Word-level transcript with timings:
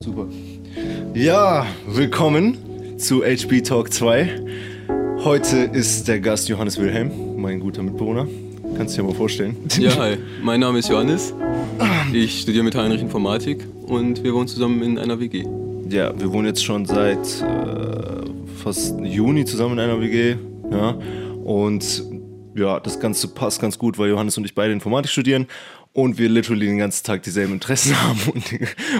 Super. 0.00 0.28
Ja, 1.12 1.66
willkommen 1.88 2.56
zu 2.98 3.24
HB 3.24 3.62
Talk 3.62 3.92
2. 3.92 4.44
Heute 5.24 5.56
ist 5.56 6.06
der 6.06 6.20
Gast 6.20 6.48
Johannes 6.48 6.78
Wilhelm, 6.78 7.10
mein 7.36 7.58
guter 7.58 7.82
Mitbewohner. 7.82 8.28
Kannst 8.76 8.96
du 8.96 9.02
dir 9.02 9.08
mal 9.08 9.14
vorstellen? 9.16 9.56
Ja, 9.76 9.96
hi. 9.96 10.18
Mein 10.40 10.60
Name 10.60 10.78
ist 10.78 10.88
Johannes. 10.88 11.34
Ich 12.12 12.42
studiere 12.42 12.62
mit 12.62 12.76
Heinrich 12.76 13.00
Informatik 13.02 13.66
und 13.88 14.22
wir 14.22 14.32
wohnen 14.34 14.46
zusammen 14.46 14.82
in 14.84 14.98
einer 15.00 15.18
WG. 15.18 15.44
Ja, 15.88 16.16
wir 16.16 16.32
wohnen 16.32 16.46
jetzt 16.46 16.64
schon 16.64 16.86
seit 16.86 17.42
äh, 17.42 18.24
fast 18.62 19.00
Juni 19.00 19.46
zusammen 19.46 19.72
in 19.72 19.80
einer 19.80 20.00
WG. 20.00 20.36
Ja, 20.70 20.96
und 21.42 22.04
ja, 22.54 22.78
das 22.80 23.00
Ganze 23.00 23.28
passt 23.28 23.60
ganz 23.60 23.78
gut, 23.78 23.98
weil 23.98 24.10
Johannes 24.10 24.38
und 24.38 24.44
ich 24.44 24.54
beide 24.54 24.72
Informatik 24.72 25.10
studieren 25.10 25.48
und 25.98 26.16
wir 26.16 26.28
literally 26.28 26.66
den 26.66 26.78
ganzen 26.78 27.04
Tag 27.04 27.24
dieselben 27.24 27.54
Interessen 27.54 28.00
haben 28.02 28.20
und, 28.32 28.44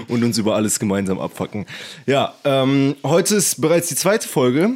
und 0.09 0.23
uns 0.23 0.37
über 0.37 0.55
alles 0.55 0.79
gemeinsam 0.79 1.17
abfacken. 1.17 1.65
Ja, 2.05 2.33
ähm, 2.43 2.97
heute 3.03 3.35
ist 3.35 3.61
bereits 3.61 3.87
die 3.87 3.95
zweite 3.95 4.27
Folge, 4.27 4.71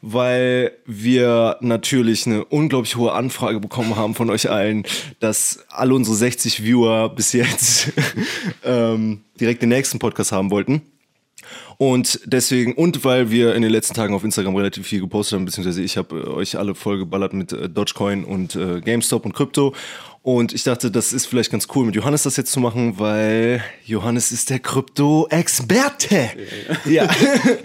weil 0.00 0.72
wir 0.86 1.58
natürlich 1.60 2.26
eine 2.26 2.44
unglaublich 2.44 2.96
hohe 2.96 3.12
Anfrage 3.12 3.60
bekommen 3.60 3.94
haben 3.94 4.16
von 4.16 4.28
euch 4.30 4.50
allen, 4.50 4.82
dass 5.20 5.64
alle 5.68 5.94
unsere 5.94 6.16
60 6.16 6.64
Viewer 6.64 7.08
bis 7.10 7.32
jetzt 7.32 7.92
ähm, 8.64 9.20
direkt 9.38 9.62
den 9.62 9.68
nächsten 9.68 10.00
Podcast 10.00 10.32
haben 10.32 10.50
wollten. 10.50 10.82
Und 11.78 12.20
deswegen, 12.24 12.74
und 12.74 13.04
weil 13.04 13.30
wir 13.30 13.54
in 13.54 13.62
den 13.62 13.70
letzten 13.70 13.94
Tagen 13.94 14.14
auf 14.14 14.24
Instagram 14.24 14.54
relativ 14.54 14.86
viel 14.86 15.00
gepostet 15.00 15.36
haben, 15.36 15.44
beziehungsweise 15.44 15.82
ich 15.82 15.96
habe 15.96 16.20
äh, 16.20 16.28
euch 16.28 16.56
alle 16.58 16.74
vollgeballert 16.74 17.32
mit 17.32 17.52
äh, 17.52 17.68
Dogecoin 17.68 18.24
und 18.24 18.54
äh, 18.56 18.80
GameStop 18.80 19.24
und 19.24 19.34
Krypto. 19.34 19.74
Und 20.22 20.52
ich 20.52 20.62
dachte, 20.62 20.90
das 20.90 21.12
ist 21.12 21.26
vielleicht 21.26 21.50
ganz 21.50 21.66
cool, 21.74 21.86
mit 21.86 21.96
Johannes 21.96 22.22
das 22.22 22.36
jetzt 22.36 22.52
zu 22.52 22.60
machen, 22.60 22.98
weil 23.00 23.62
Johannes 23.84 24.30
ist 24.30 24.50
der 24.50 24.60
Krypto-Experte. 24.60 26.30
Ja. 26.84 27.10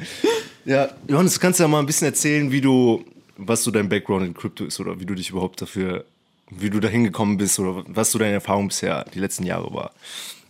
ja, 0.66 0.90
Johannes, 1.08 1.40
kannst 1.40 1.60
du 1.60 1.64
ja 1.64 1.68
mal 1.68 1.80
ein 1.80 1.86
bisschen 1.86 2.08
erzählen, 2.08 2.52
wie 2.52 2.62
du, 2.62 3.06
was 3.38 3.64
so 3.64 3.70
dein 3.70 3.90
Background 3.90 4.26
in 4.26 4.34
Krypto 4.34 4.66
ist 4.66 4.80
oder 4.80 5.00
wie 5.00 5.06
du 5.06 5.14
dich 5.14 5.30
überhaupt 5.30 5.62
dafür, 5.62 6.06
wie 6.50 6.72
du 6.72 6.80
da 6.80 6.88
hingekommen 6.88 7.38
bist 7.38 7.60
oder 7.60 7.84
was 7.88 8.12
so 8.12 8.18
deine 8.18 8.34
Erfahrung 8.34 8.70
bisher 8.70 9.06
die 9.14 9.20
letzten 9.20 9.46
Jahre 9.46 9.72
war. 9.72 9.92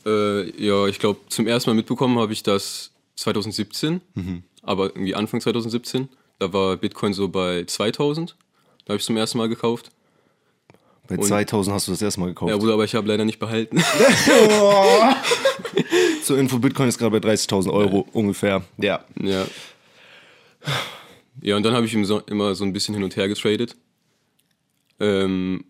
Äh, 0.05 0.49
ja, 0.63 0.87
ich 0.87 0.99
glaube, 0.99 1.19
zum 1.27 1.45
ersten 1.45 1.69
Mal 1.69 1.75
mitbekommen 1.75 2.19
habe 2.19 2.31
ich 2.31 2.41
das 2.41 2.91
2017, 3.17 3.99
mhm. 4.13 4.43
aber 4.61 4.85
irgendwie 4.85 5.13
Anfang 5.13 5.41
2017. 5.41 6.07
Da 6.39 6.53
war 6.53 6.77
Bitcoin 6.77 7.11
so 7.13 7.27
bei 7.27 7.65
2000. 7.65 8.37
Da 8.85 8.93
habe 8.93 8.99
ich 8.99 9.05
zum 9.05 9.17
ersten 9.17 9.39
Mal 9.39 9.49
gekauft. 9.49 9.91
Bei 11.07 11.17
und 11.17 11.23
2000 11.23 11.73
hast 11.73 11.87
du 11.87 11.91
das 11.91 12.01
erste 12.01 12.19
Mal 12.19 12.27
gekauft. 12.27 12.51
Ja, 12.51 12.57
Bruder, 12.57 12.73
aber 12.73 12.83
ich 12.83 12.93
habe 12.93 13.07
leider 13.07 13.23
nicht 13.23 13.39
behalten. 13.39 13.77
Zur 16.23 16.37
Info, 16.37 16.59
Bitcoin 16.59 16.89
ist 16.89 16.97
gerade 16.97 17.19
bei 17.19 17.29
30.000 17.29 17.71
Euro 17.71 18.05
ja. 18.05 18.13
ungefähr. 18.13 18.63
Ja. 18.77 19.03
Ja. 19.21 19.45
Ja, 21.41 21.55
und 21.55 21.63
dann 21.63 21.73
habe 21.73 21.85
ich 21.85 21.93
immer 21.93 22.55
so 22.55 22.65
ein 22.65 22.73
bisschen 22.73 22.93
hin 22.93 23.03
und 23.03 23.15
her 23.15 23.27
getradet. 23.27 23.75
Ähm, 24.99 25.63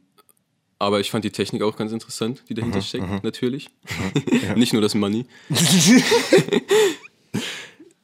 aber 0.79 0.99
ich 0.99 1.11
fand 1.11 1.25
die 1.25 1.31
Technik 1.31 1.61
auch 1.61 1.75
ganz 1.75 1.91
interessant, 1.91 2.43
die 2.49 2.53
dahinter 2.53 2.77
aha, 2.77 2.85
steckt, 2.85 3.03
aha. 3.03 3.19
natürlich. 3.21 3.69
Aha, 3.87 4.11
ja. 4.47 4.53
Nicht 4.55 4.73
nur 4.73 4.81
das 4.81 4.95
Money. 4.95 5.25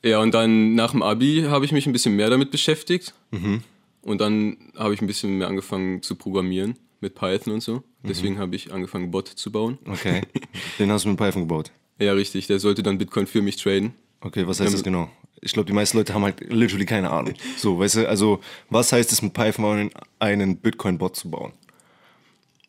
ja, 0.03 0.19
und 0.19 0.33
dann 0.33 0.75
nach 0.75 0.91
dem 0.91 1.01
Abi 1.01 1.45
habe 1.47 1.65
ich 1.65 1.71
mich 1.71 1.87
ein 1.87 1.93
bisschen 1.93 2.15
mehr 2.15 2.29
damit 2.29 2.51
beschäftigt. 2.51 3.13
Mhm. 3.31 3.63
Und 4.01 4.19
dann 4.19 4.57
habe 4.75 4.93
ich 4.93 5.01
ein 5.01 5.07
bisschen 5.07 5.37
mehr 5.37 5.47
angefangen 5.47 6.01
zu 6.01 6.15
programmieren 6.15 6.77
mit 7.03 7.13
Python 7.13 7.53
und 7.53 7.61
so. 7.61 7.75
Mhm. 7.75 8.07
Deswegen 8.07 8.33
mhm. 8.35 8.39
habe 8.39 8.55
ich 8.55 8.73
angefangen, 8.73 9.11
Bot 9.11 9.27
zu 9.27 9.51
bauen. 9.51 9.77
Okay. 9.85 10.21
Den 10.79 10.91
hast 10.91 11.05
du 11.05 11.09
mit 11.09 11.17
Python 11.17 11.43
gebaut? 11.43 11.71
Ja, 11.99 12.13
richtig. 12.13 12.47
Der 12.47 12.59
sollte 12.59 12.81
dann 12.81 12.97
Bitcoin 12.97 13.27
für 13.27 13.41
mich 13.41 13.57
traden. 13.57 13.93
Okay, 14.21 14.47
was 14.47 14.59
heißt 14.59 14.69
ähm, 14.69 14.73
das 14.73 14.83
genau? 14.83 15.09
Ich 15.41 15.51
glaube, 15.51 15.67
die 15.67 15.73
meisten 15.73 15.97
Leute 15.97 16.13
haben 16.13 16.23
halt 16.23 16.39
literally 16.49 16.85
keine 16.85 17.11
Ahnung. 17.11 17.35
So, 17.57 17.77
weißt 17.77 17.95
du, 17.97 18.09
also 18.09 18.39
was 18.69 18.91
heißt 18.91 19.11
es 19.11 19.21
mit 19.21 19.33
Python 19.33 19.91
einen 20.19 20.57
Bitcoin-Bot 20.57 21.15
zu 21.15 21.29
bauen? 21.29 21.51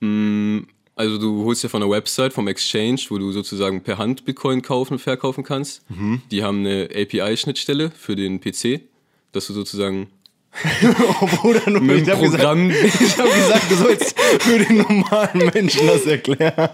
Mm, 0.01 0.67
also 0.97 1.19
du 1.19 1.45
holst 1.45 1.63
ja 1.63 1.69
von 1.69 1.81
der 1.81 1.91
Website, 1.91 2.33
vom 2.33 2.49
Exchange, 2.49 3.01
wo 3.09 3.19
du 3.19 3.33
sozusagen 3.33 3.83
per 3.83 3.99
Hand 3.99 4.25
Bitcoin 4.25 4.63
kaufen 4.63 4.95
und 4.95 4.99
verkaufen 4.99 5.45
kannst. 5.45 5.89
Mhm. 5.91 6.23
Die 6.31 6.43
haben 6.43 6.61
eine 6.61 6.89
API-Schnittstelle 6.93 7.91
für 7.91 8.17
den 8.17 8.41
PC, 8.41 8.81
dass 9.33 9.47
du 9.47 9.53
sozusagen 9.53 10.09
oh, 11.21 11.27
Bruder, 11.27 11.69
nur 11.71 11.81
mit 11.81 12.03
ich 12.03 12.11
habe 12.11 12.23
gesagt, 12.23 12.45
hab 12.45 12.57
gesagt, 12.57 13.71
du 13.71 13.75
sollst 13.75 14.21
für 14.41 14.59
den 14.59 14.79
normalen 14.79 15.51
Menschen 15.53 15.87
das 15.87 16.07
erklären. 16.07 16.71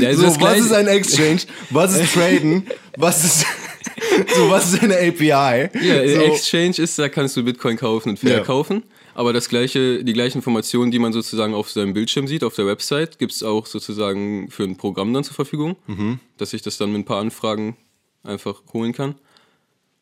Ja, 0.00 0.14
so, 0.14 0.40
was 0.40 0.58
ist 0.58 0.72
ein 0.72 0.88
Exchange? 0.88 1.40
Was 1.70 1.96
ist 1.98 2.14
Traden? 2.14 2.66
Was 2.96 3.24
ist, 3.24 3.46
so, 4.36 4.50
was 4.50 4.72
ist 4.72 4.82
eine 4.82 4.96
API? 4.96 5.70
Ja, 5.80 6.08
so. 6.08 6.20
Exchange 6.20 6.78
ist, 6.78 6.98
da 6.98 7.08
kannst 7.08 7.36
du 7.36 7.42
Bitcoin 7.42 7.76
kaufen 7.76 8.10
und 8.10 8.18
verkaufen. 8.18 8.76
Ja. 8.76 8.94
Aber 9.14 9.32
das 9.32 9.48
gleiche, 9.48 10.04
die 10.04 10.12
gleichen 10.12 10.38
Informationen, 10.38 10.90
die 10.90 10.98
man 10.98 11.12
sozusagen 11.12 11.54
auf 11.54 11.70
seinem 11.70 11.92
Bildschirm 11.92 12.28
sieht, 12.28 12.44
auf 12.44 12.54
der 12.54 12.66
Website, 12.66 13.18
gibt 13.18 13.32
es 13.32 13.42
auch 13.42 13.66
sozusagen 13.66 14.48
für 14.50 14.62
ein 14.62 14.76
Programm 14.76 15.12
dann 15.12 15.24
zur 15.24 15.34
Verfügung, 15.34 15.76
mhm. 15.86 16.20
dass 16.36 16.52
ich 16.52 16.62
das 16.62 16.78
dann 16.78 16.92
mit 16.92 17.00
ein 17.00 17.04
paar 17.04 17.20
Anfragen 17.20 17.76
einfach 18.22 18.62
holen 18.72 18.92
kann. 18.92 19.16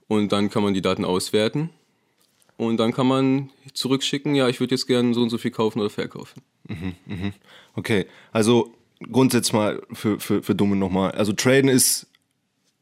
Und 0.09 0.33
dann 0.33 0.51
kann 0.51 0.63
man 0.63 0.75
die 0.75 0.83
Daten 0.83 1.05
auswerten 1.05 1.71
und 2.57 2.79
dann 2.79 2.93
kann 2.93 3.07
man 3.07 3.51
zurückschicken, 3.75 4.35
ja, 4.35 4.49
ich 4.49 4.61
würde 4.61 4.75
jetzt 4.75 4.87
gerne 4.87 5.13
so 5.15 5.23
und 5.23 5.31
so 5.31 5.39
viel 5.39 5.51
kaufen 5.51 5.81
oder 5.81 5.91
verkaufen. 5.91 6.43
Mhm, 6.69 6.95
mh. 7.07 7.33
Okay, 7.75 8.07
also 8.33 8.75
grundsätzlich 9.11 9.53
mal 9.53 9.83
für, 9.93 10.19
für, 10.19 10.43
für 10.43 10.55
Dumme 10.55 10.77
nochmal. 10.77 11.13
Also 11.13 11.33
Traden 11.33 11.69
ist, 11.69 12.07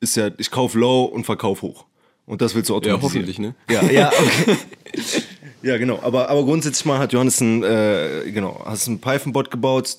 ist 0.00 0.16
ja, 0.16 0.30
ich 0.38 0.50
kaufe 0.50 0.78
low 0.78 1.04
und 1.04 1.24
verkaufe 1.24 1.62
hoch. 1.62 1.86
Und 2.26 2.40
das 2.40 2.54
willst 2.54 2.70
du 2.70 2.74
automatisieren. 2.74 3.26
Ja, 3.26 3.26
hoffentlich, 3.26 3.38
ne? 3.38 3.54
Ja, 3.68 3.82
ja, 3.90 4.12
okay. 4.18 4.56
ja, 5.62 5.76
genau. 5.76 6.00
Aber, 6.02 6.30
aber 6.30 6.44
grundsätzlich 6.44 6.86
mal 6.86 6.98
hat 6.98 7.12
Johannes 7.12 7.40
ein, 7.40 7.62
äh, 7.62 8.30
genau, 8.30 8.62
hast 8.64 8.88
einen 8.88 9.00
Python-Bot 9.00 9.50
gebaut, 9.50 9.98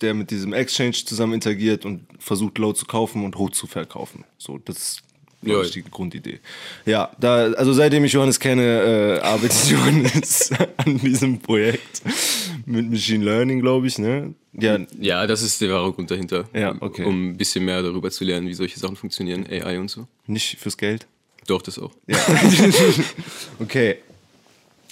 der 0.00 0.14
mit 0.14 0.30
diesem 0.30 0.52
Exchange 0.52 0.92
zusammen 0.92 1.34
interagiert 1.34 1.84
und 1.84 2.06
versucht, 2.18 2.58
low 2.58 2.72
zu 2.72 2.86
kaufen 2.86 3.24
und 3.24 3.36
hoch 3.36 3.50
zu 3.50 3.66
verkaufen. 3.66 4.24
So, 4.38 4.58
das 4.58 5.02
ja. 5.42 5.60
ist 5.60 5.74
die 5.74 5.82
Grundidee. 5.82 6.40
Ja, 6.84 7.10
da, 7.18 7.52
also 7.52 7.72
seitdem 7.72 8.04
ich 8.04 8.12
Johannes 8.12 8.40
kenne, 8.40 8.62
äh, 8.62 9.20
arbeitet 9.20 9.66
Johannes 9.70 10.50
an 10.76 10.98
diesem 10.98 11.38
Projekt 11.38 12.02
mit 12.64 12.90
Machine 12.90 13.24
Learning, 13.24 13.60
glaube 13.60 13.86
ich, 13.86 13.98
ne? 13.98 14.34
Ja. 14.58 14.78
ja, 14.98 15.26
das 15.26 15.42
ist 15.42 15.60
der 15.60 15.70
wahre 15.70 15.92
Grund 15.92 16.10
dahinter. 16.10 16.48
Ja, 16.54 16.74
okay. 16.80 17.04
Um 17.04 17.30
ein 17.30 17.36
bisschen 17.36 17.64
mehr 17.64 17.82
darüber 17.82 18.10
zu 18.10 18.24
lernen, 18.24 18.48
wie 18.48 18.54
solche 18.54 18.78
Sachen 18.78 18.96
funktionieren, 18.96 19.46
AI 19.50 19.78
und 19.78 19.90
so. 19.90 20.06
Nicht 20.26 20.58
fürs 20.58 20.78
Geld? 20.78 21.06
Doch, 21.46 21.62
das 21.62 21.78
auch. 21.78 21.92
Ja. 22.06 22.18
okay. 23.60 23.98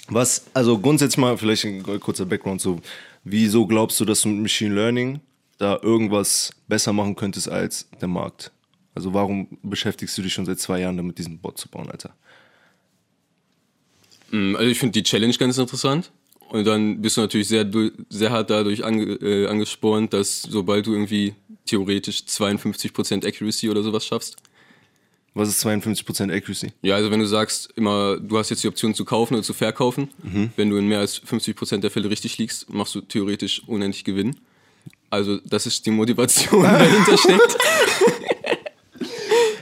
Was, 0.07 0.45
also 0.53 0.77
grundsätzlich 0.77 1.17
mal 1.17 1.37
vielleicht 1.37 1.65
ein 1.65 1.83
kurzer 1.99 2.25
Background 2.25 2.61
so. 2.61 2.79
Wieso 3.23 3.65
glaubst 3.65 3.99
du, 3.99 4.05
dass 4.05 4.21
du 4.21 4.29
mit 4.29 4.43
Machine 4.43 4.75
Learning 4.75 5.19
da 5.57 5.79
irgendwas 5.81 6.51
besser 6.67 6.93
machen 6.93 7.15
könntest 7.15 7.49
als 7.49 7.89
der 7.99 8.07
Markt? 8.07 8.51
Also 8.95 9.13
warum 9.13 9.47
beschäftigst 9.61 10.17
du 10.17 10.21
dich 10.21 10.33
schon 10.33 10.45
seit 10.45 10.59
zwei 10.59 10.79
Jahren 10.79 10.97
damit, 10.97 11.17
diesen 11.17 11.37
Bot 11.37 11.57
zu 11.57 11.69
bauen, 11.69 11.89
Alter? 11.91 12.15
Mm, 14.31 14.55
also 14.55 14.69
ich 14.69 14.79
finde 14.79 14.93
die 14.93 15.03
Challenge 15.03 15.33
ganz 15.35 15.57
interessant. 15.57 16.11
Und 16.49 16.65
dann 16.65 17.01
bist 17.01 17.17
du 17.17 17.21
natürlich 17.21 17.47
sehr, 17.47 17.69
sehr 18.09 18.31
hart 18.31 18.49
dadurch 18.49 18.85
ange, 18.85 19.03
äh, 19.15 19.47
angespornt, 19.47 20.13
dass 20.13 20.43
sobald 20.43 20.85
du 20.85 20.93
irgendwie 20.93 21.33
theoretisch 21.65 22.19
52% 22.27 23.25
Accuracy 23.25 23.69
oder 23.69 23.83
sowas 23.83 24.05
schaffst. 24.05 24.37
Was 25.33 25.49
ist 25.49 25.65
52% 25.65 26.33
Accuracy? 26.33 26.71
Ja, 26.81 26.95
also 26.95 27.11
wenn 27.11 27.19
du 27.19 27.25
sagst, 27.25 27.73
immer, 27.75 28.17
du 28.17 28.37
hast 28.37 28.51
jetzt 28.51 28.63
die 28.63 28.69
Option 28.69 28.93
zu 28.93 29.03
kaufen 29.03 29.33
oder 29.33 29.43
zu 29.43 29.53
verkaufen, 29.53 30.09
mhm. 30.23 30.51
wenn 30.55 30.69
du 30.69 30.77
in 30.77 30.87
mehr 30.87 30.99
als 30.99 31.21
50% 31.21 31.79
der 31.79 31.91
Fälle 31.91 32.09
richtig 32.09 32.37
liegst, 32.37 32.69
machst 32.69 32.95
du 32.95 33.01
theoretisch 33.01 33.61
unendlich 33.67 34.05
Gewinn. 34.05 34.37
Also 35.09 35.39
das 35.43 35.65
ist 35.65 35.85
die 35.85 35.91
Motivation, 35.91 36.63
die 36.63 36.69
dahinter 36.69 37.17
steckt. 37.17 37.57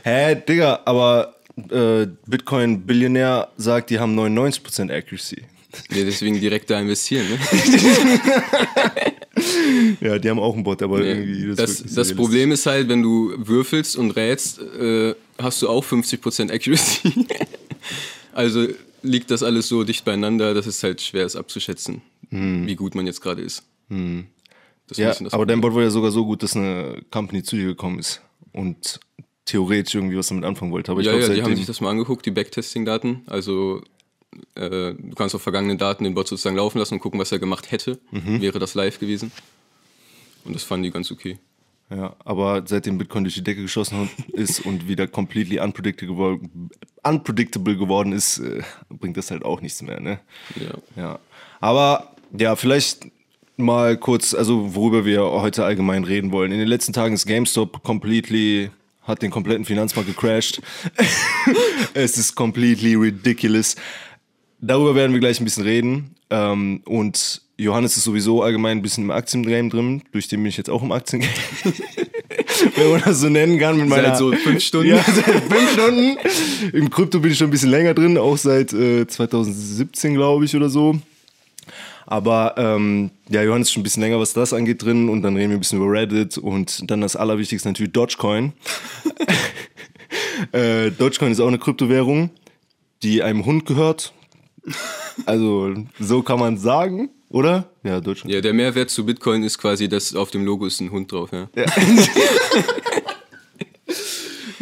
Hä, 0.04 0.36
Digga, 0.36 0.82
aber 0.84 1.36
äh, 1.70 2.08
Bitcoin-Billionär 2.28 3.48
sagt, 3.56 3.90
die 3.90 4.00
haben 4.00 4.20
99% 4.20 4.94
Accuracy. 4.94 5.44
Ja, 5.92 6.04
deswegen 6.04 6.40
direkt 6.40 6.70
da 6.70 6.80
investieren, 6.80 7.26
ne? 7.30 7.40
ja, 10.02 10.20
die 10.20 10.30
haben 10.30 10.40
auch 10.40 10.54
einen 10.54 10.64
Bot, 10.64 10.84
aber 10.84 11.00
ja, 11.00 11.14
irgendwie. 11.14 11.56
Das, 11.56 11.82
das, 11.82 11.94
das 11.94 12.14
Problem 12.14 12.52
ist 12.52 12.66
halt, 12.66 12.90
wenn 12.90 13.02
du 13.02 13.34
würfelst 13.38 13.96
und 13.96 14.12
rätst, 14.12 14.60
äh, 14.60 15.16
hast 15.40 15.62
du 15.62 15.70
auch 15.70 15.84
50% 15.84 16.52
Accuracy. 16.54 17.26
also 18.34 18.68
liegt 19.02 19.32
das 19.32 19.42
alles 19.42 19.68
so 19.68 19.84
dicht 19.84 20.06
beieinander, 20.06 20.54
dass 20.54 20.68
es 20.68 20.84
halt 20.84 21.02
schwer 21.02 21.26
ist 21.26 21.36
abzuschätzen, 21.36 22.02
hm. 22.30 22.68
wie 22.68 22.76
gut 22.76 22.94
man 22.94 23.08
jetzt 23.08 23.22
gerade 23.22 23.42
ist. 23.42 23.64
Hm. 23.90 24.28
ja, 24.96 25.16
aber 25.32 25.46
dein 25.46 25.62
Bot 25.62 25.74
war 25.74 25.82
ja 25.82 25.90
sogar 25.90 26.12
so 26.12 26.26
gut, 26.26 26.44
dass 26.44 26.56
eine 26.56 27.02
Company 27.10 27.42
zu 27.42 27.56
dir 27.56 27.66
gekommen 27.66 28.00
ist 28.00 28.22
und 28.52 29.00
theoretisch 29.46 29.96
irgendwie 29.96 30.18
was 30.18 30.28
damit 30.28 30.46
anfangen 30.46 30.72
wollte. 30.72 30.92
Aber 30.92 31.02
ja, 31.02 31.12
glaub, 31.12 31.30
ja, 31.30 31.36
die 31.36 31.44
haben 31.44 31.56
sich 31.56 31.66
das 31.66 31.82
mal 31.82 31.90
angeguckt, 31.90 32.26
die 32.26 32.32
Backtesting-Daten. 32.32 33.24
Also 33.28 33.82
äh, 34.56 34.94
du 34.94 35.16
kannst 35.16 35.36
auf 35.36 35.42
vergangenen 35.42 35.78
Daten 35.78 36.04
den 36.04 36.14
Bot 36.14 36.28
sozusagen 36.28 36.56
laufen 36.56 36.80
lassen 36.80 36.96
und 36.96 37.00
gucken, 37.00 37.20
was 37.20 37.32
er 37.32 37.40
gemacht 37.40 37.72
hätte. 37.72 38.00
Mhm. 38.12 38.42
Wäre 38.42 38.60
das 38.60 38.74
live 38.74 39.00
gewesen. 39.00 39.32
Und 40.46 40.56
das 40.56 40.64
fanden 40.64 40.84
die 40.84 40.92
ganz 40.92 41.12
okay. 41.12 41.38
Ja, 41.90 42.16
aber 42.24 42.64
seitdem 42.66 42.98
Bitcoin 42.98 43.24
durch 43.24 43.36
die 43.36 43.44
Decke 43.44 43.62
geschossen 43.62 44.10
ist 44.34 44.66
und 44.66 44.88
wieder 44.88 45.08
completely 45.08 45.60
unpredictable, 45.60 46.40
unpredictable 47.04 47.78
geworden 47.78 48.14
ist, 48.14 48.40
äh, 48.40 48.62
bringt 48.90 49.18
das 49.18 49.32
halt 49.32 49.44
auch 49.44 49.62
nichts 49.62 49.82
mehr, 49.82 50.00
ne? 50.00 50.20
Ja. 50.56 51.02
Ja. 51.02 51.20
Aber 51.60 52.16
ja, 52.38 52.56
vielleicht 52.56 53.08
mal 53.58 53.98
kurz, 53.98 54.34
also 54.34 54.74
worüber 54.76 55.06
wir 55.06 55.24
heute 55.24 55.66
allgemein 55.66 56.04
reden 56.04 56.32
wollen. 56.32 56.52
In 56.52 56.60
den 56.60 56.68
letzten 56.68 56.94
Tagen 56.94 57.14
ist 57.14 57.28
GameStop 57.28 57.84
completely 57.84 58.72
hat 59.04 59.22
den 59.22 59.32
kompletten 59.32 59.66
Finanzmarkt 59.66 60.10
gecrashed. 60.10 60.62
es 61.94 62.18
ist 62.18 62.36
completely 62.36 62.96
ridiculous. 62.96 63.76
Darüber 64.62 64.96
werden 64.96 65.14
wir 65.14 65.20
gleich 65.20 65.40
ein 65.40 65.46
bisschen 65.46 65.64
reden. 65.64 66.16
Ähm, 66.30 66.82
und 66.86 67.42
Johannes 67.58 67.98
ist 67.98 68.06
sowieso 68.06 68.42
allgemein 68.42 68.78
ein 68.78 68.82
bisschen 68.82 69.04
im 69.04 69.12
Aktiengame 69.12 69.70
drin, 69.70 70.02
durch 70.12 70.28
den 70.28 70.42
bin 70.42 70.50
ich 70.50 70.58
jetzt 70.58 70.70
auch 70.70 70.82
im 70.82 70.92
Aktiengame. 70.92 71.32
Wenn 72.76 72.90
man 72.92 73.02
das 73.02 73.20
so 73.20 73.30
nennen 73.30 73.60
kann 73.60 73.78
mit 73.78 73.88
meiner. 73.88 74.10
Seit 74.10 74.18
so 74.18 74.32
fünf 74.32 74.64
Stunden. 74.64 74.90
Ja, 74.90 75.04
seit 75.04 75.44
fünf 75.44 75.74
Stunden. 75.74 76.18
Im 76.74 76.90
Krypto 76.90 77.20
bin 77.20 77.32
ich 77.32 77.38
schon 77.38 77.48
ein 77.48 77.52
bisschen 77.52 77.70
länger 77.70 77.94
drin, 77.94 78.18
auch 78.18 78.38
seit 78.38 78.74
äh, 78.74 79.06
2017, 79.06 80.16
glaube 80.16 80.46
ich, 80.46 80.56
oder 80.56 80.70
so. 80.70 81.00
Aber 82.06 82.56
ähm, 82.58 83.12
ja, 83.30 83.44
Johannes 83.44 83.68
ist 83.68 83.74
schon 83.74 83.82
ein 83.82 83.84
bisschen 83.84 84.04
länger, 84.04 84.20
was 84.20 84.34
das 84.34 84.54
angeht, 84.54 84.84
drin. 84.84 85.10
Und 85.10 85.22
dann 85.22 85.36
reden 85.36 85.50
wir 85.50 85.58
ein 85.58 85.62
bisschen 85.62 85.80
über 85.80 85.92
Reddit 85.92 86.38
und 86.38 86.90
dann 86.90 87.02
das 87.02 87.16
Allerwichtigste 87.16 87.70
natürlich 87.70 87.94
Dogecoin. 87.94 88.54
äh, 90.52 90.92
Dogecoin 90.92 91.32
ist 91.32 91.40
auch 91.40 91.48
eine 91.48 91.60
Kryptowährung, 91.60 92.30
die 93.02 93.24
einem 93.24 93.46
Hund 93.46 93.66
gehört. 93.66 94.14
Also, 95.26 95.74
so 96.00 96.24
kann 96.24 96.40
man 96.40 96.58
sagen, 96.58 97.10
oder? 97.30 97.70
Ja, 97.84 98.00
Dogecoin. 98.00 98.32
Ja, 98.32 98.42
der 98.42 98.54
Mehrwert 98.54 98.90
zu 98.90 99.06
Bitcoin 99.06 99.44
ist 99.44 99.58
quasi, 99.58 99.90
dass 99.90 100.16
auf 100.16 100.32
dem 100.32 100.46
Logo 100.46 100.66
ist 100.66 100.80
ein 100.80 100.92
Hund 100.92 101.12
drauf, 101.12 101.32
ja. 101.32 101.50
Ja, 101.56 101.66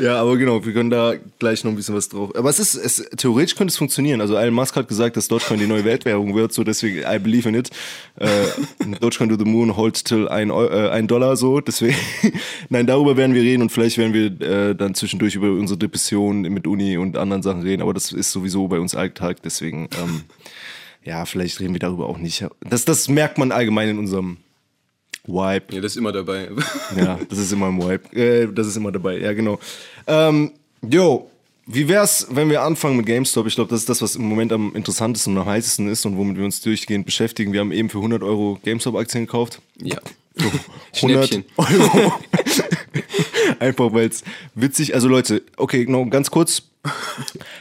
aber 0.09 0.37
genau, 0.37 0.65
wir 0.65 0.73
können 0.73 0.89
da 0.89 1.13
gleich 1.39 1.63
noch 1.63 1.71
ein 1.71 1.75
bisschen 1.75 1.95
was 1.95 2.09
drauf. 2.09 2.35
Aber 2.35 2.49
es 2.49 2.59
ist, 2.59 2.75
es, 2.75 3.09
theoretisch 3.17 3.55
könnte 3.55 3.71
es 3.71 3.77
funktionieren. 3.77 4.21
Also 4.21 4.35
Elon 4.35 4.53
Musk 4.53 4.75
hat 4.75 4.87
gesagt, 4.87 5.17
dass 5.17 5.27
Dogecoin 5.27 5.59
die 5.59 5.67
neue 5.67 5.85
Weltwährung 5.85 6.35
wird, 6.35 6.53
so 6.53 6.63
deswegen, 6.63 6.99
I 6.99 7.19
believe 7.19 7.47
in 7.47 7.55
it. 7.55 7.69
Äh, 8.17 8.47
Dogecoin 8.99 9.29
to 9.29 9.37
the 9.37 9.45
moon, 9.45 9.75
hold 9.75 10.03
till 10.05 10.27
ein, 10.27 10.49
äh, 10.49 10.89
ein 10.89 11.07
Dollar, 11.07 11.35
so, 11.35 11.59
deswegen. 11.59 11.95
Nein, 12.69 12.87
darüber 12.87 13.17
werden 13.17 13.35
wir 13.35 13.41
reden 13.41 13.61
und 13.61 13.71
vielleicht 13.71 13.97
werden 13.97 14.13
wir 14.13 14.41
äh, 14.41 14.75
dann 14.75 14.95
zwischendurch 14.95 15.35
über 15.35 15.51
unsere 15.51 15.77
Depression 15.77 16.41
mit 16.41 16.67
Uni 16.67 16.97
und 16.97 17.17
anderen 17.17 17.43
Sachen 17.43 17.61
reden, 17.61 17.81
aber 17.81 17.93
das 17.93 18.11
ist 18.11 18.31
sowieso 18.31 18.67
bei 18.67 18.79
uns 18.79 18.95
Alltag, 18.95 19.41
deswegen, 19.43 19.89
ähm, 20.01 20.23
ja, 21.03 21.25
vielleicht 21.25 21.59
reden 21.59 21.73
wir 21.73 21.79
darüber 21.79 22.07
auch 22.07 22.17
nicht. 22.17 22.45
Das, 22.61 22.85
das 22.85 23.09
merkt 23.09 23.37
man 23.37 23.51
allgemein 23.51 23.89
in 23.89 23.99
unserem 23.99 24.37
Vibe. 25.25 25.75
Ja, 25.75 25.81
das 25.81 25.91
ist 25.93 25.97
immer 25.97 26.11
dabei. 26.11 26.49
Ja, 26.95 27.19
das 27.29 27.39
ist 27.39 27.51
immer 27.51 27.67
im 27.67 27.81
Vibe. 27.81 28.15
Äh, 28.15 28.47
das 28.53 28.67
ist 28.67 28.77
immer 28.77 28.91
dabei, 28.91 29.17
ja, 29.19 29.33
genau. 29.33 29.59
Ähm, 30.07 30.51
yo, 30.81 31.29
wie 31.67 31.87
wär's, 31.87 32.27
wenn 32.31 32.49
wir 32.49 32.63
anfangen 32.63 32.97
mit 32.97 33.05
GameStop? 33.05 33.47
Ich 33.47 33.55
glaube, 33.55 33.69
das 33.69 33.81
ist 33.81 33.89
das, 33.89 34.01
was 34.01 34.15
im 34.15 34.23
Moment 34.23 34.51
am 34.51 34.75
interessantesten 34.75 35.35
und 35.35 35.43
am 35.43 35.47
heißesten 35.47 35.87
ist 35.89 36.05
und 36.05 36.17
womit 36.17 36.37
wir 36.37 36.45
uns 36.45 36.59
durchgehend 36.61 37.05
beschäftigen. 37.05 37.53
Wir 37.53 37.59
haben 37.59 37.71
eben 37.71 37.89
für 37.89 37.99
100 37.99 38.23
Euro 38.23 38.59
GameStop-Aktien 38.63 39.25
gekauft. 39.25 39.61
ja. 39.81 39.97
100 40.39 40.61
Schnäppchen. 40.93 41.45
Euro. 41.57 42.13
Einfach 43.59 43.93
weil 43.93 44.07
es 44.07 44.23
witzig, 44.55 44.93
also 44.95 45.07
Leute, 45.07 45.43
okay, 45.57 45.85
genau, 45.85 46.05
ganz 46.05 46.31
kurz. 46.31 46.63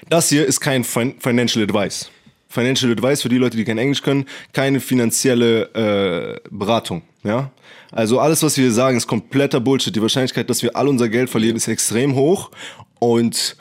Das 0.08 0.28
hier 0.28 0.46
ist 0.46 0.60
kein 0.60 0.84
fin 0.84 1.14
Financial 1.18 1.62
Advice. 1.62 2.10
Financial 2.48 2.90
Advice 2.90 3.22
für 3.22 3.28
die 3.28 3.38
Leute, 3.38 3.56
die 3.56 3.64
kein 3.64 3.78
Englisch 3.78 4.02
können, 4.02 4.26
keine 4.52 4.80
finanzielle 4.80 6.40
äh, 6.44 6.48
Beratung. 6.50 7.02
Ja, 7.22 7.50
also 7.92 8.18
alles, 8.18 8.42
was 8.42 8.56
wir 8.56 8.72
sagen, 8.72 8.96
ist 8.96 9.06
kompletter 9.06 9.60
Bullshit. 9.60 9.94
Die 9.94 10.00
Wahrscheinlichkeit, 10.00 10.48
dass 10.48 10.62
wir 10.62 10.74
all 10.74 10.88
unser 10.88 11.08
Geld 11.08 11.28
verlieren, 11.28 11.56
ist 11.56 11.68
extrem 11.68 12.14
hoch 12.14 12.50
und 12.98 13.56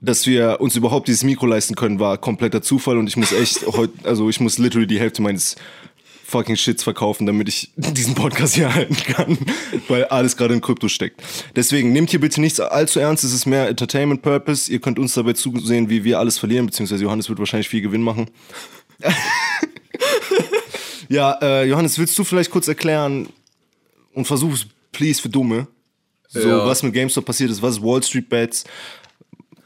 dass 0.00 0.26
wir 0.26 0.60
uns 0.60 0.74
überhaupt 0.74 1.06
dieses 1.06 1.22
Mikro 1.22 1.46
leisten 1.46 1.76
können, 1.76 2.00
war 2.00 2.18
kompletter 2.18 2.60
Zufall 2.60 2.98
und 2.98 3.06
ich 3.06 3.16
muss 3.16 3.32
echt 3.32 3.66
heute, 3.66 3.92
also 4.04 4.28
ich 4.28 4.40
muss 4.40 4.58
literally 4.58 4.88
die 4.88 4.98
Hälfte 4.98 5.22
meines 5.22 5.56
fucking 6.24 6.56
Shits 6.56 6.82
verkaufen, 6.82 7.26
damit 7.26 7.48
ich 7.48 7.70
diesen 7.76 8.14
Podcast 8.14 8.56
hier 8.56 8.74
halten 8.74 8.96
kann, 8.96 9.38
weil 9.88 10.06
alles 10.06 10.36
gerade 10.36 10.54
in 10.54 10.60
Krypto 10.60 10.88
steckt. 10.88 11.22
Deswegen 11.54 11.92
nehmt 11.92 12.10
hier 12.10 12.20
bitte 12.20 12.40
nichts 12.40 12.58
allzu 12.58 12.98
ernst, 12.98 13.22
es 13.22 13.32
ist 13.32 13.46
mehr 13.46 13.68
Entertainment 13.68 14.22
Purpose. 14.22 14.72
Ihr 14.72 14.80
könnt 14.80 14.98
uns 14.98 15.14
dabei 15.14 15.34
zusehen, 15.34 15.88
wie 15.88 16.02
wir 16.02 16.18
alles 16.18 16.38
verlieren, 16.38 16.66
beziehungsweise 16.66 17.04
Johannes 17.04 17.28
wird 17.28 17.38
wahrscheinlich 17.38 17.68
viel 17.68 17.82
Gewinn 17.82 18.02
machen. 18.02 18.28
Ja, 21.12 21.38
äh, 21.42 21.68
Johannes, 21.68 21.98
willst 21.98 22.18
du 22.18 22.24
vielleicht 22.24 22.50
kurz 22.50 22.68
erklären 22.68 23.28
und 24.14 24.26
versuch's, 24.26 24.66
please, 24.92 25.20
für 25.20 25.28
Dumme, 25.28 25.66
so 26.28 26.40
Ja. 26.48 26.66
was 26.66 26.82
mit 26.82 26.92
GameStop 26.94 27.24
passiert 27.24 27.50
ist, 27.50 27.60
was 27.62 27.76
ist 27.76 27.82
Wall 27.82 28.02
Street 28.02 28.28
Bets, 28.28 28.64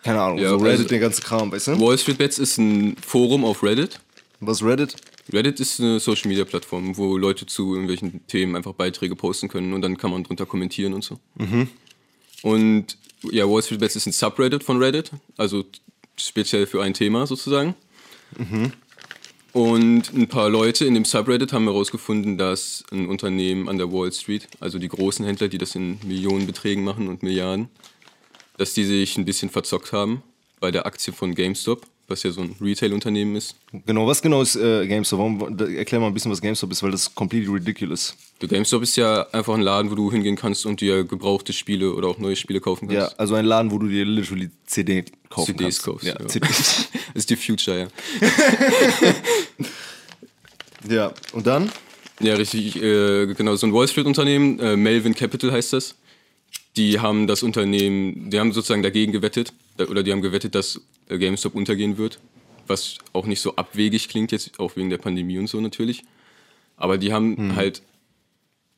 keine 0.02 0.20
Ahnung, 0.20 0.38
Ja, 0.38 0.50
so 0.50 0.56
Reddit, 0.56 0.70
also- 0.78 0.84
den 0.88 1.00
ganzen 1.00 1.22
Kram, 1.24 1.50
weißt 1.52 1.68
du? 1.68 1.80
Wall 1.80 1.98
Street 1.98 2.18
Bets 2.18 2.38
ist 2.38 2.58
ein 2.58 2.96
Forum 2.96 3.44
auf 3.44 3.62
Reddit. 3.62 4.00
Was 4.40 4.62
Reddit? 4.62 4.94
Reddit 5.32 5.58
ist 5.60 5.80
eine 5.80 5.98
Social 5.98 6.28
Media 6.28 6.44
Plattform, 6.44 6.96
wo 6.96 7.16
Leute 7.16 7.46
zu 7.46 7.72
irgendwelchen 7.72 8.24
Themen 8.26 8.54
einfach 8.54 8.74
Beiträge 8.74 9.16
posten 9.16 9.48
können 9.48 9.72
und 9.72 9.80
dann 9.82 9.96
kann 9.96 10.10
man 10.10 10.22
drunter 10.22 10.46
kommentieren 10.46 10.92
und 10.94 11.02
so. 11.02 11.18
Und 12.42 12.98
ja, 13.32 13.48
Wall 13.48 13.62
Street 13.62 13.80
Bets 13.80 13.96
ist 13.96 14.06
ein 14.06 14.12
Subreddit 14.12 14.62
von 14.62 14.76
Reddit, 14.80 15.10
also 15.36 15.64
speziell 16.16 16.66
für 16.66 16.82
ein 16.82 16.94
Thema 16.94 17.26
sozusagen. 17.26 17.74
Und 19.56 20.12
ein 20.12 20.28
paar 20.28 20.50
Leute 20.50 20.84
in 20.84 20.92
dem 20.92 21.06
Subreddit 21.06 21.54
haben 21.54 21.64
herausgefunden, 21.64 22.36
dass 22.36 22.84
ein 22.92 23.08
Unternehmen 23.08 23.70
an 23.70 23.78
der 23.78 23.90
Wall 23.90 24.12
Street, 24.12 24.48
also 24.60 24.78
die 24.78 24.86
großen 24.86 25.24
Händler, 25.24 25.48
die 25.48 25.56
das 25.56 25.74
in 25.74 25.98
Millionenbeträgen 26.04 26.84
machen 26.84 27.08
und 27.08 27.22
Milliarden, 27.22 27.70
dass 28.58 28.74
die 28.74 28.84
sich 28.84 29.16
ein 29.16 29.24
bisschen 29.24 29.48
verzockt 29.48 29.94
haben 29.94 30.22
bei 30.60 30.70
der 30.70 30.84
Aktie 30.84 31.10
von 31.10 31.34
GameStop, 31.34 31.86
was 32.08 32.22
ja 32.22 32.30
so 32.30 32.40
ein 32.42 32.54
Retail-Unternehmen 32.60 33.34
ist. 33.36 33.56
Genau, 33.84 34.06
was 34.06 34.22
genau 34.22 34.40
ist 34.42 34.54
äh, 34.56 34.86
GameStop? 34.86 35.18
Warum, 35.18 35.58
erklär 35.76 36.00
mal 36.00 36.06
ein 36.08 36.14
bisschen, 36.14 36.30
was 36.30 36.40
GameStop 36.40 36.70
ist, 36.70 36.82
weil 36.82 36.90
das 36.92 37.02
ist 37.02 37.14
completely 37.14 37.52
ridiculous. 37.52 38.16
Der 38.40 38.48
GameStop 38.48 38.82
ist 38.82 38.96
ja 38.96 39.26
einfach 39.32 39.54
ein 39.54 39.60
Laden, 39.62 39.90
wo 39.90 39.94
du 39.96 40.12
hingehen 40.12 40.36
kannst 40.36 40.66
und 40.66 40.80
dir 40.80 41.04
gebrauchte 41.04 41.52
Spiele 41.52 41.92
oder 41.92 42.08
auch 42.08 42.18
neue 42.18 42.36
Spiele 42.36 42.60
kaufen 42.60 42.90
Ja, 42.90 43.00
kannst. 43.02 43.18
also 43.20 43.34
ein 43.34 43.44
Laden, 43.44 43.70
wo 43.72 43.78
du 43.78 43.88
dir 43.88 44.04
literally 44.04 44.50
CD 44.66 45.04
kaufen 45.30 45.56
CDs 45.58 45.82
kannst. 45.82 45.84
kaufst. 45.84 46.06
Ja, 46.06 46.16
Ja. 46.20 46.26
CDs. 46.28 46.88
Das 47.14 47.22
ist 47.22 47.30
die 47.30 47.36
Future, 47.36 47.78
ja. 47.80 47.88
ja, 50.88 51.12
und 51.32 51.46
dann? 51.46 51.70
Ja, 52.20 52.34
richtig, 52.34 52.76
äh, 52.82 53.26
genau, 53.34 53.56
so 53.56 53.66
ein 53.66 53.72
Wall 53.72 53.88
Street-Unternehmen, 53.88 54.58
äh, 54.58 54.76
Melvin 54.76 55.14
Capital 55.14 55.52
heißt 55.52 55.72
das. 55.72 55.94
Die 56.76 57.00
haben 57.00 57.26
das 57.26 57.42
Unternehmen, 57.42 58.30
die 58.30 58.38
haben 58.38 58.52
sozusagen 58.52 58.82
dagegen 58.82 59.12
gewettet, 59.12 59.52
oder 59.78 60.02
die 60.02 60.12
haben 60.12 60.22
gewettet, 60.22 60.54
dass 60.54 60.80
äh, 61.08 61.18
GameStop 61.18 61.54
untergehen 61.54 61.98
wird. 61.98 62.20
Was 62.66 62.98
auch 63.12 63.26
nicht 63.26 63.40
so 63.40 63.54
abwegig 63.56 64.08
klingt, 64.08 64.32
jetzt 64.32 64.58
auch 64.58 64.74
wegen 64.76 64.90
der 64.90 64.98
Pandemie 64.98 65.38
und 65.38 65.46
so 65.46 65.60
natürlich. 65.60 66.02
Aber 66.76 66.98
die 66.98 67.12
haben 67.12 67.54
halt 67.56 67.82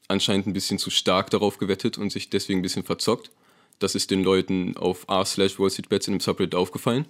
anscheinend 0.09 0.47
ein 0.47 0.53
bisschen 0.53 0.79
zu 0.79 0.91
stark 0.91 1.31
darauf 1.31 1.59
gewettet 1.59 1.99
und 1.99 2.11
sich 2.11 2.31
deswegen 2.31 2.61
ein 2.61 2.63
bisschen 2.63 2.85
verzockt. 2.85 3.31
Das 3.79 3.95
ist 3.95 4.11
den 4.11 4.25
Leuten 4.25 4.77
auf 4.77 5.07
r 5.09 5.25
slash 5.25 5.59
Wall 5.59 5.71
Street 5.71 5.89
Bets 5.89 6.09
in 6.09 6.15
dem 6.15 6.21
Subreddit 6.21 6.55
aufgefallen 6.55 7.07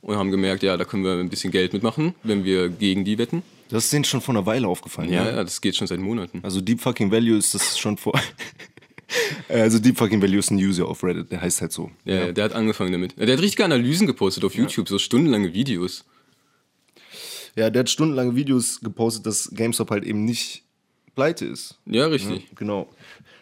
und 0.00 0.16
haben 0.16 0.30
gemerkt, 0.30 0.62
ja, 0.62 0.76
da 0.76 0.84
können 0.84 1.04
wir 1.04 1.18
ein 1.18 1.28
bisschen 1.28 1.50
Geld 1.50 1.72
mitmachen, 1.72 2.14
wenn 2.22 2.44
wir 2.44 2.68
gegen 2.68 3.04
die 3.04 3.18
wetten. 3.18 3.42
Das 3.68 3.84
ist 3.84 3.92
denen 3.92 4.04
schon 4.04 4.20
vor 4.20 4.34
einer 4.34 4.46
Weile 4.46 4.68
aufgefallen. 4.68 5.12
Ja, 5.12 5.26
ja, 5.28 5.42
das 5.42 5.60
geht 5.60 5.74
schon 5.74 5.88
seit 5.88 5.98
Monaten. 5.98 6.40
Also 6.44 6.60
Deep 6.60 6.80
Fucking 6.80 7.10
Value 7.10 7.36
ist 7.36 7.54
das 7.54 7.78
schon 7.78 7.96
vor. 7.96 8.12
also 9.48 9.78
Deep 9.78 9.96
Fucking 9.96 10.20
Value 10.20 10.38
ist 10.38 10.50
ein 10.50 10.58
User 10.58 10.86
auf 10.86 11.02
Reddit, 11.04 11.30
der 11.30 11.40
heißt 11.40 11.60
halt 11.60 11.72
so. 11.72 11.90
Ja, 12.04 12.32
der 12.32 12.44
hat 12.44 12.52
angefangen 12.52 12.92
damit. 12.92 13.18
Der 13.18 13.32
hat 13.32 13.42
richtige 13.42 13.64
Analysen 13.64 14.06
gepostet 14.06 14.44
auf 14.44 14.54
YouTube, 14.54 14.88
so 14.88 14.98
stundenlange 14.98 15.54
Videos. 15.54 16.04
Ja, 17.54 17.70
der 17.70 17.80
hat 17.80 17.90
stundenlange 17.90 18.36
Videos 18.36 18.80
gepostet, 18.80 19.26
dass 19.26 19.50
GameStop 19.54 19.90
halt 19.90 20.04
eben 20.04 20.24
nicht 20.24 20.62
pleite 21.14 21.46
ist. 21.46 21.78
Ja, 21.86 22.06
richtig. 22.06 22.54
Genau. 22.54 22.88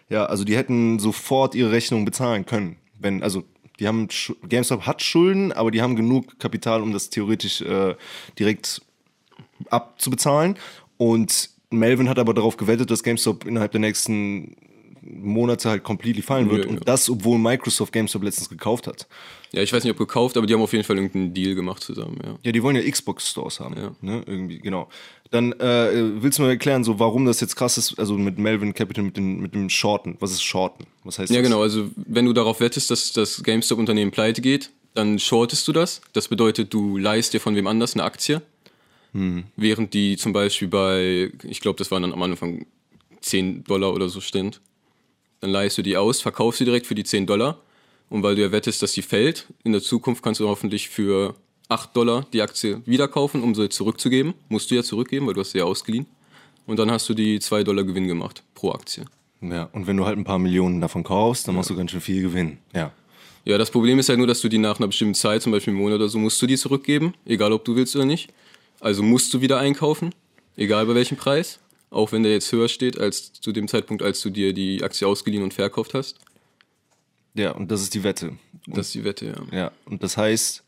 Ja, 0.09 0.27
also 0.27 0.45
die 0.45 0.57
hätten 0.57 0.99
sofort 0.99 1.55
ihre 1.55 1.73
Rechnung 1.73 2.05
bezahlen 2.05 2.47
können. 2.47 2.77
Wenn, 2.99 3.23
also 3.23 3.45
die 3.81 3.89
haben 3.89 4.09
GameStop 4.49 4.87
hat 4.87 5.03
Schulden, 5.03 5.53
aber 5.53 5.71
die 5.71 5.83
haben 5.83 5.97
genug 5.97 6.39
Kapital, 6.39 6.81
um 6.83 6.93
das 6.93 7.11
theoretisch 7.11 7.61
äh, 7.63 7.97
direkt 8.39 8.83
abzubezahlen. 9.69 10.57
Und 10.97 11.51
Melvin 11.71 12.09
hat 12.09 12.21
aber 12.21 12.35
darauf 12.35 12.57
gewettet, 12.57 12.91
dass 12.91 13.03
GameStop 13.03 13.47
innerhalb 13.47 13.73
der 13.73 13.81
nächsten 13.81 14.57
Monate 15.07 15.69
halt 15.71 15.83
completely 15.85 16.23
fallen 16.23 16.51
wird. 16.51 16.65
Ja, 16.65 16.71
Und 16.71 16.77
ja. 16.77 16.83
das, 16.85 17.11
obwohl 17.11 17.39
Microsoft 17.39 17.93
GameStop 17.93 18.23
letztens 18.23 18.49
gekauft 18.49 18.87
hat. 18.87 19.07
Ja, 19.53 19.63
ich 19.63 19.73
weiß 19.73 19.85
nicht, 19.85 19.93
ob 19.93 19.99
gekauft, 19.99 20.37
aber 20.37 20.47
die 20.47 20.55
haben 20.55 20.63
auf 20.63 20.73
jeden 20.73 20.85
Fall 20.85 20.97
irgendeinen 20.97 21.35
Deal 21.35 21.55
gemacht 21.55 21.83
zusammen, 21.83 22.19
ja. 22.25 22.39
Ja, 22.43 22.53
die 22.53 22.63
wollen 22.63 22.77
ja 22.77 22.83
Xbox-Stores 22.91 23.61
haben. 23.61 23.77
Ja. 23.77 23.93
Ne? 24.01 24.23
Irgendwie, 24.27 24.59
genau. 24.59 24.89
Dann 25.31 25.53
äh, 25.53 26.23
willst 26.23 26.39
du 26.39 26.43
mal 26.43 26.49
erklären, 26.51 26.85
so 26.85 26.99
warum 26.99 27.25
das 27.25 27.41
jetzt 27.41 27.55
krass 27.57 27.77
ist, 27.79 27.99
also 27.99 28.15
mit 28.17 28.39
Melvin 28.39 28.75
Capital, 28.75 29.05
mit, 29.05 29.17
den, 29.17 29.41
mit 29.41 29.55
dem 29.55 29.69
Shorten. 29.71 30.17
Was 30.21 30.33
ist 30.33 30.43
Shorten? 30.43 30.85
Was 31.05 31.19
heißt 31.19 31.31
Ja, 31.33 31.41
das? 31.41 31.49
genau. 31.49 31.63
Also, 31.63 31.91
wenn 31.97 32.25
du 32.27 32.33
darauf 32.33 32.61
wettest, 32.61 32.91
dass 32.91 33.13
das 33.13 33.43
GameStop-Unternehmen 33.43 34.11
pleite 34.11 34.41
geht, 34.43 34.71
dann 34.95 35.19
shortest 35.19 35.67
du 35.69 35.73
das. 35.73 36.01
Das 36.13 36.29
bedeutet, 36.29 36.73
du 36.73 36.97
leihst 36.99 37.33
dir 37.35 37.41
von 37.41 37.57
wem 37.57 37.67
anders 37.67 37.95
eine 37.95 38.05
Aktie. 38.05 38.43
Während 39.57 39.95
die 39.95 40.17
zum 40.17 40.33
Beispiel 40.33 40.67
bei, 40.67 41.31
ich 41.45 41.61
glaube, 41.61 41.79
das 41.79 41.93
waren 41.93 42.03
dann 42.03 42.13
am 42.13 42.21
Anfang 42.23 42.67
10 43.21 43.63
Dollar 43.63 43.95
oder 43.95 44.09
so 44.09 44.21
stand. 44.21 44.61
Dann 45.45 45.51
leihst 45.51 45.77
du 45.77 45.83
die 45.83 45.99
aus, 45.99 46.23
verkaufst 46.23 46.61
sie 46.61 46.65
direkt 46.65 46.87
für 46.87 46.95
die 46.95 47.05
10 47.05 47.27
Dollar. 47.27 47.59
Und 48.09 48.23
weil 48.23 48.35
du 48.35 48.41
ja 48.41 48.51
wettest, 48.51 48.83
dass 48.83 48.95
sie 48.95 49.03
fällt, 49.03 49.47
in 49.63 49.73
der 49.73 49.83
Zukunft 49.83 50.23
kannst 50.23 50.41
du 50.41 50.49
hoffentlich 50.49 50.89
für 50.89 51.35
8 51.69 51.95
Dollar 51.95 52.27
die 52.33 52.41
Aktie 52.41 52.81
wieder 52.87 53.09
kaufen, 53.09 53.43
um 53.43 53.55
sie 53.55 53.69
zurückzugeben. 53.69 54.33
Musst 54.49 54.71
du 54.71 54.75
ja 54.75 54.83
zurückgeben, 54.83 55.27
weil 55.27 55.35
du 55.35 55.41
hast 55.41 55.51
sie 55.51 55.59
ja 55.59 55.65
ausgeliehen. 55.65 56.07
Und 56.67 56.79
dann 56.79 56.91
hast 56.91 57.11
du 57.11 57.13
die 57.13 57.41
2 57.41 57.63
Dollar 57.63 57.85
Gewinn 57.85 58.09
gemacht 58.09 58.43
pro 58.55 58.73
Aktie. 58.73 59.05
Ja, 59.43 59.69
und 59.73 59.87
wenn 59.87 59.99
du 59.99 60.07
halt 60.07 60.17
ein 60.17 60.25
paar 60.25 60.39
Millionen 60.39 60.81
davon 60.81 61.05
kaufst, 61.05 61.47
dann 61.47 61.57
machst 61.57 61.69
du 61.69 61.77
ganz 61.77 61.91
schön 61.91 62.01
viel 62.01 62.23
Gewinn. 62.23 62.57
Ja. 62.75 62.91
Ja, 63.45 63.59
das 63.59 63.71
Problem 63.71 63.99
ist 63.99 64.09
halt 64.09 64.17
nur, 64.17 64.27
dass 64.27 64.41
du 64.41 64.49
die 64.49 64.57
nach 64.57 64.79
einer 64.79 64.87
bestimmten 64.87 65.15
Zeit, 65.15 65.43
zum 65.43 65.53
Beispiel 65.53 65.73
einen 65.73 65.83
Monat 65.83 65.97
oder 65.97 66.09
so, 66.09 66.19
musst 66.19 66.41
du 66.41 66.47
die 66.47 66.57
zurückgeben, 66.57 67.13
egal 67.27 67.53
ob 67.53 67.67
du 67.67 67.77
willst 67.77 67.95
oder 67.97 68.07
nicht. 68.07 68.33
Also 68.81 69.03
musst 69.03 69.35
du 69.35 69.43
wieder 69.43 69.59
einkaufen, 69.59 70.15
egal 70.57 70.87
bei 70.87 70.95
welchem 70.95 71.19
Preis, 71.19 71.61
auch 71.95 72.13
wenn 72.13 72.23
der 72.23 72.33
jetzt 72.33 72.51
höher 72.51 72.69
steht 72.69 72.99
als 72.99 73.33
zu 73.33 73.53
dem 73.53 73.69
Zeitpunkt, 73.69 74.03
als 74.03 74.21
du 74.21 74.31
dir 74.31 74.53
die 74.53 74.83
Aktie 74.83 75.07
ausgeliehen 75.07 75.43
und 75.43 75.55
verkauft 75.55 75.95
hast. 75.95 76.17
Ja, 77.35 77.53
und 77.53 77.71
das 77.71 77.83
ist 77.83 77.95
die 77.95 78.05
Wette. 78.05 78.31
Und, 78.67 78.77
Das 78.77 78.87
ist 78.87 78.95
die 78.95 79.05
Wette, 79.05 79.27
ja. 79.27 79.59
ja, 79.59 79.73
und 79.87 80.03
das 80.03 80.17
heißt, 80.17 80.65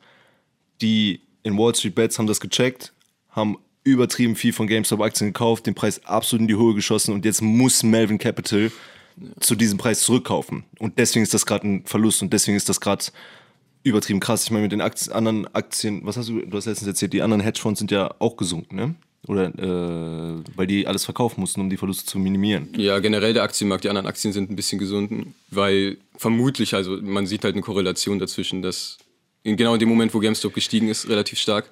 die 0.81 1.21
in 1.43 1.57
Wall 1.57 1.75
Street 1.75 1.95
Bets 1.95 2.19
haben 2.19 2.27
das 2.27 2.41
gecheckt, 2.41 2.93
haben 3.31 3.59
übertrieben 3.85 4.35
viel 4.35 4.53
von 4.53 4.67
GameStop-Aktien 4.67 5.29
gekauft, 5.29 5.67
den 5.67 5.75
Preis 5.75 6.05
absolut 6.05 6.43
in 6.43 6.49
die 6.49 6.57
Höhe 6.57 6.75
geschossen 6.75 7.15
und 7.15 7.25
jetzt 7.25 7.41
muss 7.41 7.83
Melvin 7.83 8.19
Capital 8.19 8.73
zu 9.41 9.55
diesem 9.55 9.79
Preis 9.79 10.03
zurückkaufen. 10.03 10.65
Und 10.79 10.99
deswegen 10.99 11.23
ist 11.23 11.35
das 11.35 11.47
gerade 11.47 11.67
ein 11.67 11.87
Verlust 11.87 12.21
und 12.23 12.33
deswegen 12.33 12.57
ist 12.57 12.69
das 12.69 12.81
gerade 12.81 13.07
übertrieben 13.83 14.21
krass. 14.21 14.45
Ich 14.45 14.51
meine, 14.51 14.63
mit 14.63 14.73
den 14.73 14.81
Aktien, 14.81 15.13
anderen 15.13 15.47
Aktien, 15.55 16.05
was 16.05 16.17
hast 16.17 16.29
du, 16.29 16.41
du 16.41 16.57
hast 16.57 16.67
letztens 16.67 16.89
erzählt, 16.89 17.13
die 17.13 17.23
anderen 17.23 17.41
Hedgefonds 17.41 17.79
sind 17.79 17.91
ja 17.91 18.13
auch 18.19 18.37
gesunken, 18.37 18.77
ne? 18.77 18.95
Oder, 19.27 19.47
äh, 19.59 20.43
weil 20.55 20.67
die 20.67 20.87
alles 20.87 21.05
verkaufen 21.05 21.41
mussten, 21.41 21.61
um 21.61 21.71
die 21.71 21.77
Verluste 21.77 22.07
zu 22.07 22.19
minimieren. 22.19 22.69
Ja, 22.77 22.99
generell 23.01 23.35
der 23.35 23.43
Aktienmarkt, 23.43 23.85
die 23.85 23.89
anderen 23.89 24.07
Aktien 24.07 24.33
sind 24.33 24.51
ein 24.51 24.57
bisschen 24.57 24.79
gesunken, 24.79 25.35
weil 25.51 25.99
vermutlich, 26.17 26.75
also 26.75 26.99
man 27.03 27.27
sieht 27.27 27.43
halt 27.45 27.55
eine 27.55 27.63
Korrelation 27.63 28.19
dazwischen, 28.19 28.63
dass 28.63 28.99
in 29.43 29.57
genau 29.57 29.75
in 29.75 29.81
dem 29.81 29.89
Moment, 29.89 30.15
wo 30.15 30.21
GameStop 30.21 30.55
gestiegen 30.55 30.89
ist, 30.89 31.09
relativ 31.09 31.39
stark, 31.39 31.71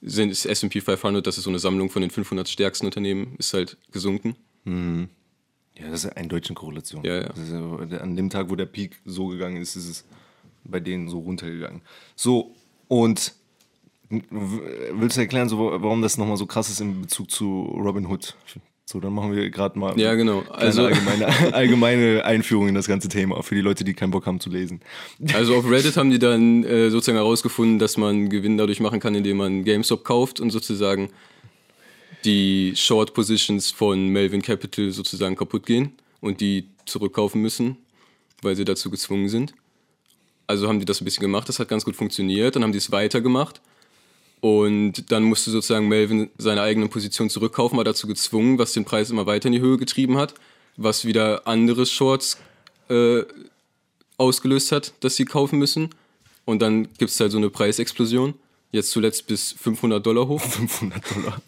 sind 0.00 0.30
ist 0.30 0.46
S&P 0.46 0.80
500, 0.80 1.26
das 1.26 1.38
ist 1.38 1.44
so 1.44 1.50
eine 1.50 1.58
Sammlung 1.58 1.90
von 1.90 2.02
den 2.02 2.10
500 2.10 2.48
stärksten 2.48 2.86
Unternehmen, 2.86 3.34
ist 3.38 3.54
halt 3.54 3.76
gesunken. 3.90 4.36
Ja, 4.64 5.90
das 5.90 6.04
ist 6.04 6.16
eine 6.16 6.28
deutsche 6.28 6.54
Korrelation. 6.54 7.04
Ja, 7.04 7.22
ja. 7.22 7.30
Ja. 7.90 7.98
An 7.98 8.16
dem 8.16 8.30
Tag, 8.30 8.50
wo 8.50 8.56
der 8.56 8.66
Peak 8.66 8.96
so 9.04 9.28
gegangen 9.28 9.60
ist, 9.62 9.76
ist 9.76 9.88
es 9.88 10.04
bei 10.64 10.80
denen 10.80 11.08
so 11.08 11.20
runtergegangen. 11.20 11.82
So, 12.14 12.54
und 12.88 13.32
willst 14.10 15.16
du 15.16 15.20
erklären, 15.20 15.48
so, 15.48 15.58
warum 15.58 16.02
das 16.02 16.16
nochmal 16.16 16.36
so 16.36 16.46
krass 16.46 16.70
ist 16.70 16.80
in 16.80 17.02
Bezug 17.02 17.30
zu 17.30 17.62
Robin 17.62 18.06
Hood? 18.06 18.34
So, 18.86 19.00
dann 19.00 19.12
machen 19.12 19.36
wir 19.36 19.50
gerade 19.50 19.78
mal 19.78 19.98
Ja, 20.00 20.14
genau. 20.14 20.44
also 20.48 20.86
allgemeine, 20.86 21.26
allgemeine 21.54 22.24
Einführung 22.24 22.68
in 22.68 22.74
das 22.74 22.86
ganze 22.86 23.08
Thema 23.08 23.42
für 23.42 23.54
die 23.54 23.60
Leute, 23.60 23.84
die 23.84 23.92
keinen 23.92 24.12
Bock 24.12 24.24
haben 24.24 24.40
zu 24.40 24.48
lesen. 24.48 24.80
also 25.34 25.56
auf 25.56 25.70
Reddit 25.70 25.98
haben 25.98 26.10
die 26.10 26.18
dann 26.18 26.64
äh, 26.64 26.88
sozusagen 26.88 27.18
herausgefunden, 27.18 27.78
dass 27.78 27.98
man 27.98 28.30
Gewinn 28.30 28.56
dadurch 28.56 28.80
machen 28.80 28.98
kann, 28.98 29.14
indem 29.14 29.36
man 29.36 29.64
GameStop 29.64 30.04
kauft 30.04 30.40
und 30.40 30.50
sozusagen 30.50 31.10
die 32.24 32.72
Short 32.76 33.12
Positions 33.12 33.70
von 33.70 34.08
Melvin 34.08 34.40
Capital 34.40 34.90
sozusagen 34.90 35.36
kaputt 35.36 35.66
gehen 35.66 35.92
und 36.22 36.40
die 36.40 36.68
zurückkaufen 36.86 37.42
müssen, 37.42 37.76
weil 38.40 38.56
sie 38.56 38.64
dazu 38.64 38.90
gezwungen 38.90 39.28
sind. 39.28 39.52
Also 40.46 40.66
haben 40.66 40.78
die 40.78 40.86
das 40.86 41.02
ein 41.02 41.04
bisschen 41.04 41.20
gemacht, 41.20 41.46
das 41.50 41.58
hat 41.58 41.68
ganz 41.68 41.84
gut 41.84 41.94
funktioniert, 41.94 42.56
dann 42.56 42.62
haben 42.62 42.72
die 42.72 42.78
es 42.78 42.90
weitergemacht 42.90 43.60
und 44.40 45.10
dann 45.10 45.24
musste 45.24 45.50
sozusagen 45.50 45.88
Melvin 45.88 46.30
seine 46.38 46.62
eigene 46.62 46.88
Position 46.88 47.30
zurückkaufen, 47.30 47.76
war 47.76 47.84
dazu 47.84 48.06
gezwungen, 48.06 48.58
was 48.58 48.72
den 48.72 48.84
Preis 48.84 49.10
immer 49.10 49.26
weiter 49.26 49.46
in 49.46 49.52
die 49.52 49.60
Höhe 49.60 49.78
getrieben 49.78 50.16
hat, 50.16 50.34
was 50.76 51.04
wieder 51.04 51.46
andere 51.48 51.86
Shorts 51.86 52.38
äh, 52.88 53.22
ausgelöst 54.16 54.72
hat, 54.72 54.92
dass 55.00 55.16
sie 55.16 55.24
kaufen 55.24 55.58
müssen. 55.58 55.90
Und 56.44 56.62
dann 56.62 56.84
gibt 56.98 57.10
es 57.10 57.20
halt 57.20 57.32
so 57.32 57.38
eine 57.38 57.50
Preisexplosion. 57.50 58.34
Jetzt 58.70 58.90
zuletzt 58.90 59.26
bis 59.26 59.52
500 59.52 60.04
Dollar 60.04 60.28
hoch. 60.28 60.40
500 60.50 61.02
Dollar. 61.14 61.40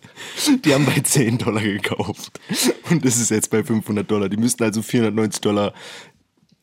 Die 0.65 0.73
haben 0.75 0.87
bei 0.87 1.01
10 1.01 1.39
Dollar 1.39 1.63
gekauft. 1.63 2.41
Und 2.91 3.05
das 3.05 3.19
ist 3.19 3.31
jetzt 3.31 3.51
bei 3.51 3.63
500 3.63 4.11
Dollar. 4.11 4.29
Die 4.29 4.37
müssten 4.39 4.63
also 4.63 4.81
490 4.83 5.41
Dollar 5.43 5.75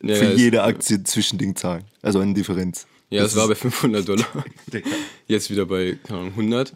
Ja, 0.01 0.15
für 0.15 0.25
es- 0.33 0.39
jede 0.39 0.63
Aktie 0.63 1.03
Zwischending 1.03 1.55
zahlen. 1.55 1.83
Also 2.01 2.19
eine 2.19 2.33
Differenz. 2.33 2.87
Ja, 3.09 3.23
Das 3.23 3.31
es 3.31 3.37
war 3.37 3.47
bei 3.47 3.55
500 3.55 4.07
Dollar. 4.07 4.27
Jetzt 5.27 5.49
wieder 5.49 5.65
bei 5.65 5.97
keine 6.03 6.19
Ahnung, 6.19 6.31
100. 6.31 6.73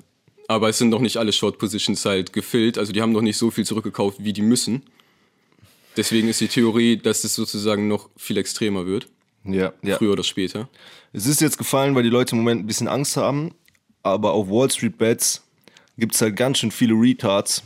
Aber 0.48 0.70
es 0.70 0.78
sind 0.78 0.90
noch 0.90 1.00
nicht 1.00 1.18
alle 1.18 1.32
Short 1.32 1.58
Positions 1.58 2.04
halt 2.06 2.34
gefüllt. 2.34 2.78
Also 2.78 2.92
die 2.94 3.02
haben 3.02 3.12
noch 3.12 3.22
nicht 3.22 3.38
so 3.38 3.52
viel 3.52 3.66
zurückgekauft, 3.66 4.18
wie 4.24 4.34
die 4.34 4.42
müssen. 4.42 4.84
Deswegen 5.98 6.28
ist 6.28 6.42
die 6.42 6.48
Theorie, 6.48 6.98
dass 6.98 7.24
es 7.24 7.36
sozusagen 7.36 7.88
noch 7.88 8.10
viel 8.18 8.38
extremer 8.38 8.86
wird. 8.86 9.08
Ja, 9.44 9.74
ja. 9.82 9.98
Früher 9.98 10.14
oder 10.14 10.24
später. 10.24 10.70
Es 11.14 11.26
ist 11.26 11.42
jetzt 11.42 11.58
gefallen, 11.58 11.96
weil 11.96 12.04
die 12.04 12.10
Leute 12.10 12.36
im 12.36 12.40
Moment 12.40 12.64
ein 12.64 12.68
bisschen 12.68 12.88
Angst 12.88 13.18
haben. 13.18 13.54
Aber 14.04 14.34
auf 14.34 14.48
Wall 14.50 14.70
Street 14.72 14.98
Bets 14.98 15.44
gibt 15.98 16.16
es 16.16 16.22
halt 16.22 16.36
ganz 16.36 16.60
schön 16.60 16.72
viele 16.72 16.94
Retards. 16.94 17.64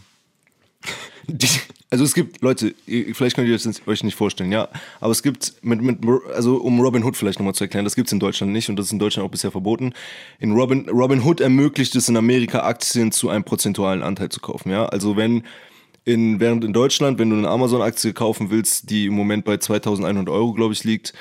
Die, 1.28 1.48
also 1.90 2.04
es 2.04 2.14
gibt, 2.14 2.42
Leute, 2.42 2.74
vielleicht 3.14 3.36
könnt 3.36 3.48
ihr 3.48 3.58
das 3.58 3.88
euch 3.88 4.04
nicht 4.04 4.16
vorstellen, 4.16 4.52
ja. 4.52 4.70
Aber 5.00 5.12
es 5.12 5.24
gibt, 5.24 5.54
mit, 5.62 5.82
mit, 5.82 6.00
also 6.34 6.58
um 6.58 6.80
Robin 6.80 7.04
Hood 7.04 7.18
vielleicht 7.18 7.40
nochmal 7.40 7.56
zu 7.56 7.64
erklären, 7.64 7.86
das 7.86 7.96
gibt 7.96 8.08
es 8.08 8.14
in 8.14 8.20
Deutschland 8.20 8.52
nicht 8.52 8.70
und 8.70 8.78
das 8.78 8.88
ist 8.88 8.92
in 8.92 9.00
Deutschland 9.00 9.28
auch 9.28 9.32
bisher 9.32 9.52
verboten. 9.52 9.94
In 10.40 10.52
Robin, 10.52 10.90
Robin 10.90 11.24
Hood 11.24 11.42
ermöglicht 11.42 11.96
es 11.96 12.10
in 12.10 12.18
Amerika, 12.18 12.62
Aktien 12.62 13.12
zu 13.12 13.30
einem 13.30 13.44
prozentualen 13.44 14.04
Anteil 14.04 14.30
zu 14.30 14.40
kaufen, 14.40 14.72
ja. 14.72 14.86
Also 14.86 15.16
wenn 15.18 15.44
in, 16.06 16.40
während 16.40 16.64
in 16.64 16.72
Deutschland, 16.72 17.18
wenn 17.18 17.32
du 17.32 17.36
eine 17.36 17.50
Amazon-Aktie 17.50 18.14
kaufen 18.14 18.52
willst, 18.52 18.90
die 18.92 19.08
im 19.08 19.14
Moment 19.14 19.44
bei 19.44 19.58
2100 19.58 20.30
Euro, 20.30 20.54
glaube 20.54 20.74
ich, 20.74 20.84
liegt, 20.84 21.14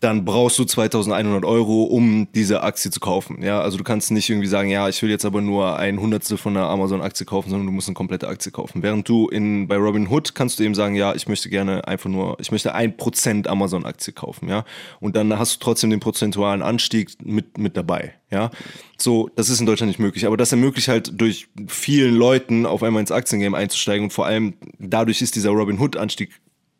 dann 0.00 0.24
brauchst 0.24 0.58
du 0.58 0.64
2100 0.64 1.44
Euro, 1.44 1.84
um 1.84 2.28
diese 2.34 2.62
Aktie 2.62 2.90
zu 2.90 3.00
kaufen. 3.00 3.42
Ja, 3.42 3.60
also 3.60 3.78
du 3.78 3.84
kannst 3.84 4.10
nicht 4.10 4.28
irgendwie 4.28 4.48
sagen, 4.48 4.68
ja, 4.68 4.88
ich 4.88 5.00
will 5.02 5.08
jetzt 5.08 5.24
aber 5.24 5.40
nur 5.40 5.78
ein 5.78 5.98
Hundertstel 5.98 6.36
von 6.36 6.54
einer 6.54 6.68
Amazon-Aktie 6.68 7.24
kaufen, 7.24 7.48
sondern 7.48 7.66
du 7.66 7.72
musst 7.72 7.88
eine 7.88 7.94
komplette 7.94 8.28
Aktie 8.28 8.52
kaufen. 8.52 8.82
Während 8.82 9.08
du 9.08 9.28
in, 9.28 9.66
bei 9.66 9.76
Robinhood 9.76 10.34
kannst 10.34 10.58
du 10.58 10.64
eben 10.64 10.74
sagen, 10.74 10.94
ja, 10.94 11.14
ich 11.14 11.26
möchte 11.26 11.48
gerne 11.48 11.88
einfach 11.88 12.10
nur, 12.10 12.36
ich 12.38 12.52
möchte 12.52 12.74
ein 12.74 12.96
Prozent 12.96 13.48
Amazon-Aktie 13.48 14.12
kaufen, 14.12 14.48
ja. 14.48 14.64
Und 15.00 15.16
dann 15.16 15.38
hast 15.38 15.54
du 15.54 15.64
trotzdem 15.64 15.88
den 15.88 16.00
prozentualen 16.00 16.60
Anstieg 16.60 17.12
mit, 17.24 17.56
mit 17.56 17.76
dabei, 17.76 18.14
ja. 18.30 18.50
So, 18.98 19.30
das 19.36 19.48
ist 19.48 19.60
in 19.60 19.66
Deutschland 19.66 19.88
nicht 19.88 20.00
möglich. 20.00 20.26
Aber 20.26 20.36
das 20.36 20.52
ermöglicht 20.52 20.88
halt 20.88 21.18
durch 21.18 21.48
vielen 21.66 22.14
Leuten 22.14 22.66
auf 22.66 22.82
einmal 22.82 23.00
ins 23.00 23.10
Aktiengame 23.10 23.56
einzusteigen 23.56 24.04
und 24.04 24.12
vor 24.12 24.26
allem 24.26 24.54
dadurch 24.78 25.22
ist 25.22 25.34
dieser 25.34 25.50
Robinhood-Anstieg 25.50 26.30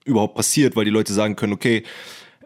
überhaupt 0.04 0.34
passiert, 0.34 0.76
weil 0.76 0.84
die 0.84 0.90
Leute 0.90 1.14
sagen 1.14 1.36
können, 1.36 1.54
okay, 1.54 1.84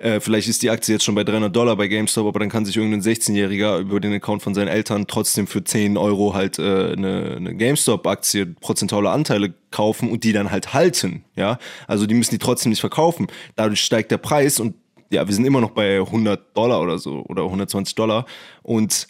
äh, 0.00 0.20
vielleicht 0.20 0.48
ist 0.48 0.62
die 0.62 0.70
Aktie 0.70 0.94
jetzt 0.94 1.04
schon 1.04 1.14
bei 1.14 1.24
300 1.24 1.54
Dollar 1.54 1.76
bei 1.76 1.88
GameStop, 1.88 2.26
aber 2.26 2.38
dann 2.40 2.48
kann 2.48 2.64
sich 2.64 2.76
irgendein 2.76 3.02
16-Jähriger 3.02 3.78
über 3.78 4.00
den 4.00 4.12
Account 4.12 4.42
von 4.42 4.54
seinen 4.54 4.68
Eltern 4.68 5.06
trotzdem 5.06 5.46
für 5.46 5.64
10 5.64 5.96
Euro 5.96 6.34
halt 6.34 6.58
äh, 6.58 6.92
eine, 6.92 7.34
eine 7.36 7.54
GameStop-Aktie, 7.54 8.46
prozentuale 8.46 9.10
Anteile 9.10 9.54
kaufen 9.70 10.10
und 10.10 10.24
die 10.24 10.32
dann 10.32 10.50
halt 10.50 10.72
halten, 10.72 11.24
ja. 11.36 11.58
Also 11.86 12.06
die 12.06 12.14
müssen 12.14 12.30
die 12.30 12.38
trotzdem 12.38 12.70
nicht 12.70 12.80
verkaufen. 12.80 13.26
Dadurch 13.56 13.80
steigt 13.80 14.10
der 14.10 14.18
Preis 14.18 14.60
und 14.60 14.74
ja, 15.10 15.26
wir 15.26 15.34
sind 15.34 15.46
immer 15.46 15.60
noch 15.60 15.70
bei 15.70 15.98
100 15.98 16.56
Dollar 16.56 16.80
oder 16.80 16.98
so 16.98 17.24
oder 17.28 17.44
120 17.44 17.94
Dollar 17.94 18.26
und 18.62 19.08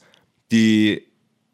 die 0.53 1.03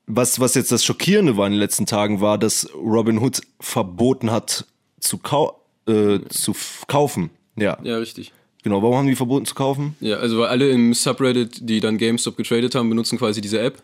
was, 0.06 0.38
was 0.38 0.54
jetzt 0.54 0.70
das 0.70 0.84
Schockierende 0.84 1.36
war 1.36 1.46
in 1.46 1.54
den 1.54 1.60
letzten 1.60 1.86
Tagen, 1.86 2.20
war, 2.20 2.38
dass 2.38 2.68
Robin 2.74 3.18
Hood 3.18 3.40
verboten 3.58 4.30
hat 4.30 4.66
zu, 5.00 5.18
kau 5.18 5.62
äh, 5.88 6.20
zu 6.28 6.54
kaufen. 6.86 7.30
Ja, 7.56 7.78
Ja, 7.82 7.96
richtig. 7.98 8.32
Genau. 8.64 8.83
Warum 8.83 8.97
haben 8.97 9.06
die 9.06 9.14
verboten 9.14 9.47
zu 9.47 9.54
kaufen? 9.54 9.97
Ja, 10.00 10.16
also 10.16 10.38
weil 10.38 10.49
alle 10.49 10.68
im 10.71 10.92
Subreddit, 10.92 11.68
die 11.68 11.78
dann 11.78 11.97
GameStop 11.97 12.37
getradet 12.37 12.75
haben, 12.75 12.88
benutzen 12.88 13.18
quasi 13.18 13.40
diese 13.40 13.61
App. 13.61 13.80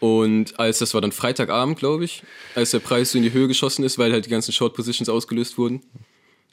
Und 0.00 0.58
als 0.58 0.78
das 0.78 0.94
war 0.94 1.00
dann 1.02 1.12
Freitagabend, 1.12 1.78
glaube 1.78 2.04
ich, 2.04 2.22
als 2.54 2.72
der 2.72 2.80
Preis 2.80 3.12
so 3.12 3.18
in 3.18 3.24
die 3.24 3.32
Höhe 3.32 3.46
geschossen 3.46 3.84
ist, 3.84 3.98
weil 3.98 4.12
halt 4.12 4.26
die 4.26 4.30
ganzen 4.30 4.52
Short 4.52 4.74
Positions 4.74 5.10
ausgelöst 5.10 5.58
wurden, 5.58 5.82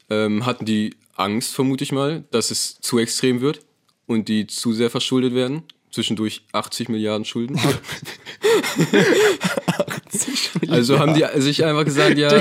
ähm, 0.09 0.45
hatten 0.45 0.65
die 0.65 0.95
Angst, 1.15 1.55
vermute 1.55 1.83
ich 1.83 1.93
mal, 1.93 2.25
dass 2.31 2.51
es 2.51 2.79
zu 2.81 2.99
extrem 2.99 3.41
wird 3.41 3.61
und 4.05 4.27
die 4.27 4.47
zu 4.47 4.73
sehr 4.73 4.89
verschuldet 4.89 5.33
werden. 5.33 5.63
Zwischendurch 5.91 6.43
80 6.51 6.89
Milliarden 6.89 7.23
Schulden. 7.23 7.57
also 10.67 10.99
haben 10.99 11.13
die 11.13 11.25
sich 11.41 11.63
einfach 11.63 11.85
gesagt, 11.85 12.17
ja, 12.17 12.29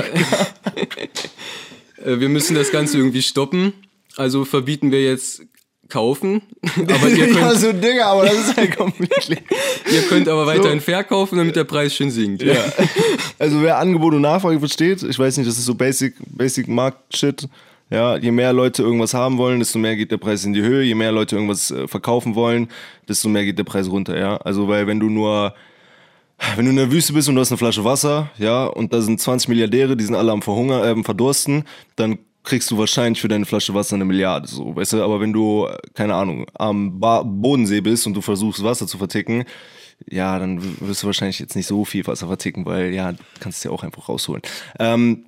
äh, 2.03 2.19
wir 2.19 2.27
müssen 2.27 2.55
das 2.55 2.71
Ganze 2.71 2.97
irgendwie 2.97 3.21
stoppen. 3.21 3.73
Also 4.17 4.45
verbieten 4.45 4.91
wir 4.91 5.03
jetzt 5.03 5.43
kaufen. 5.89 6.41
Aber 6.75 7.07
ihr 7.09 7.27
könnt, 7.33 7.59
so 7.59 7.71
Digga, 7.71 8.11
aber 8.11 8.25
das 8.25 8.49
ist 8.49 8.57
halt 8.57 8.75
komplett. 8.75 9.29
ihr 9.91 10.01
könnt 10.09 10.27
aber 10.27 10.45
weiterhin 10.45 10.81
verkaufen, 10.81 11.37
damit 11.37 11.55
der 11.55 11.63
Preis 11.63 11.93
schön 11.95 12.11
sinkt. 12.11 12.43
ja. 12.43 12.55
Also 13.39 13.61
wer 13.61 13.77
Angebot 13.77 14.15
und 14.15 14.21
Nachfrage 14.21 14.59
versteht, 14.59 15.03
ich 15.03 15.17
weiß 15.17 15.37
nicht, 15.37 15.47
das 15.47 15.59
ist 15.59 15.65
so 15.65 15.75
Basic, 15.75 16.15
Basic 16.25 16.67
Markt-Shit. 16.67 17.47
Ja, 17.89 18.17
je 18.17 18.31
mehr 18.31 18.51
Leute 18.51 18.81
irgendwas 18.81 19.13
haben 19.13 19.37
wollen, 19.37 19.59
desto 19.59 19.79
mehr 19.79 19.95
geht 19.95 20.11
der 20.11 20.17
Preis 20.17 20.43
in 20.43 20.53
die 20.53 20.61
Höhe. 20.61 20.83
Je 20.83 20.95
mehr 20.95 21.11
Leute 21.11 21.35
irgendwas 21.35 21.71
äh, 21.71 21.87
verkaufen 21.87 22.35
wollen, 22.35 22.67
desto 23.07 23.29
mehr 23.29 23.45
geht 23.45 23.59
der 23.59 23.63
Preis 23.63 23.89
runter. 23.89 24.17
Ja, 24.19 24.37
also 24.37 24.67
weil 24.67 24.87
wenn 24.87 24.99
du 24.99 25.09
nur 25.09 25.53
wenn 26.55 26.65
du 26.65 26.71
in 26.71 26.77
der 26.77 26.91
Wüste 26.91 27.13
bist 27.13 27.29
und 27.29 27.35
du 27.35 27.41
hast 27.41 27.51
eine 27.51 27.57
Flasche 27.57 27.83
Wasser, 27.83 28.29
ja, 28.37 28.65
und 28.65 28.93
da 28.93 29.01
sind 29.01 29.19
20 29.19 29.49
Milliardäre, 29.49 29.95
die 29.95 30.03
sind 30.03 30.15
alle 30.15 30.31
am 30.31 30.41
Verhunger, 30.41 30.83
äh, 30.85 30.89
am 30.89 31.03
Verdursten, 31.03 31.63
dann 31.95 32.19
kriegst 32.47 32.71
du 32.71 32.77
wahrscheinlich 32.77 33.21
für 33.21 33.27
deine 33.27 33.45
Flasche 33.45 33.73
Wasser 33.73 33.95
eine 33.95 34.05
Milliarde, 34.05 34.47
so, 34.47 34.75
weißt 34.75 34.93
du, 34.93 35.03
aber 35.03 35.19
wenn 35.19 35.33
du, 35.33 35.67
keine 35.93 36.15
Ahnung, 36.15 36.47
am 36.53 36.99
ba 36.99 37.21
Bodensee 37.21 37.81
bist 37.81 38.07
und 38.07 38.13
du 38.13 38.21
versuchst 38.21 38.63
Wasser 38.63 38.87
zu 38.87 38.97
verticken, 38.97 39.43
ja, 40.09 40.39
dann 40.39 40.61
wirst 40.79 41.03
du 41.03 41.07
wahrscheinlich 41.07 41.39
jetzt 41.39 41.55
nicht 41.55 41.67
so 41.67 41.83
viel 41.83 42.07
Wasser 42.07 42.27
verticken, 42.27 42.65
weil 42.65 42.93
ja, 42.93 43.11
du 43.11 43.19
kannst 43.39 43.59
es 43.59 43.63
ja 43.65 43.71
auch 43.71 43.83
einfach 43.83 44.07
rausholen. 44.07 44.41
Ähm, 44.79 45.25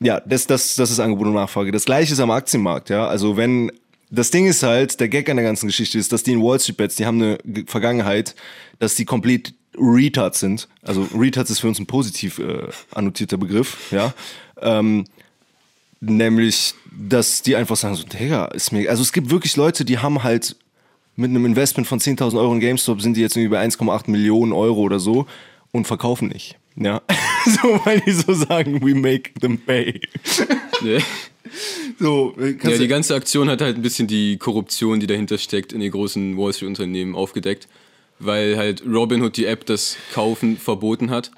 ja, 0.00 0.20
das, 0.20 0.46
das, 0.46 0.76
das 0.76 0.90
ist 0.90 1.00
Angebot 1.00 1.26
und 1.26 1.34
Nachfrage. 1.34 1.70
Das 1.70 1.84
gleiche 1.84 2.12
ist 2.12 2.20
am 2.20 2.30
Aktienmarkt, 2.30 2.90
ja. 2.90 3.06
Also 3.06 3.36
wenn 3.36 3.70
das 4.10 4.30
Ding 4.30 4.46
ist 4.46 4.62
halt, 4.62 5.00
der 5.00 5.08
Gag 5.08 5.28
an 5.28 5.36
der 5.36 5.44
ganzen 5.44 5.66
Geschichte 5.66 5.98
ist, 5.98 6.12
dass 6.12 6.22
die 6.22 6.32
in 6.32 6.42
Wall 6.42 6.60
Street 6.60 6.76
Bets, 6.76 6.96
die 6.96 7.06
haben 7.06 7.20
eine 7.20 7.38
Vergangenheit, 7.66 8.34
dass 8.78 8.94
die 8.94 9.04
komplett 9.04 9.54
Retards 9.76 10.40
sind. 10.40 10.68
Also 10.82 11.08
Retards 11.14 11.50
ist 11.50 11.60
für 11.60 11.68
uns 11.68 11.78
ein 11.78 11.86
positiv 11.86 12.38
äh, 12.38 12.68
annotierter 12.92 13.36
Begriff, 13.36 13.90
ja. 13.90 14.14
Ähm, 14.60 15.04
nämlich, 16.08 16.74
dass 16.90 17.42
die 17.42 17.56
einfach 17.56 17.76
sagen 17.76 17.94
so, 17.94 18.04
Digga, 18.04 18.46
ist 18.46 18.72
mir, 18.72 18.88
also 18.90 19.02
es 19.02 19.12
gibt 19.12 19.30
wirklich 19.30 19.56
Leute, 19.56 19.84
die 19.84 19.98
haben 19.98 20.22
halt 20.22 20.56
mit 21.16 21.30
einem 21.30 21.46
Investment 21.46 21.86
von 21.86 22.00
10.000 22.00 22.38
Euro 22.38 22.52
in 22.52 22.60
GameStop 22.60 23.00
sind 23.00 23.16
die 23.16 23.20
jetzt 23.20 23.36
irgendwie 23.36 23.56
bei 23.56 23.64
1,8 23.64 24.10
Millionen 24.10 24.52
Euro 24.52 24.80
oder 24.80 24.98
so 24.98 25.26
und 25.70 25.86
verkaufen 25.86 26.28
nicht. 26.28 26.58
Ja, 26.76 27.02
so, 27.46 27.80
weil 27.84 28.00
die 28.00 28.12
so 28.12 28.32
sagen, 28.32 28.82
we 28.84 28.94
make 28.94 29.32
them 29.40 29.58
pay. 29.58 30.00
Ja. 30.84 30.98
So, 32.00 32.34
ja, 32.38 32.78
die 32.78 32.88
ganze 32.88 33.14
Aktion 33.14 33.48
hat 33.48 33.60
halt 33.60 33.76
ein 33.76 33.82
bisschen 33.82 34.08
die 34.08 34.38
Korruption, 34.38 34.98
die 34.98 35.06
dahinter 35.06 35.38
steckt, 35.38 35.72
in 35.72 35.78
den 35.78 35.92
großen 35.92 36.36
Wall 36.36 36.52
Street 36.52 36.68
Unternehmen 36.68 37.14
aufgedeckt, 37.14 37.68
weil 38.18 38.56
halt 38.56 38.82
Robinhood 38.84 39.36
die 39.36 39.44
App 39.44 39.64
das 39.66 39.96
Kaufen 40.12 40.56
verboten 40.56 41.10
hat. 41.10 41.30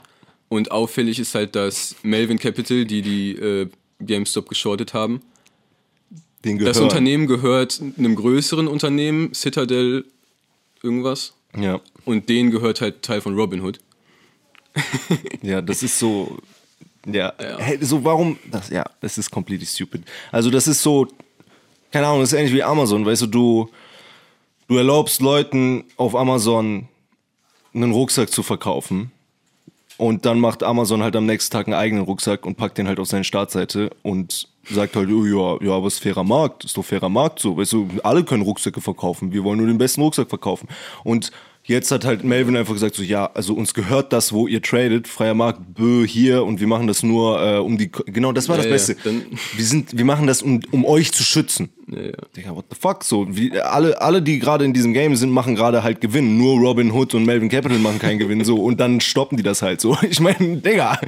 Und 0.48 0.70
auffällig 0.70 1.18
ist 1.18 1.34
halt, 1.34 1.54
dass 1.54 1.96
Melvin 2.02 2.38
Capital, 2.38 2.86
die 2.86 3.02
die 3.02 3.32
äh, 3.32 3.68
GameStop 4.00 4.48
geschortet 4.48 4.94
haben, 4.94 5.20
das 6.42 6.78
Unternehmen 6.78 7.26
gehört 7.26 7.82
einem 7.98 8.14
größeren 8.14 8.68
Unternehmen, 8.68 9.34
Citadel 9.34 10.04
irgendwas. 10.82 11.34
Ja. 11.56 11.80
Und 12.04 12.28
denen 12.28 12.50
gehört 12.50 12.80
halt 12.80 13.02
Teil 13.02 13.20
von 13.20 13.34
Robinhood. 13.34 13.80
ja, 15.42 15.62
das 15.62 15.82
ist 15.82 15.98
so. 15.98 16.38
Ja, 17.06 17.32
ja. 17.40 17.58
Hey, 17.58 17.78
so 17.80 18.04
warum. 18.04 18.38
Das, 18.50 18.68
ja, 18.68 18.84
das 19.00 19.16
ist 19.18 19.30
completely 19.30 19.66
stupid. 19.66 20.02
Also, 20.30 20.50
das 20.50 20.68
ist 20.68 20.82
so. 20.82 21.08
Keine 21.90 22.06
Ahnung, 22.06 22.20
das 22.20 22.32
ist 22.32 22.38
ähnlich 22.38 22.52
wie 22.52 22.62
Amazon, 22.62 23.06
weißt 23.06 23.22
du, 23.22 23.26
du, 23.26 23.70
du 24.68 24.76
erlaubst 24.76 25.20
Leuten 25.22 25.84
auf 25.96 26.14
Amazon 26.14 26.88
einen 27.72 27.92
Rucksack 27.92 28.28
zu 28.28 28.42
verkaufen. 28.42 29.12
Und 29.98 30.26
dann 30.26 30.40
macht 30.40 30.62
Amazon 30.62 31.02
halt 31.02 31.16
am 31.16 31.26
nächsten 31.26 31.52
Tag 31.52 31.66
einen 31.66 31.74
eigenen 31.74 32.04
Rucksack 32.04 32.44
und 32.44 32.56
packt 32.56 32.76
den 32.78 32.86
halt 32.86 33.00
auf 33.00 33.08
seine 33.08 33.24
Startseite 33.24 33.90
und 34.02 34.48
sagt 34.68 34.96
halt, 34.96 35.08
oh, 35.10 35.24
ja, 35.24 35.64
ja, 35.64 35.82
was 35.82 35.98
fairer 35.98 36.24
Markt, 36.24 36.64
ist 36.64 36.76
doch 36.76 36.84
fairer 36.84 37.08
Markt 37.08 37.38
so. 37.38 37.56
Weißt 37.56 37.72
du, 37.72 37.88
alle 38.02 38.24
können 38.24 38.42
Rucksäcke 38.42 38.80
verkaufen, 38.80 39.32
wir 39.32 39.44
wollen 39.44 39.58
nur 39.58 39.66
den 39.66 39.78
besten 39.78 40.02
Rucksack 40.02 40.28
verkaufen. 40.28 40.68
Und 41.02 41.30
Jetzt 41.68 41.90
hat 41.90 42.04
halt 42.04 42.22
Melvin 42.22 42.56
einfach 42.56 42.74
gesagt, 42.74 42.94
so 42.94 43.02
ja, 43.02 43.28
also 43.34 43.52
uns 43.54 43.74
gehört 43.74 44.12
das, 44.12 44.32
wo 44.32 44.46
ihr 44.46 44.62
tradet, 44.62 45.08
freier 45.08 45.34
Markt, 45.34 45.74
bö, 45.74 46.06
hier 46.06 46.44
und 46.44 46.60
wir 46.60 46.68
machen 46.68 46.86
das 46.86 47.02
nur 47.02 47.42
äh, 47.42 47.58
um 47.58 47.76
die, 47.76 47.90
genau, 47.90 48.30
das 48.30 48.48
war 48.48 48.56
ja, 48.56 48.62
das 48.62 48.70
Beste. 48.70 48.96
Ja, 49.04 49.12
wir 49.56 49.64
sind, 49.64 49.98
wir 49.98 50.04
machen 50.04 50.28
das, 50.28 50.42
um, 50.42 50.60
um 50.70 50.84
euch 50.84 51.10
zu 51.10 51.24
schützen. 51.24 51.70
Ja, 51.88 52.02
ja. 52.02 52.12
Digga, 52.36 52.54
what 52.54 52.66
the 52.70 52.76
fuck, 52.80 53.02
so, 53.02 53.26
wie, 53.36 53.60
alle, 53.60 54.00
alle, 54.00 54.22
die 54.22 54.38
gerade 54.38 54.64
in 54.64 54.74
diesem 54.74 54.92
Game 54.92 55.16
sind, 55.16 55.30
machen 55.30 55.56
gerade 55.56 55.82
halt 55.82 56.00
Gewinn. 56.00 56.38
Nur 56.38 56.60
Robin 56.60 56.92
Hood 56.92 57.14
und 57.14 57.24
Melvin 57.24 57.48
Capital 57.48 57.80
machen 57.80 57.98
keinen 57.98 58.20
Gewinn, 58.20 58.44
so, 58.44 58.62
und 58.62 58.78
dann 58.78 59.00
stoppen 59.00 59.36
die 59.36 59.42
das 59.42 59.60
halt 59.60 59.80
so. 59.80 59.98
Ich 60.08 60.20
meine, 60.20 60.58
Digga. 60.58 61.00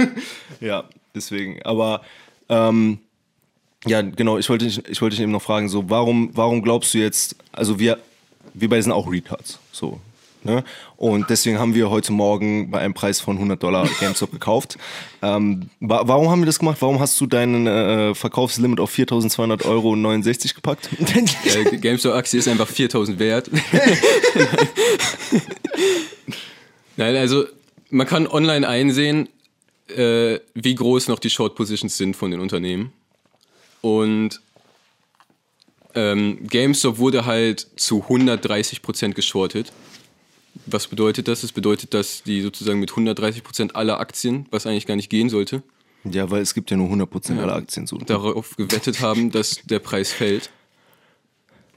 ja, 0.60 0.84
deswegen, 1.14 1.62
aber, 1.62 2.02
ähm, 2.50 2.98
ja, 3.86 4.02
genau, 4.02 4.36
ich 4.36 4.50
wollte, 4.50 4.66
ich 4.66 5.00
wollte 5.00 5.16
dich 5.16 5.22
eben 5.22 5.32
noch 5.32 5.40
fragen, 5.40 5.70
so, 5.70 5.88
warum, 5.88 6.28
warum 6.34 6.60
glaubst 6.60 6.92
du 6.92 6.98
jetzt, 6.98 7.36
also 7.52 7.78
wir, 7.78 7.98
wir 8.54 8.68
beide 8.68 8.82
sind 8.82 8.92
auch 8.92 9.10
Retards. 9.10 9.58
So. 9.72 10.00
Ne? 10.44 10.62
Und 10.96 11.30
deswegen 11.30 11.58
haben 11.58 11.74
wir 11.74 11.88
heute 11.90 12.12
Morgen 12.12 12.70
bei 12.70 12.78
einem 12.78 12.92
Preis 12.92 13.18
von 13.18 13.36
100 13.36 13.62
Dollar 13.62 13.88
GameStop 13.98 14.30
gekauft. 14.30 14.76
Ähm, 15.22 15.70
wa 15.80 16.02
warum 16.06 16.28
haben 16.28 16.42
wir 16.42 16.46
das 16.46 16.58
gemacht? 16.58 16.76
Warum 16.80 17.00
hast 17.00 17.18
du 17.18 17.26
deinen 17.26 17.66
äh, 17.66 18.14
Verkaufslimit 18.14 18.78
auf 18.78 18.94
4.200 18.94 19.64
Euro 19.64 19.96
69 19.96 20.54
gepackt? 20.54 20.90
Ja, 21.44 21.62
GameStop-Aktie 21.70 22.38
ist 22.38 22.48
einfach 22.48 22.68
4.000 22.68 23.18
wert. 23.18 23.50
Nein, 26.96 27.16
also 27.16 27.44
man 27.90 28.06
kann 28.06 28.26
online 28.26 28.68
einsehen, 28.68 29.28
äh, 29.88 30.38
wie 30.54 30.74
groß 30.74 31.08
noch 31.08 31.18
die 31.18 31.30
Short 31.30 31.54
Positions 31.54 31.96
sind 31.96 32.16
von 32.16 32.30
den 32.30 32.40
Unternehmen. 32.40 32.92
Und 33.80 34.40
ähm, 35.94 36.46
GameStop 36.48 36.98
wurde 36.98 37.24
halt 37.24 37.66
zu 37.76 38.04
130% 38.04 39.12
geschortet. 39.12 39.72
Was 40.66 40.86
bedeutet 40.86 41.28
das? 41.28 41.40
Das 41.40 41.52
bedeutet, 41.52 41.94
dass 41.94 42.22
die 42.22 42.40
sozusagen 42.40 42.80
mit 42.80 42.90
130% 42.90 43.72
aller 43.72 43.98
Aktien, 43.98 44.46
was 44.50 44.66
eigentlich 44.66 44.86
gar 44.86 44.96
nicht 44.96 45.10
gehen 45.10 45.28
sollte, 45.28 45.62
ja, 46.10 46.30
weil 46.30 46.42
es 46.42 46.54
gibt 46.54 46.70
ja 46.70 46.76
nur 46.76 46.86
100 46.86 47.28
ja, 47.30 47.36
aller 47.38 47.56
Aktien 47.56 47.86
so. 47.86 47.96
Darauf 47.96 48.56
gewettet 48.56 49.00
haben, 49.00 49.30
dass 49.30 49.62
der 49.64 49.78
Preis 49.78 50.12
fällt. 50.12 50.50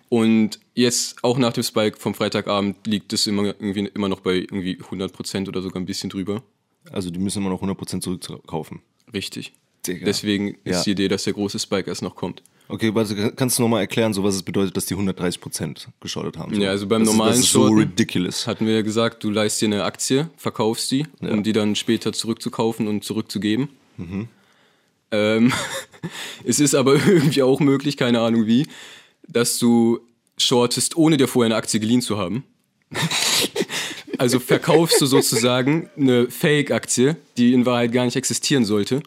Und 0.10 0.60
jetzt 0.74 1.24
auch 1.24 1.38
nach 1.38 1.54
dem 1.54 1.64
Spike 1.64 1.98
vom 1.98 2.14
Freitagabend 2.14 2.86
liegt 2.88 3.12
es 3.14 3.28
immer, 3.28 3.46
irgendwie, 3.46 3.90
immer 3.94 4.10
noch 4.10 4.22
bei 4.22 4.36
irgendwie 4.36 4.78
100% 4.78 5.48
oder 5.48 5.62
sogar 5.62 5.82
ein 5.82 5.86
bisschen 5.86 6.10
drüber. 6.10 6.44
Also 6.92 7.10
die 7.10 7.20
müssen 7.20 7.40
immer 7.40 7.50
noch 7.50 7.62
100% 7.62 8.22
zurückkaufen. 8.22 8.82
Richtig. 9.14 9.54
Digga. 9.86 10.06
Deswegen 10.06 10.56
ist 10.64 10.78
ja. 10.78 10.84
die 10.84 10.92
Idee, 10.92 11.08
dass 11.08 11.24
der 11.24 11.34
große 11.34 11.60
Spike 11.60 11.90
erst 11.90 12.02
noch 12.02 12.16
kommt. 12.16 12.42
Okay, 12.70 12.94
warte, 12.94 13.32
kannst 13.36 13.58
du 13.58 13.62
nochmal 13.62 13.82
erklären, 13.82 14.14
so 14.14 14.24
was 14.24 14.36
es 14.36 14.44
bedeutet, 14.44 14.76
dass 14.76 14.86
die 14.86 14.94
130 14.94 15.40
Prozent 15.40 15.88
geschortet 16.02 16.38
haben? 16.38 16.54
So. 16.54 16.62
Ja, 16.62 16.72
also 16.72 16.86
beim 16.86 17.04
das 17.06 17.14
normalen 17.14 17.40
ist 17.40 17.52
so 17.52 17.68
ridiculous. 17.68 18.46
hatten 18.46 18.66
wir 18.66 18.76
ja 18.76 18.82
gesagt, 18.82 19.24
du 19.24 19.30
leist 19.30 19.62
dir 19.62 19.68
eine 19.68 19.86
Aktie, 19.86 20.30
verkaufst 20.36 20.92
die, 20.92 21.06
ja. 21.22 21.30
um 21.30 21.44
die 21.44 21.54
dann 21.54 21.76
später 21.76 22.12
zurückzukaufen 22.12 22.88
und 22.88 23.06
zurückzugeben. 23.06 23.70
Mhm. 23.96 24.28
Ähm, 25.12 25.54
es 26.44 26.60
ist 26.60 26.76
aber 26.76 26.96
irgendwie 27.08 27.42
auch 27.42 27.62
möglich, 27.62 27.96
keine 27.96 28.20
Ahnung 28.20 28.48
wie, 28.48 28.68
dass 29.28 29.60
du 29.60 30.00
shortest, 30.38 30.98
ohne 30.98 31.16
dir 31.16 31.28
vorher 31.28 31.48
eine 31.48 31.56
Aktie 31.56 31.80
geliehen 31.80 32.02
zu 32.02 32.18
haben. 32.18 32.44
also 34.18 34.40
verkaufst 34.40 35.00
du 35.00 35.06
sozusagen 35.06 35.90
eine 35.98 36.30
Fake-Aktie, 36.30 37.16
die 37.38 37.54
in 37.54 37.66
Wahrheit 37.66 37.94
gar 37.94 38.04
nicht 38.04 38.18
existieren 38.18 38.66
sollte 38.66 39.02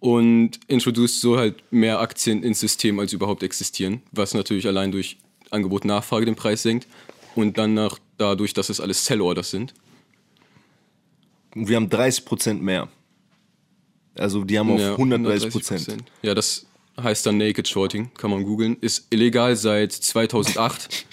und 0.00 0.60
introduced 0.68 1.20
so 1.20 1.38
halt 1.38 1.62
mehr 1.72 2.00
Aktien 2.00 2.42
ins 2.42 2.60
System, 2.60 2.98
als 2.98 3.12
überhaupt 3.12 3.42
existieren, 3.42 4.02
was 4.12 4.34
natürlich 4.34 4.66
allein 4.66 4.92
durch 4.92 5.16
Angebot 5.50 5.84
Nachfrage 5.84 6.26
den 6.26 6.36
Preis 6.36 6.62
senkt 6.62 6.86
und 7.34 7.58
dann 7.58 7.74
nach, 7.74 7.98
dadurch, 8.18 8.54
dass 8.54 8.68
es 8.68 8.80
alles 8.80 9.04
Sell-Orders 9.04 9.50
sind. 9.50 9.74
Wir 11.54 11.76
haben 11.76 11.88
30% 11.88 12.54
mehr. 12.54 12.88
Also 14.14 14.44
die 14.44 14.58
haben 14.58 14.70
auf 14.70 14.80
ja, 14.80 14.92
130 14.92 15.50
Prozent. 15.50 16.04
Ja, 16.22 16.34
das 16.34 16.66
heißt 17.00 17.26
dann 17.26 17.38
Naked 17.38 17.68
Shorting, 17.68 18.10
kann 18.14 18.30
man 18.30 18.44
googeln. 18.44 18.76
Ist 18.80 19.06
illegal 19.10 19.56
seit 19.56 19.92
2008. 19.92 20.88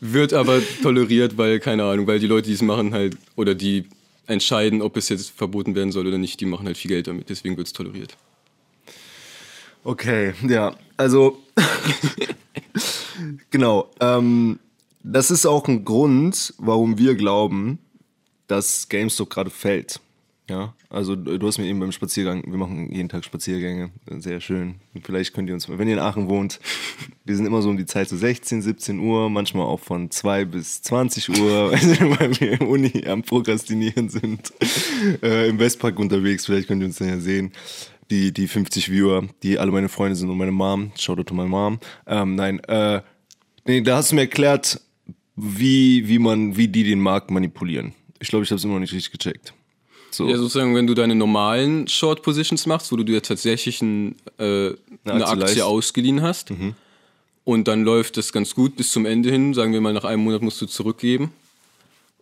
Wird 0.00 0.32
aber 0.32 0.60
toleriert, 0.82 1.38
weil, 1.38 1.58
keine 1.58 1.84
Ahnung, 1.84 2.06
weil 2.06 2.18
die 2.18 2.26
Leute, 2.26 2.48
die 2.48 2.54
es 2.54 2.62
machen, 2.62 2.92
halt, 2.92 3.16
oder 3.34 3.54
die 3.54 3.86
entscheiden, 4.26 4.82
ob 4.82 4.96
es 4.96 5.08
jetzt 5.08 5.30
verboten 5.30 5.74
werden 5.74 5.92
soll 5.92 6.06
oder 6.06 6.18
nicht. 6.18 6.40
Die 6.40 6.46
machen 6.46 6.66
halt 6.66 6.76
viel 6.76 6.90
Geld 6.90 7.06
damit, 7.06 7.28
deswegen 7.28 7.56
wird 7.56 7.66
es 7.66 7.72
toleriert. 7.72 8.16
Okay, 9.84 10.34
ja, 10.48 10.74
also 10.96 11.42
genau. 13.50 13.90
Ähm, 14.00 14.58
das 15.02 15.30
ist 15.30 15.46
auch 15.46 15.68
ein 15.68 15.84
Grund, 15.84 16.52
warum 16.58 16.98
wir 16.98 17.14
glauben, 17.14 17.78
dass 18.48 18.88
GameStop 18.88 19.30
gerade 19.30 19.50
fällt. 19.50 20.00
Ja, 20.48 20.74
also 20.90 21.16
du 21.16 21.44
hast 21.44 21.58
mir 21.58 21.66
eben 21.66 21.80
beim 21.80 21.90
Spaziergang, 21.90 22.44
wir 22.46 22.56
machen 22.56 22.92
jeden 22.92 23.08
Tag 23.08 23.24
Spaziergänge, 23.24 23.90
sehr 24.18 24.40
schön. 24.40 24.76
Vielleicht 25.02 25.34
könnt 25.34 25.48
ihr 25.48 25.54
uns, 25.54 25.68
wenn 25.68 25.88
ihr 25.88 25.94
in 25.94 26.00
Aachen 26.00 26.28
wohnt, 26.28 26.60
wir 27.24 27.34
sind 27.34 27.46
immer 27.46 27.62
so 27.62 27.70
um 27.70 27.76
die 27.76 27.86
Zeit 27.86 28.08
so 28.08 28.16
16, 28.16 28.62
17 28.62 29.00
Uhr, 29.00 29.28
manchmal 29.28 29.66
auch 29.66 29.80
von 29.80 30.08
2 30.08 30.44
bis 30.44 30.82
20 30.82 31.40
Uhr, 31.40 31.72
weil 31.72 32.40
wir 32.40 32.60
im 32.60 32.68
Uni 32.68 33.04
am 33.08 33.22
Prokrastinieren 33.22 34.08
sind, 34.08 34.52
äh, 35.22 35.48
im 35.48 35.58
Westpark 35.58 35.98
unterwegs, 35.98 36.46
vielleicht 36.46 36.68
könnt 36.68 36.80
ihr 36.80 36.86
uns 36.86 36.98
dann 36.98 37.08
ja 37.08 37.18
sehen. 37.18 37.50
Die, 38.08 38.32
die 38.32 38.46
50 38.46 38.92
Viewer, 38.92 39.24
die 39.42 39.58
alle 39.58 39.72
meine 39.72 39.88
Freunde 39.88 40.14
sind 40.14 40.30
und 40.30 40.38
meine 40.38 40.52
Mom, 40.52 40.92
Shoutout 40.96 41.24
to 41.24 41.34
my 41.34 41.48
Mom. 41.48 41.80
Ähm, 42.06 42.36
nein, 42.36 42.60
äh, 42.60 43.02
nee, 43.66 43.80
da 43.80 43.96
hast 43.96 44.12
du 44.12 44.14
mir 44.14 44.20
erklärt, 44.20 44.80
wie, 45.34 46.06
wie 46.06 46.20
man, 46.20 46.56
wie 46.56 46.68
die 46.68 46.84
den 46.84 47.00
Markt 47.00 47.32
manipulieren. 47.32 47.94
Ich 48.20 48.28
glaube, 48.28 48.44
ich 48.44 48.50
habe 48.52 48.58
es 48.58 48.64
immer 48.64 48.74
noch 48.74 48.80
nicht 48.80 48.92
richtig 48.92 49.18
gecheckt. 49.18 49.55
So. 50.16 50.26
Ja, 50.28 50.38
sozusagen, 50.38 50.74
wenn 50.74 50.86
du 50.86 50.94
deine 50.94 51.14
normalen 51.14 51.88
Short 51.88 52.22
Positions 52.22 52.64
machst, 52.64 52.90
wo 52.90 52.96
du 52.96 53.04
dir 53.04 53.22
tatsächlich 53.22 53.82
ein, 53.82 54.16
äh, 54.38 54.44
eine, 54.44 54.76
eine 55.04 55.26
Aktie, 55.26 55.44
Aktie 55.44 55.66
ausgeliehen 55.66 56.22
hast 56.22 56.50
mhm. 56.50 56.74
und 57.44 57.68
dann 57.68 57.82
läuft 57.82 58.16
das 58.16 58.32
ganz 58.32 58.54
gut 58.54 58.76
bis 58.76 58.92
zum 58.92 59.04
Ende 59.04 59.30
hin, 59.30 59.52
sagen 59.52 59.74
wir 59.74 59.82
mal 59.82 59.92
nach 59.92 60.04
einem 60.04 60.24
Monat 60.24 60.40
musst 60.40 60.60
du 60.62 60.66
zurückgeben 60.66 61.32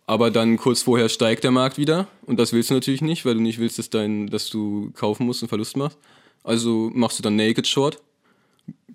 Aber 0.07 0.29
dann 0.29 0.57
kurz 0.57 0.81
vorher 0.81 1.07
steigt 1.07 1.45
der 1.45 1.51
Markt 1.51 1.77
wieder 1.77 2.09
und 2.25 2.37
das 2.37 2.51
willst 2.51 2.69
du 2.69 2.73
natürlich 2.73 3.01
nicht, 3.01 3.23
weil 3.25 3.35
du 3.35 3.41
nicht 3.41 3.59
willst, 3.59 3.79
dass, 3.79 3.89
dein, 3.89 4.27
dass 4.27 4.49
du 4.49 4.91
kaufen 4.93 5.25
musst 5.25 5.41
und 5.41 5.47
Verlust 5.47 5.77
machst. 5.77 5.97
Also 6.43 6.91
machst 6.93 7.17
du 7.17 7.23
dann 7.23 7.37
Naked 7.37 7.65
Short, 7.65 8.01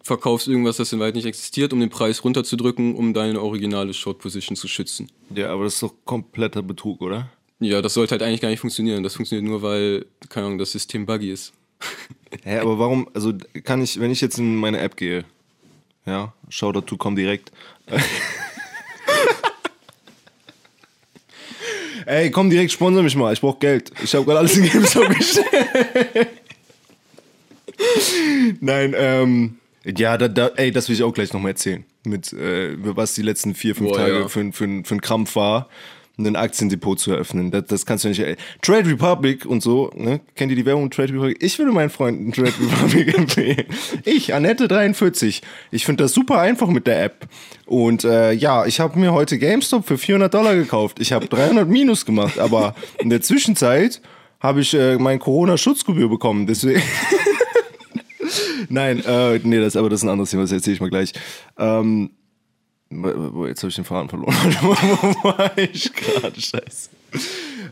verkaufst 0.03 0.47
irgendwas, 0.47 0.77
das 0.77 0.93
in 0.93 1.01
Weit 1.01 1.15
nicht 1.15 1.27
existiert, 1.27 1.73
um 1.73 1.81
den 1.81 1.89
Preis 1.89 2.23
runterzudrücken, 2.23 2.95
um 2.97 3.15
deine 3.15 3.41
originale 3.41 3.95
Short 3.95 4.19
Position 4.19 4.57
zu 4.57 4.69
schützen. 4.69 5.11
Ja, 5.35 5.53
aber 5.53 5.65
das 5.65 5.75
ist 5.75 5.83
doch 5.83 5.95
kompletter 6.05 6.63
Betrug, 6.63 7.01
oder? 7.01 7.31
Ja, 7.61 7.83
das 7.83 7.94
sollte 7.94 8.12
halt 8.12 8.23
eigentlich 8.23 8.40
gar 8.40 8.49
nicht 8.49 8.61
funktionieren. 8.61 9.03
Das 9.03 9.14
funktioniert 9.14 9.46
nur, 9.46 9.62
weil, 9.62 10.07
keine 10.31 10.46
Ahnung, 10.46 10.59
das 10.59 10.73
System 10.73 11.07
buggy 11.07 11.31
ist. 11.31 11.53
Hä, 12.42 12.59
aber 12.59 12.79
warum, 12.79 13.09
also 13.14 13.33
kann 13.64 13.83
ich, 13.83 14.01
wenn 14.01 14.11
ich 14.11 14.20
jetzt 14.20 14.38
in 14.38 14.57
meine 14.57 14.81
App 14.81 14.96
gehe, 14.96 15.25
ja, 16.07 16.33
schau 16.49 16.73
dazu, 16.73 16.96
komm 16.96 17.16
direkt. 17.16 17.53
Ey, 22.07 22.31
komm 22.31 22.51
direkt, 22.51 22.73
sponsor 22.73 23.03
mich 23.03 23.14
mal, 23.14 23.33
ich 23.33 23.40
brauch 23.40 23.59
Geld. 23.59 23.92
Ich 24.03 24.14
habe 24.14 24.25
gerade 24.25 24.38
alles 24.38 24.57
in 24.57 24.68
GameStop 24.68 25.09
gestellt. 25.14 25.46
Nein, 28.61 28.94
ähm, 28.96 29.59
ja, 29.85 30.18
da, 30.18 30.29
da, 30.29 30.49
ey, 30.57 30.73
das 30.73 30.88
will 30.88 30.96
ich 30.96 31.03
auch 31.03 31.12
gleich 31.12 31.33
nochmal 31.33 31.53
erzählen. 31.53 31.85
Mit, 32.05 32.33
äh, 32.33 32.75
was 32.79 33.14
die 33.14 33.23
letzten 33.23 33.55
vier, 33.55 33.75
fünf 33.75 33.90
Boah, 33.90 33.99
Tage 33.99 34.20
ja. 34.20 34.29
für, 34.29 34.53
für, 34.53 34.85
für 34.85 34.94
ein 34.94 35.01
Krampf 35.01 35.37
war, 35.37 35.68
ein 36.18 36.37
Aktiendepot 36.37 36.99
zu 36.99 37.12
eröffnen. 37.12 37.51
Das, 37.51 37.64
das 37.66 37.87
kannst 37.87 38.05
du 38.05 38.09
nicht. 38.09 38.20
Ey. 38.20 38.37
Trade 38.62 38.88
Republic 38.90 39.46
und 39.46 39.62
so, 39.62 39.90
ne? 39.94 40.20
Kennt 40.35 40.51
ihr 40.51 40.57
die 40.57 40.66
Werbung 40.66 40.90
Trade 40.90 41.12
Republic? 41.12 41.38
Ich 41.40 41.59
würde 41.59 41.73
meinen 41.73 41.90
Freunden 41.90 42.33
Trade 42.33 42.53
Republic 42.61 43.16
empfehlen. 43.16 43.64
Ich, 44.05 44.35
Annette43. 44.35 45.42
Ich 45.70 45.85
finde 45.85 46.05
das 46.05 46.12
super 46.12 46.40
einfach 46.40 46.68
mit 46.68 46.87
der 46.87 47.05
App. 47.05 47.27
Und 47.66 48.05
äh, 48.05 48.33
ja, 48.33 48.66
ich 48.66 48.81
habe 48.81 48.99
mir 48.99 49.12
heute 49.12 49.38
GameStop 49.38 49.87
für 49.87 49.99
400 49.99 50.33
Dollar 50.33 50.55
gekauft. 50.55 50.99
Ich 51.01 51.12
habe 51.12 51.27
300 51.27 51.68
Minus 51.68 52.05
gemacht, 52.05 52.38
aber 52.38 52.75
in 52.99 53.11
der 53.11 53.23
Zwischenzeit 53.23 54.01
habe 54.40 54.61
ich 54.61 54.75
äh, 54.75 54.96
mein 54.96 55.18
Corona-Schutzgebühr 55.18 56.09
bekommen. 56.09 56.46
Deswegen. 56.46 56.83
Nein, 58.68 59.03
äh, 59.05 59.40
nee, 59.42 59.59
das, 59.59 59.77
aber 59.77 59.88
das 59.88 60.01
ist 60.01 60.05
ein 60.05 60.11
anderes 60.11 60.31
Thema, 60.31 60.42
das 60.42 60.53
erzähle 60.53 60.75
ich 60.75 60.81
mal 60.81 60.90
gleich. 60.90 61.12
Ähm, 61.59 62.11
jetzt 62.90 63.62
habe 63.62 63.68
ich 63.68 63.74
den 63.76 63.85
Faden 63.85 64.09
verloren. 64.09 64.35
wo 64.62 65.24
war 65.24 65.57
ich 65.59 65.92
gerade? 65.92 66.40
Scheiße. 66.40 66.90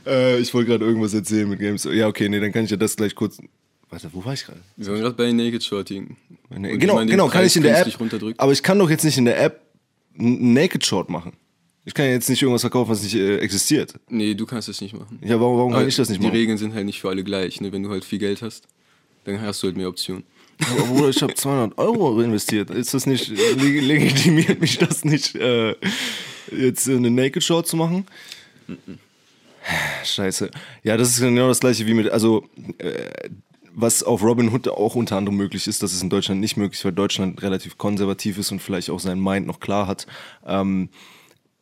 Äh, 0.06 0.38
ich 0.38 0.52
wollte 0.54 0.70
gerade 0.70 0.84
irgendwas 0.84 1.14
erzählen 1.14 1.48
mit 1.48 1.58
Games. 1.58 1.84
Ja, 1.84 2.06
okay, 2.06 2.28
nee, 2.28 2.40
dann 2.40 2.52
kann 2.52 2.64
ich 2.64 2.70
ja 2.70 2.76
das 2.76 2.96
gleich 2.96 3.14
kurz. 3.14 3.38
Warte, 3.90 4.10
wo 4.12 4.24
war 4.24 4.34
ich 4.34 4.44
gerade? 4.44 4.60
Wir 4.76 4.92
waren 4.92 5.00
gerade 5.00 5.14
bei 5.14 5.32
Naked 5.32 5.64
Shorting. 5.64 6.16
Genau, 6.50 6.94
man 6.94 7.06
den 7.06 7.10
genau, 7.10 7.28
kann 7.28 7.44
ich 7.44 7.56
in 7.56 7.62
der 7.62 7.80
App. 7.80 7.88
Aber 8.36 8.52
ich 8.52 8.62
kann 8.62 8.78
doch 8.78 8.90
jetzt 8.90 9.04
nicht 9.04 9.18
in 9.18 9.24
der 9.24 9.40
App 9.42 9.60
einen 10.18 10.52
Naked 10.52 10.84
Short 10.84 11.08
machen. 11.08 11.32
Ich 11.84 11.94
kann 11.94 12.04
ja 12.04 12.12
jetzt 12.12 12.28
nicht 12.28 12.42
irgendwas 12.42 12.60
verkaufen, 12.60 12.90
was 12.90 13.02
nicht 13.02 13.14
äh, 13.14 13.38
existiert. 13.38 13.94
Nee, 14.10 14.34
du 14.34 14.44
kannst 14.44 14.68
das 14.68 14.80
nicht 14.82 14.92
machen. 14.92 15.18
Ja, 15.22 15.40
warum, 15.40 15.56
warum 15.56 15.70
kann 15.70 15.80
Aber 15.80 15.88
ich 15.88 15.96
das 15.96 16.10
nicht 16.10 16.20
die 16.20 16.26
machen? 16.26 16.36
Regeln 16.36 16.58
sind 16.58 16.74
halt 16.74 16.84
nicht 16.84 17.00
für 17.00 17.08
alle 17.08 17.24
gleich. 17.24 17.62
Ne? 17.62 17.72
Wenn 17.72 17.82
du 17.82 17.88
halt 17.88 18.04
viel 18.04 18.18
Geld 18.18 18.42
hast, 18.42 18.68
dann 19.24 19.40
hast 19.40 19.62
du 19.62 19.68
halt 19.68 19.78
mehr 19.78 19.88
Optionen. 19.88 20.24
Bruder, 20.58 21.08
ich 21.10 21.22
habe 21.22 21.34
200 21.34 21.78
Euro 21.78 22.20
investiert. 22.20 22.70
Ist 22.70 22.92
das 22.94 23.06
nicht, 23.06 23.28
leg- 23.28 23.82
legitimiert 23.82 24.60
mich 24.60 24.78
das 24.78 25.04
nicht, 25.04 25.34
äh, 25.36 25.74
jetzt 26.50 26.88
eine 26.88 27.10
Naked 27.10 27.42
Short 27.44 27.66
zu 27.66 27.76
machen? 27.76 28.06
Scheiße. 30.04 30.50
Ja, 30.82 30.96
das 30.96 31.10
ist 31.10 31.20
genau 31.20 31.48
das 31.48 31.60
gleiche 31.60 31.86
wie 31.86 31.94
mit, 31.94 32.10
also, 32.10 32.44
äh, 32.78 33.10
was 33.72 34.02
auf 34.02 34.22
Robinhood 34.22 34.66
auch 34.68 34.94
unter 34.96 35.16
anderem 35.16 35.36
möglich 35.36 35.66
ist, 35.68 35.82
das 35.82 35.92
ist 35.92 36.02
in 36.02 36.10
Deutschland 36.10 36.40
nicht 36.40 36.56
möglich, 36.56 36.84
weil 36.84 36.92
Deutschland 36.92 37.40
relativ 37.42 37.78
konservativ 37.78 38.38
ist 38.38 38.50
und 38.50 38.60
vielleicht 38.60 38.90
auch 38.90 38.98
sein 38.98 39.20
Mind 39.20 39.46
noch 39.46 39.60
klar 39.60 39.86
hat. 39.86 40.06
Ähm, 40.46 40.88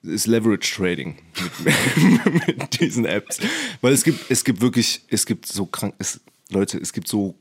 ist 0.03 0.27
Leverage 0.29 0.73
Trading 0.77 1.17
mit, 1.65 2.47
mit 2.47 2.81
diesen 2.81 3.05
Apps. 3.05 3.39
Weil 3.81 3.93
es 3.93 4.05
gibt, 4.05 4.31
es 4.31 4.45
gibt 4.45 4.61
wirklich, 4.61 5.03
es 5.09 5.27
gibt 5.27 5.47
so 5.47 5.67
krank, 5.67 5.95
es, 5.99 6.21
Leute, 6.51 6.79
es 6.79 6.93
gibt 6.93 7.09
so 7.09 7.35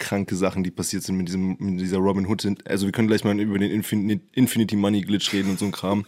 kranke 0.00 0.34
Sachen, 0.34 0.64
die 0.64 0.70
passiert 0.72 1.04
sind 1.04 1.16
mit, 1.16 1.28
diesem, 1.28 1.56
mit 1.60 1.80
dieser 1.80 1.98
Robin 1.98 2.26
Hood. 2.26 2.44
Also 2.64 2.86
wir 2.86 2.92
können 2.92 3.06
gleich 3.06 3.22
mal 3.22 3.38
über 3.38 3.58
den 3.58 3.70
Infin 3.70 4.20
Infinity 4.32 4.74
Money 4.74 5.02
Glitch 5.02 5.32
reden 5.32 5.50
und 5.50 5.58
so 5.60 5.66
ein 5.66 5.70
Kram. 5.72 6.04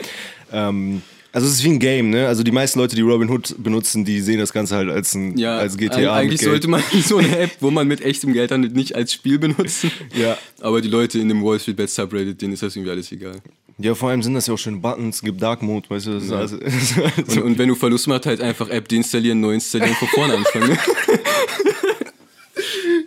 Ähm, 0.53 1.03
also 1.35 1.47
es 1.47 1.55
ist 1.55 1.65
wie 1.65 1.69
ein 1.71 1.79
Game, 1.79 2.11
ne? 2.11 2.27
Also 2.29 2.43
die 2.43 2.51
meisten 2.51 2.79
Leute, 2.79 2.95
die 2.95 3.01
Robin 3.01 3.31
Hood 3.31 3.55
benutzen, 3.59 4.05
die 4.05 4.21
sehen 4.21 4.39
das 4.39 4.53
Ganze 4.53 4.77
halt 4.77 4.91
als, 4.91 5.15
ein, 5.15 5.39
Ja, 5.39 5.57
als 5.57 5.79
GTA. 5.79 5.97
eig- 5.97 6.11
eigentlich 6.11 6.41
sollte 6.43 6.69
man 6.69 6.83
so 7.07 7.17
eine 7.19 7.39
App, 7.39 7.53
wo 7.61 7.71
man 7.71 7.87
mit 7.89 8.03
echtem 8.03 8.33
Geld 8.35 8.51
handelt, 8.51 8.75
nicht 8.75 8.95
als 8.97 9.13
Spiel 9.15 9.39
benutzen. 9.39 9.91
Ja. 10.15 10.37
Aber 10.61 10.81
die 10.83 10.89
Leute 10.89 11.19
in 11.19 11.29
dem 11.29 11.43
Wall 11.43 11.59
Street 11.59 11.77
Bet 11.77 11.89
Subreddit, 11.89 12.43
denen 12.43 12.53
ist 12.53 12.63
das 12.63 12.77
irgendwie 12.77 12.91
alles 12.91 13.11
egal. 13.13 13.41
Ja, 13.79 13.95
vor 13.95 14.11
allem 14.11 14.23
sind 14.23 14.35
das 14.35 14.47
ja 14.47 14.53
auch 14.53 14.59
schöne 14.59 14.77
Buttons, 14.77 15.23
gibt 15.23 15.41
Dark 15.41 15.63
Mode, 15.63 15.89
weißt 15.89 16.07
du? 16.07 16.13
Das 16.15 16.25
ist 16.25 16.33
also, 16.33 16.57
Und, 17.29 17.39
und 17.43 17.59
wenn 17.59 17.69
du 17.69 17.75
Verlust 17.75 18.07
machst, 18.09 18.27
halt 18.27 18.43
einfach 18.43 18.69
App 18.69 18.87
deinstallieren, 18.89 19.41
neu 19.41 19.55
installieren, 19.55 19.95
von 19.95 20.09
vorne 20.09 20.35
anfangen. 20.35 20.79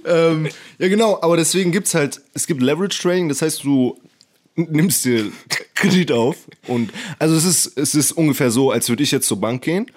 Ähm, 0.05 0.47
ja, 0.79 0.87
genau, 0.87 1.19
aber 1.21 1.37
deswegen 1.37 1.71
gibt's 1.71 1.93
halt, 1.95 2.21
es 2.33 2.47
gibt 2.47 2.61
Leverage 2.61 2.99
Trading, 3.01 3.29
das 3.29 3.41
heißt, 3.41 3.63
du 3.63 3.97
nimmst 4.55 5.03
dir 5.05 5.31
Kredit 5.73 6.11
auf 6.11 6.37
und, 6.67 6.91
also 7.19 7.35
es 7.35 7.45
ist, 7.45 7.77
es 7.77 7.93
ist 7.95 8.11
ungefähr 8.13 8.51
so, 8.51 8.71
als 8.71 8.87
würde 8.89 9.03
ich 9.03 9.11
jetzt 9.11 9.27
zur 9.27 9.39
Bank 9.41 9.63
gehen, 9.63 9.87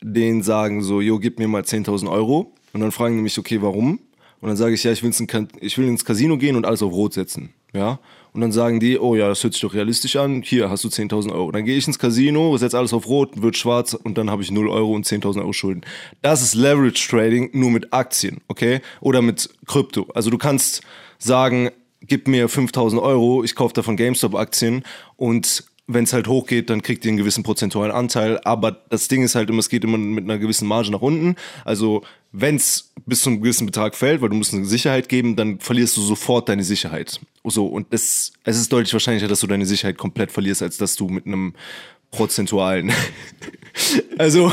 denen 0.00 0.42
sagen 0.42 0.82
so, 0.82 1.00
jo, 1.00 1.18
gib 1.18 1.38
mir 1.38 1.48
mal 1.48 1.62
10.000 1.62 2.10
Euro 2.10 2.52
und 2.72 2.80
dann 2.80 2.92
fragen 2.92 3.16
die 3.16 3.22
mich, 3.22 3.38
okay, 3.38 3.60
warum? 3.62 3.98
Und 4.40 4.48
dann 4.48 4.56
sage 4.56 4.74
ich, 4.74 4.82
ja, 4.84 4.90
ich, 4.92 5.02
Ka- 5.28 5.46
ich 5.60 5.78
will 5.78 5.86
ins 5.86 6.04
Casino 6.04 6.36
gehen 6.36 6.56
und 6.56 6.64
alles 6.66 6.82
auf 6.82 6.92
Rot 6.92 7.14
setzen, 7.14 7.50
ja? 7.72 7.98
Und 8.32 8.40
dann 8.40 8.52
sagen 8.52 8.80
die, 8.80 8.98
oh 8.98 9.14
ja, 9.14 9.28
das 9.28 9.44
hört 9.44 9.52
sich 9.52 9.60
doch 9.60 9.74
realistisch 9.74 10.16
an, 10.16 10.42
hier 10.42 10.70
hast 10.70 10.84
du 10.84 10.88
10.000 10.88 11.32
Euro. 11.32 11.50
Dann 11.52 11.66
gehe 11.66 11.76
ich 11.76 11.86
ins 11.86 11.98
Casino, 11.98 12.56
setze 12.56 12.78
alles 12.78 12.94
auf 12.94 13.06
Rot, 13.06 13.42
wird 13.42 13.58
schwarz 13.58 13.92
und 13.92 14.16
dann 14.16 14.30
habe 14.30 14.42
ich 14.42 14.50
0 14.50 14.68
Euro 14.68 14.94
und 14.94 15.04
10.000 15.04 15.40
Euro 15.40 15.52
Schulden. 15.52 15.82
Das 16.22 16.42
ist 16.42 16.54
Leverage 16.54 17.08
Trading 17.10 17.50
nur 17.52 17.70
mit 17.70 17.92
Aktien, 17.92 18.40
okay? 18.48 18.80
Oder 19.00 19.20
mit 19.20 19.50
Krypto. 19.66 20.06
Also 20.14 20.30
du 20.30 20.38
kannst 20.38 20.80
sagen, 21.18 21.70
gib 22.00 22.26
mir 22.26 22.48
5.000 22.48 23.02
Euro, 23.02 23.44
ich 23.44 23.54
kaufe 23.54 23.74
davon 23.74 23.96
GameStop-Aktien 23.96 24.82
und 25.16 25.64
wenn 25.86 26.04
es 26.04 26.12
halt 26.12 26.28
hochgeht, 26.28 26.70
dann 26.70 26.80
kriegt 26.82 27.04
ihr 27.04 27.10
einen 27.10 27.18
gewissen 27.18 27.42
prozentualen 27.42 27.92
Anteil. 27.92 28.40
Aber 28.44 28.70
das 28.70 29.08
Ding 29.08 29.22
ist 29.22 29.34
halt 29.34 29.50
immer, 29.50 29.58
es 29.58 29.68
geht 29.68 29.84
immer 29.84 29.98
mit 29.98 30.24
einer 30.24 30.38
gewissen 30.38 30.66
Marge 30.68 30.90
nach 30.90 31.02
unten. 31.02 31.36
Also 31.64 32.02
wenn 32.32 32.56
es 32.56 32.92
bis 33.06 33.22
zu 33.22 33.30
einem 33.30 33.42
gewissen 33.42 33.66
Betrag 33.66 33.94
fällt, 33.94 34.22
weil 34.22 34.30
du 34.30 34.36
musst 34.36 34.54
eine 34.54 34.64
Sicherheit 34.64 35.08
geben, 35.08 35.36
dann 35.36 35.60
verlierst 35.60 35.96
du 35.96 36.00
sofort 36.00 36.48
deine 36.48 36.64
Sicherheit. 36.64 37.20
So, 37.44 37.66
und 37.66 37.88
es, 37.90 38.32
es 38.44 38.58
ist 38.58 38.72
deutlich 38.72 38.92
wahrscheinlicher, 38.92 39.28
dass 39.28 39.40
du 39.40 39.46
deine 39.46 39.66
Sicherheit 39.66 39.98
komplett 39.98 40.32
verlierst, 40.32 40.62
als 40.62 40.78
dass 40.78 40.96
du 40.96 41.08
mit 41.08 41.26
einem 41.26 41.54
prozentualen. 42.10 42.92
also, 44.18 44.52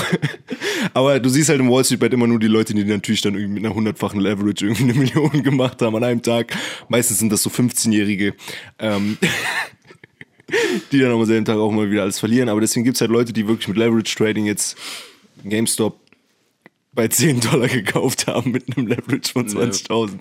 aber 0.94 1.20
du 1.20 1.30
siehst 1.30 1.50
halt 1.50 1.60
im 1.60 1.70
Wall 1.70 1.86
Street 1.86 2.00
Bet 2.00 2.14
immer 2.14 2.28
nur 2.28 2.40
die 2.40 2.48
Leute, 2.48 2.74
die 2.74 2.84
natürlich 2.84 3.22
dann 3.22 3.36
irgendwie 3.36 3.56
mit 3.56 3.66
einer 3.66 3.76
hundertfachen 3.76 4.20
Leverage 4.20 4.66
irgendwie 4.66 4.84
eine 4.84 4.94
Million 4.94 5.44
gemacht 5.44 5.82
haben 5.82 5.96
an 5.96 6.04
einem 6.04 6.22
Tag. 6.22 6.56
Meistens 6.90 7.20
sind 7.20 7.32
das 7.32 7.44
so 7.44 7.50
15-Jährige. 7.50 8.34
Ähm, 8.80 9.18
die 10.92 11.00
dann 11.00 11.12
am 11.12 11.24
selben 11.26 11.46
Tag 11.46 11.58
auch 11.58 11.72
mal 11.72 11.92
wieder 11.92 12.02
alles 12.02 12.20
verlieren. 12.20 12.50
Aber 12.50 12.60
deswegen 12.60 12.84
gibt 12.84 12.98
es 12.98 13.02
halt 13.02 13.12
Leute, 13.12 13.32
die 13.32 13.48
wirklich 13.48 13.68
mit 13.68 13.78
Leverage 13.78 14.16
Trading 14.16 14.46
jetzt 14.46 14.76
GameStop 15.44 15.99
bei 17.00 17.08
10 17.08 17.40
Dollar 17.40 17.70
gekauft 17.70 18.28
haben 18.28 18.52
mit 18.52 18.76
einem 18.76 18.88
Leverage 18.88 19.32
von 19.32 19.48
20.000 19.48 20.20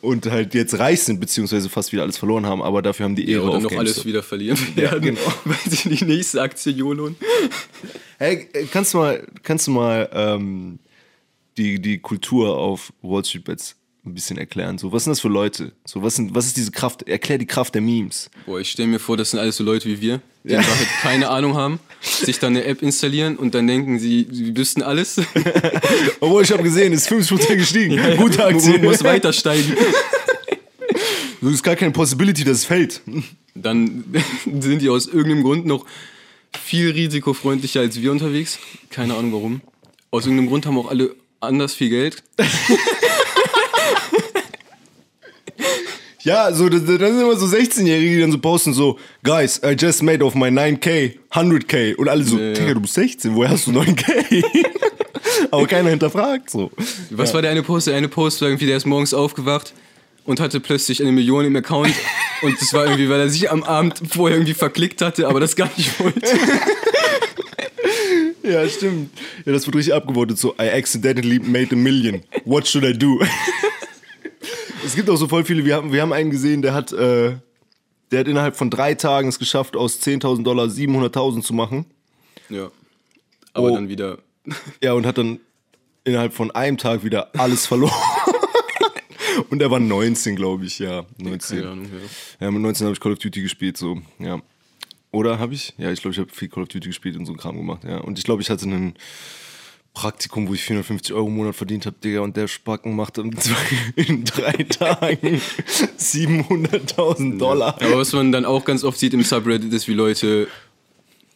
und 0.00 0.26
halt 0.30 0.54
jetzt 0.54 0.78
reich 0.78 1.02
sind, 1.02 1.18
beziehungsweise 1.18 1.68
fast 1.68 1.90
wieder 1.90 2.02
alles 2.02 2.18
verloren 2.18 2.46
haben, 2.46 2.62
aber 2.62 2.82
dafür 2.82 3.06
haben 3.06 3.16
die 3.16 3.28
Ehre 3.28 3.42
Oder 3.42 3.56
auf 3.56 3.62
noch 3.64 3.70
GameStop. 3.70 3.96
alles 3.96 4.04
wieder 4.04 4.22
verlieren 4.22 4.56
Ja, 4.76 4.92
werden, 4.92 5.16
genau. 5.16 5.32
weil 5.44 5.56
sie 5.68 5.88
die 5.88 6.04
nächste 6.04 6.40
Aktie 6.40 6.70
YOLOn. 6.72 7.16
Hey, 8.18 8.48
äh, 8.52 8.66
kannst 8.70 8.94
du 8.94 8.98
mal, 8.98 9.26
kannst 9.42 9.66
du 9.66 9.72
mal 9.72 10.08
ähm, 10.12 10.78
die, 11.56 11.82
die 11.82 11.98
Kultur 11.98 12.56
auf 12.56 12.92
Wall 13.02 13.24
Street 13.24 13.42
Bets 13.42 13.74
ein 14.06 14.14
bisschen 14.14 14.38
erklären? 14.38 14.78
So, 14.78 14.92
was 14.92 15.02
sind 15.02 15.10
das 15.10 15.20
für 15.20 15.26
Leute? 15.28 15.72
So, 15.84 16.00
was, 16.00 16.14
sind, 16.14 16.32
was 16.32 16.46
ist 16.46 16.56
diese 16.56 16.70
Kraft? 16.70 17.08
Erklär 17.08 17.38
die 17.38 17.46
Kraft 17.46 17.74
der 17.74 17.82
Memes. 17.82 18.30
Boah, 18.46 18.60
ich 18.60 18.70
stelle 18.70 18.86
mir 18.86 19.00
vor, 19.00 19.16
das 19.16 19.32
sind 19.32 19.40
alles 19.40 19.56
so 19.56 19.64
Leute 19.64 19.88
wie 19.88 20.00
wir, 20.00 20.22
die 20.44 20.56
einfach 20.56 20.76
halt 20.76 20.88
keine 21.02 21.28
Ahnung 21.28 21.54
haben, 21.54 21.80
sich 22.00 22.38
dann 22.38 22.56
eine 22.56 22.64
App 22.64 22.82
installieren 22.82 23.36
und 23.36 23.54
dann 23.54 23.66
denken 23.66 23.98
sie, 23.98 24.26
sie 24.30 24.56
wüssten 24.56 24.82
alles. 24.82 25.20
Obwohl, 26.20 26.42
ich 26.42 26.52
habe 26.52 26.62
gesehen, 26.62 26.92
ist 26.92 27.10
50% 27.10 27.56
gestiegen. 27.56 27.96
Gute 28.16 28.44
Aktie. 28.44 28.74
Aktie 28.74 28.78
muss 28.78 29.04
weiter 29.04 29.32
steigen. 29.32 29.76
Es 31.42 31.54
ist 31.54 31.62
gar 31.62 31.74
keine 31.74 31.90
Possibility, 31.90 32.44
dass 32.44 32.58
es 32.58 32.64
fällt. 32.66 33.00
Dann 33.54 34.04
sind 34.60 34.82
die 34.82 34.90
aus 34.90 35.06
irgendeinem 35.06 35.42
Grund 35.42 35.66
noch 35.66 35.86
viel 36.60 36.90
risikofreundlicher 36.90 37.80
als 37.80 38.00
wir 38.00 38.12
unterwegs. 38.12 38.58
Keine 38.90 39.14
Ahnung 39.14 39.32
warum. 39.32 39.60
Aus 40.10 40.26
irgendeinem 40.26 40.48
Grund 40.48 40.66
haben 40.66 40.78
auch 40.78 40.90
alle 40.90 41.14
anders 41.40 41.74
viel 41.74 41.88
Geld. 41.88 42.22
Ja, 46.22 46.52
so, 46.52 46.68
das, 46.68 46.84
das 46.84 46.98
sind 46.98 47.20
immer 47.20 47.36
so 47.36 47.46
16-Jährige, 47.46 48.16
die 48.16 48.20
dann 48.20 48.32
so 48.32 48.38
posten 48.38 48.74
so, 48.74 48.98
Guys, 49.22 49.60
I 49.64 49.70
just 49.78 50.02
made 50.02 50.22
of 50.24 50.34
my 50.34 50.48
9K, 50.48 51.14
100K. 51.32 51.94
Und 51.96 52.08
alle 52.08 52.24
so, 52.24 52.36
Ja, 52.38 52.48
ja. 52.48 52.52
Digga, 52.52 52.74
du 52.74 52.80
bist 52.80 52.94
16, 52.94 53.34
woher 53.34 53.50
hast 53.50 53.66
du 53.66 53.70
9K? 53.72 54.44
Aber 55.50 55.66
keiner 55.66 55.90
hinterfragt 55.90 56.50
so. 56.50 56.70
Was 57.10 57.32
war 57.32 57.42
der 57.42 57.50
eine 57.50 57.62
Post? 57.62 57.86
Der 57.86 57.96
eine 57.96 58.08
Post 58.08 58.40
war 58.42 58.48
irgendwie, 58.48 58.66
der 58.66 58.76
ist 58.76 58.86
morgens 58.86 59.14
aufgewacht 59.14 59.72
und 60.24 60.40
hatte 60.40 60.60
plötzlich 60.60 61.00
eine 61.00 61.12
Million 61.12 61.44
im 61.44 61.56
Account. 61.56 61.94
Und 62.42 62.58
das 62.58 62.72
war 62.72 62.84
irgendwie, 62.84 63.10
weil 63.10 63.20
er 63.20 63.28
sich 63.28 63.50
am 63.50 63.62
Abend 63.62 64.00
vorher 64.10 64.38
irgendwie 64.38 64.54
verklickt 64.54 65.02
hatte, 65.02 65.28
aber 65.28 65.40
das 65.40 65.56
gar 65.56 65.68
nicht 65.76 66.00
wollte. 66.00 66.20
Ja, 68.42 68.66
stimmt. 68.68 69.10
Ja, 69.44 69.52
das 69.52 69.66
wird 69.66 69.76
richtig 69.76 69.94
abgewortet. 69.94 70.38
So, 70.38 70.54
I 70.60 70.70
accidentally 70.70 71.38
made 71.38 71.68
a 71.72 71.76
million. 71.76 72.22
What 72.44 72.66
should 72.66 72.84
I 72.84 72.92
do? 72.96 73.20
Es 74.84 74.94
gibt 74.94 75.08
auch 75.10 75.16
so 75.16 75.28
voll 75.28 75.44
viele. 75.44 75.64
Wir 75.64 75.76
haben, 75.76 75.92
wir 75.92 76.02
haben 76.02 76.12
einen 76.12 76.30
gesehen, 76.30 76.62
der 76.62 76.74
hat, 76.74 76.92
äh, 76.92 77.36
der 78.10 78.20
hat 78.20 78.28
innerhalb 78.28 78.56
von 78.56 78.70
drei 78.70 78.94
Tagen 78.94 79.28
es 79.28 79.38
geschafft, 79.38 79.76
aus 79.76 80.00
10.000 80.00 80.42
Dollar 80.42 80.66
700.000 80.66 81.42
zu 81.42 81.54
machen. 81.54 81.86
Ja. 82.48 82.70
Aber 83.52 83.70
Oh. 83.70 83.74
dann 83.74 83.88
wieder. 83.88 84.18
Ja, 84.82 84.94
und 84.94 85.06
hat 85.06 85.18
dann 85.18 85.38
innerhalb 86.04 86.32
von 86.32 86.50
einem 86.50 86.78
Tag 86.78 87.04
wieder 87.04 87.30
alles 87.38 87.66
verloren. 87.66 87.92
und 89.50 89.60
er 89.62 89.70
war 89.70 89.78
19, 89.80 90.34
glaube 90.34 90.64
ich, 90.64 90.78
ja. 90.78 91.04
19. 91.18 91.58
Keine 91.58 91.70
Ahnung, 91.70 91.84
ja. 91.86 92.46
Ja, 92.46 92.50
mit 92.50 92.62
19 92.62 92.86
habe 92.86 92.94
ich 92.94 93.00
Call 93.00 93.12
of 93.12 93.18
Duty 93.18 93.42
gespielt, 93.42 93.76
so, 93.76 94.00
ja. 94.18 94.40
Oder 95.12 95.38
habe 95.38 95.54
ich? 95.54 95.74
Ja, 95.76 95.90
ich 95.92 96.00
glaube, 96.00 96.12
ich 96.14 96.18
habe 96.18 96.30
viel 96.32 96.48
Call 96.48 96.62
of 96.62 96.68
Duty 96.68 96.88
gespielt 96.88 97.16
und 97.16 97.26
so 97.26 97.32
einen 97.32 97.38
Kram 97.38 97.56
gemacht, 97.56 97.84
ja. 97.84 97.98
Und 97.98 98.18
ich 98.18 98.24
glaube, 98.24 98.40
ich 98.42 98.48
hatte 98.50 98.64
ein 98.66 98.94
Praktikum, 99.94 100.48
wo 100.48 100.54
ich 100.54 100.62
450 100.62 101.14
Euro 101.14 101.26
im 101.26 101.36
Monat 101.36 101.56
verdient 101.56 101.84
habe, 101.86 101.96
Digga, 102.02 102.20
und 102.20 102.36
der 102.36 102.48
Spacken 102.48 102.94
macht 102.94 103.18
in, 103.18 103.36
zwei, 103.36 103.56
in 103.96 104.24
drei 104.24 104.52
Tagen 104.68 105.40
700.000 105.98 107.38
Dollar. 107.38 107.76
Aber 107.80 107.98
was 107.98 108.12
man 108.12 108.32
dann 108.32 108.44
auch 108.44 108.64
ganz 108.64 108.84
oft 108.84 108.98
sieht 108.98 109.14
im 109.14 109.22
Subreddit 109.22 109.72
ist, 109.72 109.88
wie 109.88 109.94
Leute 109.94 110.48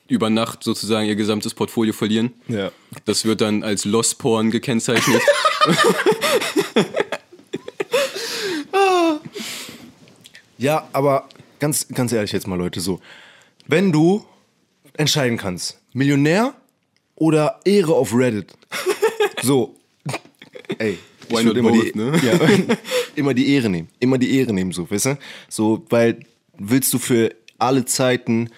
über 0.06 0.30
Nacht 0.30 0.62
sozusagen 0.62 1.08
ihr 1.08 1.16
gesamtes 1.16 1.54
Portfolio 1.54 1.92
verlieren. 1.92 2.32
Ja. 2.46 2.70
Das 3.06 3.24
wird 3.24 3.40
dann 3.40 3.62
als 3.62 3.84
Lost 3.84 4.18
Porn 4.18 4.50
gekennzeichnet. 4.50 5.22
Ja, 10.64 10.88
aber 10.92 11.28
ganz, 11.58 11.88
ganz 11.88 12.12
ehrlich 12.12 12.32
jetzt 12.32 12.46
mal, 12.46 12.56
Leute, 12.56 12.80
so. 12.80 13.00
Wenn 13.66 13.92
du 13.92 14.24
entscheiden 14.94 15.36
kannst, 15.36 15.78
Millionär 15.92 16.54
oder 17.16 17.60
Ehre 17.64 17.94
auf 17.94 18.14
Reddit, 18.14 18.52
so, 19.42 19.74
ey, 20.78 20.98
ich 21.28 21.30
Why 21.30 21.44
würd 21.44 21.46
not 21.46 21.56
immer, 21.56 21.72
die, 21.72 21.78
both, 21.78 21.94
ne? 21.94 22.20
ja, 22.68 22.76
immer 23.16 23.34
die 23.34 23.48
Ehre 23.54 23.70
nehmen, 23.70 23.88
immer 24.00 24.18
die 24.18 24.36
Ehre 24.38 24.52
nehmen, 24.52 24.72
so, 24.72 24.90
weißt 24.90 25.06
du? 25.06 25.18
So, 25.48 25.84
weil 25.88 26.20
willst 26.58 26.92
du 26.92 26.98
für 26.98 27.34
alle 27.58 27.84
Zeiten 27.84 28.50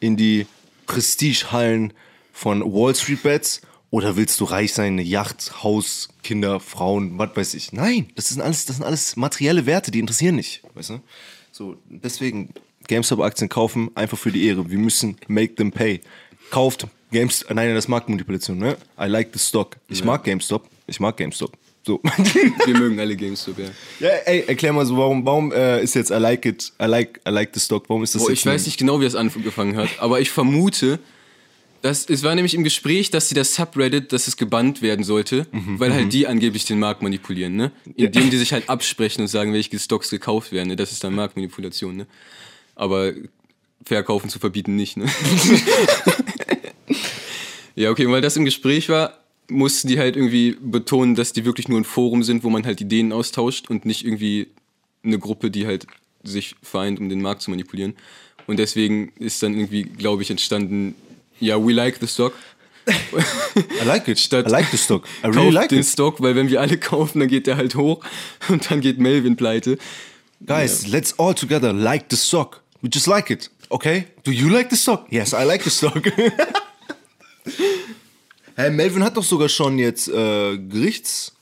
in 0.00 0.16
die 0.16 0.46
Prestigehallen 0.86 1.92
von 2.32 2.62
Wall 2.62 2.94
Street 2.94 3.22
Bets 3.22 3.62
oder 3.90 4.16
willst 4.16 4.40
du 4.40 4.44
reich 4.44 4.72
sein, 4.72 4.94
eine 4.94 5.02
Yacht, 5.02 5.62
Haus, 5.62 6.08
Kinder, 6.22 6.60
Frauen, 6.60 7.18
was 7.18 7.36
weiß 7.36 7.54
ich? 7.54 7.72
Nein, 7.72 8.10
das 8.16 8.28
sind 8.28 8.40
alles, 8.40 8.66
das 8.66 8.76
sind 8.76 8.84
alles 8.84 9.16
materielle 9.16 9.66
Werte, 9.66 9.90
die 9.90 10.00
interessieren 10.00 10.36
nicht, 10.36 10.62
weißt 10.74 10.90
du? 10.90 11.00
So, 11.52 11.76
deswegen 11.88 12.50
GameStop-Aktien 12.88 13.48
kaufen, 13.48 13.90
einfach 13.94 14.18
für 14.18 14.32
die 14.32 14.46
Ehre. 14.46 14.70
Wir 14.70 14.78
müssen 14.78 15.16
make 15.28 15.54
them 15.54 15.70
pay. 15.70 16.00
Kauft 16.50 16.86
GameStop, 17.14 17.54
nein, 17.54 17.74
das 17.74 17.84
ist 17.84 17.88
Marktmanipulation, 17.88 18.58
ne? 18.58 18.76
I 19.00 19.06
like 19.06 19.30
the 19.32 19.38
stock. 19.38 19.76
Ich 19.88 20.04
mag 20.04 20.24
GameStop, 20.24 20.68
ich 20.86 21.00
mag 21.00 21.16
GameStop. 21.16 21.52
So. 21.86 22.00
Wir 22.66 22.78
mögen 22.78 22.98
alle 22.98 23.14
GameStop, 23.14 23.58
ja. 23.58 23.66
ja, 24.00 24.08
ey, 24.24 24.44
erklär 24.46 24.72
mal 24.72 24.86
so, 24.86 24.96
warum, 24.96 25.24
warum 25.24 25.52
äh, 25.52 25.82
ist 25.82 25.94
jetzt 25.94 26.10
I 26.10 26.14
like 26.14 26.44
it, 26.46 26.72
I 26.80 26.86
like, 26.86 27.20
I 27.28 27.30
like 27.30 27.50
the 27.52 27.60
stock, 27.60 27.88
warum 27.88 28.02
ist 28.02 28.14
das 28.14 28.22
Boah, 28.22 28.30
ich 28.30 28.44
weiß 28.44 28.64
nicht 28.66 28.78
genau, 28.78 29.00
wie 29.00 29.04
es 29.04 29.14
angefangen 29.14 29.76
hat, 29.76 29.90
aber 29.98 30.20
ich 30.20 30.30
vermute, 30.30 30.98
dass, 31.82 32.08
es 32.08 32.22
war 32.22 32.34
nämlich 32.34 32.54
im 32.54 32.64
Gespräch, 32.64 33.10
dass 33.10 33.28
sie 33.28 33.34
das 33.34 33.54
Subreddit, 33.54 34.12
dass 34.14 34.26
es 34.26 34.38
gebannt 34.38 34.80
werden 34.80 35.04
sollte, 35.04 35.46
Mhm, 35.52 35.78
weil 35.78 35.92
halt 35.92 36.12
die 36.14 36.26
angeblich 36.26 36.64
den 36.64 36.78
Markt 36.78 37.02
manipulieren, 37.02 37.56
ne? 37.56 37.70
Indem 37.96 38.30
die 38.30 38.38
sich 38.38 38.54
halt 38.54 38.70
absprechen 38.70 39.20
und 39.20 39.28
sagen, 39.28 39.52
welche 39.52 39.78
Stocks 39.78 40.08
gekauft 40.08 40.52
werden, 40.52 40.68
ne? 40.68 40.76
Das 40.76 40.90
ist 40.90 41.04
dann 41.04 41.14
Marktmanipulation, 41.14 41.96
ne? 41.96 42.06
Aber 42.74 43.12
verkaufen 43.84 44.30
zu 44.30 44.38
verbieten 44.38 44.76
nicht, 44.76 44.96
ne? 44.96 45.04
ja, 47.74 47.90
okay, 47.90 48.08
weil 48.08 48.20
das 48.20 48.36
im 48.36 48.44
Gespräch 48.44 48.88
war, 48.88 49.18
mussten 49.48 49.88
die 49.88 49.98
halt 49.98 50.16
irgendwie 50.16 50.56
betonen, 50.60 51.14
dass 51.14 51.32
die 51.32 51.44
wirklich 51.44 51.68
nur 51.68 51.78
ein 51.78 51.84
Forum 51.84 52.22
sind, 52.22 52.44
wo 52.44 52.50
man 52.50 52.64
halt 52.64 52.80
Ideen 52.80 53.12
austauscht 53.12 53.68
und 53.68 53.84
nicht 53.84 54.04
irgendwie 54.04 54.48
eine 55.04 55.18
Gruppe, 55.18 55.50
die 55.50 55.66
halt 55.66 55.86
sich 56.22 56.56
vereint, 56.62 56.98
um 56.98 57.08
den 57.08 57.20
Markt 57.20 57.42
zu 57.42 57.50
manipulieren. 57.50 57.94
Und 58.46 58.58
deswegen 58.58 59.12
ist 59.18 59.42
dann 59.42 59.54
irgendwie, 59.54 59.82
glaube 59.82 60.22
ich, 60.22 60.30
entstanden, 60.30 60.94
ja, 61.40 61.62
we 61.62 61.72
like 61.72 61.98
the 62.00 62.06
stock. 62.06 62.32
I 62.86 63.84
like 63.86 64.08
it, 64.08 64.18
Statt- 64.18 64.46
I 64.46 64.50
like 64.50 64.66
the 64.70 64.76
stock, 64.76 65.06
I 65.22 65.28
really 65.28 65.50
like 65.50 65.70
den 65.70 65.80
it. 65.80 65.86
Stock, 65.86 66.20
weil 66.20 66.36
wenn 66.36 66.50
wir 66.50 66.60
alle 66.60 66.76
kaufen, 66.76 67.20
dann 67.20 67.28
geht 67.28 67.46
der 67.46 67.56
halt 67.56 67.74
hoch 67.76 68.04
und 68.48 68.70
dann 68.70 68.80
geht 68.82 68.98
Melvin 68.98 69.36
pleite. 69.36 69.78
Guys, 70.46 70.86
let's 70.86 71.18
all 71.18 71.34
together 71.34 71.72
like 71.72 72.04
the 72.10 72.16
stock. 72.16 72.62
We 72.82 72.90
just 72.92 73.06
like 73.06 73.30
it, 73.30 73.50
okay? 73.70 74.04
Do 74.24 74.30
you 74.30 74.48
like 74.50 74.68
the 74.70 74.76
stock? 74.76 75.06
Yes, 75.10 75.32
I 75.32 75.44
like 75.44 75.62
the 75.64 75.70
stock. 75.70 76.02
Hä, 78.56 78.70
Melvin 78.70 79.02
hat 79.02 79.16
doch 79.16 79.24
sogar 79.24 79.48
schon 79.48 79.78
jetzt 79.78 80.08
äh, 80.08 80.58
Gerichts... 80.58 81.32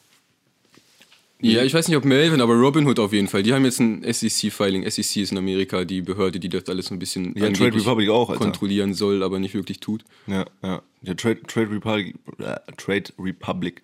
Ja, 1.44 1.64
ich 1.64 1.74
weiß 1.74 1.88
nicht, 1.88 1.96
ob 1.96 2.04
Melvin, 2.04 2.40
aber 2.40 2.54
Robinhood 2.54 3.00
auf 3.00 3.12
jeden 3.12 3.26
Fall. 3.26 3.42
Die 3.42 3.52
haben 3.52 3.64
jetzt 3.64 3.80
ein 3.80 4.04
SEC-Filing. 4.04 4.88
SEC 4.88 5.16
ist 5.22 5.32
in 5.32 5.38
Amerika 5.38 5.84
die 5.84 6.00
Behörde, 6.00 6.38
die 6.38 6.48
das 6.48 6.68
alles 6.68 6.86
so 6.86 6.94
ein 6.94 7.00
bisschen 7.00 7.34
Ja, 7.36 7.50
Trade 7.50 7.74
Republic 7.74 8.08
auch, 8.10 8.30
Alter. 8.30 8.44
kontrollieren 8.44 8.94
soll, 8.94 9.24
aber 9.24 9.40
nicht 9.40 9.52
wirklich 9.52 9.80
tut. 9.80 10.04
Ja, 10.28 10.46
ja. 10.62 10.82
ja 11.02 11.14
Trade, 11.14 11.42
Trade 11.48 11.72
Republic. 11.72 12.14
Äh, 12.38 12.58
Trade 12.76 13.04
Republic. 13.18 13.82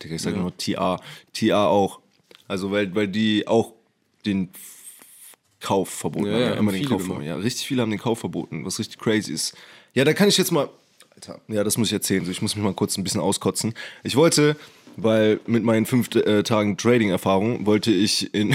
Digga, 0.00 0.14
ich 0.14 0.22
sag 0.22 0.36
nur 0.36 0.56
TA. 0.56 1.00
TA 1.32 1.66
auch. 1.66 1.98
Also, 2.46 2.70
weil, 2.70 2.94
weil 2.94 3.08
die 3.08 3.48
auch 3.48 3.72
den 4.24 4.48
Kauf 5.58 5.88
verboten 5.88 6.26
Ja, 6.26 6.32
haben. 6.34 6.40
ja, 6.42 6.48
Ja, 6.50 6.54
immer 6.54 6.70
den 6.70 6.84
Kauf 6.88 7.02
gemacht. 7.02 7.24
Ja, 7.24 7.34
richtig 7.36 7.66
viele 7.66 7.82
haben 7.82 7.90
den 7.90 7.98
Kauf 7.98 8.20
verboten, 8.20 8.64
was 8.64 8.78
richtig 8.78 9.00
crazy 9.00 9.32
ist. 9.32 9.56
Ja, 9.94 10.04
da 10.04 10.12
kann 10.12 10.28
ich 10.28 10.38
jetzt 10.38 10.52
mal. 10.52 10.68
Alter, 11.18 11.40
ja, 11.48 11.64
das 11.64 11.76
muss 11.76 11.88
ich 11.88 11.94
erzählen. 11.94 12.30
Ich 12.30 12.42
muss 12.42 12.54
mich 12.54 12.64
mal 12.64 12.74
kurz 12.74 12.96
ein 12.96 13.02
bisschen 13.02 13.20
auskotzen. 13.20 13.74
Ich 14.04 14.14
wollte, 14.14 14.56
weil 14.96 15.40
mit 15.46 15.64
meinen 15.64 15.84
fünf 15.84 16.14
äh, 16.14 16.44
Tagen 16.44 16.76
Trading-Erfahrung 16.76 17.66
wollte 17.66 17.90
ich 17.90 18.32
in. 18.32 18.54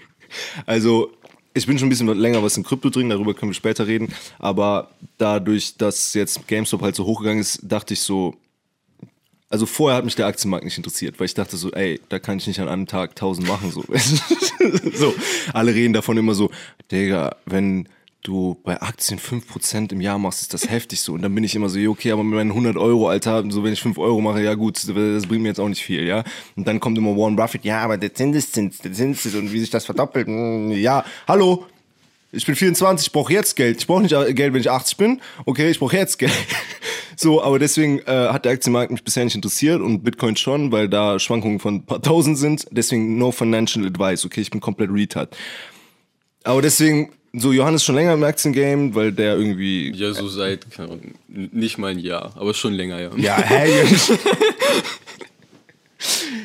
also, 0.66 1.10
ich 1.54 1.66
bin 1.66 1.78
schon 1.78 1.86
ein 1.86 1.88
bisschen 1.88 2.08
länger 2.08 2.42
was 2.42 2.58
in 2.58 2.62
Krypto 2.62 2.90
drin, 2.90 3.08
darüber 3.08 3.32
können 3.32 3.50
wir 3.50 3.54
später 3.54 3.86
reden. 3.86 4.12
Aber 4.38 4.90
dadurch, 5.16 5.78
dass 5.78 6.12
jetzt 6.12 6.46
GameStop 6.46 6.82
halt 6.82 6.94
so 6.94 7.06
hochgegangen 7.06 7.40
ist, 7.40 7.60
dachte 7.62 7.94
ich 7.94 8.00
so, 8.00 8.34
also 9.48 9.64
vorher 9.64 9.96
hat 9.96 10.04
mich 10.04 10.16
der 10.16 10.26
Aktienmarkt 10.26 10.64
nicht 10.66 10.76
interessiert, 10.76 11.18
weil 11.18 11.26
ich 11.26 11.34
dachte 11.34 11.56
so, 11.56 11.70
ey, 11.70 12.02
da 12.10 12.18
kann 12.18 12.36
ich 12.36 12.46
nicht 12.46 12.60
an 12.60 12.68
einem 12.68 12.86
Tag 12.86 13.10
1000 13.10 13.48
machen. 13.48 13.70
So. 13.70 13.82
so, 14.92 15.14
alle 15.54 15.74
reden 15.74 15.94
davon 15.94 16.18
immer 16.18 16.34
so, 16.34 16.50
Digga, 16.90 17.36
wenn 17.46 17.88
du 18.24 18.58
bei 18.64 18.80
Aktien 18.80 19.20
5% 19.20 19.92
im 19.92 20.00
Jahr 20.00 20.18
machst, 20.18 20.42
ist 20.42 20.52
das 20.52 20.68
heftig 20.68 21.00
so. 21.00 21.12
Und 21.12 21.22
dann 21.22 21.34
bin 21.34 21.44
ich 21.44 21.54
immer 21.54 21.68
so, 21.68 21.78
okay, 21.88 22.10
aber 22.10 22.24
mit 22.24 22.34
meinen 22.34 22.50
100 22.50 22.76
Euro, 22.76 23.08
Alter, 23.08 23.44
so 23.50 23.62
wenn 23.62 23.72
ich 23.72 23.80
5 23.80 23.96
Euro 23.98 24.20
mache, 24.20 24.42
ja 24.42 24.54
gut, 24.54 24.76
das 24.76 25.26
bringt 25.26 25.42
mir 25.42 25.48
jetzt 25.48 25.60
auch 25.60 25.68
nicht 25.68 25.82
viel, 25.82 26.04
ja. 26.04 26.24
Und 26.56 26.66
dann 26.66 26.80
kommt 26.80 26.98
immer 26.98 27.16
Warren 27.16 27.36
Buffett, 27.36 27.64
ja, 27.64 27.80
aber 27.80 27.96
der 27.98 28.12
Zinseszins, 28.12 28.78
der 28.78 28.92
Zinseszins 28.92 29.36
und 29.36 29.52
wie 29.52 29.60
sich 29.60 29.70
das 29.70 29.84
verdoppelt, 29.84 30.26
mm, 30.26 30.72
ja, 30.72 31.04
hallo, 31.28 31.66
ich 32.32 32.46
bin 32.46 32.56
24, 32.56 33.06
ich 33.06 33.12
brauche 33.12 33.32
jetzt 33.32 33.54
Geld. 33.54 33.78
Ich 33.78 33.86
brauche 33.86 34.02
nicht 34.02 34.10
Geld, 34.10 34.52
wenn 34.52 34.60
ich 34.60 34.70
80 34.70 34.96
bin. 34.96 35.20
Okay, 35.44 35.70
ich 35.70 35.78
brauche 35.78 35.96
jetzt 35.96 36.18
Geld. 36.18 36.32
So, 37.16 37.40
aber 37.40 37.60
deswegen 37.60 38.00
äh, 38.00 38.28
hat 38.32 38.44
der 38.44 38.50
Aktienmarkt 38.50 38.90
mich 38.90 39.04
bisher 39.04 39.24
nicht 39.24 39.36
interessiert 39.36 39.80
und 39.80 40.02
Bitcoin 40.02 40.36
schon, 40.36 40.72
weil 40.72 40.88
da 40.88 41.20
Schwankungen 41.20 41.60
von 41.60 41.76
ein 41.76 41.86
paar 41.86 42.02
tausend 42.02 42.38
sind. 42.38 42.66
Deswegen 42.72 43.18
no 43.18 43.30
financial 43.30 43.86
advice. 43.86 44.24
Okay, 44.24 44.40
ich 44.40 44.50
bin 44.50 44.60
komplett 44.60 44.90
retard. 44.90 45.36
Aber 46.42 46.60
deswegen, 46.60 47.12
so 47.36 47.52
Johannes 47.52 47.84
schon 47.84 47.94
länger 47.94 48.14
im 48.14 48.24
Aktiengame, 48.24 48.94
weil 48.94 49.12
der 49.12 49.36
irgendwie. 49.36 49.92
Ja, 49.92 50.12
so 50.12 50.28
seit 50.28 50.70
keine 50.70 50.88
Ahnung, 50.88 51.14
nicht 51.28 51.78
mal 51.78 51.90
ein 51.90 51.98
Jahr, 51.98 52.32
aber 52.36 52.54
schon 52.54 52.74
länger, 52.74 53.00
ja. 53.00 53.10
Ja, 53.16 53.36
hä? 53.38 53.84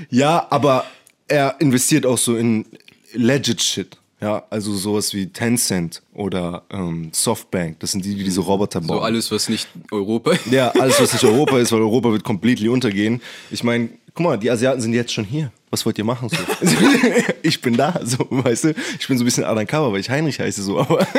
ja, 0.10 0.48
aber 0.50 0.86
er 1.28 1.56
investiert 1.60 2.06
auch 2.06 2.18
so 2.18 2.36
in 2.36 2.66
legit 3.14 3.62
Shit. 3.62 3.98
Ja, 4.22 4.44
also 4.50 4.76
sowas 4.76 5.14
wie 5.14 5.28
Tencent 5.28 6.02
oder 6.14 6.64
ähm, 6.72 7.10
Softbank. 7.14 7.80
Das 7.80 7.92
sind 7.92 8.04
die, 8.04 8.16
die 8.16 8.26
diese 8.26 8.42
Roboter 8.42 8.82
bauen. 8.82 8.98
So 8.98 9.00
alles, 9.00 9.32
was 9.32 9.48
nicht 9.48 9.70
Europa 9.92 10.32
ist. 10.32 10.48
Ja, 10.48 10.72
alles, 10.72 11.00
was 11.00 11.14
nicht 11.14 11.24
Europa 11.34 11.58
ist, 11.58 11.72
weil 11.72 11.80
Europa 11.80 12.12
wird 12.12 12.26
completely 12.26 12.68
untergehen. 12.68 13.22
Ich 13.50 13.64
meine, 13.64 13.90
guck 14.14 14.24
mal, 14.24 14.38
die 14.38 14.50
Asiaten 14.50 14.82
sind 14.82 14.94
jetzt 14.94 15.14
schon 15.14 15.26
hier. 15.26 15.52
Was 15.70 15.86
wollt 15.86 15.98
ihr 15.98 16.04
machen 16.04 16.30
so? 16.30 16.38
ich 17.44 17.62
bin 17.62 17.78
da, 17.78 18.00
so, 18.04 18.26
weißt 18.30 18.64
du? 18.66 18.76
Ich 19.00 19.08
bin 19.08 19.18
so 19.18 19.24
ein 19.24 19.26
bisschen 19.26 19.44
undercover, 19.44 19.94
weil 19.94 20.00
ich 20.00 20.10
Heinrich 20.10 20.40
heiße, 20.40 20.64
so, 20.64 20.80
aber. 20.80 21.06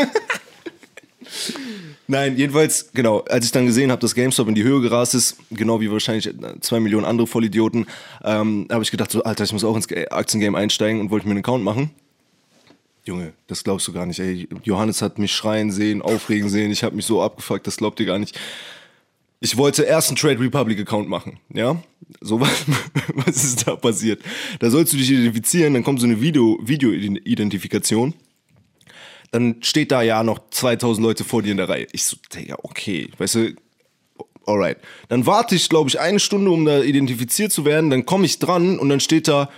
Nein, 2.08 2.36
jedenfalls, 2.36 2.90
genau, 2.92 3.20
als 3.20 3.44
ich 3.44 3.52
dann 3.52 3.66
gesehen 3.66 3.92
habe, 3.92 4.00
dass 4.00 4.16
GameStop 4.16 4.48
in 4.48 4.56
die 4.56 4.64
Höhe 4.64 4.80
gerast 4.80 5.14
ist, 5.14 5.36
genau 5.52 5.80
wie 5.80 5.92
wahrscheinlich 5.92 6.28
zwei 6.60 6.80
Millionen 6.80 7.04
andere 7.04 7.28
Vollidioten, 7.28 7.86
ähm, 8.24 8.66
habe 8.68 8.82
ich 8.82 8.90
gedacht, 8.90 9.12
so, 9.12 9.22
Alter, 9.22 9.44
ich 9.44 9.52
muss 9.52 9.62
auch 9.62 9.76
ins 9.76 9.86
Aktiengame 10.10 10.58
einsteigen 10.58 11.00
und 11.00 11.10
wollte 11.10 11.26
mir 11.26 11.32
einen 11.32 11.40
Account 11.40 11.62
machen. 11.62 11.90
Junge, 13.04 13.32
das 13.46 13.62
glaubst 13.62 13.86
du 13.86 13.92
gar 13.92 14.06
nicht. 14.06 14.18
Ey, 14.18 14.48
Johannes 14.64 15.02
hat 15.02 15.18
mich 15.18 15.32
schreien 15.32 15.70
sehen, 15.70 16.02
aufregen 16.02 16.48
sehen. 16.48 16.72
Ich 16.72 16.82
habe 16.82 16.96
mich 16.96 17.06
so 17.06 17.22
abgefuckt, 17.22 17.66
das 17.66 17.76
glaubt 17.76 18.00
ihr 18.00 18.06
gar 18.06 18.18
nicht. 18.18 18.38
Ich 19.42 19.56
wollte 19.56 19.84
erst 19.84 20.08
einen 20.08 20.16
Trade 20.16 20.38
Republic 20.38 20.78
Account 20.80 21.08
machen, 21.08 21.40
ja? 21.48 21.82
So 22.20 22.40
was, 22.40 22.64
was 23.14 23.42
ist 23.42 23.66
da 23.66 23.74
passiert? 23.74 24.22
Da 24.58 24.70
sollst 24.70 24.92
du 24.92 24.98
dich 24.98 25.10
identifizieren, 25.10 25.74
dann 25.74 25.82
kommt 25.82 26.00
so 26.00 26.06
eine 26.06 26.20
Video 26.20 26.58
Video 26.62 26.92
Identifikation. 26.92 28.14
Dann 29.32 29.62
steht 29.62 29.92
da 29.92 30.02
ja 30.02 30.22
noch 30.22 30.50
2000 30.50 31.06
Leute 31.06 31.24
vor 31.24 31.42
dir 31.42 31.52
in 31.52 31.56
der 31.56 31.68
Reihe. 31.68 31.86
Ich 31.92 32.04
so, 32.04 32.16
Digga, 32.34 32.56
okay, 32.62 33.10
weißt 33.16 33.36
du, 33.36 33.54
alright. 34.44 34.76
Dann 35.08 35.24
warte 35.24 35.54
ich, 35.54 35.68
glaube 35.68 35.88
ich, 35.88 36.00
eine 36.00 36.18
Stunde, 36.18 36.50
um 36.50 36.64
da 36.64 36.82
identifiziert 36.82 37.52
zu 37.52 37.64
werden. 37.64 37.90
Dann 37.90 38.04
komme 38.04 38.26
ich 38.26 38.40
dran 38.40 38.78
und 38.78 38.88
dann 38.88 39.00
steht 39.00 39.28
da, 39.28 39.48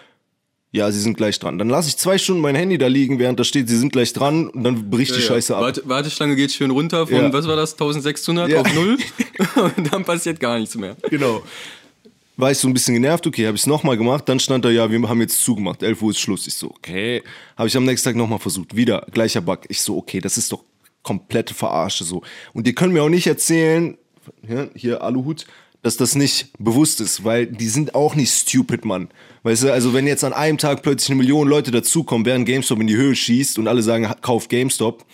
ja, 0.73 0.91
sie 0.91 1.01
sind 1.01 1.17
gleich 1.19 1.39
dran. 1.39 1.59
Dann 1.59 1.69
lasse 1.69 1.89
ich 1.89 1.97
zwei 1.99 2.17
Stunden 2.19 2.41
mein 2.41 2.55
Handy 2.55 2.79
da 2.79 2.87
liegen, 2.87 3.19
während 3.19 3.39
da 3.39 3.45
steht, 3.45 3.69
sie 3.69 3.77
sind 3.77 3.93
gleich 3.93 4.13
dran 4.13 4.49
und 4.49 4.65
dann 4.65 4.91
bricht 4.91 5.15
die 5.15 5.21
Ja, 5.21 5.27
Scheiße 5.27 5.53
ja. 5.53 5.59
ab. 5.59 5.65
Warte, 5.65 5.83
Warteschlange 5.87 6.35
geht 6.35 6.51
schön 6.53 6.71
runter 6.71 7.07
von, 7.07 7.17
Ja. 7.17 7.33
was 7.33 7.47
war 7.47 7.57
das, 7.57 7.73
1600 7.75 8.49
Ja. 8.51 8.61
auf 8.63 8.75
null 8.75 8.97
und 9.77 9.93
dann 9.93 10.05
passiert 10.05 10.41
gar 10.41 10.59
nichts 10.59 10.75
mehr. 10.75 10.97
Genau. 11.11 11.43
War 12.39 12.51
ich 12.51 12.57
so 12.59 12.67
ein 12.67 12.73
bisschen 12.73 12.95
genervt, 12.95 13.27
okay, 13.27 13.47
habe 13.47 13.57
ich 13.57 13.63
es 13.63 13.67
nochmal 13.67 13.99
gemacht, 13.99 14.27
dann 14.27 14.41
stand 14.41 14.65
da, 14.65 14.71
ja, 14.71 14.91
wir 14.91 15.07
haben 15.07 15.21
jetzt 15.21 15.45
zugemacht, 15.45 15.83
11 15.83 16.01
Uhr 16.01 16.11
ist 16.13 16.19
Schluss. 16.19 16.47
Ich 16.47 16.55
so, 16.55 16.71
okay. 16.71 17.23
Habe 17.59 17.69
ich 17.69 17.77
am 17.77 17.85
nächsten 17.85 18.09
Tag 18.09 18.17
nochmal 18.17 18.39
versucht, 18.39 18.75
wieder, 18.75 19.07
gleicher 19.13 19.43
Bug. 19.43 19.61
Ich 19.69 19.83
so, 19.83 19.99
okay, 19.99 20.21
das 20.21 20.39
ist 20.39 20.51
doch 20.51 20.65
komplette 21.03 21.53
Verarsche 21.53 22.05
so. 22.05 22.23
Und 22.55 22.67
die 22.67 22.75
können 22.75 22.95
mir 22.95 23.03
auch 23.03 23.11
nicht 23.11 23.27
erzählen, 23.27 23.99
ja, 24.49 24.69
hier 24.75 25.03
Aluhut, 25.03 25.45
dass 25.83 25.97
das 25.97 26.15
nicht 26.15 26.51
bewusst 26.59 27.01
ist, 27.01 27.25
weil 27.25 27.47
die 27.47 27.69
sind 27.69 27.95
auch 27.95 28.15
nicht 28.15 28.33
stupid, 28.33 28.85
Mann. 28.85 29.09
Weißt 29.43 29.65
du, 29.65 29.73
also 29.73 29.93
wenn 29.93 30.07
jetzt 30.07 30.23
an 30.23 30.33
einem 30.33 30.59
Tag 30.59 30.83
plötzlich 30.83 31.11
eine 31.11 31.19
Million 31.19 31.49
Leute 31.49 31.73
dazukommen, 31.73 32.25
während 32.25 32.47
GameStop 32.47 32.81
in 32.81 32.87
die 32.87 32.97
Höhe 32.97 33.17
schießt 33.17 33.59
und 33.59 33.67
alle 33.67 33.83
sagen, 33.83 34.09
kauf 34.21 34.49
GameStop, 34.49 35.05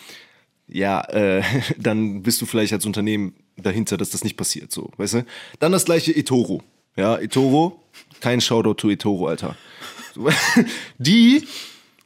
ja, 0.69 1.01
äh, 1.09 1.43
dann 1.79 2.23
bist 2.23 2.41
du 2.43 2.47
vielleicht 2.47 2.75
als 2.75 2.85
Unternehmen 2.85 3.35
dahinter, 3.57 3.97
dass 3.97 4.11
das 4.11 4.23
nicht 4.23 4.37
passiert, 4.37 4.71
so, 4.71 4.91
weißt 4.99 5.15
du? 5.15 5.27
Dann 5.59 5.73
das 5.73 5.87
gleiche 5.87 6.15
eToro. 6.15 6.63
Ja, 6.97 7.17
eToro, 7.17 7.81
kein 8.21 8.41
Shoutout 8.41 8.75
to 8.75 8.91
eToro, 8.91 9.29
Alter. 9.29 9.57
Die, 10.99 11.45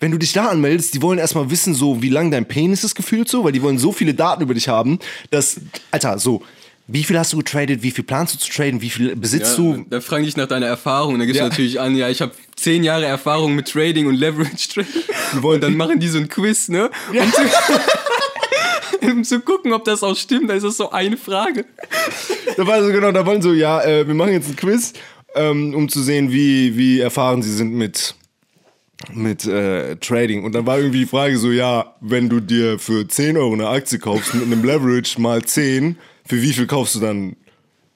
wenn 0.01 0.12
du 0.12 0.18
dich 0.18 0.33
da 0.33 0.48
anmeldest, 0.48 0.94
die 0.94 1.03
wollen 1.03 1.18
erstmal 1.18 1.51
wissen, 1.51 1.75
so, 1.75 2.03
wie 2.03 2.11
lang 2.11 2.31
dein 2.31 2.46
Penis 2.46 2.85
ist 2.85 2.94
gefühlt 2.94 3.29
so, 3.29 3.42
weil 3.42 3.53
die 3.53 3.62
wollen 3.62 3.79
so 3.79 3.90
viele 3.90 4.14
Daten 4.14 4.42
über 4.42 4.55
dich 4.55 4.68
haben, 4.68 4.98
dass, 5.31 5.61
Alter, 5.90 6.18
so, 6.18 6.42
wie 6.88 7.05
viel 7.05 7.18
hast 7.18 7.33
du 7.33 7.38
getradet, 7.38 7.83
wie 7.83 7.90
viel 7.90 8.05
planst 8.05 8.35
du 8.35 8.38
zu 8.38 8.51
traden, 8.51 8.83
wie 8.83 8.90
viel 8.90 9.14
besitzt 9.16 9.57
Ja, 9.59 9.64
du? 9.64 9.87
da 9.88 10.01
fragen 10.01 10.25
dich 10.25 10.37
nach 10.37 10.49
deiner 10.49 10.66
Erfahrung. 10.66 11.18
Da 11.18 11.25
gibst 11.25 11.38
Ja. 11.38 11.45
du 11.45 11.51
natürlich 11.51 11.81
an, 11.81 11.95
ja, 11.97 12.09
ich 12.09 12.21
habe 12.21 12.33
zehn 12.57 12.83
Jahre 12.85 13.07
Erfahrung 13.07 13.55
mit 13.55 13.68
Trading 13.68 14.07
und 14.07 14.14
Leverage 14.16 14.68
Trading. 14.75 15.03
wollen- 15.42 15.57
Und 15.57 15.61
dann 15.62 15.77
machen 15.77 16.01
die 16.01 16.09
so 16.09 16.18
ein 16.18 16.29
Quiz, 16.29 16.68
ne? 16.68 16.90
Um, 17.11 17.33
zu, 17.33 17.42
um 19.12 19.25
zu 19.25 19.40
gucken, 19.40 19.73
ob 19.73 19.85
das 19.85 20.03
auch 20.03 20.16
stimmt. 20.16 20.51
Da 20.51 20.55
ist 20.55 20.64
das 20.64 20.77
so 20.77 20.90
eine 20.90 21.16
Frage. 21.16 21.64
Da 22.57 22.66
war 22.66 22.83
so 22.85 22.90
genau, 22.92 23.12
da 23.12 23.25
wollen 23.25 23.42
so, 23.42 23.53
ja, 23.53 23.83
äh, 23.83 24.07
wir 24.07 24.14
machen 24.14 24.33
jetzt 24.33 24.47
einen 24.47 24.57
Quiz, 24.57 24.92
ähm, 25.35 25.75
um 25.75 25.88
zu 25.88 26.03
sehen, 26.03 26.31
wie, 26.33 26.77
wie 26.77 27.01
erfahren 27.01 27.42
sie 27.42 27.53
sind 27.55 27.73
mit, 27.73 28.14
mit 29.14 29.47
äh, 29.47 29.97
Trading. 29.97 30.45
Und 30.45 30.53
dann 30.55 30.66
war 30.66 30.79
irgendwie 30.79 31.01
die 31.01 31.07
Frage 31.07 31.38
so, 31.38 31.51
ja, 31.51 31.95
wenn 32.01 32.29
du 32.29 32.40
dir 32.40 32.79
für 32.79 33.07
10 33.09 33.37
Euro 33.37 33.53
eine 33.55 33.68
Aktie 33.68 33.99
kaufst 33.99 34.35
mit 34.35 34.45
einem 34.45 34.64
Leverage 34.64 35.21
mal 35.21 35.42
10, 35.42 35.97
für 36.33 36.40
wie 36.40 36.55
viel 36.55 36.66
kaufst 36.66 36.95
du 36.95 37.01
dann 37.01 37.37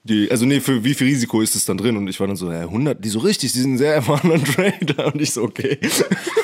die, 0.04 0.30
also 0.30 0.44
nee, 0.44 0.60
für 0.60 0.84
wie 0.84 0.92
viel 0.92 1.06
Risiko 1.06 1.40
ist 1.40 1.56
es 1.56 1.64
dann 1.64 1.78
drin? 1.78 1.96
Und 1.96 2.06
ich 2.06 2.20
war 2.20 2.26
dann 2.26 2.36
so, 2.36 2.52
ja, 2.52 2.60
100, 2.60 3.02
die 3.02 3.08
so 3.08 3.20
richtig, 3.20 3.54
die 3.54 3.60
sind 3.60 3.78
sehr 3.78 3.94
erfahrener 3.94 4.44
Trader. 4.44 5.06
Und 5.06 5.22
ich 5.22 5.32
so, 5.32 5.42
okay. 5.42 5.78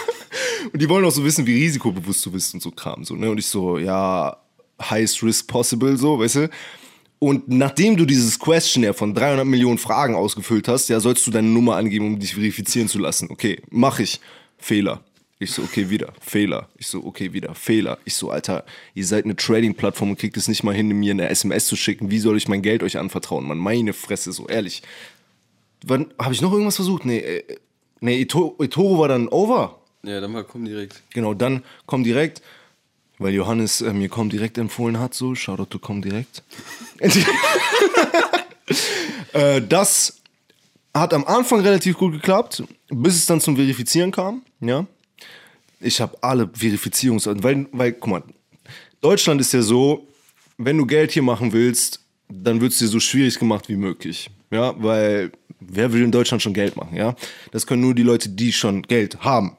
Und 0.72 0.80
die 0.80 0.88
wollen 0.88 1.04
auch 1.04 1.10
so 1.10 1.22
wissen, 1.22 1.46
wie 1.46 1.62
risikobewusst 1.64 2.24
du 2.24 2.32
bist 2.32 2.54
und 2.54 2.62
so 2.62 2.70
Kram. 2.70 3.04
So, 3.04 3.14
ne? 3.14 3.30
Und 3.30 3.36
ich 3.36 3.44
so, 3.44 3.76
ja, 3.76 4.38
highest 4.80 5.22
risk 5.22 5.48
possible, 5.48 5.98
so, 5.98 6.18
weißt 6.18 6.36
du? 6.36 6.50
Und 7.18 7.50
nachdem 7.50 7.98
du 7.98 8.06
dieses 8.06 8.38
Questionnaire 8.38 8.94
von 8.94 9.12
300 9.12 9.44
Millionen 9.44 9.76
Fragen 9.76 10.14
ausgefüllt 10.14 10.68
hast, 10.68 10.88
ja, 10.88 10.98
sollst 10.98 11.26
du 11.26 11.30
deine 11.30 11.48
Nummer 11.48 11.76
angeben, 11.76 12.06
um 12.06 12.18
dich 12.18 12.32
verifizieren 12.32 12.88
zu 12.88 13.00
lassen. 13.00 13.28
Okay, 13.30 13.60
mach 13.68 13.98
ich. 13.98 14.18
Fehler. 14.56 15.04
Ich 15.42 15.52
so, 15.52 15.62
okay, 15.62 15.90
wieder. 15.90 16.12
Fehler. 16.20 16.68
Ich 16.78 16.86
so, 16.86 17.04
okay, 17.04 17.32
wieder. 17.32 17.54
Fehler. 17.54 17.98
Ich 18.04 18.14
so, 18.14 18.30
Alter, 18.30 18.64
ihr 18.94 19.04
seid 19.06 19.24
eine 19.24 19.34
Trading-Plattform 19.36 20.10
und 20.10 20.18
kriegt 20.18 20.36
es 20.36 20.48
nicht 20.48 20.62
mal 20.62 20.74
hin, 20.74 20.88
mir 20.88 21.10
eine 21.12 21.28
SMS 21.28 21.66
zu 21.66 21.76
schicken. 21.76 22.10
Wie 22.10 22.18
soll 22.20 22.36
ich 22.36 22.48
mein 22.48 22.62
Geld 22.62 22.82
euch 22.82 22.98
anvertrauen, 22.98 23.46
Mann? 23.46 23.58
Meine 23.58 23.92
Fresse, 23.92 24.32
so 24.32 24.46
ehrlich. 24.46 24.82
Wann, 25.84 26.12
habe 26.20 26.32
ich 26.32 26.40
noch 26.40 26.52
irgendwas 26.52 26.76
versucht? 26.76 27.04
Nee, 27.04 27.18
äh, 27.18 27.56
nee, 28.00 28.22
Eto- 28.22 28.62
Etoro 28.62 28.98
war 29.00 29.08
dann 29.08 29.28
over. 29.28 29.78
Ja, 30.04 30.20
dann 30.20 30.32
mal 30.32 30.44
komm 30.44 30.64
direkt. 30.64 31.02
Genau, 31.12 31.34
dann 31.34 31.62
komm 31.86 32.04
direkt, 32.04 32.40
weil 33.18 33.34
Johannes 33.34 33.80
äh, 33.80 33.92
mir 33.92 34.08
komm 34.08 34.30
direkt 34.30 34.58
empfohlen 34.58 34.98
hat, 35.00 35.14
so, 35.14 35.34
Shoutout 35.34 35.66
to 35.66 35.78
komm 35.78 36.02
direkt. 36.02 36.42
äh, 39.32 39.60
das 39.62 40.20
hat 40.94 41.14
am 41.14 41.24
Anfang 41.24 41.60
relativ 41.60 41.96
gut 41.98 42.12
geklappt, 42.12 42.62
bis 42.90 43.14
es 43.16 43.26
dann 43.26 43.40
zum 43.40 43.56
Verifizieren 43.56 44.10
kam, 44.12 44.42
ja. 44.60 44.86
Ich 45.82 46.00
habe 46.00 46.16
alle 46.22 46.48
Verifizierungs... 46.52 47.26
Weil, 47.26 47.66
weil, 47.72 47.92
guck 47.92 48.10
mal, 48.10 48.22
Deutschland 49.00 49.40
ist 49.40 49.52
ja 49.52 49.62
so, 49.62 50.08
wenn 50.58 50.78
du 50.78 50.86
Geld 50.86 51.12
hier 51.12 51.22
machen 51.22 51.52
willst, 51.52 52.00
dann 52.28 52.60
wird 52.60 52.72
es 52.72 52.78
dir 52.78 52.88
so 52.88 53.00
schwierig 53.00 53.38
gemacht 53.38 53.68
wie 53.68 53.76
möglich. 53.76 54.30
Ja, 54.50 54.74
weil 54.82 55.32
wer 55.60 55.92
will 55.92 56.02
in 56.02 56.12
Deutschland 56.12 56.42
schon 56.42 56.54
Geld 56.54 56.76
machen, 56.76 56.96
ja? 56.96 57.14
Das 57.50 57.66
können 57.66 57.82
nur 57.82 57.94
die 57.94 58.02
Leute, 58.02 58.28
die 58.28 58.52
schon 58.52 58.82
Geld 58.82 59.20
haben. 59.20 59.56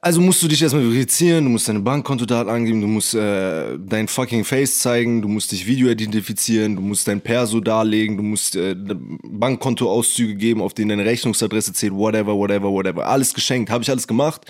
Also 0.00 0.20
musst 0.20 0.40
du 0.42 0.48
dich 0.48 0.62
erstmal 0.62 0.84
verifizieren, 0.84 1.44
du 1.44 1.50
musst 1.50 1.68
deine 1.68 1.80
Bankkontodaten 1.80 2.52
angeben, 2.52 2.80
du 2.80 2.86
musst 2.86 3.14
äh, 3.14 3.76
dein 3.78 4.06
fucking 4.06 4.44
Face 4.44 4.78
zeigen, 4.78 5.22
du 5.22 5.28
musst 5.28 5.50
dich 5.50 5.66
Video 5.66 5.88
identifizieren, 5.88 6.76
du 6.76 6.82
musst 6.82 7.08
dein 7.08 7.20
Perso 7.20 7.58
darlegen, 7.58 8.16
du 8.16 8.22
musst 8.22 8.54
äh, 8.54 8.76
Bankkontoauszüge 8.76 10.36
geben, 10.36 10.62
auf 10.62 10.72
denen 10.72 10.90
deine 10.90 11.04
Rechnungsadresse 11.04 11.72
zählt, 11.72 11.94
whatever, 11.94 12.36
whatever, 12.36 12.70
whatever. 12.70 13.06
Alles 13.06 13.34
geschenkt, 13.34 13.70
habe 13.70 13.82
ich 13.82 13.90
alles 13.90 14.06
gemacht. 14.06 14.42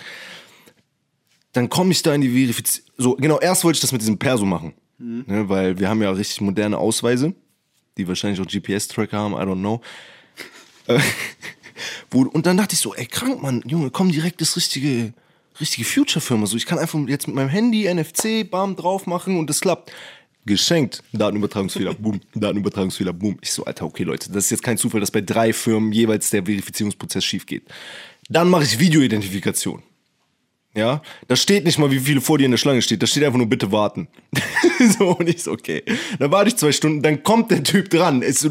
Dann 1.52 1.70
komme 1.70 1.92
ich 1.92 2.02
da 2.02 2.14
in 2.14 2.20
die 2.20 2.28
Verifizierung. 2.28 2.90
So, 2.98 3.14
genau, 3.14 3.40
erst 3.40 3.64
wollte 3.64 3.76
ich 3.76 3.80
das 3.80 3.92
mit 3.92 4.02
diesem 4.02 4.18
Perso 4.18 4.44
machen. 4.44 4.74
Ne, 4.98 5.48
weil 5.48 5.78
wir 5.78 5.88
haben 5.88 6.02
ja 6.02 6.10
richtig 6.10 6.40
moderne 6.40 6.76
Ausweise, 6.76 7.32
die 7.96 8.08
wahrscheinlich 8.08 8.40
auch 8.40 8.46
GPS-Tracker 8.50 9.16
haben, 9.16 9.34
I 9.34 9.36
don't 9.36 9.60
know. 9.60 9.80
Und 12.12 12.46
dann 12.46 12.56
dachte 12.56 12.74
ich 12.74 12.80
so, 12.80 12.94
ey, 12.94 13.06
krank, 13.06 13.40
Mann, 13.40 13.62
Junge, 13.66 13.90
komm 13.90 14.10
direkt 14.10 14.40
das 14.40 14.56
richtige, 14.56 15.12
richtige 15.60 15.86
Future-Firma. 15.86 16.46
So, 16.46 16.56
ich 16.56 16.66
kann 16.66 16.78
einfach 16.78 16.98
jetzt 17.06 17.26
mit 17.26 17.36
meinem 17.36 17.48
Handy 17.48 17.92
NFC, 17.92 18.48
bam, 18.48 18.76
drauf 18.76 19.06
machen 19.06 19.38
und 19.38 19.48
das 19.48 19.60
klappt. 19.60 19.92
Geschenkt. 20.46 21.02
Datenübertragungsfehler, 21.12 21.94
boom. 21.98 22.20
Datenübertragungsfehler, 22.34 23.12
boom. 23.12 23.38
Ich 23.40 23.52
so, 23.52 23.64
Alter, 23.64 23.84
okay, 23.84 24.04
Leute, 24.04 24.30
das 24.30 24.44
ist 24.44 24.50
jetzt 24.50 24.62
kein 24.62 24.78
Zufall, 24.78 25.00
dass 25.00 25.10
bei 25.10 25.20
drei 25.20 25.52
Firmen 25.52 25.92
jeweils 25.92 26.30
der 26.30 26.44
Verifizierungsprozess 26.44 27.24
schief 27.24 27.46
geht. 27.46 27.64
Dann 28.28 28.48
mache 28.48 28.64
ich 28.64 28.78
Videoidentifikation. 28.78 29.82
Ja, 30.74 31.02
da 31.26 31.34
steht 31.34 31.64
nicht 31.64 31.78
mal, 31.78 31.90
wie 31.90 31.98
viele 31.98 32.20
vor 32.20 32.38
dir 32.38 32.44
in 32.44 32.50
der 32.50 32.58
Schlange 32.58 32.82
steht. 32.82 33.02
Da 33.02 33.06
steht 33.06 33.24
einfach 33.24 33.38
nur 33.38 33.48
bitte 33.48 33.72
warten. 33.72 34.06
so, 34.98 35.16
und 35.16 35.28
ich 35.28 35.42
so, 35.42 35.52
okay. 35.52 35.82
Dann 36.18 36.30
warte 36.30 36.48
ich 36.48 36.56
zwei 36.56 36.72
Stunden, 36.72 37.02
dann 37.02 37.22
kommt 37.22 37.50
der 37.50 37.64
Typ 37.64 37.90
dran. 37.90 38.22
Es, 38.22 38.48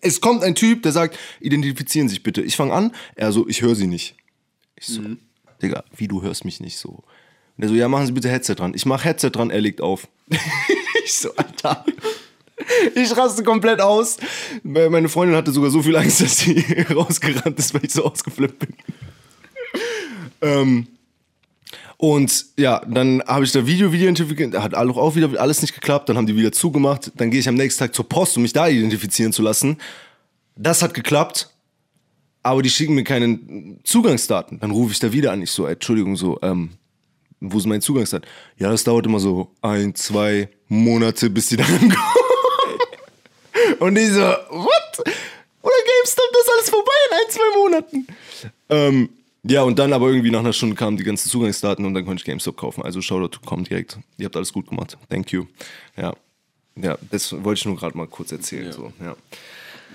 es 0.00 0.20
kommt 0.20 0.42
ein 0.42 0.54
Typ, 0.54 0.82
der 0.82 0.92
sagt, 0.92 1.18
identifizieren 1.40 2.08
Sie 2.08 2.16
sich 2.16 2.22
bitte. 2.22 2.42
Ich 2.42 2.56
fange 2.56 2.74
an, 2.74 2.92
er 3.14 3.32
so, 3.32 3.48
ich 3.48 3.62
höre 3.62 3.74
Sie 3.74 3.86
nicht. 3.86 4.16
Ich 4.76 4.88
so, 4.88 5.00
Digga, 5.62 5.84
wie 5.96 6.08
du 6.08 6.22
hörst 6.22 6.44
mich 6.44 6.60
nicht 6.60 6.78
so. 6.78 7.02
Und 7.56 7.64
er 7.64 7.68
so, 7.68 7.74
ja, 7.74 7.88
machen 7.88 8.06
Sie 8.06 8.12
bitte 8.12 8.28
Headset 8.28 8.54
dran. 8.54 8.72
Ich 8.74 8.86
mach 8.86 9.04
Headset 9.04 9.30
dran, 9.30 9.50
er 9.50 9.60
legt 9.60 9.80
auf. 9.80 10.08
ich 11.04 11.14
so, 11.14 11.34
Alter. 11.36 11.84
Ich 12.94 13.16
raste 13.16 13.42
komplett 13.42 13.80
aus. 13.80 14.18
Meine 14.62 15.08
Freundin 15.08 15.36
hatte 15.36 15.52
sogar 15.52 15.70
so 15.70 15.82
viel 15.82 15.96
Angst, 15.96 16.20
dass 16.20 16.38
sie 16.38 16.60
rausgerannt 16.94 17.58
ist, 17.58 17.74
weil 17.74 17.84
ich 17.84 17.92
so 17.92 18.04
ausgeflippt 18.04 18.58
bin. 18.58 18.74
ähm, 20.42 20.86
und 21.96 22.46
ja, 22.56 22.80
dann 22.86 23.22
habe 23.26 23.44
ich 23.44 23.52
da 23.52 23.64
Video, 23.64 23.92
Video 23.92 24.08
identifiziert, 24.08 24.60
hat 24.60 24.74
auch 24.74 24.96
auch 24.96 25.14
wieder 25.14 25.40
alles 25.40 25.62
nicht 25.62 25.74
geklappt, 25.74 26.08
dann 26.08 26.16
haben 26.16 26.26
die 26.26 26.36
wieder 26.36 26.50
zugemacht, 26.50 27.12
dann 27.16 27.30
gehe 27.30 27.38
ich 27.38 27.48
am 27.48 27.54
nächsten 27.54 27.78
Tag 27.78 27.94
zur 27.94 28.08
Post, 28.08 28.36
um 28.36 28.42
mich 28.42 28.52
da 28.52 28.66
identifizieren 28.66 29.32
zu 29.32 29.40
lassen. 29.40 29.76
Das 30.56 30.82
hat 30.82 30.94
geklappt, 30.94 31.51
aber 32.42 32.62
die 32.62 32.70
schicken 32.70 32.94
mir 32.94 33.04
keine 33.04 33.38
Zugangsdaten. 33.84 34.60
Dann 34.60 34.70
rufe 34.70 34.92
ich 34.92 34.98
da 34.98 35.12
wieder 35.12 35.32
an, 35.32 35.42
ich 35.42 35.50
so, 35.50 35.66
Entschuldigung, 35.66 36.16
so, 36.16 36.38
ähm, 36.42 36.70
wo 37.40 37.58
sind 37.58 37.68
meine 37.68 37.80
Zugangsdaten? 37.80 38.28
Ja, 38.58 38.70
das 38.70 38.84
dauert 38.84 39.06
immer 39.06 39.20
so 39.20 39.50
ein, 39.62 39.94
zwei 39.94 40.48
Monate, 40.68 41.30
bis 41.30 41.48
die 41.48 41.56
dann 41.58 41.66
kommen. 41.66 41.94
Und 43.78 43.96
ich 43.96 44.10
so, 44.10 44.20
what? 44.20 44.98
Oder 45.62 45.74
GameStop, 45.86 46.24
das 46.32 46.42
ist 46.42 46.52
alles 46.54 46.70
vorbei 46.70 46.92
in 47.10 47.16
ein, 47.16 47.30
zwei 47.30 47.58
Monaten. 47.58 48.06
Ähm, 48.68 49.08
ja, 49.44 49.62
und 49.62 49.78
dann 49.78 49.92
aber 49.92 50.08
irgendwie 50.08 50.30
nach 50.30 50.40
einer 50.40 50.52
Stunde 50.52 50.76
kamen 50.76 50.96
die 50.96 51.04
ganzen 51.04 51.28
Zugangsdaten 51.28 51.84
und 51.84 51.94
dann 51.94 52.04
konnte 52.04 52.20
ich 52.20 52.24
GameStop 52.24 52.56
kaufen. 52.56 52.82
Also 52.82 53.00
Shoutout 53.00 53.40
kommt 53.44 53.70
direkt. 53.70 53.98
Ihr 54.18 54.26
habt 54.26 54.36
alles 54.36 54.52
gut 54.52 54.68
gemacht. 54.68 54.96
Thank 55.08 55.32
you. 55.32 55.46
Ja. 55.96 56.14
Ja, 56.76 56.96
das 57.10 57.32
wollte 57.44 57.58
ich 57.58 57.64
nur 57.66 57.76
gerade 57.76 57.96
mal 57.96 58.06
kurz 58.06 58.32
erzählen. 58.32 58.66
Ja. 58.66 58.72
So, 58.72 58.92
ja. 59.00 59.16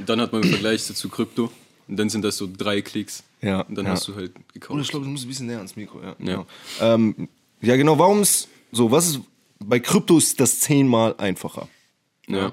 Dann 0.05 0.21
hat 0.21 0.31
man 0.31 0.43
im 0.43 0.49
Vergleich 0.49 0.83
zu 0.83 1.09
Krypto. 1.09 1.51
Und 1.87 1.97
dann 1.97 2.09
sind 2.09 2.23
das 2.23 2.37
so 2.37 2.47
drei 2.51 2.81
Klicks. 2.81 3.23
Ja, 3.41 3.61
Und 3.61 3.75
dann 3.75 3.85
ja. 3.85 3.91
hast 3.91 4.07
du 4.07 4.15
halt 4.15 4.31
Oder 4.35 4.43
gekauft. 4.53 4.81
ich 4.81 4.89
glaube, 4.89 5.05
du 5.05 5.11
musst 5.11 5.25
ein 5.25 5.27
bisschen 5.29 5.47
näher 5.47 5.57
ans 5.57 5.75
Mikro. 5.75 6.01
Ja, 6.01 6.07
Ja. 6.07 6.15
genau. 6.19 6.45
Ähm, 6.81 7.29
ja 7.61 7.75
genau. 7.75 7.97
Warum 7.99 8.21
ist 8.21 8.47
so? 8.71 8.91
Was 8.91 9.07
ist 9.07 9.19
bei 9.59 9.79
Krypto 9.79 10.17
ist 10.17 10.39
das 10.39 10.59
zehnmal 10.59 11.15
einfacher? 11.17 11.67
ja. 12.27 12.51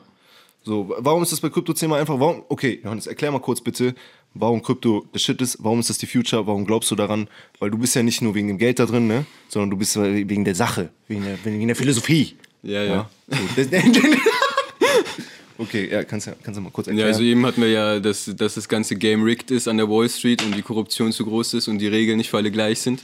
So, 0.66 0.94
warum 0.96 1.22
ist 1.22 1.30
das 1.30 1.42
bei 1.42 1.50
Krypto 1.50 1.74
zehnmal 1.74 2.00
einfacher? 2.00 2.18
Warum? 2.18 2.42
Okay, 2.48 2.80
Johannes, 2.82 3.06
erklär 3.06 3.30
mal 3.30 3.38
kurz 3.38 3.60
bitte, 3.60 3.94
warum 4.32 4.62
Krypto 4.62 5.04
der 5.12 5.18
Shit 5.18 5.42
ist. 5.42 5.58
Warum 5.62 5.80
ist 5.80 5.90
das 5.90 5.98
die 5.98 6.06
Future? 6.06 6.46
Warum 6.46 6.64
glaubst 6.64 6.90
du 6.90 6.94
daran? 6.94 7.28
Weil 7.58 7.70
du 7.70 7.76
bist 7.76 7.94
ja 7.94 8.02
nicht 8.02 8.22
nur 8.22 8.34
wegen 8.34 8.48
dem 8.48 8.56
Geld 8.56 8.78
da 8.78 8.86
drin, 8.86 9.06
ne? 9.06 9.26
Sondern 9.48 9.68
du 9.68 9.76
bist 9.76 9.94
wegen 10.00 10.42
der 10.46 10.54
Sache, 10.54 10.88
wegen 11.06 11.22
der, 11.22 11.36
wegen 11.44 11.66
der 11.66 11.76
Philosophie. 11.76 12.36
Ja, 12.62 12.82
ja. 12.82 13.10
So, 13.28 13.36
das, 13.56 13.68
Okay, 15.64 15.88
ja, 15.90 16.04
kannst, 16.04 16.28
kannst 16.42 16.58
du 16.58 16.62
mal 16.62 16.70
kurz 16.70 16.86
Ja, 16.86 16.92
erklären? 16.92 17.08
also 17.12 17.22
eben 17.22 17.46
hatten 17.46 17.60
wir 17.60 17.68
ja, 17.70 18.00
dass, 18.00 18.30
dass 18.36 18.54
das 18.54 18.68
ganze 18.68 18.96
Game 18.96 19.22
rigged 19.22 19.50
ist 19.50 19.68
an 19.68 19.76
der 19.76 19.88
Wall 19.88 20.08
Street 20.08 20.42
und 20.42 20.56
die 20.56 20.62
Korruption 20.62 21.12
zu 21.12 21.24
groß 21.24 21.54
ist 21.54 21.68
und 21.68 21.78
die 21.78 21.86
Regeln 21.88 22.18
nicht 22.18 22.30
für 22.30 22.36
alle 22.38 22.50
gleich 22.50 22.80
sind. 22.80 23.02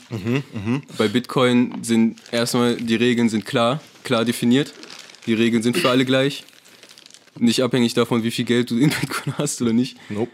Bei 0.99 1.09
Bitcoin 1.09 1.83
sind 1.83 2.19
erstmal 2.33 2.77
die 2.77 2.97
Regeln 2.97 3.29
sind 3.29 3.45
klar, 3.45 3.81
klar 4.05 4.25
definiert. 4.25 4.73
Die 5.27 5.35
Regeln 5.35 5.63
sind 5.63 5.77
für 5.77 5.91
alle 5.91 6.05
gleich. 6.05 6.45
Nicht 7.39 7.63
abhängig 7.63 7.95
davon, 7.95 8.23
wie 8.25 8.31
viel 8.31 8.45
Geld 8.45 8.71
du 8.71 8.79
in 8.79 8.91
Bitcoin 8.91 9.35
hast 9.39 9.61
oder 9.63 9.73
nicht. 9.73 9.97
nope. 10.11 10.31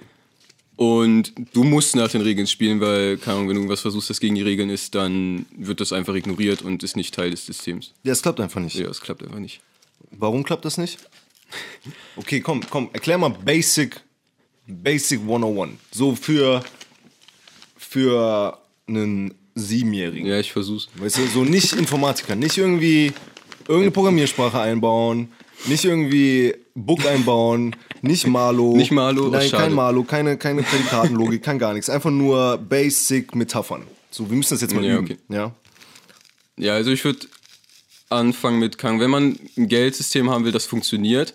Und 0.79 1.33
du 1.55 1.65
musst 1.65 1.97
nach 1.97 2.11
den 2.11 2.21
Regeln 2.21 2.47
spielen, 2.47 2.81
weil, 2.83 3.17
keine 3.17 3.37
Ahnung, 3.37 3.49
wenn 3.49 3.55
du 3.55 3.61
irgendwas 3.63 3.81
versuchst, 3.81 4.11
das 4.11 4.21
gegen 4.21 4.35
die 4.35 4.43
Regeln 4.43 4.69
ist, 4.69 4.95
dann 4.95 5.47
wird 5.57 5.81
das 5.81 5.91
einfach 5.93 6.15
ignoriert 6.15 6.61
und 6.61 6.83
ist 6.83 6.97
nicht 6.97 7.15
Teil 7.15 7.31
des 7.31 7.47
Systems. 7.47 7.95
Ja, 8.03 8.13
es 8.13 8.21
klappt 8.21 8.41
einfach 8.41 8.61
nicht. 8.61 8.77
Ja, 8.77 8.87
es 8.89 9.01
klappt 9.01 9.23
einfach 9.23 9.39
nicht. 9.39 9.61
Warum 10.11 10.43
klappt 10.45 10.67
das 10.67 10.77
nicht? 10.77 10.99
Okay, 12.17 12.41
komm, 12.41 12.61
komm, 12.69 12.91
erklär 12.93 13.19
mal 13.19 13.29
Basic, 13.31 14.01
Basic 14.67 15.21
101. 15.21 15.73
So 15.93 16.15
für, 16.15 16.63
für 17.77 18.59
einen 18.89 19.35
Siebenjährigen. 19.55 20.27
Ja, 20.27 20.39
ich 20.41 20.53
versuch's. 20.53 20.89
Weißt 20.97 21.19
du, 21.19 21.27
so 21.27 21.45
nicht 21.45 21.73
Informatiker, 21.75 22.35
nicht 22.35 22.57
irgendwie 22.59 23.13
irgendeine 23.61 23.91
Programmiersprache 23.91 24.61
einbauen, 24.61 25.29
nicht 25.67 25.85
irgendwie 25.85 26.55
Book 26.75 27.05
einbauen, 27.07 27.75
nicht 28.03 28.27
Malo. 28.27 28.73
Nicht 28.77 28.93
Malo, 28.93 29.29
Nein, 29.29 29.51
kein 29.51 29.73
Malo, 29.73 30.05
keine, 30.05 30.37
keine 30.37 30.63
Prädikatenlogik, 30.63 31.43
kein 31.43 31.59
gar 31.59 31.73
nichts. 31.73 31.89
Einfach 31.89 32.11
nur 32.11 32.59
Basic 32.59 33.35
Metaphern. 33.35 33.83
So, 34.11 34.29
wir 34.29 34.37
müssen 34.37 34.55
das 34.55 34.61
jetzt 34.61 34.75
mal 34.75 34.85
Ja, 34.85 34.97
üben. 34.99 35.05
okay. 35.07 35.17
Ja? 35.31 35.55
Ja, 36.59 36.75
also 36.75 36.91
ich 36.91 37.03
würde 37.05 37.27
anfangen 38.09 38.59
mit, 38.59 38.79
kann, 38.79 39.01
wenn 39.01 39.11
man 39.11 39.39
ein 39.57 39.69
Geldsystem 39.69 40.31
haben 40.31 40.45
will, 40.45 40.53
das 40.53 40.67
funktioniert, 40.67 41.35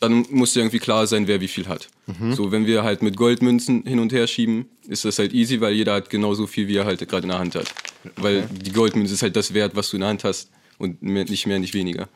dann 0.00 0.26
muss 0.30 0.54
ja 0.54 0.60
irgendwie 0.60 0.78
klar 0.78 1.06
sein, 1.06 1.26
wer 1.26 1.40
wie 1.40 1.48
viel 1.48 1.66
hat. 1.66 1.88
So, 2.34 2.52
wenn 2.52 2.66
wir 2.66 2.84
halt 2.84 3.02
mit 3.02 3.16
Goldmünzen 3.16 3.84
hin 3.86 3.98
und 3.98 4.12
her 4.12 4.26
schieben, 4.26 4.68
ist 4.86 5.04
das 5.06 5.18
halt 5.18 5.32
easy, 5.32 5.60
weil 5.62 5.72
jeder 5.72 5.94
hat 5.94 6.10
genauso 6.10 6.46
viel, 6.46 6.68
wie 6.68 6.76
er 6.76 6.84
halt 6.84 7.06
gerade 7.08 7.22
in 7.22 7.30
der 7.30 7.38
Hand 7.38 7.54
hat. 7.54 7.72
Weil 8.16 8.46
die 8.50 8.72
Goldmünze 8.72 9.14
ist 9.14 9.22
halt 9.22 9.34
das 9.36 9.54
Wert, 9.54 9.74
was 9.76 9.88
du 9.90 9.96
in 9.96 10.00
der 10.00 10.10
Hand 10.10 10.24
hast 10.24 10.50
und 10.76 11.02
mehr, 11.02 11.24
nicht 11.24 11.46
mehr, 11.46 11.58
nicht 11.58 11.72
weniger. 11.72 12.08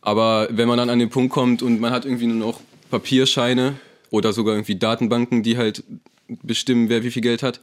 Aber 0.00 0.48
wenn 0.50 0.66
man 0.66 0.78
dann 0.78 0.90
an 0.90 0.98
den 0.98 1.10
Punkt 1.10 1.32
kommt 1.32 1.62
und 1.62 1.80
man 1.80 1.92
hat 1.92 2.04
irgendwie 2.04 2.26
nur 2.26 2.36
noch 2.36 2.60
Papierscheine 2.90 3.76
oder 4.10 4.32
sogar 4.32 4.54
irgendwie 4.54 4.76
Datenbanken, 4.76 5.44
die 5.44 5.56
halt 5.56 5.84
bestimmen, 6.42 6.88
wer 6.88 7.04
wie 7.04 7.10
viel 7.10 7.22
Geld 7.22 7.42
hat, 7.44 7.60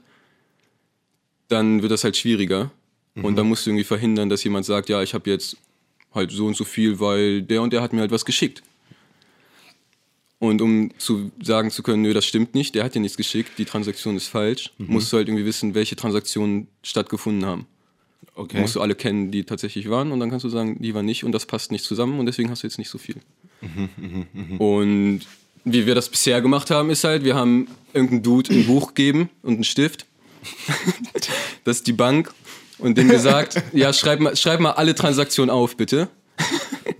dann 1.50 1.82
wird 1.82 1.92
das 1.92 2.04
halt 2.04 2.16
schwieriger. 2.16 2.72
Und 3.24 3.36
dann 3.36 3.48
musst 3.48 3.66
du 3.66 3.72
irgendwie 3.72 3.84
verhindern, 3.84 4.30
dass 4.30 4.44
jemand 4.44 4.66
sagt, 4.66 4.90
ja, 4.90 5.02
ich 5.02 5.14
habe 5.14 5.30
jetzt 5.30 5.58
halt 6.14 6.32
so 6.32 6.46
und 6.46 6.56
so 6.56 6.64
viel, 6.64 7.00
weil 7.00 7.42
der 7.42 7.62
und 7.62 7.74
der 7.74 7.82
hat 7.82 7.94
mir 7.94 8.02
halt 8.02 8.12
was 8.12 8.26
geschickt. 8.26 8.64
Und 10.40 10.62
um 10.62 10.92
zu 11.00 11.32
sagen 11.42 11.72
zu 11.72 11.82
können, 11.82 12.04
nö, 12.04 12.14
das 12.14 12.26
stimmt 12.26 12.54
nicht, 12.54 12.76
der 12.76 12.84
hat 12.84 12.94
dir 12.94 13.00
nichts 13.00 13.18
geschickt, 13.18 13.54
die 13.58 13.66
Transaktion 13.66 14.16
ist 14.16 14.28
falsch, 14.28 14.72
musst 14.78 15.12
du 15.12 15.18
halt 15.18 15.28
irgendwie 15.28 15.46
wissen, 15.46 15.74
welche 15.74 15.96
Transaktionen 15.96 16.68
stattgefunden 16.84 17.46
haben. 17.46 17.66
Okay. 18.36 18.62
Musst 18.62 18.76
du 18.76 18.82
alle 18.82 18.94
kennen, 18.94 19.32
die 19.32 19.46
tatsächlich 19.46 19.90
waren 19.90 20.12
und 20.12 20.20
dann 20.20 20.30
kannst 20.30 20.46
du 20.46 20.50
sagen, 20.50 20.80
die 20.80 20.94
waren 20.94 21.06
nicht 21.06 21.24
und 21.24 21.32
das 21.32 21.48
passt 21.48 21.72
nicht 21.72 21.84
zusammen 21.84 22.20
und 22.20 22.28
deswegen 22.28 22.52
hast 22.52 22.62
du 22.62 22.68
jetzt 22.68 22.78
nicht 22.78 22.90
so 22.90 23.00
viel. 23.00 23.16
und 24.60 25.22
wie 25.64 25.86
wir 25.88 25.96
das 25.96 26.08
bisher 26.08 26.40
gemacht 26.42 26.70
haben, 26.70 26.92
ist 26.92 27.04
halt, 27.04 27.24
wir 27.24 27.34
haben 27.34 27.68
irgendeinen 27.94 28.22
Dude 28.22 28.54
ein 28.54 28.68
Buch 28.68 28.90
gegeben 28.94 29.30
und 29.42 29.56
einen 29.56 29.64
Stift. 29.64 30.06
das 31.64 31.78
ist 31.78 31.88
die 31.88 31.94
Bank 31.94 32.32
und 32.80 32.98
dem 32.98 33.10
gesagt, 33.10 33.62
ja, 33.74 33.94
schreib 33.94 34.20
mal, 34.20 34.36
schreib 34.36 34.60
mal 34.60 34.72
alle 34.72 34.96
Transaktionen 34.96 35.50
auf, 35.50 35.78
bitte. 35.78 36.10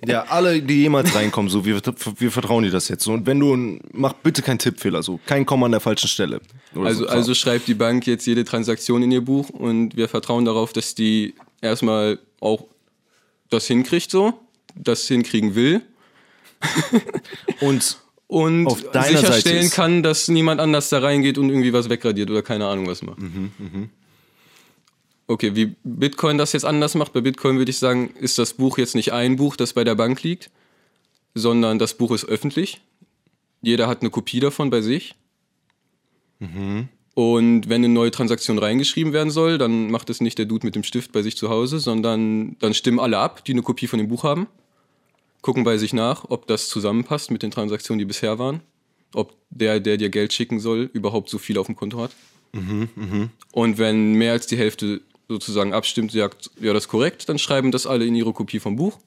Ja, 0.06 0.24
alle, 0.24 0.62
die 0.62 0.82
jemals 0.82 1.14
reinkommen, 1.16 1.50
so, 1.50 1.66
wir, 1.66 1.82
wir 2.18 2.32
vertrauen 2.32 2.64
dir 2.64 2.72
das 2.72 2.88
jetzt. 2.88 3.04
So, 3.04 3.14
und 3.14 3.26
wenn 3.26 3.40
du, 3.40 3.80
mach 3.92 4.14
bitte 4.14 4.42
keinen 4.42 4.60
Tippfehler, 4.60 5.04
so, 5.04 5.20
kein 5.26 5.46
Komma 5.46 5.66
an 5.66 5.74
der 5.74 5.82
falschen 5.82 6.08
Stelle. 6.08 6.40
Also, 6.76 7.06
so, 7.06 7.10
also 7.10 7.34
schreibt 7.34 7.68
die 7.68 7.74
Bank 7.74 8.08
jetzt 8.08 8.26
jede 8.26 8.46
Transaktion 8.46 9.04
in 9.04 9.12
ihr 9.12 9.22
Buch 9.22 9.50
und 9.50 9.96
wir 9.96 10.08
vertrauen 10.08 10.46
darauf, 10.46 10.74
dass 10.74 10.96
die 10.96 11.36
erstmal 11.62 12.20
auch 12.40 12.66
das 13.50 13.68
hinkriegt 13.68 14.12
so, 14.12 14.34
das 14.76 15.08
hinkriegen 15.08 15.56
will 15.56 15.82
und 17.62 17.98
und 18.30 18.68
Auf 18.68 18.82
deiner 18.92 19.06
Seite 19.06 19.18
sicherstellen 19.20 19.70
kann, 19.70 20.04
dass 20.04 20.28
niemand 20.28 20.60
anders 20.60 20.90
da 20.90 21.00
reingeht 21.00 21.38
und 21.38 21.50
irgendwie 21.50 21.72
was 21.72 21.90
wegradiert 21.90 22.30
oder 22.30 22.42
keine 22.42 22.68
Ahnung 22.68 22.86
was 22.86 23.02
macht. 23.02 23.20
Mhm, 23.20 23.90
Okay, 25.28 25.56
wie 25.56 25.76
Bitcoin 25.84 26.38
das 26.38 26.54
jetzt 26.54 26.64
anders 26.64 26.96
macht, 26.96 27.14
bei 27.14 27.22
Bitcoin 27.22 27.58
würde 27.58 27.70
ich 27.70 27.80
sagen, 27.80 28.12
ist 28.20 28.38
das 28.38 28.54
Buch 28.54 28.78
jetzt 28.78 28.96
nicht 28.96 29.12
ein 29.12 29.36
Buch, 29.36 29.56
das 29.56 29.74
bei 29.74 29.84
der 29.84 29.96
Bank 29.96 30.24
liegt, 30.24 30.50
sondern 31.36 31.80
das 31.80 31.96
Buch 31.96 32.12
ist 32.12 32.26
öffentlich. 32.26 32.82
Jeder 33.62 33.88
hat 33.88 34.02
eine 34.02 34.10
Kopie 34.10 34.40
davon 34.40 34.70
bei 34.70 34.82
sich. 34.82 35.16
Mhm. 36.40 36.88
Und 37.14 37.68
wenn 37.68 37.84
eine 37.84 37.90
neue 37.90 38.12
Transaktion 38.12 38.60
reingeschrieben 38.60 39.12
werden 39.12 39.32
soll, 39.32 39.58
dann 39.58 39.90
macht 39.90 40.10
es 40.10 40.22
nicht 40.22 40.38
der 40.38 40.46
Dude 40.46 40.66
mit 40.66 40.76
dem 40.76 40.84
Stift 40.84 41.12
bei 41.12 41.24
sich 41.24 41.36
zu 41.36 41.50
Hause, 41.50 41.80
sondern 41.80 42.58
dann 42.60 42.74
stimmen 42.74 43.00
alle 43.00 43.18
ab, 43.18 43.44
die 43.44 43.54
eine 43.54 43.64
Kopie 43.64 43.88
von 43.88 44.00
dem 44.00 44.08
Buch 44.08 44.24
haben 44.24 44.48
gucken 45.48 45.64
bei 45.64 45.78
sich 45.78 45.94
nach, 45.94 46.26
ob 46.28 46.46
das 46.48 46.68
zusammenpasst 46.68 47.32
mit 47.32 47.42
den 47.42 47.52
Transaktionen, 47.52 48.00
die 48.00 48.06
bisher 48.06 48.38
waren. 48.38 48.60
Ob 49.14 49.34
der, 49.50 49.80
der 49.80 49.96
dir 49.96 50.10
Geld 50.10 50.34
schicken 50.34 50.60
soll, 50.60 50.90
überhaupt 50.92 51.30
so 51.30 51.38
viel 51.38 51.58
auf 51.58 51.68
dem 51.68 51.78
Konto 51.78 52.02
hat. 52.02 52.12
Und 53.54 53.78
wenn 53.78 54.14
mehr 54.14 54.34
als 54.34 54.48
die 54.48 54.58
Hälfte 54.58 55.02
sozusagen 55.28 55.74
abstimmt, 55.74 56.12
sagt, 56.12 56.52
ja, 56.60 56.74
das 56.74 56.84
ist 56.84 56.90
korrekt, 56.90 57.28
dann 57.30 57.40
schreiben 57.40 57.72
das 57.72 57.86
alle 57.86 58.06
in 58.06 58.16
ihre 58.16 58.34
Kopie 58.34 58.60
vom 58.60 58.76
Buch. 58.76 58.98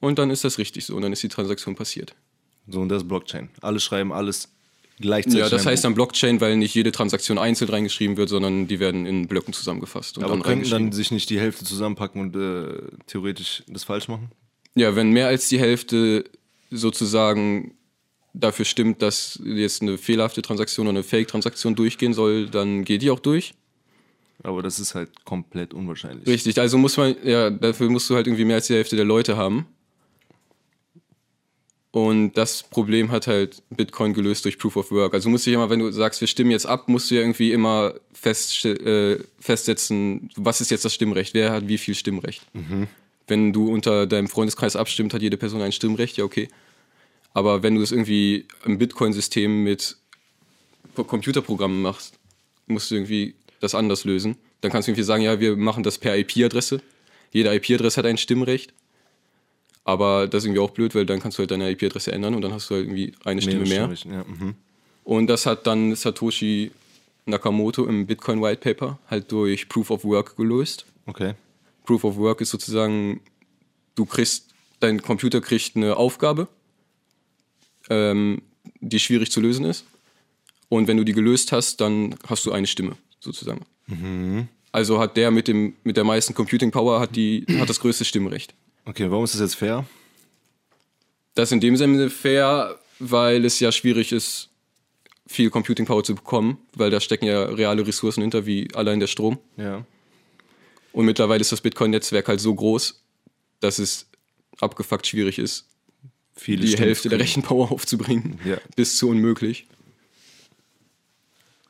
Und 0.00 0.18
dann 0.18 0.30
ist 0.30 0.44
das 0.44 0.58
richtig 0.58 0.84
so 0.84 0.96
und 0.96 1.02
dann 1.02 1.12
ist 1.12 1.22
die 1.22 1.28
Transaktion 1.28 1.74
passiert. 1.74 2.14
so, 2.68 2.80
und 2.80 2.88
das 2.88 3.02
ist 3.02 3.08
Blockchain. 3.08 3.50
Alle 3.60 3.80
schreiben 3.80 4.12
alles 4.12 4.48
gleichzeitig. 4.98 5.40
Ja, 5.40 5.48
das 5.48 5.66
heißt 5.66 5.84
dann 5.84 5.94
Blockchain, 5.94 6.40
weil 6.40 6.56
nicht 6.56 6.74
jede 6.74 6.92
Transaktion 6.92 7.38
einzeln 7.38 7.70
reingeschrieben 7.70 8.16
wird, 8.16 8.28
sondern 8.28 8.66
die 8.66 8.80
werden 8.80 9.06
in 9.06 9.28
Blöcken 9.28 9.52
zusammengefasst 9.52 10.18
und 10.18 10.24
Aber 10.24 10.34
dann 10.34 10.42
könnten 10.42 10.70
dann 10.70 10.92
sich 10.92 11.10
nicht 11.10 11.30
die 11.30 11.40
Hälfte 11.40 11.64
zusammenpacken 11.64 12.20
und 12.20 12.36
äh, 12.36 12.82
theoretisch 13.06 13.62
das 13.66 13.84
falsch 13.84 14.08
machen? 14.08 14.30
Ja, 14.74 14.94
wenn 14.94 15.10
mehr 15.10 15.26
als 15.26 15.48
die 15.48 15.58
Hälfte 15.58 16.24
sozusagen 16.70 17.74
dafür 18.32 18.64
stimmt, 18.64 19.02
dass 19.02 19.40
jetzt 19.44 19.82
eine 19.82 19.98
fehlerhafte 19.98 20.42
Transaktion 20.42 20.86
oder 20.86 20.98
eine 20.98 21.02
Fake-Transaktion 21.02 21.74
durchgehen 21.74 22.14
soll, 22.14 22.48
dann 22.48 22.84
geht 22.84 23.02
die 23.02 23.10
auch 23.10 23.18
durch. 23.18 23.54
Aber 24.42 24.62
das 24.62 24.78
ist 24.80 24.94
halt 24.94 25.24
komplett 25.24 25.74
unwahrscheinlich. 25.74 26.26
Richtig, 26.26 26.58
also 26.58 26.78
muss 26.78 26.96
man, 26.96 27.14
ja, 27.24 27.50
dafür 27.50 27.90
musst 27.90 28.08
du 28.08 28.14
halt 28.14 28.26
irgendwie 28.26 28.44
mehr 28.44 28.56
als 28.56 28.68
die 28.68 28.74
Hälfte 28.74 28.96
der 28.96 29.04
Leute 29.04 29.36
haben. 29.36 29.66
Und 31.92 32.34
das 32.34 32.62
Problem 32.62 33.10
hat 33.10 33.26
halt 33.26 33.62
Bitcoin 33.70 34.14
gelöst 34.14 34.44
durch 34.44 34.58
Proof 34.58 34.76
of 34.76 34.92
Work. 34.92 35.12
Also 35.12 35.28
musst 35.28 35.46
du 35.46 35.50
ja 35.50 35.56
immer, 35.56 35.70
wenn 35.70 35.80
du 35.80 35.90
sagst, 35.90 36.20
wir 36.20 36.28
stimmen 36.28 36.52
jetzt 36.52 36.66
ab, 36.66 36.88
musst 36.88 37.10
du 37.10 37.16
ja 37.16 37.20
irgendwie 37.20 37.52
immer 37.52 37.94
fest, 38.12 38.64
äh, 38.64 39.18
festsetzen, 39.40 40.30
was 40.36 40.60
ist 40.60 40.70
jetzt 40.70 40.84
das 40.84 40.94
Stimmrecht, 40.94 41.34
wer 41.34 41.50
hat 41.50 41.66
wie 41.66 41.78
viel 41.78 41.96
Stimmrecht. 41.96 42.42
Wenn 43.26 43.52
du 43.52 43.72
unter 43.72 44.06
deinem 44.06 44.28
Freundeskreis 44.28 44.76
abstimmt, 44.76 45.14
hat 45.14 45.22
jede 45.22 45.36
Person 45.36 45.62
ein 45.62 45.72
Stimmrecht, 45.72 46.16
ja 46.16 46.24
okay. 46.24 46.48
Aber 47.34 47.62
wenn 47.62 47.74
du 47.74 47.82
es 47.82 47.92
irgendwie 47.92 48.46
im 48.64 48.78
Bitcoin-System 48.78 49.64
mit 49.64 49.96
Computerprogrammen 50.94 51.82
machst, 51.82 52.14
musst 52.66 52.90
du 52.90 52.96
irgendwie 52.96 53.34
das 53.60 53.74
anders 53.74 54.04
lösen. 54.04 54.36
Dann 54.60 54.70
kannst 54.70 54.88
du 54.88 54.90
irgendwie 54.90 55.04
sagen, 55.04 55.22
ja, 55.22 55.38
wir 55.38 55.56
machen 55.56 55.82
das 55.82 55.98
per 55.98 56.16
IP-Adresse. 56.16 56.82
Jede 57.32 57.54
IP-Adresse 57.54 57.98
hat 57.98 58.06
ein 58.06 58.18
Stimmrecht. 58.18 58.72
Aber 59.84 60.26
das 60.26 60.42
ist 60.42 60.46
irgendwie 60.46 60.60
auch 60.60 60.70
blöd, 60.70 60.94
weil 60.94 61.06
dann 61.06 61.20
kannst 61.20 61.38
du 61.38 61.40
halt 61.40 61.50
deine 61.50 61.70
IP-Adresse 61.70 62.12
ändern 62.12 62.34
und 62.34 62.42
dann 62.42 62.52
hast 62.52 62.68
du 62.70 62.74
halt 62.74 62.84
irgendwie 62.84 63.12
eine 63.24 63.40
Stimme 63.40 63.64
mehr. 63.64 63.92
Ja, 64.04 64.24
mhm. 64.24 64.54
Und 65.04 65.26
das 65.28 65.46
hat 65.46 65.66
dann 65.66 65.94
Satoshi 65.94 66.70
Nakamoto 67.26 67.86
im 67.86 68.06
Bitcoin 68.06 68.42
White 68.42 68.60
Paper 68.60 68.98
halt 69.08 69.30
durch 69.32 69.68
Proof 69.68 69.90
of 69.90 70.04
Work 70.04 70.36
gelöst. 70.36 70.86
Okay. 71.06 71.34
Proof 71.84 72.04
of 72.04 72.16
Work 72.16 72.40
ist 72.40 72.50
sozusagen, 72.50 73.20
du 73.94 74.04
kriegst, 74.04 74.48
dein 74.80 75.02
Computer 75.02 75.40
kriegt 75.40 75.76
eine 75.76 75.96
Aufgabe, 75.96 76.48
ähm, 77.88 78.42
die 78.80 79.00
schwierig 79.00 79.30
zu 79.30 79.40
lösen 79.40 79.64
ist. 79.64 79.84
Und 80.68 80.86
wenn 80.86 80.96
du 80.96 81.04
die 81.04 81.12
gelöst 81.12 81.52
hast, 81.52 81.80
dann 81.80 82.14
hast 82.26 82.46
du 82.46 82.52
eine 82.52 82.66
Stimme, 82.66 82.96
sozusagen. 83.20 83.64
Also 84.72 85.00
hat 85.00 85.16
der 85.16 85.30
mit, 85.30 85.48
dem, 85.48 85.74
mit 85.84 85.96
der 85.96 86.04
meisten 86.04 86.34
Computing 86.34 86.70
Power 86.70 87.00
hat, 87.00 87.16
die, 87.16 87.44
hat 87.58 87.68
das 87.68 87.80
größte 87.80 88.04
Stimmrecht. 88.04 88.54
Okay, 88.84 89.10
warum 89.10 89.24
ist 89.24 89.34
das 89.34 89.40
jetzt 89.40 89.54
fair? 89.56 89.84
Das 91.34 91.48
ist 91.48 91.52
in 91.52 91.60
dem 91.60 91.76
Sinne 91.76 92.10
fair, 92.10 92.78
weil 92.98 93.44
es 93.44 93.60
ja 93.60 93.72
schwierig 93.72 94.12
ist, 94.12 94.48
viel 95.26 95.50
Computing 95.50 95.86
Power 95.86 96.02
zu 96.02 96.14
bekommen, 96.14 96.58
weil 96.74 96.90
da 96.90 97.00
stecken 97.00 97.26
ja 97.26 97.44
reale 97.44 97.86
Ressourcen 97.86 98.20
hinter, 98.20 98.46
wie 98.46 98.68
allein 98.74 98.98
der 98.98 99.06
Strom. 99.06 99.38
Ja. 99.56 99.84
Und 100.92 101.04
mittlerweile 101.04 101.40
ist 101.40 101.52
das 101.52 101.60
Bitcoin-Netzwerk 101.60 102.26
halt 102.26 102.40
so 102.40 102.52
groß, 102.52 103.00
dass 103.60 103.78
es 103.78 104.08
abgefuckt 104.60 105.06
schwierig 105.06 105.38
ist, 105.38 105.66
Viele 106.40 106.64
die 106.64 106.76
Hälfte 106.76 107.10
der. 107.10 107.18
Rechenpower 107.18 107.70
aufzubringen. 107.70 108.40
Ja. 108.44 108.56
Bis 108.74 108.96
zu 108.96 109.10
unmöglich. 109.10 109.66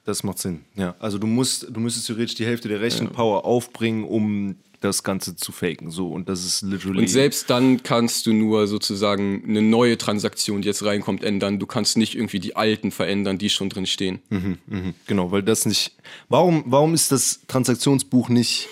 Das 0.04 0.22
macht 0.24 0.38
Sinn. 0.38 0.64
Ja. 0.76 0.94
Also 0.98 1.18
du 1.18 1.26
musst, 1.26 1.66
du 1.70 1.80
müsstest 1.80 2.06
theoretisch 2.06 2.34
die 2.34 2.46
Hälfte 2.46 2.68
der 2.68 2.80
Rechenpower 2.80 3.44
aufbringen, 3.44 4.04
um 4.04 4.56
das 4.80 5.02
Ganze 5.02 5.36
zu 5.36 5.52
faken. 5.52 5.90
So, 5.90 6.08
und 6.08 6.28
das 6.28 6.44
ist 6.44 6.62
literally. 6.62 7.00
Und 7.00 7.08
selbst 7.08 7.50
dann 7.50 7.82
kannst 7.82 8.26
du 8.26 8.32
nur 8.32 8.66
sozusagen 8.66 9.44
eine 9.46 9.62
neue 9.62 9.98
Transaktion, 9.98 10.62
die 10.62 10.68
jetzt 10.68 10.84
reinkommt, 10.84 11.22
ändern. 11.22 11.58
Du 11.58 11.66
kannst 11.66 11.96
nicht 11.96 12.14
irgendwie 12.14 12.40
die 12.40 12.56
alten 12.56 12.90
verändern, 12.90 13.38
die 13.38 13.50
schon 13.50 13.68
drin 13.68 13.86
stehen. 13.86 14.20
Mhm, 14.30 14.58
mh, 14.66 14.94
genau, 15.06 15.30
weil 15.30 15.42
das 15.42 15.66
nicht. 15.66 15.96
Warum, 16.28 16.64
warum 16.66 16.94
ist 16.94 17.12
das 17.12 17.40
Transaktionsbuch 17.46 18.30
nicht 18.30 18.68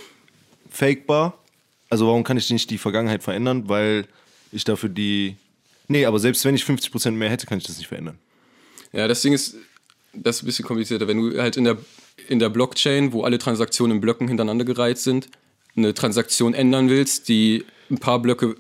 fakebar? 0.71 1.39
Also 1.91 2.07
warum 2.07 2.25
kann 2.25 2.37
ich 2.37 2.51
nicht 2.51 2.71
die 2.71 2.79
Vergangenheit 2.79 3.23
verändern? 3.23 3.69
Weil 3.69 4.07
ich 4.51 4.65
dafür 4.65 4.89
die. 4.89 5.37
Nee, 5.89 6.07
aber 6.07 6.19
selbst 6.19 6.45
wenn 6.45 6.55
ich 6.55 6.65
50% 6.65 7.13
mehr 7.13 7.31
hätte, 7.31 7.47
kann 7.47 7.59
ich 7.59 7.65
das 7.65 7.79
nicht 7.79 7.89
verändern. 7.89 8.19
Ja, 8.93 9.07
das 9.09 9.21
Ding 9.21 9.35
ist, 9.35 9.57
das 10.13 10.37
ist 10.37 10.43
ein 10.43 10.47
bisschen 10.47 10.65
komplizierter. 10.65 11.07
Wenn 11.09 11.19
du 11.19 11.41
halt 11.41 11.57
in 11.57 11.65
der, 11.65 11.79
in 12.29 12.39
der 12.39 12.49
Blockchain, 12.49 13.13
wo 13.13 13.23
alle 13.23 13.39
Transaktionen 13.39 13.97
in 13.97 14.01
Blöcken 14.01 14.29
hintereinander 14.29 14.65
gereiht 14.65 14.99
sind, 14.99 15.29
eine 15.77 15.95
Transaktion 15.95 16.55
ändern 16.55 16.89
willst, 16.89 17.29
die 17.29 17.65
ein 17.91 17.99
paar 17.99 18.21
Blöcke 18.21 18.57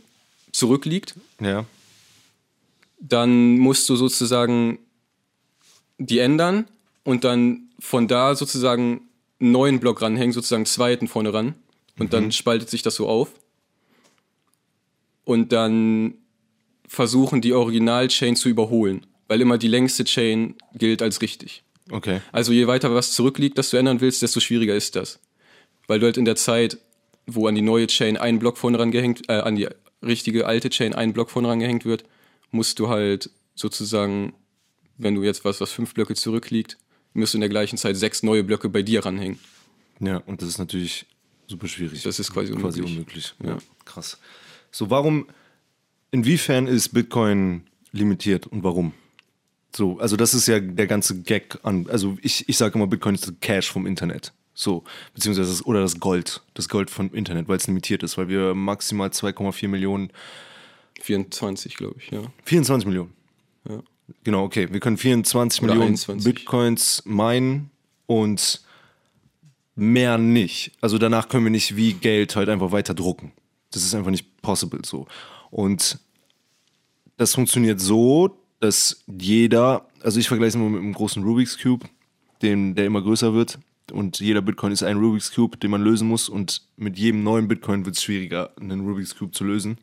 zurückliegt, 0.52 1.14
Ja. 1.40 1.64
dann 3.00 3.58
musst 3.58 3.88
du 3.88 3.96
sozusagen 3.96 4.78
die 5.98 6.18
ändern 6.20 6.66
und 7.04 7.24
dann 7.24 7.68
von 7.80 8.06
da 8.08 8.34
sozusagen 8.34 9.02
einen 9.40 9.52
neuen 9.52 9.80
Block 9.80 10.02
ranhängen, 10.02 10.32
sozusagen 10.32 10.60
einen 10.60 10.66
zweiten 10.66 11.08
vorne 11.08 11.32
ran. 11.32 11.54
Und 11.98 12.12
dann 12.12 12.30
spaltet 12.30 12.70
sich 12.70 12.82
das 12.82 12.94
so 12.94 13.08
auf. 13.08 13.30
Und 15.24 15.52
dann 15.52 16.14
versuchen 16.86 17.40
die 17.40 17.52
Original-Chain 17.52 18.36
zu 18.36 18.48
überholen, 18.48 19.06
weil 19.28 19.40
immer 19.40 19.58
die 19.58 19.68
längste 19.68 20.04
Chain 20.04 20.56
gilt 20.74 21.02
als 21.02 21.20
richtig. 21.22 21.62
Okay. 21.90 22.20
Also 22.32 22.52
je 22.52 22.66
weiter 22.66 22.94
was 22.94 23.12
zurückliegt, 23.12 23.56
das 23.56 23.70
du 23.70 23.76
ändern 23.76 24.00
willst, 24.00 24.22
desto 24.22 24.40
schwieriger 24.40 24.74
ist 24.74 24.96
das. 24.96 25.20
Weil 25.86 26.00
du 26.00 26.06
halt 26.06 26.16
in 26.16 26.24
der 26.24 26.36
Zeit, 26.36 26.78
wo 27.26 27.46
an 27.46 27.54
die 27.54 27.62
neue 27.62 27.86
Chain 27.86 28.16
ein 28.16 28.38
Block 28.38 28.58
vorne 28.58 28.78
rangehängt, 28.78 29.28
äh, 29.28 29.40
an 29.40 29.56
die 29.56 29.68
richtige 30.02 30.46
alte 30.46 30.70
Chain 30.70 30.94
ein 30.94 31.12
Block 31.12 31.30
vorne 31.30 31.48
rangehängt 31.48 31.84
wird, 31.84 32.04
musst 32.50 32.78
du 32.78 32.88
halt 32.88 33.30
sozusagen, 33.54 34.34
wenn 34.96 35.14
du 35.14 35.22
jetzt 35.22 35.44
was, 35.44 35.60
was 35.60 35.72
fünf 35.72 35.94
Blöcke 35.94 36.14
zurückliegt, 36.14 36.76
musst 37.14 37.34
du 37.34 37.38
in 37.38 37.40
der 37.40 37.50
gleichen 37.50 37.78
Zeit 37.78 37.96
sechs 37.96 38.22
neue 38.22 38.44
Blöcke 38.44 38.68
bei 38.68 38.82
dir 38.82 39.04
ranhängen. 39.04 39.38
Ja, 40.00 40.18
und 40.18 40.42
das 40.42 40.48
ist 40.48 40.58
natürlich 40.58 41.06
super 41.46 41.68
schwierig. 41.68 42.02
Das 42.02 42.18
ist 42.18 42.32
quasi 42.32 42.52
quasi 42.52 42.82
unmöglich. 42.82 43.34
unmöglich. 43.38 43.64
Ja. 43.66 43.84
krass. 43.84 44.18
So, 44.70 44.90
warum, 44.90 45.26
inwiefern 46.10 46.66
ist 46.66 46.90
Bitcoin 46.90 47.64
limitiert 47.92 48.46
und 48.46 48.62
warum? 48.62 48.92
So, 49.74 49.98
also 49.98 50.16
das 50.16 50.34
ist 50.34 50.48
ja 50.48 50.60
der 50.60 50.86
ganze 50.86 51.20
Gag 51.20 51.58
an, 51.62 51.86
also 51.90 52.16
ich, 52.22 52.48
ich 52.48 52.56
sage 52.56 52.74
immer, 52.74 52.86
Bitcoin 52.86 53.14
ist 53.14 53.26
das 53.26 53.34
Cash 53.40 53.70
vom 53.70 53.86
Internet. 53.86 54.32
So, 54.54 54.82
beziehungsweise 55.14 55.50
das, 55.50 55.64
oder 55.64 55.82
das 55.82 56.00
Gold, 56.00 56.42
das 56.54 56.68
Gold 56.68 56.90
vom 56.90 57.14
Internet, 57.14 57.48
weil 57.48 57.58
es 57.58 57.66
limitiert 57.66 58.02
ist, 58.02 58.18
weil 58.18 58.28
wir 58.28 58.54
maximal 58.54 59.08
2,4 59.08 59.68
Millionen, 59.68 60.10
24, 61.00 61.76
glaube 61.76 61.96
ich, 62.00 62.10
ja. 62.10 62.22
24 62.44 62.86
Millionen. 62.86 63.12
Ja. 63.68 63.82
Genau, 64.24 64.42
okay. 64.42 64.68
Wir 64.72 64.80
können 64.80 64.96
24 64.96 65.62
Oder 65.62 65.74
Millionen 65.74 65.90
21. 65.90 66.24
Bitcoins 66.24 67.02
meinen 67.04 67.70
und 68.06 68.62
mehr 69.76 70.18
nicht. 70.18 70.72
Also 70.80 70.98
danach 70.98 71.28
können 71.28 71.44
wir 71.44 71.50
nicht 71.50 71.76
wie 71.76 71.92
Geld 71.92 72.34
halt 72.34 72.48
einfach 72.48 72.72
weiter 72.72 72.94
drucken. 72.94 73.32
Das 73.70 73.84
ist 73.84 73.94
einfach 73.94 74.10
nicht 74.10 74.42
possible 74.42 74.80
so. 74.84 75.06
Und 75.50 75.98
das 77.16 77.34
funktioniert 77.34 77.80
so, 77.80 78.38
dass 78.60 79.02
jeder, 79.06 79.86
also 80.02 80.18
ich 80.18 80.28
vergleiche 80.28 80.50
es 80.50 80.54
immer 80.54 80.68
mit 80.68 80.80
einem 80.80 80.92
großen 80.92 81.22
Rubik's 81.22 81.58
Cube, 81.58 81.86
den, 82.42 82.74
der 82.74 82.86
immer 82.86 83.02
größer 83.02 83.34
wird. 83.34 83.58
Und 83.92 84.20
jeder 84.20 84.42
Bitcoin 84.42 84.72
ist 84.72 84.82
ein 84.82 84.98
Rubik's 84.98 85.32
Cube, 85.32 85.56
den 85.56 85.70
man 85.70 85.82
lösen 85.82 86.08
muss. 86.08 86.28
Und 86.28 86.62
mit 86.76 86.98
jedem 86.98 87.22
neuen 87.22 87.48
Bitcoin 87.48 87.86
wird 87.86 87.96
es 87.96 88.02
schwieriger, 88.02 88.50
einen 88.60 88.86
Rubik's 88.86 89.16
Cube 89.16 89.32
zu 89.32 89.44
lösen. 89.44 89.78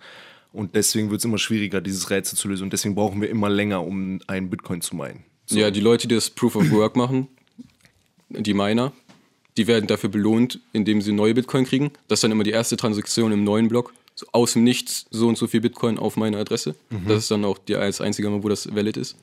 Und 0.54 0.76
deswegen 0.76 1.10
wird 1.10 1.20
es 1.20 1.26
immer 1.26 1.38
schwieriger, 1.38 1.82
dieses 1.82 2.10
Rätsel 2.10 2.38
zu 2.38 2.48
lösen. 2.48 2.64
Und 2.64 2.74
deswegen 2.74 2.96
brauchen 2.96 3.20
wir 3.22 3.30
immer 3.30 3.50
länger, 3.50 3.84
um 3.84 4.22
einen 4.28 4.50
Bitcoin 4.50 4.82
zu 4.82 4.96
meinen. 4.96 5.24
So. 5.46 5.60
Ja, 5.60 5.72
die 5.72 5.82
Leute, 5.82 6.08
die 6.08 6.16
das 6.16 6.30
Proof 6.30 6.56
of 6.56 6.72
Work 6.72 6.96
machen, 6.96 7.28
die 8.30 8.54
Miner, 8.54 8.94
die 9.58 9.68
werden 9.68 9.88
dafür 9.88 10.10
belohnt, 10.10 10.60
indem 10.74 11.02
sie 11.02 11.12
neue 11.12 11.34
Bitcoin 11.34 11.66
kriegen. 11.66 11.92
Das 12.08 12.18
ist 12.18 12.24
dann 12.24 12.32
immer 12.32 12.44
die 12.44 12.52
erste 12.52 12.78
Transaktion 12.78 13.32
im 13.32 13.44
neuen 13.44 13.68
Block. 13.68 13.94
So 14.16 14.26
aus 14.32 14.54
dem 14.54 14.64
Nichts 14.64 15.06
so 15.12 15.28
und 15.28 15.38
so 15.38 15.46
viel 15.48 15.60
Bitcoin 15.62 16.00
auf 16.00 16.16
meine 16.16 16.38
Adresse. 16.38 16.76
Das 17.08 17.18
ist 17.24 17.32
dann 17.32 17.44
auch 17.46 17.58
die 17.58 17.76
als 17.76 18.00
einzige 18.02 18.30
Mal, 18.30 18.44
wo 18.44 18.50
das 18.50 18.74
valid 18.74 18.96
ist. 18.98 19.18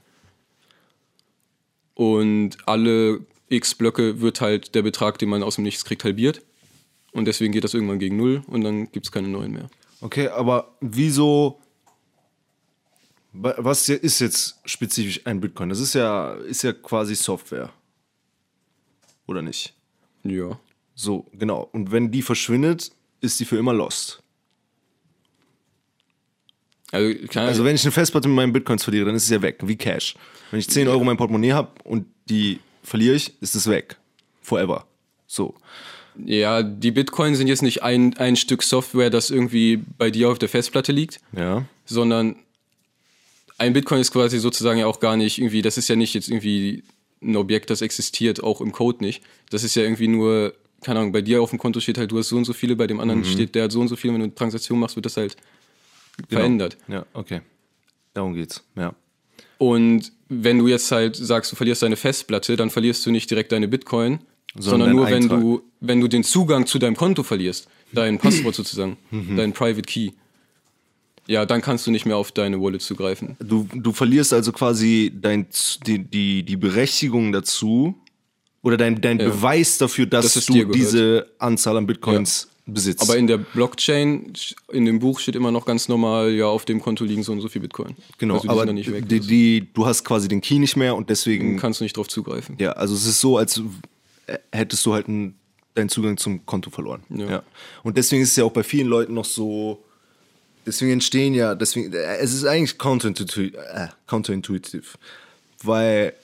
Und 1.94 2.56
alle 2.66 3.20
x 3.48 3.74
Blöcke 3.74 4.20
wird 4.20 4.40
halt 4.40 4.74
der 4.74 4.82
Betrag, 4.82 5.18
den 5.18 5.28
man 5.28 5.42
aus 5.42 5.56
dem 5.56 5.64
Nichts 5.64 5.84
kriegt, 5.84 6.04
halbiert. 6.04 6.42
Und 7.12 7.26
deswegen 7.26 7.52
geht 7.52 7.64
das 7.64 7.74
irgendwann 7.74 7.98
gegen 7.98 8.16
Null 8.16 8.42
und 8.46 8.62
dann 8.62 8.90
gibt 8.90 9.06
es 9.06 9.12
keine 9.12 9.28
neuen 9.28 9.52
mehr. 9.52 9.68
Okay, 10.00 10.28
aber 10.28 10.74
wieso. 10.80 11.60
wa- 13.32 13.54
Was 13.58 13.88
ist 13.88 14.20
jetzt 14.20 14.56
spezifisch 14.64 15.20
ein 15.26 15.40
Bitcoin? 15.40 15.68
Das 15.68 15.80
ist 15.80 15.94
ja, 15.94 16.32
ist 16.34 16.62
ja 16.62 16.72
quasi 16.72 17.14
Software. 17.14 17.70
Oder 19.26 19.42
nicht? 19.42 19.74
Ja. 20.24 20.58
So, 20.94 21.26
genau. 21.32 21.68
Und 21.72 21.92
wenn 21.92 22.10
die 22.10 22.22
verschwindet, 22.22 22.90
ist 23.20 23.38
die 23.40 23.44
für 23.44 23.56
immer 23.58 23.72
lost. 23.74 24.21
Also, 26.92 27.40
Also 27.40 27.64
wenn 27.64 27.74
ich 27.74 27.82
eine 27.82 27.90
Festplatte 27.90 28.28
mit 28.28 28.36
meinen 28.36 28.52
Bitcoins 28.52 28.84
verliere, 28.84 29.06
dann 29.06 29.14
ist 29.14 29.24
es 29.24 29.30
ja 29.30 29.40
weg, 29.42 29.58
wie 29.62 29.76
Cash. 29.76 30.14
Wenn 30.50 30.60
ich 30.60 30.68
10 30.68 30.86
Euro 30.88 31.00
in 31.00 31.06
meinem 31.06 31.16
Portemonnaie 31.16 31.52
habe 31.52 31.70
und 31.84 32.06
die 32.28 32.60
verliere 32.84 33.16
ich, 33.16 33.32
ist 33.40 33.54
es 33.56 33.68
weg. 33.68 33.96
Forever. 34.42 34.86
So. 35.26 35.54
ja, 36.22 36.62
die 36.62 36.90
Bitcoin 36.90 37.34
sind 37.34 37.46
jetzt 37.46 37.62
nicht 37.62 37.82
ein, 37.82 38.14
ein 38.18 38.36
Stück 38.36 38.62
Software, 38.62 39.08
das 39.08 39.30
irgendwie 39.30 39.82
bei 39.96 40.10
dir 40.10 40.28
auf 40.30 40.38
der 40.38 40.50
Festplatte 40.50 40.92
liegt. 40.92 41.20
Ja. 41.34 41.64
sondern 41.86 42.36
ein 43.58 43.72
Bitcoin 43.72 44.00
ist 44.00 44.12
quasi 44.12 44.38
sozusagen 44.38 44.78
ja 44.78 44.86
auch 44.86 45.00
gar 45.00 45.16
nicht 45.16 45.38
irgendwie, 45.38 45.62
das 45.62 45.78
ist 45.78 45.88
ja 45.88 45.96
nicht 45.96 46.14
jetzt 46.14 46.28
irgendwie 46.28 46.82
ein 47.22 47.36
Objekt, 47.36 47.70
das 47.70 47.80
existiert, 47.80 48.42
auch 48.42 48.60
im 48.60 48.72
Code 48.72 49.04
nicht. 49.04 49.22
Das 49.50 49.62
ist 49.62 49.74
ja 49.76 49.82
irgendwie 49.84 50.08
nur, 50.08 50.52
keine 50.82 50.98
Ahnung, 50.98 51.12
bei 51.12 51.22
dir 51.22 51.40
auf 51.40 51.50
dem 51.50 51.58
Konto 51.60 51.78
steht 51.80 51.96
halt, 51.96 52.10
du 52.10 52.18
hast 52.18 52.28
so 52.28 52.36
und 52.36 52.44
so 52.44 52.52
viele, 52.52 52.74
bei 52.76 52.86
dem 52.88 52.98
anderen 53.00 53.24
steht, 53.24 53.54
der 53.54 53.64
hat 53.64 53.72
so 53.72 53.80
und 53.80 53.88
so 53.88 53.96
viele, 53.96 54.14
wenn 54.14 54.20
du 54.20 54.24
eine 54.26 54.34
Transaktion 54.34 54.80
machst, 54.80 54.96
wird 54.96 55.06
das 55.06 55.16
halt 55.16 55.36
verändert. 56.28 56.76
Ja, 56.88 57.06
okay. 57.14 57.40
Darum 58.14 58.34
geht's. 58.34 58.62
Ja. 58.76 58.94
Und 59.58 60.12
wenn 60.28 60.58
du 60.58 60.68
jetzt 60.68 60.90
halt 60.90 61.16
sagst, 61.16 61.52
du 61.52 61.56
verlierst 61.56 61.82
deine 61.82 61.96
Festplatte, 61.96 62.56
dann 62.56 62.70
verlierst 62.70 63.04
du 63.06 63.10
nicht 63.10 63.30
direkt 63.30 63.52
deine 63.52 63.68
Bitcoin, 63.68 64.20
Sondern 64.58 64.90
sondern, 64.90 64.96
nur, 64.96 65.10
wenn 65.10 65.28
du, 65.28 65.62
wenn 65.80 66.00
du 66.00 66.08
den 66.08 66.24
Zugang 66.24 66.66
zu 66.66 66.78
deinem 66.78 66.96
Konto 66.96 67.22
verlierst, 67.22 67.68
dein 67.92 68.18
Passwort 68.18 68.54
sozusagen, 68.54 68.96
dein 69.36 69.52
Private 69.52 69.82
Key. 69.82 70.10
Ja, 71.26 71.46
dann 71.46 71.62
kannst 71.62 71.86
du 71.86 71.90
nicht 71.90 72.04
mehr 72.04 72.16
auf 72.16 72.32
deine 72.32 72.60
Wallet 72.60 72.82
zugreifen. 72.82 73.36
Du, 73.38 73.68
du 73.72 73.92
verlierst 73.92 74.32
also 74.32 74.50
quasi 74.50 75.12
dein, 75.14 75.46
die, 75.86 76.00
die, 76.00 76.42
die 76.42 76.56
Berechtigung 76.56 77.30
dazu 77.30 77.94
oder 78.62 78.76
dein, 78.76 79.00
dein 79.00 79.18
Beweis 79.18 79.78
dafür, 79.78 80.06
dass, 80.06 80.34
Dass 80.34 80.46
du 80.46 80.64
diese 80.64 81.28
Anzahl 81.38 81.76
an 81.76 81.86
Bitcoins 81.86 82.48
besitzt. 82.66 83.02
Aber 83.02 83.16
in 83.16 83.26
der 83.26 83.38
Blockchain, 83.38 84.32
in 84.72 84.84
dem 84.84 84.98
Buch 84.98 85.20
steht 85.20 85.36
immer 85.36 85.50
noch 85.50 85.66
ganz 85.66 85.88
normal, 85.88 86.32
ja, 86.32 86.46
auf 86.46 86.64
dem 86.64 86.80
Konto 86.80 87.04
liegen 87.04 87.22
so 87.22 87.32
und 87.32 87.40
so 87.40 87.48
viel 87.48 87.60
Bitcoin. 87.60 87.96
genau, 88.18 88.34
also 88.34 88.48
aber 88.48 88.60
sind 88.60 88.66
dann 88.68 88.74
nicht 88.76 88.92
weg. 88.92 89.08
die, 89.08 89.20
die, 89.20 89.68
du 89.72 89.86
hast 89.86 90.04
quasi 90.04 90.28
den 90.28 90.40
Key 90.40 90.58
nicht 90.58 90.76
mehr 90.76 90.94
und 90.94 91.10
deswegen, 91.10 91.58
kannst 91.58 91.80
du 91.80 91.84
nicht 91.84 91.96
drauf 91.96 92.08
zugreifen. 92.08 92.56
ja, 92.58 92.72
also 92.72 92.94
es 92.94 93.06
ist 93.06 93.20
so, 93.20 93.36
als 93.36 93.60
hättest 94.52 94.86
du 94.86 94.94
halt 94.94 95.08
einen, 95.08 95.34
deinen 95.74 95.88
Zugang 95.88 96.16
zum 96.16 96.46
Konto 96.46 96.70
verloren. 96.70 97.02
Ja. 97.08 97.42
Und 97.82 97.96
deswegen 97.96 98.22
ist 98.22 98.30
es 98.30 98.36
ja 98.36 98.44
auch 98.44 98.52
bei 98.52 98.62
vielen 98.62 98.88
Leuten 98.88 99.14
noch 99.14 99.24
so, 99.24 99.82
deswegen 100.64 100.92
entstehen 100.92 101.34
ja, 101.34 101.54
deswegen, 101.54 101.92
äh, 101.92 102.16
es 102.18 102.32
ist 102.32 102.44
eigentlich 102.44 102.78
counterintuitiv, 102.78 103.54
äh, 103.54 103.88
counterintuitiv 104.06 104.96
weil 105.64 106.14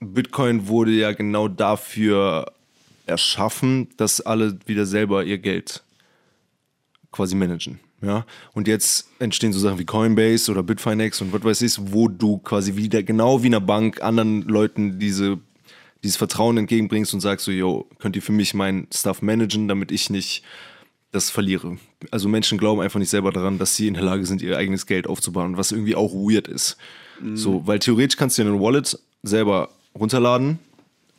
Bitcoin 0.00 0.68
wurde 0.68 0.92
ja 0.92 1.12
genau 1.12 1.48
dafür 1.48 2.52
erschaffen, 3.06 3.88
dass 3.96 4.20
alle 4.20 4.58
wieder 4.66 4.86
selber 4.86 5.24
ihr 5.24 5.38
Geld 5.38 5.82
quasi 7.12 7.34
managen. 7.34 7.78
Ja? 8.02 8.26
Und 8.52 8.68
jetzt 8.68 9.08
entstehen 9.18 9.52
so 9.52 9.58
Sachen 9.58 9.78
wie 9.78 9.84
Coinbase 9.84 10.50
oder 10.50 10.62
Bitfinex 10.62 11.20
und 11.20 11.32
was 11.32 11.44
weiß 11.44 11.62
ich, 11.62 11.92
wo 11.92 12.08
du 12.08 12.38
quasi 12.38 12.76
wieder 12.76 13.02
genau 13.02 13.42
wie 13.42 13.48
in 13.48 13.54
einer 13.54 13.64
Bank 13.64 14.02
anderen 14.02 14.42
Leuten 14.42 14.98
diese, 14.98 15.38
dieses 16.02 16.16
Vertrauen 16.16 16.56
entgegenbringst 16.56 17.14
und 17.14 17.20
sagst 17.20 17.44
so, 17.44 17.52
yo, 17.52 17.88
könnt 17.98 18.16
ihr 18.16 18.22
für 18.22 18.32
mich 18.32 18.54
meinen 18.54 18.88
Stuff 18.92 19.22
managen, 19.22 19.68
damit 19.68 19.90
ich 19.92 20.10
nicht 20.10 20.42
das 21.12 21.30
verliere. 21.30 21.78
Also 22.10 22.28
Menschen 22.28 22.58
glauben 22.58 22.80
einfach 22.80 22.98
nicht 22.98 23.10
selber 23.10 23.30
daran, 23.30 23.58
dass 23.58 23.76
sie 23.76 23.86
in 23.86 23.94
der 23.94 24.02
Lage 24.02 24.26
sind, 24.26 24.42
ihr 24.42 24.58
eigenes 24.58 24.86
Geld 24.86 25.06
aufzubauen, 25.06 25.56
was 25.56 25.70
irgendwie 25.70 25.94
auch 25.94 26.12
weird 26.12 26.48
ist. 26.48 26.76
So, 27.34 27.64
weil 27.66 27.78
theoretisch 27.78 28.16
kannst 28.16 28.36
du 28.36 28.42
dir 28.42 28.50
eine 28.50 28.60
Wallet 28.60 28.98
selber 29.22 29.68
runterladen 29.94 30.58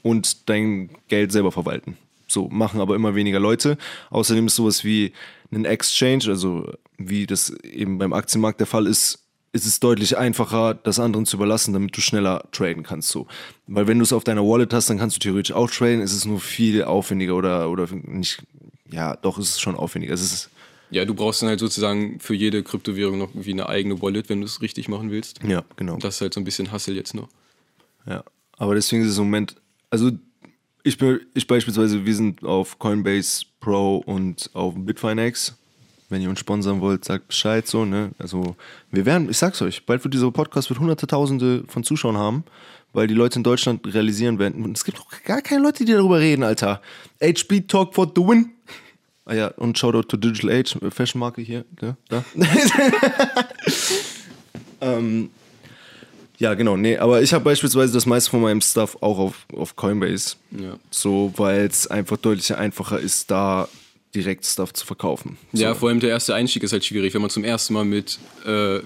und 0.06 0.48
dein 0.50 0.92
Geld 1.08 1.32
selber 1.32 1.52
verwalten. 1.52 1.98
So, 2.28 2.48
machen 2.48 2.80
aber 2.80 2.96
immer 2.96 3.16
weniger 3.16 3.40
Leute. 3.40 3.76
Außerdem 4.12 4.46
ist 4.46 4.56
sowas 4.56 4.84
wie 4.84 5.14
ein 5.52 5.66
Exchange, 5.66 6.26
also 6.28 6.72
wie 7.00 7.26
das 7.26 7.50
eben 7.64 7.98
beim 7.98 8.14
Aktienmarkt 8.14 8.60
der 8.60 8.68
Fall 8.68 8.86
ist, 8.86 9.24
ist 9.52 9.66
es 9.66 9.80
deutlich 9.80 10.16
einfacher, 10.16 10.76
das 10.76 11.00
anderen 11.00 11.26
zu 11.26 11.38
überlassen, 11.38 11.74
damit 11.74 11.98
du 11.98 12.02
schneller 12.02 12.44
traden 12.52 12.84
kannst. 12.84 13.10
So. 13.10 13.26
Weil 13.66 13.88
wenn 13.88 13.98
du 13.98 14.04
es 14.04 14.14
auf 14.14 14.24
deiner 14.24 14.44
Wallet 14.44 14.74
hast, 14.74 14.92
dann 14.92 15.00
kannst 15.00 15.16
du 15.16 15.20
theoretisch 15.22 15.56
auch 15.56 15.72
traden, 15.72 16.02
ist 16.02 16.14
es 16.14 16.26
nur 16.26 16.40
viel 16.40 16.84
aufwendiger 16.84 17.36
oder, 17.36 17.70
oder 17.72 17.88
nicht, 17.92 18.44
ja, 18.92 19.16
doch, 19.16 19.40
es 19.40 19.50
ist 19.50 19.62
schon 19.62 19.76
aufwendig. 19.76 20.12
Es 20.12 20.22
ist, 20.22 20.50
Ja, 20.92 21.04
du 21.06 21.16
brauchst 21.16 21.42
dann 21.42 21.50
halt 21.50 21.60
sozusagen 21.60 22.20
für 22.20 22.36
jede 22.36 22.62
Kryptowährung 22.62 23.18
noch 23.18 23.30
irgendwie 23.30 23.54
eine 23.54 23.68
eigene 23.70 24.00
Wallet, 24.04 24.30
wenn 24.30 24.42
du 24.42 24.46
es 24.46 24.62
richtig 24.62 24.88
machen 24.88 25.10
willst. 25.10 25.40
ja, 25.48 25.64
genau. 25.78 25.98
Das 25.98 26.16
ist 26.16 26.22
halt 26.22 26.36
so 26.36 26.42
ein 26.42 26.44
bisschen 26.44 26.72
Hassel 26.72 26.96
jetzt 26.96 27.16
noch. 27.16 27.30
Ja, 28.06 28.24
aber 28.58 28.76
deswegen 28.76 29.02
ist 29.04 29.10
es 29.10 29.18
im 29.18 29.24
Moment, 29.24 29.56
also 29.96 30.12
ich, 30.84 30.98
ich 31.34 31.48
beispielsweise, 31.48 32.06
wir 32.06 32.16
sind 32.16 32.44
auf 32.44 32.78
Coinbase 32.80 33.46
Pro 33.62 34.04
und 34.06 34.50
auf 34.54 34.74
Bitfinex. 34.76 35.58
Wenn 36.10 36.22
ihr 36.22 36.30
uns 36.30 36.40
sponsern 36.40 36.82
wollt, 36.82 37.06
sagt 37.06 37.30
Bescheid 37.30 37.66
so, 37.66 37.86
ne? 37.86 38.12
Also 38.20 38.58
wir 38.92 39.06
werden, 39.06 39.30
ich 39.30 39.38
sag's 39.38 39.62
euch, 39.62 39.86
bald 39.86 40.04
wird 40.04 40.14
dieser 40.14 40.30
Podcast 40.32 40.70
wird 40.70 40.82
hunderte 40.82 41.08
Tausende 41.08 41.64
von 41.68 41.86
Zuschauern 41.86 42.18
haben, 42.18 42.44
weil 42.92 43.08
die 43.08 43.14
Leute 43.14 43.40
in 43.40 43.44
Deutschland 43.44 43.88
realisieren 43.88 44.38
werden. 44.38 44.66
Und 44.66 44.78
es 44.78 44.84
gibt 44.84 45.00
auch 45.00 45.10
gar 45.24 45.42
keine 45.42 45.64
Leute, 45.64 45.86
die 45.86 45.94
darüber 45.94 46.20
reden, 46.20 46.44
Alter. 46.44 46.82
HB 47.24 47.68
Talk 47.70 47.96
for 47.96 48.12
the 48.14 48.22
win. 48.22 48.52
Ah 49.24 49.34
ja, 49.34 49.48
und 49.48 49.80
Shoutout 49.80 50.04
to 50.04 50.18
Digital 50.18 50.52
Age, 50.52 50.78
Fashion 50.90 51.20
Marke 51.20 51.42
hier, 51.42 51.64
ne? 51.82 51.96
Da. 52.10 52.24
ähm, 54.82 55.30
ja, 56.38 56.54
genau, 56.54 56.78
nee, 56.78 56.98
aber 56.98 57.22
ich 57.22 57.34
habe 57.34 57.44
beispielsweise 57.44 57.94
das 57.94 58.06
meiste 58.06 58.30
von 58.30 58.42
meinem 58.42 58.62
Stuff 58.62 58.98
auch 59.02 59.18
auf, 59.18 59.46
auf 59.54 59.76
Coinbase. 59.76 60.36
Ja. 60.52 60.78
So, 60.92 61.34
weil 61.38 61.66
es 61.66 61.88
einfach 61.88 62.18
deutlich 62.18 62.56
einfacher 62.56 63.00
ist, 63.00 63.32
da 63.32 63.70
direkt 64.14 64.46
Stuff 64.46 64.74
zu 64.74 64.86
verkaufen. 64.86 65.38
So. 65.54 65.64
Ja, 65.64 65.74
vor 65.76 65.90
allem 65.90 66.00
der 66.00 66.10
erste 66.10 66.36
Einstieg 66.36 66.64
ist 66.64 66.72
halt 66.72 66.86
schwierig, 66.86 67.14
wenn 67.14 67.22
man 67.22 67.30
zum 67.30 67.44
ersten 67.44 67.74
Mal 67.74 67.86
mit, 67.86 68.20
äh, 68.46 68.80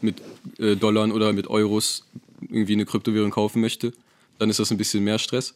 mit 0.00 0.22
äh, 0.58 0.76
Dollar 0.76 1.12
oder 1.12 1.32
mit 1.32 1.48
Euros 1.48 2.04
irgendwie 2.40 2.72
eine 2.72 2.86
Kryptowährung 2.86 3.30
kaufen 3.30 3.60
möchte, 3.60 3.92
dann 4.38 4.50
ist 4.50 4.58
das 4.58 4.70
ein 4.70 4.76
bisschen 4.76 5.04
mehr 5.04 5.18
Stress, 5.18 5.54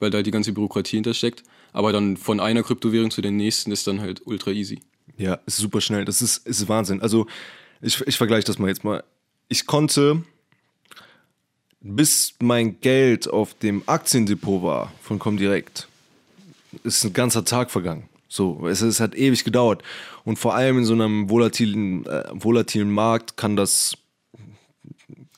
weil 0.00 0.10
da 0.10 0.22
die 0.22 0.30
ganze 0.30 0.52
Bürokratie 0.52 0.96
hintersteckt. 0.96 1.42
Aber 1.72 1.92
dann 1.92 2.16
von 2.16 2.40
einer 2.40 2.62
Kryptowährung 2.62 3.10
zu 3.10 3.22
der 3.22 3.30
nächsten 3.30 3.72
ist 3.72 3.86
dann 3.86 4.00
halt 4.00 4.22
ultra 4.26 4.50
easy. 4.50 4.80
Ja, 5.16 5.40
ist 5.46 5.56
super 5.56 5.80
schnell. 5.80 6.04
Das 6.04 6.22
ist, 6.22 6.46
ist 6.46 6.68
Wahnsinn. 6.68 7.00
Also, 7.00 7.26
ich, 7.80 8.00
ich 8.06 8.16
vergleiche 8.16 8.44
das 8.44 8.58
mal 8.58 8.68
jetzt 8.68 8.84
mal. 8.84 9.04
Ich 9.48 9.66
konnte, 9.66 10.22
bis 11.82 12.34
mein 12.40 12.80
Geld 12.80 13.28
auf 13.28 13.54
dem 13.54 13.82
Aktiendepot 13.86 14.62
war 14.62 14.92
von 15.02 15.18
Comdirect, 15.18 15.88
ist 16.84 17.04
ein 17.04 17.12
ganzer 17.12 17.44
Tag 17.44 17.70
vergangen. 17.70 18.08
So, 18.28 18.66
es, 18.66 18.80
es 18.80 19.00
hat 19.00 19.14
ewig 19.14 19.44
gedauert. 19.44 19.82
Und 20.24 20.38
vor 20.38 20.54
allem 20.54 20.78
in 20.78 20.84
so 20.84 20.94
einem 20.94 21.28
volatilen, 21.28 22.06
äh, 22.06 22.24
volatilen 22.32 22.90
Markt 22.90 23.36
kann 23.36 23.56
das 23.56 23.94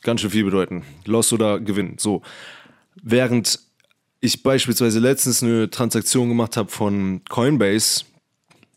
ganz 0.03 0.21
schön 0.21 0.31
viel 0.31 0.45
bedeuten. 0.45 0.85
Loss 1.05 1.33
oder 1.33 1.59
Gewinn. 1.59 1.97
So. 1.99 2.23
Während 3.03 3.59
ich 4.21 4.43
beispielsweise 4.43 5.01
letztens 5.01 5.43
eine 5.43 5.69
Transaktion 5.71 6.29
gemacht 6.29 6.57
habe 6.57 6.71
von 6.71 7.23
Coinbase 7.29 8.05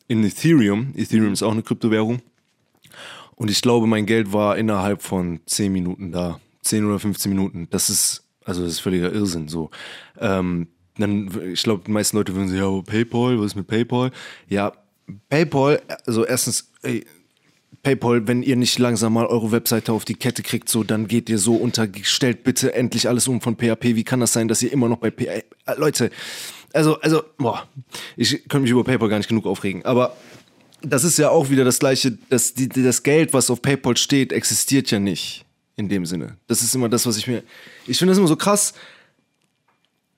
in 0.08 0.24
Ethereum. 0.24 0.94
Ethereum 0.96 1.34
ist 1.34 1.44
auch 1.44 1.52
eine 1.52 1.64
Kryptowährung. 1.64 2.22
Und 3.36 3.52
ich 3.52 3.62
glaube, 3.62 3.86
mein 3.86 4.06
Geld 4.06 4.34
war 4.34 4.58
innerhalb 4.58 5.04
von 5.04 5.42
10 5.46 5.72
Minuten 5.72 6.12
da. 6.12 6.40
10 6.68 6.86
oder 6.86 7.00
15 7.00 7.30
Minuten. 7.30 7.68
Das 7.70 7.90
ist, 7.90 8.24
also 8.46 8.64
das 8.64 8.74
ist 8.74 8.80
völliger 8.80 9.12
Irrsinn. 9.12 9.48
So. 9.48 9.70
Ähm, 10.20 10.68
dann, 10.98 11.30
ich 11.54 11.64
glaube, 11.64 11.84
die 11.86 11.92
meisten 11.92 12.18
Leute 12.18 12.34
würden 12.34 12.50
sagen, 12.50 12.60
ja, 12.60 12.82
PayPal, 12.82 13.40
was 13.40 13.48
ist 13.48 13.56
mit 13.56 13.68
PayPal? 13.68 14.12
Ja, 14.48 14.74
PayPal, 15.30 15.82
also 16.06 16.26
erstens, 16.26 16.72
ey, 16.82 17.06
PayPal, 17.84 18.28
wenn 18.28 18.44
ihr 18.44 18.56
nicht 18.56 18.80
langsam 18.80 19.14
mal 19.14 19.26
eure 19.26 19.52
Webseite 19.52 19.94
auf 19.94 20.06
die 20.06 20.16
Kette 20.16 20.44
kriegt, 20.44 20.70
so, 20.70 20.84
dann 20.84 21.08
geht 21.08 21.30
ihr 21.30 21.38
so 21.38 21.56
unter, 21.56 21.88
stellt 22.02 22.44
bitte 22.44 22.74
endlich 22.74 23.08
alles 23.08 23.28
um 23.28 23.42
von 23.42 23.56
PHP. 23.56 23.96
Wie 23.96 24.04
kann 24.04 24.20
das 24.20 24.34
sein, 24.34 24.48
dass 24.48 24.62
ihr 24.62 24.72
immer 24.72 24.90
noch 24.90 24.98
bei 24.98 25.12
PHP, 25.12 25.46
Leute, 25.78 26.10
also, 26.74 27.00
also, 27.00 27.24
boah, 27.38 27.68
ich 28.18 28.32
könnte 28.50 28.62
mich 28.62 28.72
über 28.72 28.84
PayPal 28.84 29.10
gar 29.10 29.18
nicht 29.18 29.30
genug 29.30 29.46
aufregen, 29.46 29.86
aber 29.86 30.18
das 30.82 31.04
ist 31.04 31.18
ja 31.18 31.30
auch 31.30 31.50
wieder 31.50 31.64
das 31.64 31.80
gleiche, 31.80 32.18
das, 32.30 32.54
die, 32.54 32.68
das 32.68 33.04
Geld, 33.04 33.34
was 33.34 33.50
auf 33.50 33.62
PayPal 33.62 33.98
steht, 33.98 34.32
existiert 34.34 34.92
ja 34.92 35.00
nicht 35.00 35.47
in 35.78 35.88
dem 35.88 36.06
Sinne. 36.06 36.38
Das 36.48 36.62
ist 36.62 36.76
immer 36.76 36.90
das, 36.90 37.06
was 37.06 37.18
ich 37.18 37.28
mir, 37.28 37.44
ich 37.86 37.98
finde 37.98 38.12
das 38.12 38.18
immer 38.18 38.28
so 38.28 38.36
krass, 38.36 38.74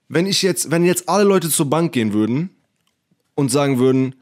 wenn 0.08 0.26
ich 0.26 0.42
jetzt, 0.42 0.72
wenn 0.72 0.84
jetzt 0.84 1.08
alle 1.08 1.22
Leute 1.22 1.48
zur 1.48 1.70
Bank 1.70 1.92
gehen 1.92 2.12
würden 2.12 2.50
und 3.36 3.50
sagen 3.50 3.78
würden, 3.78 4.16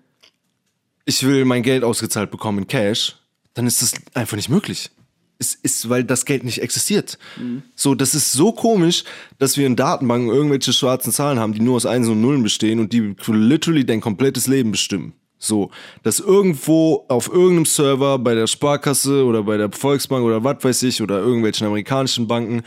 ich 1.07 1.22
will 1.22 1.47
mein 1.47 1.62
Geld 1.62 1.82
ausgezahlt 1.82 2.30
bekommen 2.30 2.59
in 2.59 2.66
Cash, 2.66 3.16
dann 3.55 3.66
ist 3.66 3.80
das 3.80 3.95
einfach 4.12 4.36
nicht 4.36 4.51
möglich. 4.51 4.91
Es 5.39 5.55
ist, 5.55 5.89
weil 5.89 6.05
das 6.05 6.24
Geld 6.24 6.45
nicht 6.45 6.61
existiert. 6.61 7.16
So, 7.76 7.95
das 7.95 8.14
ist 8.14 8.32
so 8.32 8.53
komisch, 8.53 9.05
dass 9.39 9.57
wir 9.57 9.66
in 9.66 9.76
Datenbanken 9.76 10.28
irgendwelche 10.28 10.72
schwarzen 10.72 11.12
Zahlen 11.12 11.39
haben, 11.39 11.55
die 11.55 11.61
nur 11.61 11.76
aus 11.76 11.86
Einsen 11.86 12.12
und 12.12 12.20
Nullen 12.20 12.43
bestehen 12.43 12.80
und 12.80 12.93
die 12.93 13.14
literally 13.26 13.86
dein 13.86 14.01
komplettes 14.01 14.49
Leben 14.49 14.72
bestimmen. 14.72 15.14
So, 15.39 15.70
dass 16.03 16.18
irgendwo 16.18 17.05
auf 17.09 17.28
irgendeinem 17.28 17.66
Server 17.66 18.18
bei 18.18 18.34
der 18.34 18.47
Sparkasse 18.47 19.24
oder 19.24 19.45
bei 19.45 19.57
der 19.57 19.70
Volksbank 19.70 20.24
oder 20.24 20.43
was 20.43 20.64
weiß 20.64 20.82
ich 20.82 21.01
oder 21.01 21.18
irgendwelchen 21.18 21.66
amerikanischen 21.66 22.26
Banken 22.26 22.62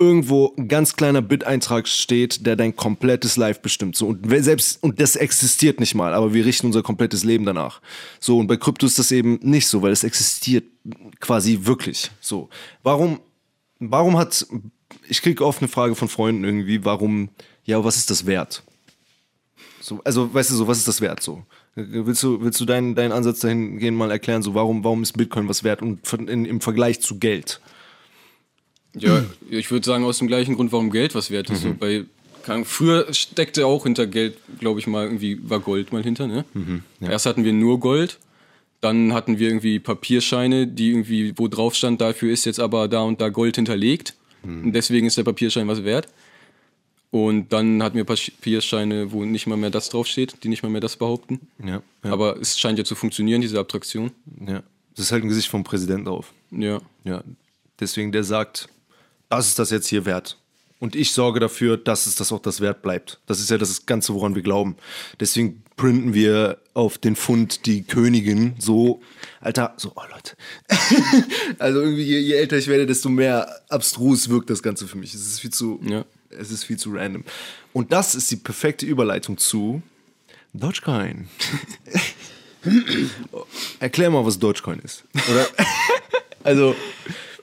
irgendwo 0.00 0.54
ein 0.56 0.66
ganz 0.66 0.96
kleiner 0.96 1.20
Bit-Eintrag 1.20 1.86
steht, 1.86 2.46
der 2.46 2.56
dein 2.56 2.74
komplettes 2.74 3.36
Life 3.36 3.60
bestimmt. 3.60 3.96
So, 3.96 4.06
und 4.06 4.26
selbst, 4.42 4.82
und 4.82 4.98
das 4.98 5.14
existiert 5.14 5.78
nicht 5.78 5.94
mal, 5.94 6.14
aber 6.14 6.32
wir 6.32 6.46
richten 6.46 6.66
unser 6.66 6.82
komplettes 6.82 7.22
Leben 7.22 7.44
danach. 7.44 7.82
So, 8.18 8.38
und 8.38 8.46
bei 8.46 8.56
Krypto 8.56 8.86
ist 8.86 8.98
das 8.98 9.12
eben 9.12 9.38
nicht 9.42 9.68
so, 9.68 9.82
weil 9.82 9.92
es 9.92 10.02
existiert 10.02 10.64
quasi 11.20 11.60
wirklich. 11.62 12.10
So. 12.20 12.48
Warum, 12.82 13.20
warum 13.78 14.16
hat, 14.16 14.46
ich 15.06 15.20
kriege 15.20 15.44
oft 15.44 15.60
eine 15.60 15.68
Frage 15.68 15.94
von 15.94 16.08
Freunden 16.08 16.44
irgendwie, 16.44 16.82
warum, 16.82 17.28
ja, 17.64 17.84
was 17.84 17.96
ist 17.96 18.10
das 18.10 18.24
wert? 18.24 18.62
So, 19.82 20.00
also, 20.02 20.32
weißt 20.32 20.50
du, 20.50 20.54
so, 20.54 20.66
was 20.66 20.78
ist 20.78 20.88
das 20.88 21.02
wert? 21.02 21.22
So, 21.22 21.44
willst 21.74 22.22
du, 22.22 22.42
willst 22.42 22.60
du 22.60 22.64
deinen, 22.64 22.94
deinen 22.94 23.12
Ansatz 23.12 23.40
dahingehend 23.40 23.96
mal 23.96 24.10
erklären, 24.10 24.42
so, 24.42 24.54
warum, 24.54 24.84
warum 24.84 25.02
ist 25.02 25.16
Bitcoin 25.16 25.48
was 25.48 25.64
wert 25.64 25.82
und 25.82 26.00
in, 26.12 26.44
im 26.44 26.60
Vergleich 26.60 27.00
zu 27.00 27.18
Geld? 27.18 27.60
Ja, 28.94 29.24
ich 29.48 29.70
würde 29.70 29.86
sagen, 29.86 30.04
aus 30.04 30.18
dem 30.18 30.26
gleichen 30.26 30.56
Grund, 30.56 30.72
warum 30.72 30.90
Geld 30.90 31.14
was 31.14 31.30
wert 31.30 31.48
ist. 31.50 31.62
So 31.62 31.74
bei, 31.74 32.04
Ahnung, 32.46 32.64
früher 32.64 33.12
steckte 33.14 33.66
auch 33.66 33.84
hinter 33.84 34.06
Geld, 34.06 34.36
glaube 34.58 34.80
ich 34.80 34.86
mal, 34.86 35.04
irgendwie 35.04 35.38
war 35.48 35.60
Gold 35.60 35.92
mal 35.92 36.02
hinter. 36.02 36.26
Ne? 36.26 36.44
Erst 37.00 37.26
hatten 37.26 37.44
wir 37.44 37.52
nur 37.52 37.78
Gold, 37.78 38.18
dann 38.80 39.12
hatten 39.12 39.38
wir 39.38 39.48
irgendwie 39.48 39.78
Papierscheine, 39.78 40.66
die 40.66 40.90
irgendwie, 40.90 41.34
wo 41.36 41.46
drauf 41.46 41.74
stand, 41.74 42.00
dafür 42.00 42.32
ist 42.32 42.46
jetzt 42.46 42.58
aber 42.58 42.88
da 42.88 43.02
und 43.02 43.20
da 43.20 43.28
Gold 43.28 43.56
hinterlegt. 43.56 44.14
Und 44.42 44.72
deswegen 44.72 45.06
ist 45.06 45.18
der 45.18 45.24
Papierschein 45.24 45.68
was 45.68 45.84
wert. 45.84 46.08
Und 47.10 47.52
dann 47.52 47.82
hatten 47.82 47.96
wir 47.96 48.04
Papierscheine, 48.04 49.10
wo 49.10 49.24
nicht 49.24 49.46
mal 49.48 49.56
mehr 49.56 49.70
das 49.70 49.88
draufsteht, 49.88 50.44
die 50.44 50.48
nicht 50.48 50.62
mal 50.62 50.68
mehr 50.68 50.80
das 50.80 50.96
behaupten. 50.96 51.40
Ja, 51.58 51.82
ja. 52.04 52.12
Aber 52.12 52.36
es 52.40 52.58
scheint 52.58 52.78
ja 52.78 52.84
zu 52.84 52.94
funktionieren, 52.94 53.40
diese 53.40 53.58
Abstraktion. 53.58 54.12
Ja. 54.46 54.62
Das 54.94 55.06
ist 55.06 55.12
halt 55.12 55.24
ein 55.24 55.28
Gesicht 55.28 55.48
vom 55.48 55.64
Präsidenten 55.64 56.06
auf. 56.06 56.32
Ja. 56.52 56.80
Ja. 57.04 57.24
Deswegen, 57.80 58.12
der 58.12 58.22
sagt, 58.22 58.68
das 59.28 59.48
ist 59.48 59.58
das 59.58 59.70
jetzt 59.70 59.88
hier 59.88 60.04
wert. 60.04 60.36
Und 60.78 60.96
ich 60.96 61.12
sorge 61.12 61.40
dafür, 61.40 61.76
dass 61.76 62.06
es 62.06 62.14
das 62.14 62.32
auch 62.32 62.40
das 62.40 62.60
wert 62.60 62.80
bleibt. 62.80 63.20
Das 63.26 63.38
ist 63.38 63.50
ja 63.50 63.58
das 63.58 63.84
Ganze, 63.84 64.14
woran 64.14 64.34
wir 64.34 64.42
glauben. 64.42 64.76
Deswegen 65.18 65.62
printen 65.76 66.14
wir 66.14 66.58
auf 66.72 66.96
den 66.96 67.16
Pfund 67.16 67.66
die 67.66 67.82
Königin 67.82 68.54
so, 68.58 69.02
Alter, 69.40 69.74
so, 69.76 69.92
oh 69.94 70.02
Leute. 70.10 70.36
also 71.58 71.80
irgendwie, 71.80 72.04
je, 72.04 72.18
je 72.18 72.34
älter 72.34 72.56
ich 72.56 72.68
werde, 72.68 72.86
desto 72.86 73.10
mehr 73.10 73.60
abstrus 73.68 74.30
wirkt 74.30 74.48
das 74.48 74.62
Ganze 74.62 74.86
für 74.86 74.96
mich. 74.96 75.12
Es 75.12 75.20
ist 75.20 75.40
viel 75.40 75.50
zu, 75.50 75.80
Ja. 75.86 76.04
Es 76.30 76.50
ist 76.50 76.64
viel 76.64 76.78
zu 76.78 76.92
random. 76.92 77.24
Und 77.72 77.92
das 77.92 78.14
ist 78.14 78.30
die 78.30 78.36
perfekte 78.36 78.86
Überleitung 78.86 79.38
zu 79.38 79.82
Dogecoin. 80.52 81.28
Erklär 83.80 84.10
mal, 84.10 84.24
was 84.24 84.38
Dogecoin 84.38 84.80
ist. 84.80 85.04
Oder? 85.30 85.46
also, 86.44 86.74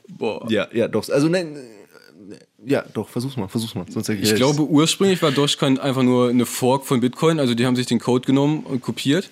Boah. 0.08 0.46
ja, 0.50 0.68
ja, 0.74 0.88
doch. 0.88 1.08
Also, 1.10 1.28
nein, 1.28 1.56
äh, 1.56 2.36
ja, 2.66 2.84
doch, 2.94 3.10
versuch's 3.10 3.38
mal, 3.38 3.48
versuch's 3.48 3.76
mal. 3.76 3.86
Sonst 3.90 4.10
Ich 4.10 4.36
glaube, 4.36 4.64
ursprünglich 4.64 5.22
war 5.22 5.32
Dogecoin 5.32 5.80
einfach 5.80 6.04
nur 6.04 6.30
eine 6.30 6.46
Fork 6.46 6.86
von 6.86 7.00
Bitcoin. 7.00 7.40
Also 7.40 7.56
die 7.56 7.66
haben 7.66 7.76
sich 7.76 7.86
den 7.86 8.00
Code 8.00 8.26
genommen 8.26 8.64
und 8.64 8.82
kopiert. 8.82 9.30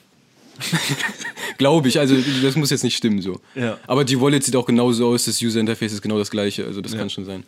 glaube 1.58 1.88
ich, 1.88 2.00
also 2.00 2.16
das 2.42 2.56
muss 2.56 2.70
jetzt 2.70 2.84
nicht 2.84 2.96
stimmen 2.96 3.22
so. 3.22 3.40
Ja. 3.56 3.78
Aber 3.88 4.04
die 4.06 4.20
Wallet 4.20 4.44
sieht 4.44 4.56
auch 4.56 4.66
genauso 4.66 5.08
aus, 5.08 5.26
das 5.26 5.42
User 5.42 5.60
Interface 5.60 5.94
ist 5.94 6.02
genau 6.02 6.18
das 6.18 6.32
gleiche, 6.32 6.66
also 6.66 6.82
das 6.82 6.96
kann 6.96 7.10
schon 7.10 7.26
sein. 7.26 7.44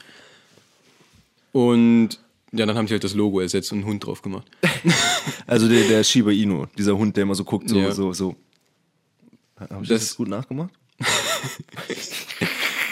Und 1.52 2.20
ja, 2.52 2.66
dann 2.66 2.78
haben 2.78 2.88
sie 2.88 2.94
halt 2.94 3.04
das 3.04 3.14
Logo 3.14 3.40
ersetzt 3.40 3.72
und 3.72 3.80
einen 3.80 3.88
Hund 3.88 4.06
drauf 4.06 4.22
gemacht. 4.22 4.48
Also 5.46 5.68
der, 5.70 5.88
der 5.88 6.04
Shiba 6.04 6.32
Inu, 6.32 6.66
dieser 6.78 6.98
Hund, 6.98 7.16
der 7.16 7.24
immer 7.24 7.36
so 7.36 7.44
guckt, 7.46 7.70
so, 7.70 7.78
Ja. 7.78 7.92
so, 7.94 8.12
so. 8.14 8.36
Habe 9.58 9.84
ich 9.84 9.90
das, 9.90 10.02
Das- 10.02 10.18
gut 10.18 10.28
nachgemacht? 10.28 10.72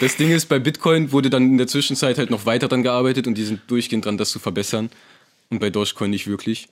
Das 0.00 0.16
Ding 0.16 0.30
ist, 0.30 0.46
bei 0.50 0.58
Bitcoin 0.58 1.10
wurde 1.10 1.30
dann 1.30 1.42
in 1.44 1.56
der 1.58 1.66
Zwischenzeit 1.66 2.18
halt 2.18 2.28
noch 2.30 2.44
weiter 2.44 2.68
dran 2.68 2.82
gearbeitet 2.82 3.26
und 3.26 3.34
die 3.38 3.44
sind 3.44 3.60
durchgehend 3.68 4.04
dran, 4.04 4.18
das 4.18 4.30
zu 4.30 4.38
verbessern. 4.38 4.90
Und 5.48 5.58
bei 5.58 5.70
Dogecoin 5.70 6.10
nicht 6.10 6.26
wirklich. 6.26 6.68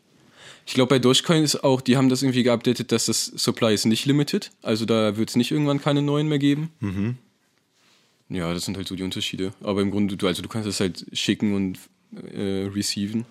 Ich 0.67 0.75
glaube, 0.75 0.91
bei 0.91 0.99
Dogecoin 0.99 1.43
ist 1.43 1.65
auch, 1.65 1.81
die 1.81 1.97
haben 1.97 2.11
das 2.11 2.23
irgendwie 2.23 2.43
geupdatet, 2.43 2.93
dass 2.93 3.07
das 3.07 3.25
Supply 3.25 3.73
ist 3.73 3.87
nicht 3.87 4.05
limited. 4.05 4.51
Also 4.63 4.85
da 4.85 5.17
wird 5.17 5.31
es 5.31 5.37
nicht 5.37 5.53
irgendwann 5.53 5.81
keine 5.81 6.03
neuen 6.03 6.29
mehr 6.29 6.39
geben. 6.39 6.71
Ja, 8.29 8.53
das 8.53 8.65
sind 8.65 8.77
halt 8.77 8.89
so 8.89 8.97
die 8.97 9.03
Unterschiede. 9.03 9.53
Aber 9.63 9.81
im 9.83 9.91
Grunde, 9.91 10.17
du, 10.17 10.27
also 10.27 10.43
du 10.43 10.49
kannst 10.49 10.69
das 10.69 10.81
halt 10.81 11.05
schicken 11.13 11.55
und 11.55 11.79
äh, 12.33 12.69
receiven. 12.75 13.27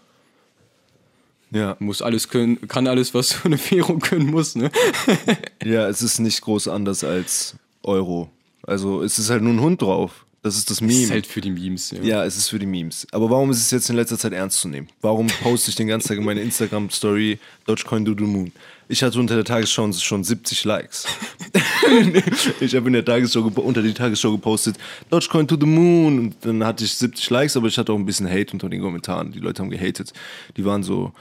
Ja. 1.52 1.76
Muss 1.80 2.02
alles 2.02 2.30
können, 2.30 2.68
kann 2.68 2.88
alles, 2.88 3.14
was 3.14 3.30
so 3.30 3.38
eine 3.44 3.58
Währung 3.58 4.00
können 4.00 4.32
muss, 4.32 4.56
ne? 4.56 4.72
Ja, 5.64 5.88
es 5.88 6.02
ist 6.02 6.20
nicht 6.20 6.42
groß 6.42 6.68
anders 6.68 7.04
als 7.04 7.56
Euro. 7.84 8.30
Also 8.64 9.02
es 9.02 9.20
ist 9.20 9.30
halt 9.30 9.44
nur 9.44 9.54
ein 9.54 9.62
Hund 9.62 9.82
drauf. 9.82 10.26
Das 10.42 10.58
ist 10.58 10.70
das 10.70 10.82
Meme. 10.82 10.94
Das 10.94 11.04
ist 11.04 11.12
halt 11.12 11.28
für 11.28 11.40
die 11.40 11.52
Memes, 11.52 11.92
ja. 11.92 12.02
ja, 12.02 12.26
es 12.26 12.36
ist 12.36 12.50
für 12.50 12.60
die 12.60 12.66
Memes. 12.66 13.08
Aber 13.14 13.30
warum 13.30 13.50
ist 13.50 13.60
es 13.60 13.72
jetzt 13.72 13.90
in 13.90 13.96
letzter 13.96 14.18
Zeit 14.18 14.34
ernst 14.34 14.60
zu 14.60 14.68
nehmen? 14.68 14.90
Warum 15.00 15.28
poste 15.28 15.70
ich 15.70 15.76
den 15.76 15.88
ganzen 15.88 16.10
Tag 16.10 16.18
in 16.18 16.26
meine 16.26 16.42
Instagram-Story 16.42 17.40
Dogecoin 17.66 18.04
Do 18.04 18.14
the 18.18 18.26
Moon? 18.26 18.52
Ich 18.88 19.02
hatte 19.04 19.20
unter 19.20 19.36
der 19.36 19.46
Tagesschau 19.46 19.92
schon 19.94 20.24
70 20.24 20.66
Likes. 20.66 21.08
ich 22.60 22.76
habe 22.76 22.88
in 22.88 22.94
der 22.94 23.06
Tagesschau 23.06 23.42
unter 23.42 23.82
die 23.82 23.94
Tagesschau 23.94 24.32
gepostet 24.32 24.78
Dogecoin 25.10 25.48
to 25.48 25.58
the 25.60 25.66
Moon 25.66 26.20
und 26.20 26.36
dann 26.42 26.64
hatte 26.66 26.84
ich 26.84 26.94
70 26.96 27.30
Likes, 27.30 27.58
aber 27.58 27.68
ich 27.68 27.78
hatte 27.78 27.92
auch 27.92 27.98
ein 27.98 28.06
bisschen 28.06 28.30
Hate 28.30 28.54
unter 28.54 28.70
den 28.70 28.82
Kommentaren. 28.82 29.32
Die 29.32 29.40
Leute 29.40 29.62
haben 29.62 29.70
gehatet. 29.70 30.14
Die 30.58 30.66
waren 30.66 30.84
so, 30.84 31.14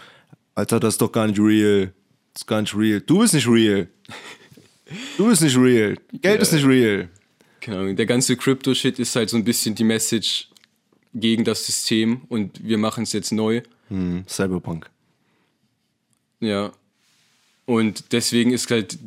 Alter, 0.54 0.80
das 0.80 0.94
ist 0.94 1.02
doch 1.02 1.12
gar 1.12 1.26
nicht 1.26 1.38
real. 1.38 1.92
Das 2.34 2.42
ist 2.42 2.46
gar 2.46 2.60
nicht 2.60 2.74
real. 2.76 3.00
Du 3.00 3.20
bist 3.20 3.34
nicht 3.34 3.48
real. 3.48 3.88
Du 5.16 5.28
bist 5.28 5.42
nicht 5.42 5.56
real. 5.56 5.96
Geld 6.12 6.36
ja. 6.36 6.42
ist 6.42 6.52
nicht 6.52 6.66
real. 6.66 7.08
Keine 7.60 7.78
Ahnung, 7.78 7.96
der 7.96 8.06
ganze 8.06 8.36
Crypto-Shit 8.36 8.98
ist 8.98 9.14
halt 9.14 9.30
so 9.30 9.36
ein 9.36 9.44
bisschen 9.44 9.74
die 9.74 9.84
Message 9.84 10.48
gegen 11.14 11.44
das 11.44 11.64
System 11.64 12.22
und 12.28 12.66
wir 12.66 12.78
machen 12.78 13.04
es 13.04 13.12
jetzt 13.12 13.32
neu. 13.32 13.62
Hm, 13.88 14.24
Cyberpunk. 14.28 14.90
Ja. 16.40 16.72
Und 17.66 18.12
deswegen 18.12 18.52
ist 18.52 18.70
halt 18.70 18.98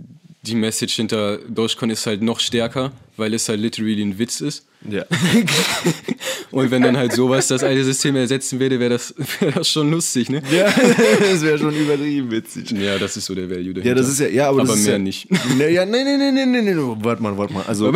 die 0.45 0.55
Message 0.55 0.95
hinter 0.95 1.37
Dogecoin 1.37 1.89
ist 1.89 2.05
halt 2.05 2.21
noch 2.21 2.39
stärker, 2.39 2.91
weil 3.17 3.33
es 3.33 3.49
halt 3.49 3.59
literally 3.59 4.01
ein 4.01 4.17
Witz 4.17 4.41
ist. 4.41 4.67
Ja. 4.87 5.03
Und 6.51 6.69
wenn 6.69 6.83
dann 6.83 6.95
halt 6.95 7.11
sowas 7.13 7.47
das 7.47 7.63
alte 7.63 7.83
System 7.83 8.15
ersetzen 8.15 8.59
würde, 8.59 8.79
wäre 8.79 8.91
das, 8.91 9.15
wär 9.39 9.51
das 9.51 9.69
schon 9.69 9.89
lustig, 9.89 10.29
ne? 10.29 10.41
Ja, 10.51 10.65
das 11.19 11.41
wäre 11.41 11.57
schon 11.57 11.75
übertrieben 11.75 12.29
witzig. 12.29 12.71
Ja, 12.71 12.99
das 12.99 13.17
ist 13.17 13.25
so 13.25 13.33
der 13.33 13.49
Value 13.49 13.73
dahinter. 13.73 13.87
Ja, 13.89 13.95
das 13.95 14.07
ist 14.07 14.19
ja, 14.19 14.27
ja 14.27 14.49
aber, 14.49 14.61
aber 14.61 14.75
mehr 14.75 14.93
ja, 14.93 14.97
nicht. 14.99 15.27
Ne, 15.57 15.71
ja, 15.71 15.85
nee, 15.85 16.03
nee, 16.03 16.17
nee, 16.17 16.31
nee, 16.31 16.45
nee, 16.45 16.61
nee, 16.61 16.75
warte 16.77 17.23
mal, 17.23 17.37
warte 17.37 17.53
mal. 17.53 17.63
Also, 17.63 17.91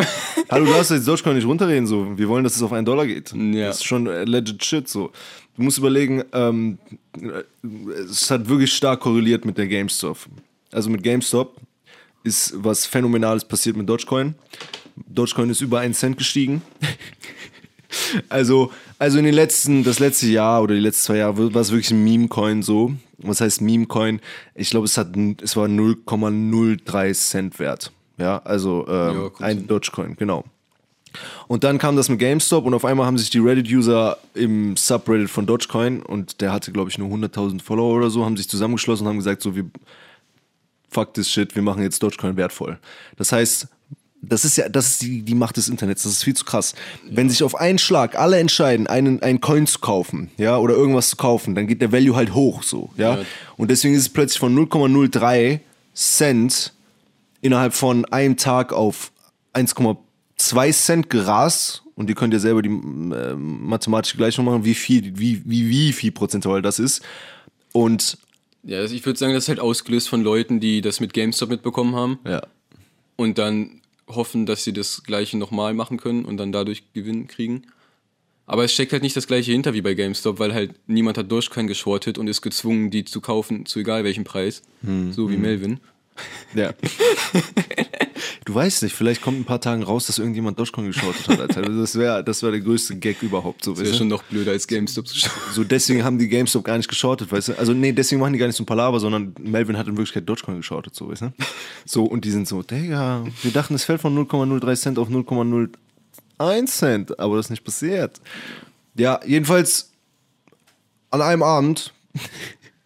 hallo, 0.49 0.65
du 0.65 0.71
darfst 0.71 0.91
jetzt 0.91 1.07
Dogecoin 1.07 1.35
nicht 1.35 1.47
runterreden, 1.47 1.85
so. 1.85 2.17
Wir 2.17 2.27
wollen, 2.27 2.43
dass 2.43 2.55
es 2.55 2.61
auf 2.63 2.73
einen 2.73 2.85
Dollar 2.85 3.05
geht. 3.05 3.33
Ja. 3.33 3.67
Das 3.67 3.77
ist 3.77 3.85
schon 3.85 4.05
legit 4.05 4.63
shit, 4.65 4.87
so. 4.87 5.11
Du 5.55 5.63
musst 5.63 5.77
überlegen, 5.77 6.23
ähm, 6.33 6.79
es 8.09 8.31
hat 8.31 8.49
wirklich 8.49 8.73
stark 8.73 9.01
korreliert 9.01 9.45
mit 9.45 9.57
der 9.57 9.67
GameStop. 9.67 10.17
Also 10.71 10.89
mit 10.89 11.03
GameStop 11.03 11.57
ist 12.23 12.53
was 12.55 12.85
Phänomenales 12.85 13.45
passiert 13.45 13.75
mit 13.75 13.87
Dogecoin. 13.87 14.35
Dogecoin 15.07 15.49
ist 15.49 15.61
über 15.61 15.79
einen 15.79 15.93
Cent 15.93 16.17
gestiegen. 16.17 16.61
also, 18.29 18.71
also 18.97 19.17
in 19.17 19.25
den 19.25 19.33
letzten, 19.33 19.83
das 19.83 19.99
letzte 19.99 20.27
Jahr 20.27 20.61
oder 20.61 20.75
die 20.75 20.81
letzten 20.81 21.05
zwei 21.05 21.17
Jahre 21.17 21.53
war 21.53 21.61
es 21.61 21.71
wirklich 21.71 21.91
ein 21.91 22.03
Meme-Coin 22.03 22.61
so. 22.61 22.93
Was 23.17 23.41
heißt 23.41 23.61
Meme-Coin? 23.61 24.19
Ich 24.55 24.69
glaube, 24.69 24.85
es 24.85 24.97
hat, 24.97 25.09
es 25.41 25.55
war 25.55 25.67
0,03 25.67 27.13
Cent 27.13 27.59
wert. 27.59 27.91
Ja, 28.17 28.39
also 28.43 28.85
ähm, 28.87 29.31
ja, 29.39 29.45
ein 29.45 29.67
Dogecoin, 29.67 30.15
genau. 30.17 30.43
Und 31.47 31.63
dann 31.63 31.77
kam 31.79 31.95
das 31.95 32.09
mit 32.09 32.19
GameStop 32.19 32.65
und 32.65 32.73
auf 32.73 32.85
einmal 32.85 33.07
haben 33.07 33.17
sich 33.17 33.29
die 33.29 33.39
Reddit-User 33.39 34.17
im 34.35 34.77
Subreddit 34.77 35.29
von 35.29 35.45
Dogecoin 35.45 36.03
und 36.03 36.41
der 36.41 36.51
hatte, 36.51 36.71
glaube 36.71 36.89
ich, 36.89 36.97
nur 36.97 37.09
100.000 37.09 37.61
Follower 37.61 37.95
oder 37.95 38.09
so, 38.09 38.25
haben 38.25 38.37
sich 38.37 38.47
zusammengeschlossen 38.47 39.05
und 39.05 39.11
haben 39.11 39.17
gesagt, 39.17 39.41
so, 39.41 39.55
wir, 39.55 39.65
fuck 40.89 41.13
this 41.13 41.29
shit, 41.29 41.55
wir 41.55 41.61
machen 41.61 41.83
jetzt 41.83 42.01
Dogecoin 42.01 42.37
wertvoll. 42.37 42.79
Das 43.17 43.31
heißt, 43.31 43.67
das 44.21 44.43
ist 44.43 44.57
ja, 44.57 44.67
das 44.67 44.89
ist 44.89 45.01
die, 45.01 45.21
die 45.21 45.35
Macht 45.35 45.57
des 45.57 45.69
Internets, 45.69 46.03
das 46.03 46.11
ist 46.11 46.23
viel 46.23 46.35
zu 46.35 46.43
krass. 46.43 46.75
Wenn 47.09 47.29
sich 47.29 47.41
auf 47.43 47.55
einen 47.55 47.79
Schlag 47.79 48.17
alle 48.17 48.37
entscheiden, 48.37 48.87
einen, 48.87 49.21
einen 49.21 49.39
Coin 49.39 49.65
zu 49.65 49.79
kaufen, 49.79 50.29
ja, 50.37 50.57
oder 50.57 50.73
irgendwas 50.73 51.09
zu 51.09 51.15
kaufen, 51.15 51.55
dann 51.55 51.67
geht 51.67 51.81
der 51.81 51.91
Value 51.91 52.15
halt 52.15 52.33
hoch, 52.33 52.63
so, 52.63 52.89
ja. 52.97 53.15
ja. 53.15 53.25
Und 53.55 53.71
deswegen 53.71 53.95
ist 53.95 54.01
es 54.01 54.09
plötzlich 54.09 54.39
von 54.39 54.55
0,03 54.57 55.61
Cent 55.93 56.73
innerhalb 57.41 57.73
von 57.73 58.05
einem 58.05 58.37
Tag 58.37 58.73
auf 58.73 59.11
1,2 59.53 60.73
Cent 60.73 61.09
gerast. 61.09 61.83
Und 61.95 62.09
ihr 62.09 62.15
könnt 62.15 62.33
ja 62.33 62.39
selber 62.39 62.61
die 62.61 62.69
äh, 62.69 63.35
mathematische 63.35 64.15
Gleichung 64.15 64.45
machen, 64.45 64.63
wie 64.63 64.73
viel, 64.73 65.17
wie, 65.19 65.41
wie, 65.45 65.69
wie 65.69 65.91
viel 65.91 66.11
prozentual 66.11 66.61
das 66.61 66.79
ist. 66.79 67.01
Und 67.73 68.17
ja, 68.63 68.79
also 68.79 68.95
ich 68.95 69.05
würde 69.05 69.17
sagen, 69.17 69.33
das 69.33 69.45
ist 69.45 69.49
halt 69.49 69.59
ausgelöst 69.59 70.09
von 70.09 70.21
Leuten, 70.21 70.59
die 70.59 70.81
das 70.81 70.99
mit 70.99 71.13
GameStop 71.13 71.49
mitbekommen 71.49 71.95
haben. 71.95 72.19
Ja. 72.25 72.41
Und 73.15 73.37
dann 73.37 73.81
hoffen, 74.07 74.45
dass 74.45 74.63
sie 74.63 74.73
das 74.73 75.03
Gleiche 75.03 75.37
nochmal 75.37 75.73
machen 75.73 75.97
können 75.97 76.25
und 76.25 76.37
dann 76.37 76.51
dadurch 76.51 76.93
Gewinn 76.93 77.27
kriegen. 77.27 77.63
Aber 78.45 78.63
es 78.63 78.73
steckt 78.73 78.91
halt 78.93 79.03
nicht 79.03 79.15
das 79.15 79.27
Gleiche 79.27 79.51
hinter 79.51 79.73
wie 79.75 79.81
bei 79.81 79.93
GameStop, 79.93 80.39
weil 80.39 80.53
halt 80.53 80.73
niemand 80.87 81.17
hat 81.17 81.31
Dogecoin 81.31 81.67
geschortet 81.67 82.17
und 82.17 82.27
ist 82.27 82.41
gezwungen, 82.41 82.89
die 82.89 83.05
zu 83.05 83.21
kaufen, 83.21 83.67
zu 83.67 83.79
egal 83.79 84.03
welchem 84.03 84.23
Preis. 84.23 84.63
Hm. 84.81 85.13
So 85.13 85.29
wie 85.29 85.35
hm. 85.35 85.41
Melvin. 85.41 85.79
Ja. 86.53 86.73
du 88.45 88.55
weißt 88.55 88.83
nicht, 88.83 88.95
vielleicht 88.95 89.21
kommt 89.21 89.39
ein 89.39 89.45
paar 89.45 89.61
Tagen 89.61 89.83
raus, 89.83 90.07
dass 90.07 90.17
irgendjemand 90.17 90.57
Dogecoin 90.57 90.87
geschortet 90.87 91.27
hat, 91.27 91.39
Alter. 91.39 91.61
Das 91.61 91.95
wäre 91.95 92.23
das 92.23 92.41
wär 92.41 92.51
der 92.51 92.61
größte 92.61 92.95
Gag 92.97 93.21
überhaupt. 93.21 93.63
So, 93.63 93.73
das 93.73 93.83
wäre 93.83 93.93
schon 93.93 94.07
noch 94.07 94.23
blöder 94.23 94.51
als 94.51 94.67
GameStop 94.67 95.07
zu 95.07 95.17
shorten. 95.17 95.39
So, 95.53 95.63
deswegen 95.63 96.03
haben 96.03 96.17
die 96.17 96.27
GameStop 96.27 96.63
gar 96.63 96.77
nicht 96.77 96.89
geschortet, 96.89 97.31
weißt 97.31 97.49
du? 97.49 97.59
Also, 97.59 97.73
nee, 97.73 97.91
deswegen 97.91 98.19
machen 98.19 98.33
die 98.33 98.39
gar 98.39 98.47
nicht 98.47 98.55
so 98.55 98.63
ein 98.63 98.65
Palaver, 98.65 98.99
sondern 98.99 99.35
Melvin 99.39 99.77
hat 99.77 99.87
in 99.87 99.95
Wirklichkeit 99.95 100.27
Dogecoin 100.27 100.57
geschortet, 100.57 100.95
so, 100.95 101.09
weißt 101.09 101.21
du? 101.23 101.33
So, 101.85 102.05
und 102.05 102.25
die 102.25 102.31
sind 102.31 102.47
so, 102.47 102.63
Digga, 102.63 103.25
wir 103.43 103.51
dachten, 103.51 103.75
es 103.75 103.83
fällt 103.83 104.01
von 104.01 104.17
0,03 104.17 104.75
Cent 104.75 104.99
auf 104.99 105.09
0,01 105.09 106.65
Cent, 106.65 107.19
aber 107.19 107.37
das 107.37 107.47
ist 107.47 107.51
nicht 107.51 107.63
passiert. 107.63 108.19
Ja, 108.95 109.19
jedenfalls 109.25 109.91
an 111.11 111.21
einem 111.21 111.43
Abend 111.43 111.93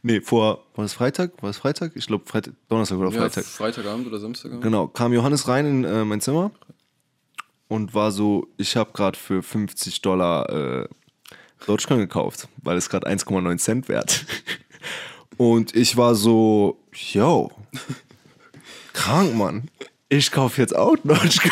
Nee, 0.05 0.19
vor, 0.19 0.65
war 0.75 0.83
das 0.83 0.93
Freitag? 0.93 1.31
War 1.41 1.49
das 1.49 1.57
Freitag? 1.57 1.93
Ich 1.95 2.07
glaube 2.07 2.25
Freitag, 2.25 2.53
Donnerstag 2.67 2.97
oder 2.97 3.11
Freitag. 3.11 3.45
Ja, 3.45 3.49
Freitagabend 3.49 4.05
oder 4.05 4.19
Samstagabend. 4.19 4.61
Genau, 4.61 4.87
kam 4.87 5.13
Johannes 5.13 5.47
rein 5.47 5.65
in 5.65 5.83
äh, 5.85 6.03
mein 6.03 6.19
Zimmer 6.19 6.51
und 7.69 7.93
war 7.93 8.11
so, 8.11 8.47
ich 8.57 8.75
habe 8.75 8.91
gerade 8.91 9.17
für 9.17 9.41
50 9.41 10.01
Dollar 10.01 10.49
äh, 10.49 10.87
Dogecoin 11.65 11.99
gekauft, 11.99 12.49
weil 12.61 12.75
es 12.75 12.89
gerade 12.89 13.07
1,9 13.07 13.57
Cent 13.57 13.87
wert. 13.87 14.25
Und 15.37 15.75
ich 15.75 15.97
war 15.97 16.13
so, 16.13 16.77
yo, 16.93 17.49
krank, 18.91 19.33
Mann. 19.35 19.69
Ich 20.09 20.31
kaufe 20.31 20.61
jetzt 20.61 20.75
auch 20.75 20.95
Dogecoin. 20.97 21.51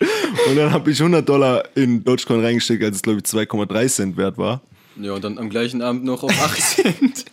Und 0.48 0.56
dann 0.56 0.72
habe 0.72 0.90
ich 0.90 0.98
100 0.98 1.28
Dollar 1.28 1.62
in 1.76 2.02
Dogecoin 2.02 2.40
reingesteckt, 2.40 2.82
als 2.82 2.96
es 2.96 3.02
glaube 3.02 3.18
ich 3.18 3.24
2,3 3.24 3.88
Cent 3.88 4.16
wert 4.16 4.38
war. 4.38 4.62
Ja, 5.00 5.12
und 5.12 5.24
dann 5.24 5.38
am 5.38 5.48
gleichen 5.48 5.80
Abend 5.80 6.04
noch 6.04 6.22
auf 6.22 6.30
8 6.30 6.60
Cent. 6.60 7.24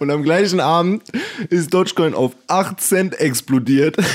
Und 0.00 0.10
am 0.10 0.22
gleichen 0.22 0.60
Abend 0.60 1.02
ist 1.48 1.72
Dogecoin 1.72 2.14
auf 2.14 2.32
8 2.46 2.80
Cent 2.80 3.20
explodiert. 3.20 3.96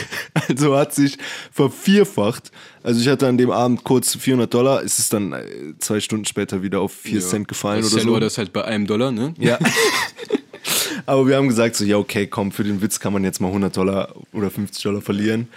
Also 0.50 0.78
hat 0.78 0.94
sich 0.94 1.18
vervierfacht. 1.52 2.52
Also 2.84 3.02
ich 3.02 3.08
hatte 3.08 3.28
an 3.28 3.38
dem 3.38 3.50
Abend 3.50 3.84
kurz 3.84 4.16
400 4.16 4.54
Dollar. 4.54 4.84
Es 4.84 5.00
ist 5.00 5.12
dann 5.12 5.34
äh, 5.34 5.44
zwei 5.80 6.00
Stunden 6.00 6.26
später 6.26 6.62
wieder 6.62 6.80
auf 6.80 6.94
4 6.94 7.16
ja. 7.16 7.20
Cent 7.20 7.48
gefallen 7.48 7.82
das 7.82 7.94
oder 7.94 8.04
so. 8.04 8.14
War 8.14 8.20
das 8.20 8.38
halt 8.38 8.54
bei 8.54 8.64
einem 8.64 8.86
Dollar, 8.88 9.12
ne? 9.12 9.34
Ja. 9.40 9.58
Aber 11.06 11.28
wir 11.28 11.36
haben 11.36 11.48
gesagt 11.48 11.76
so, 11.76 11.86
ja 11.86 11.98
okay, 11.98 12.28
komm, 12.28 12.52
für 12.52 12.64
den 12.64 12.82
Witz 12.82 13.00
kann 13.00 13.14
man 13.14 13.24
jetzt 13.24 13.42
mal 13.42 13.48
100 13.48 13.76
Dollar 13.76 14.14
oder 14.32 14.50
50 14.50 14.82
Dollar 14.84 15.02
verlieren. 15.02 15.48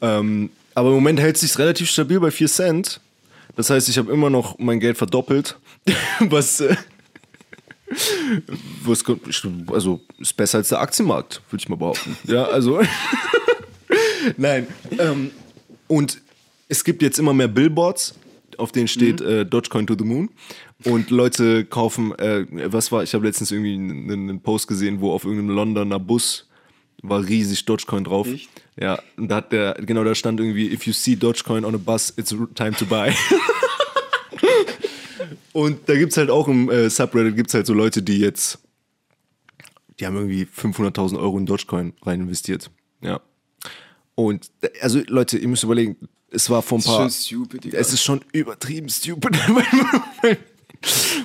Ähm, 0.00 0.50
aber 0.74 0.88
im 0.88 0.94
Moment 0.94 1.20
hält 1.20 1.36
es 1.36 1.42
sich 1.42 1.58
relativ 1.58 1.90
stabil 1.90 2.20
bei 2.20 2.30
4 2.30 2.48
Cent. 2.48 3.00
Das 3.56 3.70
heißt, 3.70 3.88
ich 3.88 3.98
habe 3.98 4.12
immer 4.12 4.30
noch 4.30 4.58
mein 4.58 4.80
Geld 4.80 4.96
verdoppelt. 4.96 5.58
Was... 6.20 6.60
Äh, 6.60 6.76
was, 8.84 9.04
also 9.72 10.00
ist 10.18 10.36
besser 10.36 10.58
als 10.58 10.68
der 10.68 10.80
Aktienmarkt, 10.80 11.42
würde 11.50 11.62
ich 11.62 11.68
mal 11.68 11.76
behaupten. 11.76 12.16
Ja, 12.24 12.44
also. 12.44 12.80
Nein. 14.36 14.66
Ähm, 14.98 15.30
und 15.88 16.20
es 16.68 16.84
gibt 16.84 17.02
jetzt 17.02 17.18
immer 17.18 17.34
mehr 17.34 17.48
Billboards, 17.48 18.14
auf 18.58 18.72
denen 18.72 18.88
steht 18.88 19.20
mhm. 19.20 19.26
äh, 19.26 19.44
Dogecoin 19.44 19.86
to 19.86 19.96
the 19.98 20.04
Moon. 20.04 20.30
Und 20.84 21.10
Leute 21.10 21.64
kaufen, 21.64 22.16
äh, 22.18 22.46
was 22.72 22.90
war, 22.90 23.02
ich 23.02 23.12
habe 23.12 23.26
letztens 23.26 23.50
irgendwie 23.50 23.74
einen, 23.74 24.10
einen, 24.10 24.40
Post 24.40 24.66
gesehen, 24.66 25.00
wo 25.00 25.12
auf 25.12 25.24
irgendeinem 25.24 25.54
Londoner 25.54 25.98
Bus 25.98 26.48
war 27.02 27.26
riesig 27.26 27.64
Dogecoin 27.64 28.04
drauf. 28.04 28.28
Echt? 28.28 28.48
Ja, 28.80 28.98
und 29.16 29.28
da 29.28 29.36
hat 29.36 29.52
der, 29.52 29.74
genau 29.74 30.04
da 30.04 30.14
stand 30.14 30.40
irgendwie, 30.40 30.72
if 30.72 30.86
you 30.86 30.92
see 30.92 31.16
Dogecoin 31.16 31.64
on 31.64 31.74
a 31.74 31.78
bus, 31.78 32.14
it's 32.16 32.34
time 32.54 32.72
to 32.72 32.86
buy. 32.86 33.12
Und 35.52 35.88
da 35.88 35.96
gibt 35.96 36.12
es 36.12 36.18
halt 36.18 36.30
auch 36.30 36.48
im 36.48 36.70
äh, 36.70 36.88
Subreddit 36.88 37.36
gibt's 37.36 37.54
halt 37.54 37.66
so 37.66 37.74
Leute, 37.74 38.02
die 38.02 38.18
jetzt, 38.18 38.58
die 39.98 40.06
haben 40.06 40.16
irgendwie 40.16 40.44
500.000 40.44 41.18
Euro 41.18 41.38
in 41.38 41.46
Dogecoin 41.46 41.92
rein 42.02 42.20
investiert. 42.20 42.70
Ja. 43.02 43.20
Und 44.14 44.50
also 44.80 45.00
Leute, 45.06 45.38
ihr 45.38 45.48
müsst 45.48 45.64
überlegen, 45.64 45.96
es 46.30 46.48
war 46.50 46.62
vor 46.62 46.78
ein 46.78 46.84
paar. 46.84 47.06
Ist 47.06 47.28
schon 47.28 47.46
stupid. 47.46 47.74
Es 47.74 47.92
ist 47.92 48.02
schon 48.02 48.20
übertrieben 48.32 48.88
stupid. 48.88 49.36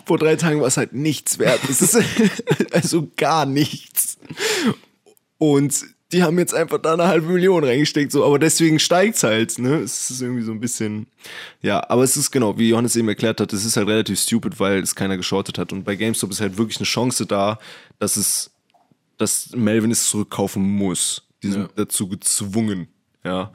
vor 0.05 0.17
drei 0.17 0.35
Tagen 0.35 0.59
war 0.61 0.67
es 0.67 0.77
halt 0.77 0.93
nichts 0.93 1.37
wert. 1.39 1.59
Es 1.69 1.81
ist 1.81 1.97
also 2.71 3.11
gar 3.15 3.45
nichts. 3.45 4.17
Und 5.37 5.85
die 6.11 6.23
haben 6.23 6.37
jetzt 6.37 6.53
einfach 6.53 6.77
da 6.79 6.93
eine 6.93 7.07
halbe 7.07 7.27
Million 7.27 7.63
reingesteckt, 7.63 8.11
so, 8.11 8.23
aber 8.23 8.37
deswegen 8.39 8.79
steigt's 8.79 9.23
halt, 9.23 9.57
ne? 9.59 9.77
Es 9.77 10.09
ist 10.11 10.21
irgendwie 10.21 10.43
so 10.43 10.51
ein 10.51 10.59
bisschen, 10.59 11.07
ja, 11.61 11.83
aber 11.89 12.03
es 12.03 12.15
ist 12.15 12.31
genau, 12.31 12.57
wie 12.57 12.69
Johannes 12.69 12.95
eben 12.95 13.07
erklärt 13.09 13.41
hat, 13.41 13.51
es 13.53 13.65
ist 13.65 13.75
halt 13.75 13.87
relativ 13.87 14.19
stupid, 14.19 14.59
weil 14.59 14.79
es 14.79 14.95
keiner 14.95 15.17
geschortet 15.17 15.57
hat 15.57 15.73
und 15.73 15.83
bei 15.83 15.95
GameStop 15.95 16.31
ist 16.31 16.41
halt 16.41 16.57
wirklich 16.57 16.77
eine 16.77 16.85
Chance 16.85 17.25
da, 17.25 17.59
dass 17.99 18.17
es, 18.17 18.51
dass 19.17 19.51
Melvin 19.55 19.91
es 19.91 20.09
zurückkaufen 20.09 20.61
muss. 20.61 21.23
Die 21.43 21.51
sind 21.51 21.63
Ja. 21.63 21.69
dazu 21.75 22.07
gezwungen, 22.07 22.87
ja. 23.23 23.51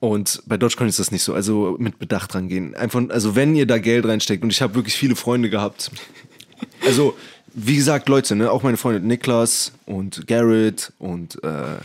Und 0.00 0.42
bei 0.46 0.58
Dogecoin 0.58 0.88
ist 0.88 0.98
das 0.98 1.10
nicht 1.10 1.22
so. 1.22 1.32
Also 1.32 1.76
mit 1.78 1.98
Bedacht 1.98 2.34
rangehen. 2.34 2.74
Einfach, 2.74 3.02
also 3.08 3.36
wenn 3.36 3.54
ihr 3.54 3.66
da 3.66 3.78
Geld 3.78 4.04
reinsteckt, 4.04 4.42
und 4.42 4.50
ich 4.50 4.60
habe 4.60 4.74
wirklich 4.74 4.94
viele 4.96 5.16
Freunde 5.16 5.48
gehabt. 5.48 5.90
Also, 6.84 7.16
wie 7.54 7.76
gesagt, 7.76 8.08
Leute, 8.08 8.34
ne, 8.34 8.50
auch 8.50 8.62
meine 8.62 8.76
Freunde 8.76 9.06
Niklas 9.06 9.72
und 9.86 10.26
Garrett 10.26 10.92
und, 10.98 11.42
äh, 11.44 11.76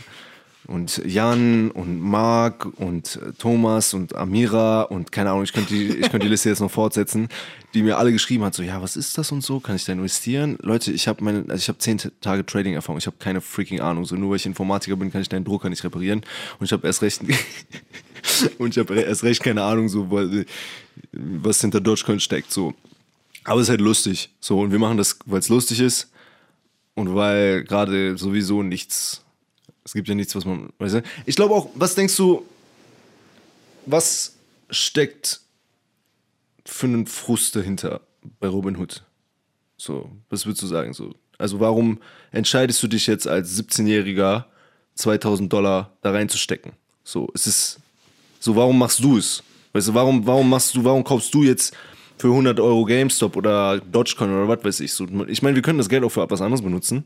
und 0.66 1.00
Jan 1.06 1.70
und 1.70 2.00
Marc 2.00 2.66
und 2.76 3.16
äh, 3.16 3.32
Thomas 3.38 3.94
und 3.94 4.16
Amira 4.16 4.82
und 4.82 5.12
keine 5.12 5.30
Ahnung, 5.30 5.44
ich 5.44 5.52
könnte 5.52 5.72
die, 5.72 5.86
ich 5.86 6.10
könnte 6.10 6.26
die 6.26 6.28
Liste 6.28 6.48
jetzt 6.48 6.60
noch 6.60 6.70
fortsetzen, 6.70 7.28
die 7.72 7.82
mir 7.82 7.98
alle 7.98 8.10
geschrieben 8.10 8.42
hat, 8.42 8.54
so, 8.54 8.64
ja, 8.64 8.82
was 8.82 8.96
ist 8.96 9.16
das 9.16 9.30
und 9.30 9.42
so, 9.42 9.60
kann 9.60 9.76
ich 9.76 9.84
da 9.84 9.92
investieren? 9.92 10.58
Leute, 10.60 10.90
ich 10.90 11.06
habe 11.06 11.22
meine, 11.22 11.44
also 11.48 11.54
ich 11.54 11.68
habe 11.68 11.78
zehn 11.78 11.98
Tage 12.20 12.44
Trading-Erfahrung, 12.44 12.98
ich 12.98 13.06
habe 13.06 13.16
keine 13.20 13.40
freaking 13.40 13.80
Ahnung, 13.80 14.04
so 14.04 14.16
nur 14.16 14.30
weil 14.30 14.36
ich 14.36 14.46
Informatiker 14.46 14.96
bin, 14.96 15.12
kann 15.12 15.22
ich 15.22 15.28
deinen 15.28 15.44
Drucker 15.44 15.70
nicht 15.70 15.84
reparieren 15.84 16.22
und 16.58 16.66
ich 16.66 16.72
habe 16.72 16.84
erst 16.84 17.02
recht, 17.02 17.22
und 18.58 18.76
ich 18.76 18.78
habe 18.78 18.96
erst 18.96 19.22
recht 19.22 19.40
keine 19.40 19.62
Ahnung, 19.62 19.88
so, 19.88 20.10
was 21.12 21.60
hinter 21.60 21.80
Dogecoin 21.80 22.18
steckt, 22.18 22.50
so. 22.50 22.74
Aber 23.44 23.60
es 23.60 23.66
ist 23.66 23.70
halt 23.70 23.80
lustig. 23.80 24.30
So, 24.40 24.60
und 24.60 24.72
wir 24.72 24.78
machen 24.78 24.96
das, 24.96 25.18
weil 25.26 25.40
es 25.40 25.48
lustig 25.48 25.80
ist 25.80 26.10
und 26.94 27.14
weil 27.14 27.64
gerade 27.64 28.16
sowieso 28.18 28.62
nichts. 28.62 29.24
Es 29.84 29.94
gibt 29.94 30.08
ja 30.08 30.14
nichts, 30.14 30.34
was 30.34 30.44
man. 30.44 30.72
Weißt 30.78 30.96
du? 30.96 31.02
Ich 31.26 31.36
glaube 31.36 31.54
auch, 31.54 31.70
was 31.74 31.94
denkst 31.94 32.16
du, 32.16 32.44
was 33.86 34.36
steckt 34.68 35.40
für 36.66 36.86
einen 36.86 37.06
Frust 37.06 37.56
dahinter 37.56 38.02
bei 38.38 38.48
Robin 38.48 38.76
Hood? 38.76 39.02
So, 39.76 40.10
was 40.28 40.44
würdest 40.44 40.62
du 40.62 40.66
sagen? 40.66 40.92
So, 40.92 41.14
also, 41.38 41.58
warum 41.58 42.00
entscheidest 42.32 42.82
du 42.82 42.86
dich 42.86 43.06
jetzt 43.06 43.26
als 43.26 43.58
17-Jähriger 43.58 44.44
2000 44.94 45.50
Dollar 45.50 45.96
da 46.02 46.10
reinzustecken? 46.10 46.72
So, 47.02 47.30
es 47.34 47.46
ist. 47.46 47.78
So, 48.38 48.56
warum 48.56 48.78
machst 48.78 49.02
du 49.02 49.16
es? 49.16 49.42
Weißt 49.72 49.88
du, 49.88 49.94
warum, 49.94 50.26
warum 50.26 50.48
machst 50.48 50.74
du, 50.74 50.84
warum 50.84 51.04
kaufst 51.04 51.32
du 51.32 51.42
jetzt 51.42 51.74
für 52.20 52.28
100 52.28 52.60
Euro 52.60 52.84
GameStop 52.84 53.36
oder 53.36 53.80
Dogecoin 53.80 54.30
oder 54.30 54.48
was 54.48 54.62
weiß 54.64 54.80
ich 54.80 54.92
so? 54.92 55.06
Ich 55.28 55.42
meine, 55.42 55.54
wir 55.56 55.62
können 55.62 55.78
das 55.78 55.88
Geld 55.88 56.04
auch 56.04 56.10
für 56.10 56.28
was 56.30 56.40
anderes 56.40 56.62
benutzen. 56.62 57.04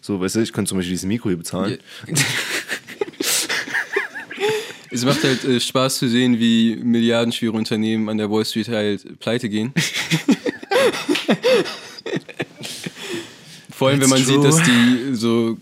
So, 0.00 0.20
weißt 0.20 0.36
du, 0.36 0.40
ich 0.40 0.52
könnte 0.52 0.68
zum 0.68 0.78
Beispiel 0.78 0.92
dieses 0.92 1.06
Mikro 1.06 1.30
hier 1.30 1.38
bezahlen. 1.38 1.78
Es 4.92 5.04
macht 5.04 5.22
halt 5.22 5.44
äh, 5.44 5.60
Spaß 5.60 5.98
zu 5.98 6.08
sehen, 6.08 6.40
wie 6.40 6.74
milliardenschwere 6.74 7.52
Unternehmen 7.52 8.08
an 8.08 8.18
der 8.18 8.28
Wall 8.28 8.44
Street 8.44 8.68
halt 8.68 9.20
pleite 9.20 9.48
gehen. 9.48 9.72
Vor 13.70 13.88
allem, 13.88 14.00
wenn 14.00 14.10
man 14.10 14.24
sieht, 14.24 14.42
dass 14.42 14.60
die 14.64 15.14
so, 15.14 15.56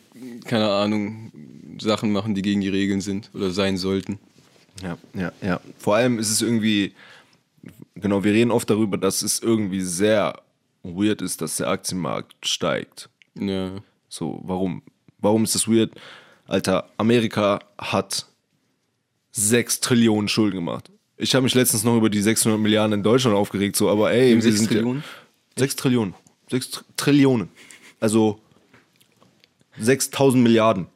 keine 0.47 0.71
Ahnung, 0.71 1.31
Sachen 1.79 2.11
machen, 2.11 2.35
die 2.35 2.41
gegen 2.41 2.63
die 2.63 2.71
Regeln 2.71 3.03
sind 3.03 3.29
oder 3.35 3.51
sein 3.51 3.77
sollten. 3.77 4.19
Ja, 4.83 4.97
ja, 5.13 5.31
ja. 5.43 5.61
Vor 5.79 5.97
allem 5.97 6.19
ist 6.19 6.31
es 6.31 6.41
irgendwie, 6.41 6.95
genau, 8.01 8.25
wir 8.25 8.33
reden 8.33 8.51
oft 8.51 8.69
darüber, 8.71 8.97
dass 8.97 9.23
es 9.23 9.41
irgendwie 9.41 9.81
sehr 9.81 10.43
weird 10.83 11.23
ist, 11.23 11.41
dass 11.41 11.57
der 11.57 11.69
Aktienmarkt 11.69 12.47
steigt. 12.47 13.09
Ja. 13.35 13.73
So, 14.09 14.41
warum? 14.45 14.83
Warum 15.19 15.45
ist 15.45 15.55
das 15.55 15.69
weird? 15.69 15.93
Alter, 16.47 16.89
Amerika 16.97 17.61
hat 17.77 18.27
6 19.33 19.81
Trillionen 19.81 20.29
Schulden 20.29 20.57
gemacht. 20.57 20.91
Ich 21.17 21.35
habe 21.35 21.43
mich 21.43 21.55
letztens 21.55 21.85
noch 21.85 21.97
über 21.97 22.11
die 22.11 22.23
600 22.23 22.61
Milliarden 22.61 22.93
in 22.93 23.03
Deutschland 23.03 23.37
aufgeregt, 23.37 23.77
so, 23.77 23.91
aber 23.91 24.13
ey, 24.13 24.35
wir 24.35 24.43
6 24.43 24.57
sind 24.57 24.69
Trillionen? 24.69 25.03
Ja, 25.57 25.61
6 25.61 25.77
Trillionen. 25.77 26.15
6 26.51 26.71
Tr 26.71 26.85
Trillionen. 26.97 27.49
Also 28.01 28.41
6000 29.79 30.43
Milliarden. 30.43 30.87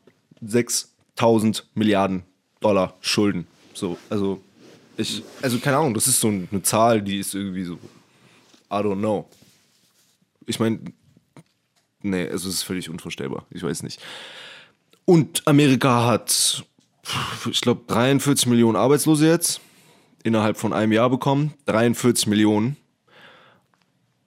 6000 0.40 1.66
Milliarden 1.74 2.22
Dollar 2.61 2.94
Schulden. 3.00 3.46
So, 3.74 3.98
also 4.09 4.40
ich, 4.97 5.22
also 5.40 5.59
keine 5.59 5.78
Ahnung, 5.78 5.95
das 5.95 6.07
ist 6.07 6.20
so 6.20 6.28
eine 6.28 6.62
Zahl, 6.62 7.03
die 7.03 7.18
ist 7.18 7.34
irgendwie 7.34 7.64
so, 7.64 7.74
I 7.74 8.76
don't 8.76 8.99
know. 8.99 9.28
Ich 10.47 10.59
meine, 10.59 10.80
nee, 12.03 12.28
also 12.28 12.49
es 12.49 12.57
ist 12.57 12.62
völlig 12.62 12.88
unvorstellbar. 12.88 13.47
Ich 13.51 13.62
weiß 13.62 13.82
nicht. 13.82 14.01
Und 15.05 15.47
Amerika 15.47 16.07
hat, 16.07 16.64
ich 17.51 17.61
glaube, 17.61 17.82
43 17.86 18.47
Millionen 18.47 18.76
Arbeitslose 18.76 19.26
jetzt 19.26 19.61
innerhalb 20.22 20.57
von 20.57 20.72
einem 20.72 20.93
Jahr 20.93 21.11
bekommen. 21.11 21.55
43 21.66 22.28
Millionen. 22.28 22.76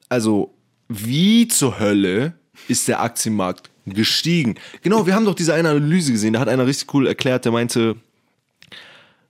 Also, 0.09 0.53
wie 0.87 1.47
zur 1.47 1.79
Hölle 1.79 2.37
ist 2.67 2.87
der 2.87 3.01
Aktienmarkt 3.01 3.69
gestiegen? 3.85 4.55
Genau, 4.81 5.05
wir 5.07 5.15
haben 5.15 5.25
doch 5.25 5.35
diese 5.35 5.53
eine 5.53 5.69
Analyse 5.69 6.11
gesehen. 6.11 6.33
Da 6.33 6.39
hat 6.39 6.49
einer 6.49 6.67
richtig 6.67 6.93
cool 6.93 7.07
erklärt, 7.07 7.45
der 7.45 7.51
meinte, 7.51 7.95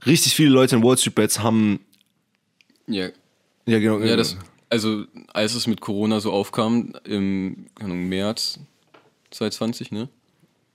richtig 0.05 0.35
viele 0.35 0.49
Leute 0.49 0.75
in 0.75 0.83
Wall 0.83 0.97
Street 0.97 1.15
Bets 1.15 1.39
haben. 1.39 1.79
Ja, 2.87 3.09
Ja, 3.65 3.79
genau. 3.79 3.99
ja 3.99 4.15
das, 4.15 4.37
also 4.69 5.05
als 5.33 5.55
es 5.55 5.67
mit 5.67 5.81
Corona 5.81 6.19
so 6.19 6.31
aufkam, 6.31 6.93
im 7.03 7.67
Ahnung, 7.79 8.07
März 8.07 8.59
2020, 9.31 9.91
ne? 9.91 10.09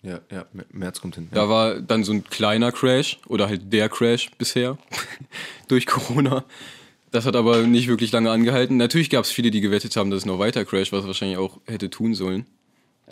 Ja, 0.03 0.21
ja, 0.31 0.47
März 0.73 1.01
kommt 1.01 1.17
hin. 1.17 1.29
Ja. 1.31 1.43
Da 1.43 1.49
war 1.49 1.81
dann 1.81 2.05
so 2.05 2.13
ein 2.13 2.25
kleiner 2.25 2.73
Crash 2.73 3.19
oder 3.29 3.49
halt 3.49 3.73
der 3.73 3.89
Crash 3.89 4.31
bisher 4.39 4.79
durch 5.69 5.87
Corona. 5.87 6.45
Das 7.11 7.27
hat 7.27 7.37
aber 7.37 7.63
nicht 7.63 7.89
wirklich 7.89 8.13
lange 8.13 8.31
angehalten. 8.31 8.77
Natürlich 8.77 9.11
gab 9.11 9.25
es 9.25 9.31
viele, 9.33 9.51
die 9.51 9.61
gewettet 9.61 9.97
haben, 9.97 10.11
dass 10.11 10.21
es 10.21 10.27
noch 10.27 10.39
weiter 10.39 10.65
crasht, 10.65 10.93
was 10.93 11.07
wahrscheinlich 11.07 11.39
auch 11.39 11.59
hätte 11.67 11.91
tun 11.91 12.15
sollen. 12.15 12.47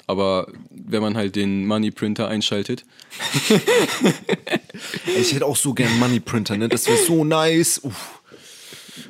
Aber 0.09 0.48
wenn 0.70 1.02
man 1.02 1.16
halt 1.16 1.36
den 1.36 1.66
Money 1.66 1.92
Printer 1.92 2.26
einschaltet, 2.26 2.84
Ich 5.18 5.32
hätte 5.32 5.46
auch 5.46 5.56
so 5.56 5.74
gern 5.74 5.98
Money 5.98 6.20
Printer, 6.20 6.56
ne? 6.56 6.68
Das 6.68 6.86
wäre 6.86 6.98
so 6.98 7.24
nice. 7.24 7.80
Uff. 7.82 8.20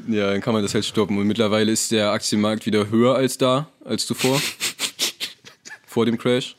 ja, 0.09 0.30
dann 0.30 0.40
kann 0.40 0.55
man 0.55 0.62
das 0.62 0.74
halt 0.74 0.84
stoppen. 0.84 1.18
Und 1.18 1.26
mittlerweile 1.26 1.72
ist 1.72 1.90
der 1.90 2.11
Aktienmarkt 2.11 2.66
wieder 2.66 2.90
höher 2.90 3.14
als 3.14 3.38
da, 3.38 3.68
als 3.84 4.07
zuvor. 4.07 4.40
vor 5.86 6.07
dem 6.07 6.18
Crash. 6.18 6.57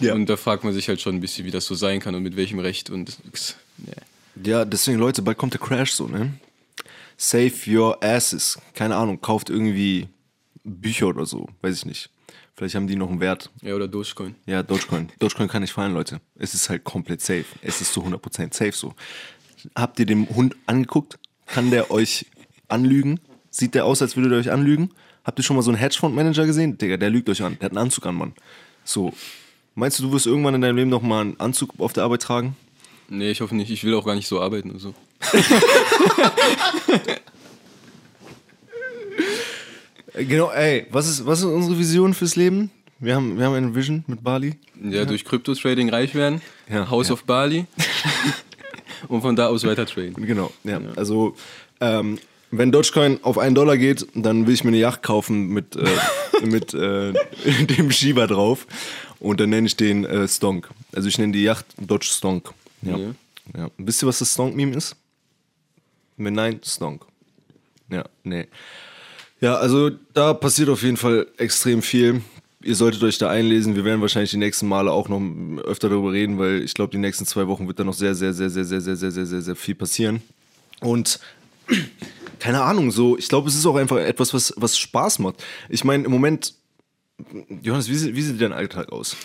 Ja. 0.00 0.14
Und 0.14 0.26
da 0.26 0.36
fragt 0.36 0.64
man 0.64 0.72
sich 0.72 0.88
halt 0.88 1.00
schon 1.00 1.16
ein 1.16 1.20
bisschen, 1.20 1.46
wie 1.46 1.50
das 1.50 1.66
so 1.66 1.74
sein 1.74 2.00
kann 2.00 2.14
und 2.14 2.22
mit 2.22 2.36
welchem 2.36 2.58
Recht. 2.58 2.90
Und 2.90 3.18
ja. 3.86 3.92
Ja, 4.44 4.64
deswegen, 4.64 4.98
Leute, 4.98 5.22
bald 5.22 5.38
kommt 5.38 5.54
der 5.54 5.60
Crash 5.60 5.92
so, 5.92 6.06
ne? 6.06 6.34
Save 7.16 7.52
your 7.66 8.02
asses. 8.02 8.58
Keine 8.74 8.96
Ahnung, 8.96 9.20
kauft 9.20 9.50
irgendwie 9.50 10.08
Bücher 10.62 11.08
oder 11.08 11.24
so. 11.24 11.48
Weiß 11.62 11.76
ich 11.76 11.86
nicht. 11.86 12.10
Vielleicht 12.56 12.74
haben 12.74 12.86
die 12.86 12.96
noch 12.96 13.10
einen 13.10 13.20
Wert. 13.20 13.50
ja, 13.60 13.74
oder 13.74 13.86
Dogecoin. 13.86 14.34
Ja, 14.46 14.62
Dogecoin. 14.62 15.10
Dogecoin 15.18 15.46
kann 15.48 15.60
nicht 15.60 15.72
fallen, 15.72 15.92
Leute. 15.92 16.22
Es 16.36 16.54
ist 16.54 16.70
halt 16.70 16.84
komplett 16.84 17.20
safe. 17.20 17.44
Es 17.60 17.82
ist 17.82 17.92
zu 17.92 18.02
100% 18.02 18.54
safe 18.54 18.72
so. 18.72 18.94
Habt 19.74 19.98
ihr 20.00 20.06
den 20.06 20.26
Hund 20.30 20.56
angeguckt? 20.64 21.18
Kann 21.46 21.70
der 21.70 21.90
euch 21.90 22.26
anlügen? 22.68 23.20
Sieht 23.50 23.74
der 23.74 23.84
aus, 23.84 24.00
als 24.00 24.16
würde 24.16 24.30
der 24.30 24.38
euch 24.38 24.50
anlügen? 24.50 24.90
Habt 25.22 25.38
ihr 25.38 25.42
schon 25.42 25.56
mal 25.56 25.62
so 25.62 25.70
einen 25.70 25.78
Hedgefondsmanager 25.78 26.46
gesehen? 26.46 26.78
Digga, 26.78 26.96
der 26.96 27.10
lügt 27.10 27.28
euch 27.28 27.42
an. 27.42 27.58
Der 27.58 27.66
hat 27.66 27.72
einen 27.72 27.84
Anzug 27.84 28.06
an, 28.06 28.14
Mann. 28.14 28.32
So. 28.84 29.12
Meinst 29.74 29.98
du, 29.98 30.04
du 30.04 30.12
wirst 30.12 30.26
irgendwann 30.26 30.54
in 30.54 30.62
deinem 30.62 30.76
Leben 30.76 30.90
noch 30.90 31.02
mal 31.02 31.20
einen 31.20 31.38
Anzug 31.38 31.74
auf 31.78 31.92
der 31.92 32.04
Arbeit 32.04 32.22
tragen? 32.22 32.56
Nee, 33.10 33.30
ich 33.32 33.42
hoffe 33.42 33.54
nicht. 33.54 33.70
Ich 33.70 33.84
will 33.84 33.94
auch 33.94 34.06
gar 34.06 34.14
nicht 34.14 34.28
so 34.28 34.40
arbeiten 34.40 34.70
und 34.70 34.78
so. 34.78 34.94
Genau, 40.16 40.50
ey, 40.50 40.86
was 40.90 41.08
ist, 41.08 41.26
was 41.26 41.40
ist 41.40 41.44
unsere 41.44 41.78
Vision 41.78 42.14
fürs 42.14 42.36
Leben? 42.36 42.70
Wir 42.98 43.14
haben, 43.14 43.38
wir 43.38 43.44
haben 43.44 43.54
eine 43.54 43.74
Vision 43.74 44.04
mit 44.06 44.24
Bali. 44.24 44.54
Ja, 44.82 45.04
durch 45.04 45.24
Krypto-Trading 45.24 45.90
reich 45.90 46.14
werden. 46.14 46.40
Ja, 46.68 46.88
House 46.88 47.08
ja. 47.08 47.14
of 47.14 47.24
Bali. 47.24 47.66
und 49.08 49.20
von 49.20 49.36
da 49.36 49.48
aus 49.48 49.64
weiter 49.64 49.84
traden. 49.84 50.26
Genau, 50.26 50.50
ja. 50.64 50.80
Also, 50.96 51.36
ähm, 51.80 52.18
wenn 52.50 52.72
Dogecoin 52.72 53.22
auf 53.22 53.36
einen 53.36 53.54
Dollar 53.54 53.76
geht, 53.76 54.06
dann 54.14 54.46
will 54.46 54.54
ich 54.54 54.64
mir 54.64 54.68
eine 54.68 54.78
Yacht 54.78 55.02
kaufen 55.02 55.48
mit, 55.48 55.76
äh, 55.76 55.86
mit 56.46 56.72
äh, 56.72 57.12
dem 57.76 57.90
Shiba 57.90 58.26
drauf. 58.26 58.66
Und 59.18 59.40
dann 59.40 59.50
nenne 59.50 59.66
ich 59.66 59.76
den 59.76 60.04
äh, 60.04 60.26
Stonk. 60.28 60.68
Also 60.94 61.08
ich 61.08 61.18
nenne 61.18 61.32
die 61.32 61.42
Yacht 61.42 61.66
Dodge 61.78 62.06
Stonk. 62.06 62.50
Ja. 62.82 62.96
Ja. 62.96 63.14
ja. 63.56 63.70
Wisst 63.76 64.02
ihr, 64.02 64.06
was 64.06 64.18
das 64.18 64.32
Stonk-Meme 64.32 64.76
ist? 64.76 64.96
Wenn 66.16 66.34
nein, 66.34 66.60
Stonk. 66.64 67.04
Ja, 67.90 68.04
nee. 68.24 68.46
Ja, 69.40 69.56
also 69.56 69.90
da 70.14 70.34
passiert 70.34 70.68
auf 70.68 70.82
jeden 70.82 70.96
Fall 70.96 71.26
extrem 71.36 71.82
viel. 71.82 72.22
Ihr 72.62 72.74
solltet 72.74 73.02
euch 73.02 73.18
da 73.18 73.28
einlesen. 73.28 73.76
Wir 73.76 73.84
werden 73.84 74.00
wahrscheinlich 74.00 74.30
die 74.30 74.38
nächsten 74.38 74.66
Male 74.66 74.90
auch 74.90 75.08
noch 75.08 75.20
öfter 75.64 75.88
darüber 75.88 76.12
reden, 76.12 76.38
weil 76.38 76.62
ich 76.62 76.74
glaube, 76.74 76.90
die 76.90 76.98
nächsten 76.98 77.26
zwei 77.26 77.46
Wochen 77.46 77.68
wird 77.68 77.78
da 77.78 77.84
noch 77.84 77.94
sehr, 77.94 78.14
sehr, 78.14 78.32
sehr, 78.32 78.50
sehr, 78.50 78.64
sehr, 78.64 78.80
sehr, 78.80 78.96
sehr, 78.96 79.12
sehr, 79.12 79.26
sehr, 79.26 79.42
sehr 79.42 79.56
viel 79.56 79.74
passieren. 79.74 80.22
Und 80.80 81.20
keine 82.40 82.62
Ahnung, 82.62 82.90
so, 82.90 83.16
ich 83.16 83.28
glaube, 83.28 83.48
es 83.48 83.54
ist 83.54 83.66
auch 83.66 83.76
einfach 83.76 83.98
etwas, 83.98 84.34
was, 84.34 84.54
was 84.56 84.78
Spaß 84.78 85.20
macht. 85.20 85.44
Ich 85.68 85.84
meine, 85.84 86.04
im 86.04 86.10
Moment, 86.10 86.54
Johannes, 87.62 87.88
wie 87.88 87.94
sieht, 87.94 88.16
wie 88.16 88.22
sieht 88.22 88.40
dein 88.40 88.52
Alltag 88.52 88.90
aus? 88.90 89.16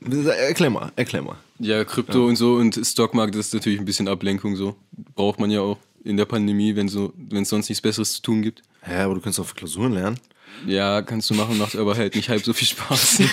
Erklär 0.00 0.70
mal, 0.70 0.92
erklär 0.96 1.22
mal. 1.22 1.36
Ja, 1.58 1.84
Krypto 1.84 2.26
und 2.26 2.36
so 2.36 2.54
und 2.54 2.80
Stockmarkt 2.82 3.34
ist 3.34 3.52
natürlich 3.52 3.80
ein 3.80 3.84
bisschen 3.84 4.06
Ablenkung 4.06 4.54
so. 4.54 4.76
Braucht 5.14 5.40
man 5.40 5.50
ja 5.50 5.60
auch 5.60 5.78
in 6.04 6.16
der 6.16 6.24
Pandemie, 6.24 6.76
wenn 6.76 6.88
so, 6.88 7.12
wenn 7.16 7.42
es 7.42 7.48
sonst 7.48 7.68
nichts 7.68 7.82
Besseres 7.82 8.14
zu 8.14 8.22
tun 8.22 8.42
gibt. 8.42 8.62
Ja, 8.90 9.04
aber 9.04 9.14
du 9.14 9.20
kannst 9.20 9.38
auch 9.40 9.46
für 9.46 9.54
Klausuren 9.54 9.92
lernen. 9.92 10.18
Ja, 10.66 11.02
kannst 11.02 11.30
du 11.30 11.34
machen, 11.34 11.58
macht 11.58 11.76
aber 11.76 11.96
halt 11.96 12.14
nicht 12.16 12.28
halb 12.28 12.44
so 12.44 12.52
viel 12.52 12.68
Spaß. 12.68 13.22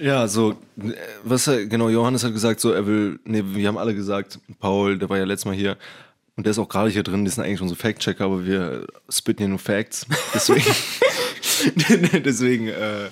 Ja, 0.00 0.26
so, 0.28 0.56
was 1.24 1.46
er, 1.46 1.66
genau, 1.66 1.90
Johannes 1.90 2.24
hat 2.24 2.32
gesagt, 2.32 2.58
so, 2.60 2.72
er 2.72 2.86
will, 2.86 3.20
nee, 3.24 3.42
wir 3.44 3.68
haben 3.68 3.76
alle 3.76 3.94
gesagt, 3.94 4.38
Paul, 4.58 4.98
der 4.98 5.10
war 5.10 5.18
ja 5.18 5.24
letztes 5.24 5.44
Mal 5.44 5.54
hier, 5.54 5.76
und 6.36 6.44
der 6.44 6.52
ist 6.52 6.58
auch 6.58 6.70
gerade 6.70 6.88
hier 6.88 7.02
drin, 7.02 7.26
die 7.26 7.30
sind 7.30 7.44
eigentlich 7.44 7.60
unsere 7.60 7.78
Fact-Checker, 7.78 8.24
aber 8.24 8.46
wir 8.46 8.86
spitten 9.10 9.40
hier 9.42 9.48
nur 9.48 9.58
Facts. 9.58 10.06
Deswegen, 10.32 10.64
deswegen 12.24 12.68
äh, 12.68 13.10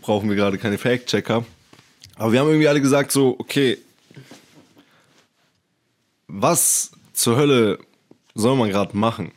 brauchen 0.00 0.30
wir 0.30 0.36
gerade 0.36 0.56
keine 0.56 0.78
Fact-Checker. 0.78 1.44
Aber 2.16 2.32
wir 2.32 2.40
haben 2.40 2.48
irgendwie 2.48 2.68
alle 2.68 2.80
gesagt, 2.80 3.12
so, 3.12 3.36
okay, 3.38 3.76
was 6.26 6.92
zur 7.12 7.36
Hölle 7.36 7.78
soll 8.34 8.56
man 8.56 8.70
gerade 8.70 8.96
machen? 8.96 9.32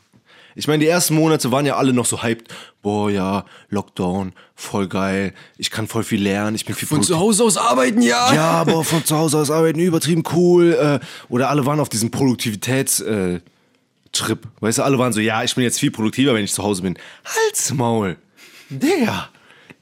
Ich 0.58 0.70
meine, 0.70 0.80
die 0.80 0.88
ersten 0.88 1.16
Monate 1.16 1.52
waren 1.52 1.66
ja 1.66 1.76
alle 1.76 1.92
noch 1.92 2.06
so 2.06 2.24
hyped. 2.24 2.54
Boah, 2.82 3.12
ja, 3.12 3.44
Lockdown, 3.70 4.32
voll 4.56 4.88
geil. 4.88 5.34
Ich 5.58 5.70
kann 5.70 5.88
voll 5.88 6.04
viel 6.04 6.22
lernen. 6.22 6.56
Ich 6.56 6.64
bin 6.66 6.74
viel 6.74 6.88
Von 6.88 7.04
zu 7.04 7.20
Hause 7.20 7.44
aus 7.44 7.58
arbeiten, 7.58 8.02
ja. 8.02 8.34
Ja, 8.34 8.64
boah, 8.64 8.86
von 8.86 9.04
zu 9.04 9.18
Hause 9.18 9.38
aus 9.38 9.52
arbeiten, 9.52 9.80
übertrieben 9.80 10.24
cool. 10.34 10.72
Äh, 10.74 11.06
oder 11.28 11.50
alle 11.50 11.66
waren 11.66 11.82
auf 11.82 11.90
diesem 11.90 12.10
Produktivitätstrip. 12.10 13.42
weißt 14.62 14.78
du, 14.78 14.84
alle 14.84 14.98
waren 14.98 15.12
so, 15.12 15.20
ja, 15.20 15.44
ich 15.44 15.54
bin 15.56 15.66
jetzt 15.66 15.80
viel 15.80 15.92
produktiver, 15.92 16.34
wenn 16.34 16.46
ich 16.46 16.54
zu 16.54 16.64
Hause 16.64 16.84
bin. 16.84 16.98
Halt's 17.26 17.74
Maul. 17.74 18.16
Digga. 18.70 19.30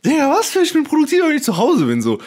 Digga, 0.04 0.32
was 0.32 0.50
für 0.50 0.62
ich 0.62 0.74
bin 0.74 0.86
produktiver, 0.86 1.30
wenn 1.30 1.38
ich 1.38 1.44
zu 1.44 1.56
Hause 1.56 1.86
bin. 1.86 2.02
So, 2.02 2.20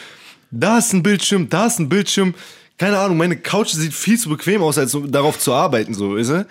da 0.53 0.79
ist 0.79 0.93
ein 0.93 1.03
Bildschirm, 1.03 1.49
da 1.49 1.67
ist 1.67 1.81
ein 1.81 1.89
Bildschirm. 1.89 2.35
Keine 2.79 2.99
Ahnung, 2.99 3.17
meine 3.17 3.37
Couch 3.37 3.71
sieht 3.71 3.93
viel 3.93 4.19
zu 4.19 4.29
bequem 4.29 4.63
aus, 4.63 4.79
als 4.79 4.97
darauf 5.07 5.39
zu 5.39 5.53
arbeiten, 5.53 5.95
so, 5.95 6.17
weißt 6.17 6.31
du? 6.31 6.47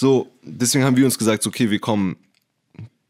So, 0.00 0.30
deswegen 0.42 0.84
haben 0.84 0.96
wir 0.96 1.04
uns 1.04 1.18
gesagt, 1.18 1.44
okay, 1.44 1.70
wir 1.70 1.80
kommen 1.80 2.18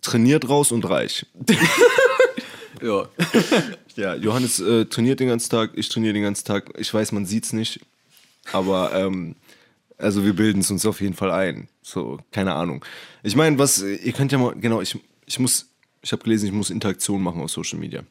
trainiert 0.01 0.49
raus 0.49 0.73
und 0.73 0.89
reich. 0.89 1.27
ja. 2.83 3.09
Ja, 3.97 4.15
Johannes 4.15 4.61
äh, 4.61 4.85
trainiert 4.85 5.19
den 5.19 5.27
ganzen 5.27 5.51
Tag, 5.51 5.73
ich 5.75 5.89
trainiere 5.89 6.15
den 6.15 6.23
ganzen 6.23 6.45
Tag. 6.45 6.71
Ich 6.79 6.95
weiß, 6.95 7.11
man 7.11 7.27
sieht's 7.27 7.53
nicht, 7.53 7.81
aber 8.53 8.93
ähm, 8.95 9.35
also 9.97 10.25
wir 10.25 10.35
bilden 10.35 10.61
es 10.61 10.71
uns 10.71 10.87
auf 10.87 11.01
jeden 11.01 11.15
Fall 11.15 11.33
ein. 11.33 11.69
So, 11.83 12.21
keine 12.31 12.55
Ahnung. 12.55 12.85
Ich 13.25 13.35
meine, 13.35 13.59
was, 13.59 13.83
ihr 13.83 14.13
könnt 14.13 14.31
ja 14.31 14.39
mal, 14.39 14.55
genau, 14.55 14.81
ich, 14.81 14.97
ich 15.27 15.41
muss, 15.41 15.67
ich 16.01 16.13
habe 16.13 16.23
gelesen, 16.23 16.47
ich 16.47 16.53
muss 16.53 16.71
Interaktion 16.71 17.21
machen 17.21 17.43
auf 17.43 17.51
Social 17.51 17.81
Media. 17.81 18.05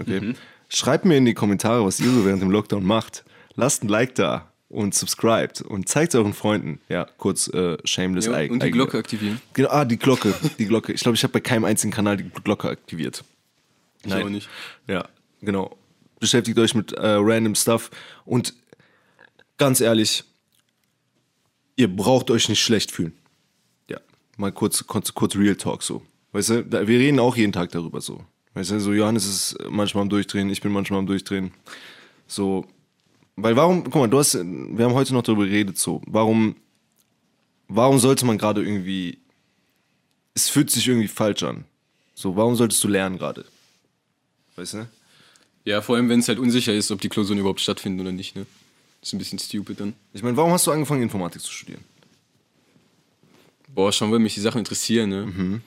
Okay? 0.00 0.20
Mhm. 0.20 0.34
Schreibt 0.70 1.04
mir 1.04 1.18
in 1.18 1.26
die 1.26 1.34
Kommentare, 1.34 1.84
was 1.84 2.00
ihr 2.00 2.10
so 2.10 2.24
während 2.24 2.40
dem 2.40 2.50
Lockdown 2.50 2.86
macht. 2.86 3.22
Lasst 3.54 3.84
ein 3.84 3.88
Like 3.88 4.14
da 4.14 4.50
und 4.74 4.94
subscribt 4.94 5.62
und 5.62 5.88
zeigt 5.88 6.14
es 6.14 6.18
euren 6.18 6.34
Freunden. 6.34 6.80
Ja, 6.88 7.06
kurz 7.16 7.48
äh, 7.48 7.78
shameless. 7.84 8.26
Ja, 8.26 8.40
und 8.50 8.62
die 8.62 8.70
Glocke 8.70 8.98
aktivieren. 8.98 9.40
Genau, 9.52 9.70
ah, 9.70 9.84
die 9.84 9.96
Glocke, 9.96 10.34
die 10.58 10.66
Glocke. 10.66 10.92
Ich 10.92 11.00
glaube, 11.00 11.16
ich 11.16 11.22
habe 11.22 11.32
bei 11.32 11.40
keinem 11.40 11.64
einzigen 11.64 11.92
Kanal 11.92 12.16
die 12.16 12.28
Glocke 12.28 12.68
aktiviert. 12.68 13.24
Ich 14.02 14.10
Nein. 14.10 14.24
auch 14.24 14.28
nicht. 14.28 14.48
Ja, 14.86 15.08
genau. 15.40 15.76
Beschäftigt 16.20 16.58
euch 16.58 16.74
mit 16.74 16.92
äh, 16.92 17.06
random 17.06 17.54
Stuff 17.54 17.90
und 18.24 18.54
ganz 19.56 19.80
ehrlich, 19.80 20.24
ihr 21.76 21.94
braucht 21.94 22.30
euch 22.30 22.48
nicht 22.48 22.62
schlecht 22.62 22.90
fühlen. 22.90 23.12
Ja, 23.88 23.98
mal 24.36 24.52
kurz, 24.52 24.86
kurz, 24.86 25.14
kurz 25.14 25.36
Real 25.36 25.56
Talk 25.56 25.82
so. 25.82 26.02
Weißt 26.32 26.50
du, 26.50 26.64
da, 26.64 26.86
wir 26.86 26.98
reden 26.98 27.20
auch 27.20 27.36
jeden 27.36 27.52
Tag 27.52 27.70
darüber 27.70 28.00
so. 28.00 28.24
Weißt 28.54 28.70
du, 28.70 28.80
so 28.80 28.92
Johannes 28.92 29.26
ist 29.26 29.56
manchmal 29.68 30.02
am 30.02 30.08
Durchdrehen, 30.08 30.50
ich 30.50 30.60
bin 30.60 30.72
manchmal 30.72 31.00
am 31.00 31.06
Durchdrehen. 31.06 31.52
So, 32.26 32.66
weil 33.36 33.56
warum, 33.56 33.84
guck 33.84 33.94
mal, 33.94 34.08
du 34.08 34.18
hast, 34.18 34.34
wir 34.34 34.84
haben 34.84 34.94
heute 34.94 35.12
noch 35.12 35.22
darüber 35.22 35.44
geredet, 35.44 35.78
so, 35.78 36.00
warum, 36.06 36.56
warum 37.68 37.98
sollte 37.98 38.26
man 38.26 38.38
gerade 38.38 38.62
irgendwie, 38.62 39.18
es 40.34 40.48
fühlt 40.48 40.70
sich 40.70 40.86
irgendwie 40.86 41.08
falsch 41.08 41.42
an. 41.42 41.64
So, 42.14 42.36
warum 42.36 42.54
solltest 42.54 42.82
du 42.84 42.88
lernen 42.88 43.18
gerade? 43.18 43.44
Weißt 44.56 44.74
du? 44.74 44.86
Ja, 45.64 45.82
vor 45.82 45.96
allem, 45.96 46.08
wenn 46.08 46.20
es 46.20 46.28
halt 46.28 46.38
unsicher 46.38 46.72
ist, 46.72 46.90
ob 46.90 47.00
die 47.00 47.08
Klausuren 47.08 47.38
überhaupt 47.38 47.60
stattfinden 47.60 48.00
oder 48.00 48.12
nicht, 48.12 48.36
ne? 48.36 48.46
Ist 49.02 49.12
ein 49.12 49.18
bisschen 49.18 49.38
stupid 49.38 49.80
dann. 49.80 49.94
Ich 50.12 50.22
meine, 50.22 50.36
warum 50.36 50.52
hast 50.52 50.66
du 50.66 50.70
angefangen, 50.70 51.02
Informatik 51.02 51.42
zu 51.42 51.52
studieren? 51.52 51.82
Boah, 53.68 53.92
schon, 53.92 54.12
weil 54.12 54.20
mich 54.20 54.34
die 54.34 54.40
Sachen 54.40 54.58
interessieren, 54.58 55.10
ne? 55.10 55.26
Mhm. 55.26 55.62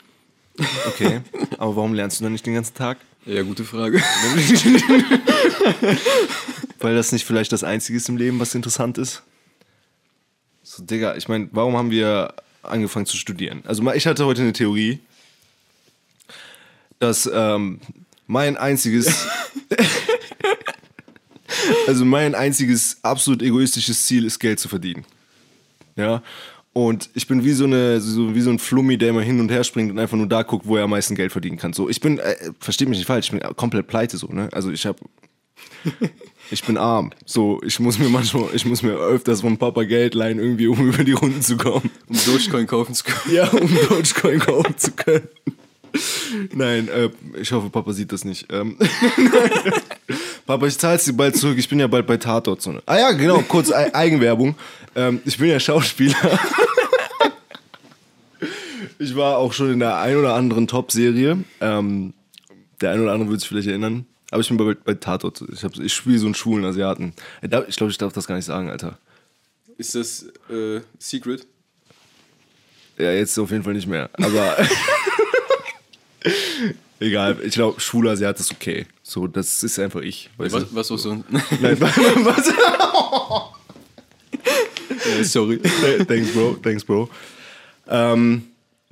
Okay, 0.87 1.21
aber 1.57 1.75
warum 1.75 1.93
lernst 1.93 2.19
du 2.19 2.23
dann 2.23 2.31
nicht 2.31 2.45
den 2.45 2.53
ganzen 2.53 2.75
Tag? 2.75 2.97
Ja, 3.25 3.41
gute 3.41 3.65
Frage. 3.65 4.01
Weil 6.79 6.95
das 6.95 7.11
nicht 7.11 7.25
vielleicht 7.25 7.51
das 7.51 7.63
Einzige 7.63 7.97
ist 7.97 8.09
im 8.09 8.17
Leben, 8.17 8.39
was 8.39 8.55
interessant 8.55 8.97
ist. 8.97 9.23
So, 10.63 10.83
Digga, 10.83 11.15
ich 11.15 11.27
meine, 11.27 11.49
warum 11.51 11.77
haben 11.77 11.91
wir 11.91 12.33
angefangen 12.61 13.05
zu 13.05 13.17
studieren? 13.17 13.63
Also, 13.65 13.89
ich 13.93 14.05
hatte 14.05 14.25
heute 14.25 14.41
eine 14.41 14.53
Theorie, 14.53 14.99
dass 16.99 17.29
ähm, 17.31 17.79
mein 18.27 18.57
einziges. 18.57 19.27
also, 21.87 22.05
mein 22.05 22.35
einziges 22.35 22.97
absolut 23.01 23.41
egoistisches 23.41 24.05
Ziel 24.05 24.25
ist, 24.25 24.39
Geld 24.39 24.59
zu 24.59 24.67
verdienen. 24.67 25.05
Ja. 25.95 26.21
Und 26.77 27.09
ich 27.15 27.25
bin 27.25 27.43
wie 27.43 27.53
so, 27.53 27.63
eine, 27.63 27.99
so, 27.99 28.35
wie 28.35 28.41
so 28.41 28.51
ein 28.51 28.59
Flummi, 28.59 28.99
der 28.99 29.09
immer 29.09 29.23
hin 29.23 29.39
und 29.39 29.49
her 29.49 29.63
springt 29.63 29.89
und 29.89 29.97
einfach 29.97 30.15
nur 30.15 30.27
da 30.27 30.43
guckt, 30.43 30.67
wo 30.67 30.77
er 30.77 30.83
am 30.83 30.91
meisten 30.91 31.15
Geld 31.15 31.31
verdienen 31.31 31.57
kann. 31.57 31.73
So, 31.73 31.89
ich 31.89 31.99
bin, 31.99 32.19
äh, 32.19 32.35
versteht 32.59 32.87
mich 32.87 32.99
nicht 32.99 33.07
falsch, 33.07 33.25
ich 33.25 33.31
bin 33.31 33.39
komplett 33.55 33.87
pleite 33.87 34.15
so, 34.15 34.27
ne? 34.27 34.47
Also 34.51 34.69
ich 34.69 34.85
habe 34.85 34.99
ich 36.49 36.63
bin 36.63 36.77
arm. 36.77 37.11
So, 37.25 37.61
ich 37.63 37.79
muss 37.79 37.99
mir 37.99 38.09
manchmal, 38.09 38.49
ich 38.53 38.65
muss 38.65 38.81
mir 38.81 38.93
öfters 38.93 39.41
von 39.41 39.57
Papa 39.57 39.83
Geld 39.83 40.13
leihen, 40.13 40.39
irgendwie, 40.39 40.67
um 40.67 40.87
über 40.87 41.03
die 41.03 41.13
Runden 41.13 41.41
zu 41.41 41.57
kommen. 41.57 41.89
Um 42.07 42.17
Dogecoin 42.25 42.67
kaufen 42.67 42.93
zu 42.93 43.03
können. 43.03 43.35
Ja, 43.35 43.47
um 43.49 43.69
Dogecoin 43.89 44.39
kaufen 44.39 44.77
zu 44.77 44.91
können. 44.91 45.27
Nein, 46.53 46.87
äh, 46.89 47.09
ich 47.39 47.51
hoffe, 47.51 47.69
Papa 47.69 47.93
sieht 47.93 48.11
das 48.11 48.23
nicht. 48.23 48.47
Ähm, 48.51 48.77
Papa, 50.45 50.67
ich 50.67 50.77
zahl's 50.77 51.05
dir 51.05 51.13
bald 51.13 51.35
zurück. 51.35 51.57
Ich 51.57 51.67
bin 51.67 51.79
ja 51.79 51.87
bald 51.87 52.07
bei 52.07 52.17
Tatort. 52.17 52.61
So. 52.61 52.75
Ah 52.85 52.97
ja, 52.97 53.11
genau, 53.11 53.39
kurz 53.47 53.69
e 53.69 53.91
Eigenwerbung. 53.93 54.55
Ähm, 54.95 55.21
ich 55.25 55.37
bin 55.37 55.49
ja 55.49 55.59
Schauspieler. 55.59 56.15
ich 58.99 59.15
war 59.15 59.37
auch 59.37 59.53
schon 59.53 59.71
in 59.71 59.79
der 59.79 59.97
ein 59.97 60.15
oder 60.15 60.35
anderen 60.35 60.67
Top-Serie. 60.67 61.43
Ähm, 61.61 62.13
der 62.81 62.91
ein 62.91 63.01
oder 63.01 63.13
andere 63.13 63.31
wird 63.31 63.41
sich 63.41 63.49
vielleicht 63.49 63.67
erinnern. 63.67 64.05
Aber 64.31 64.41
ich 64.41 64.47
bin 64.49 64.57
bei, 64.57 64.73
bei 64.73 64.93
Tatort. 64.93 65.43
Ich, 65.51 65.63
ich 65.63 65.93
spiele 65.93 66.19
so 66.19 66.25
einen 66.25 66.35
schwulen 66.35 66.65
Asiaten. 66.65 67.13
Ich 67.41 67.49
glaube, 67.49 67.91
ich 67.91 67.97
darf 67.97 68.13
das 68.13 68.27
gar 68.27 68.35
nicht 68.35 68.45
sagen, 68.45 68.69
Alter. 68.69 68.97
Ist 69.77 69.95
das 69.95 70.25
äh, 70.49 70.81
Secret? 70.99 71.45
Ja, 72.97 73.11
jetzt 73.11 73.37
auf 73.37 73.51
jeden 73.51 73.63
Fall 73.63 73.73
nicht 73.73 73.87
mehr. 73.87 74.09
Aber 74.13 74.57
egal. 76.99 77.37
Ich 77.43 77.53
glaube, 77.53 77.79
schwuler 77.79 78.11
Asiat 78.11 78.39
ist 78.39 78.51
okay. 78.51 78.87
So, 79.03 79.27
das 79.27 79.63
ist 79.63 79.77
einfach 79.79 80.01
ich. 80.01 80.29
Was, 80.37 80.51
du? 80.51 80.65
was 80.71 80.91
auch 80.91 80.97
so? 80.97 81.23
Nein, 81.61 81.79
was? 81.79 82.53
sorry. 85.31 85.59
Thanks, 86.07 86.31
Bro. 86.31 86.57
Thanks, 86.63 86.83
Bro. 86.83 87.09
Ähm, 87.87 88.47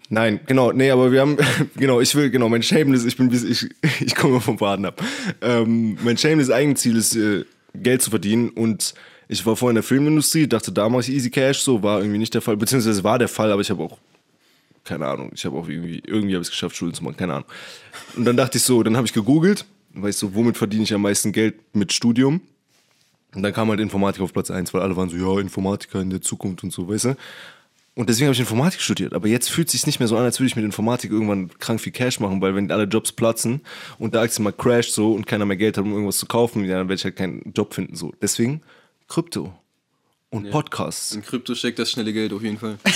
Nein, 0.10 0.39
genau, 0.45 0.72
nee, 0.72 0.91
aber 0.91 1.12
wir 1.12 1.22
haben, 1.22 1.38
genau, 1.76 1.99
ich 1.99 2.14
will, 2.16 2.30
genau, 2.30 2.47
mein 2.49 2.62
Shameless, 2.62 3.06
ich 3.06 3.18
bin, 3.18 3.32
ich, 3.32 3.68
ich 4.01 4.16
komme 4.16 4.39
vom 4.39 4.58
Baden 4.58 4.86
ab. 4.86 5.01
Ähm, 5.41 5.97
mein 6.03 6.18
Shameless 6.18 6.51
Eigenziel 6.51 6.97
ist, 6.97 7.16
äh, 7.16 7.45
Geld 7.74 8.01
zu 8.01 8.10
verdienen 8.10 8.49
und 8.49 8.93
ich 9.28 9.45
war 9.45 9.56
vorher 9.56 9.72
in 9.72 9.76
der 9.76 9.84
Filmindustrie, 9.84 10.47
dachte, 10.47 10.72
da 10.72 10.88
mache 10.88 11.01
ich 11.01 11.10
Easy 11.10 11.30
Cash, 11.30 11.60
so 11.60 11.82
war 11.82 11.99
irgendwie 11.99 12.20
nicht 12.20 12.34
der 12.34 12.41
Fall, 12.41 12.56
beziehungsweise 12.58 13.03
war 13.03 13.20
der 13.20 13.28
Fall, 13.28 13.51
aber 13.51 13.62
ich 13.62 13.70
habe 13.70 13.84
auch, 13.84 13.97
keine 14.84 15.08
Ahnung, 15.08 15.32
ich 15.34 15.45
habe 15.45 15.58
auch 15.58 15.68
irgendwie, 15.68 16.01
irgendwie 16.06 16.36
habe 16.36 16.41
ich 16.41 16.47
es 16.47 16.51
geschafft, 16.51 16.76
Schulden 16.76 16.95
zu 16.95 17.03
machen, 17.03 17.18
keine 17.18 17.34
Ahnung. 17.34 17.47
Und 18.16 18.26
dann 18.26 18.38
dachte 18.38 18.58
ich 18.58 18.64
so, 18.64 18.84
dann 18.84 18.95
habe 18.95 19.08
ich 19.08 19.14
gegoogelt, 19.14 19.66
weißt 19.93 20.22
du, 20.22 20.36
womit 20.36 20.58
verdiene 20.58 20.84
ich 20.84 20.93
am 20.93 21.01
meisten 21.01 21.32
Geld 21.32 21.56
mit 21.74 21.91
Studium? 21.91 22.41
Und 23.34 23.43
dann 23.43 23.51
kam 23.51 23.70
halt 23.70 23.82
Informatik 23.82 24.22
auf 24.22 24.32
Platz 24.32 24.49
1, 24.49 24.74
weil 24.74 24.82
alle 24.82 24.95
waren 24.95 25.10
so, 25.10 25.18
ja, 25.18 25.41
Informatiker 25.41 26.01
in 26.01 26.10
der 26.10 26.22
Zukunft 26.22 26.64
und 26.64 26.72
so, 26.72 26.88
weißt 26.88 27.06
du? 27.06 27.18
Und 27.96 28.10
deswegen 28.10 28.28
habe 28.28 28.34
ich 28.34 28.41
Informatik 28.41 28.82
studiert. 28.82 29.14
Aber 29.14 29.30
jetzt 29.30 29.50
fühlt 29.50 29.70
es 29.70 29.72
sich 29.72 29.86
nicht 29.86 30.00
mehr 30.00 30.10
so 30.10 30.18
an, 30.18 30.24
als 30.24 30.39
würde 30.39 30.48
ich 30.48 30.56
mit 30.58 30.66
Informatik 30.66 31.12
irgendwann 31.12 31.50
krank 31.60 31.80
viel 31.80 31.93
Cash 31.93 32.20
machen, 32.20 32.41
weil 32.41 32.54
wenn 32.54 32.70
alle 32.70 32.84
Jobs 32.84 33.14
platzen 33.14 33.62
und 33.98 34.14
der 34.14 34.22
Aktie 34.22 34.43
mal 34.43 34.52
crasht 34.52 34.91
so 34.91 35.14
und 35.14 35.26
keiner 35.26 35.46
mehr 35.46 35.56
Geld 35.56 35.78
hat, 35.78 35.86
um 35.86 35.91
irgendwas 35.91 36.18
zu 36.18 36.26
kaufen, 36.26 36.68
dann 36.68 36.89
werde 36.89 36.96
ich 36.96 37.06
halt 37.06 37.16
keinen 37.16 37.54
Job 37.56 37.74
finden. 37.74 37.96
So. 37.96 38.14
Deswegen 38.22 38.62
Krypto 39.08 39.54
und 40.30 40.46
ja. 40.46 40.52
Podcasts. 40.52 41.16
In 41.16 41.24
Krypto 41.24 41.56
steckt 41.56 41.80
das 41.80 41.89
schnelle 41.89 42.12
Geld 42.12 42.34
auf 42.34 42.43
jeden 42.43 42.58
Fall. 42.58 42.78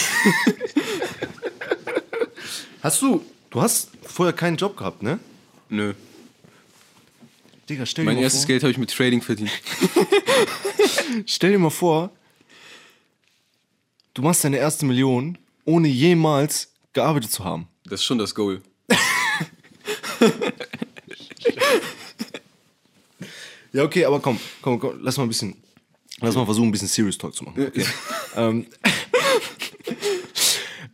hast 2.81 3.01
du, 3.01 3.23
du 3.51 3.61
hast 3.61 3.91
vorher 4.03 4.33
keinen 4.33 4.57
Job 4.57 4.75
gehabt, 4.75 5.01
ne? 5.01 5.17
Nö. 5.69 5.93
Digga, 7.69 7.85
stell 7.85 8.03
dir 8.03 8.09
mein 8.09 8.17
mal 8.17 8.23
erstes 8.23 8.47
Geld 8.47 8.63
habe 8.63 8.71
ich 8.71 8.77
mit 8.77 8.91
Trading 8.91 9.21
verdient. 9.21 9.51
stell 11.25 11.51
dir 11.51 11.59
mal 11.59 11.69
vor, 11.69 12.11
du 14.19 14.25
machst 14.25 14.43
deine 14.43 14.57
erste 14.57 14.85
Million, 14.85 15.37
ohne 15.63 15.87
jemals 15.87 16.73
gearbeitet 16.91 17.31
zu 17.31 17.45
haben. 17.45 17.67
Das 17.85 18.01
ist 18.01 18.03
schon 18.03 18.17
das 18.17 18.35
Goal. 18.35 18.61
Ja, 23.71 23.83
okay, 23.83 24.03
aber 24.03 24.19
komm, 24.19 24.39
komm, 24.63 24.79
komm, 24.79 24.99
lass 24.99 25.17
mal 25.17 25.25
ein 25.25 25.29
bisschen, 25.29 25.55
lass 26.21 26.33
mal 26.33 26.43
versuchen, 26.43 26.69
ein 26.69 26.71
bisschen 26.71 26.87
Serious 26.87 27.19
Talk 27.19 27.35
zu 27.35 27.43
machen. 27.43 27.67
Okay. 27.67 27.85
ähm, 28.35 28.65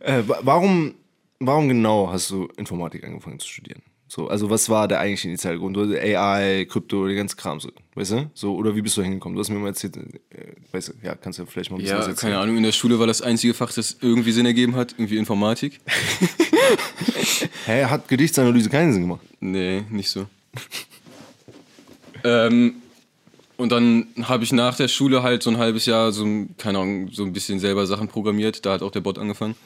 äh, 0.00 0.22
warum, 0.26 0.94
warum 1.38 1.68
genau 1.68 2.10
hast 2.12 2.28
du 2.28 2.48
Informatik 2.58 3.02
angefangen 3.02 3.38
zu 3.38 3.48
studieren? 3.48 3.82
So, 4.08 4.28
also 4.28 4.48
was 4.50 4.68
war 4.68 4.86
der 4.86 5.00
eigentliche 5.00 5.28
initiale 5.28 5.58
Grund? 5.58 5.76
AI, 5.76 6.64
Krypto, 6.70 7.06
der 7.06 7.16
ganze 7.16 7.34
Kram, 7.34 7.58
so, 7.58 7.70
weißt 7.96 8.12
du? 8.12 8.30
So, 8.34 8.54
oder 8.54 8.76
wie 8.76 8.82
bist 8.82 8.96
du 8.96 9.02
hingekommen? 9.02 9.34
Du 9.34 9.40
hast 9.40 9.48
mir 9.50 9.58
mal 9.58 9.68
erzählt, 9.68 9.96
äh, 9.96 10.52
weißt 10.70 10.88
du, 10.88 10.92
ja, 11.02 11.16
kannst 11.16 11.38
du 11.38 11.42
ja 11.42 11.48
vielleicht 11.50 11.70
mal 11.72 11.76
ein 11.78 11.82
bisschen 11.82 11.96
Ja, 11.96 12.00
was 12.02 12.08
erzählen. 12.08 12.32
keine 12.34 12.40
Ahnung, 12.42 12.56
in 12.56 12.62
der 12.62 12.70
Schule 12.70 13.00
war 13.00 13.08
das 13.08 13.20
einzige 13.20 13.52
Fach, 13.52 13.72
das 13.72 13.96
irgendwie 14.00 14.30
Sinn 14.30 14.46
ergeben 14.46 14.76
hat, 14.76 14.92
irgendwie 14.96 15.16
Informatik. 15.16 15.80
Hä, 17.66 17.84
hat 17.86 18.06
Gedichtsanalyse 18.06 18.70
keinen 18.70 18.92
Sinn 18.92 19.02
gemacht? 19.02 19.22
Nee, 19.40 19.82
nicht 19.90 20.08
so. 20.08 20.26
ähm, 22.24 22.74
und 23.56 23.72
dann 23.72 24.06
habe 24.22 24.44
ich 24.44 24.52
nach 24.52 24.76
der 24.76 24.88
Schule 24.88 25.22
halt 25.22 25.42
so 25.42 25.50
ein 25.50 25.58
halbes 25.58 25.86
Jahr 25.86 26.12
so, 26.12 26.24
ein- 26.24 26.54
keine 26.58 26.78
Ahnung, 26.78 27.10
so 27.12 27.24
ein 27.24 27.32
bisschen 27.32 27.58
selber 27.58 27.86
Sachen 27.86 28.08
programmiert. 28.08 28.64
Da 28.66 28.72
hat 28.74 28.82
auch 28.82 28.90
der 28.90 29.00
Bot 29.00 29.18
angefangen. 29.18 29.56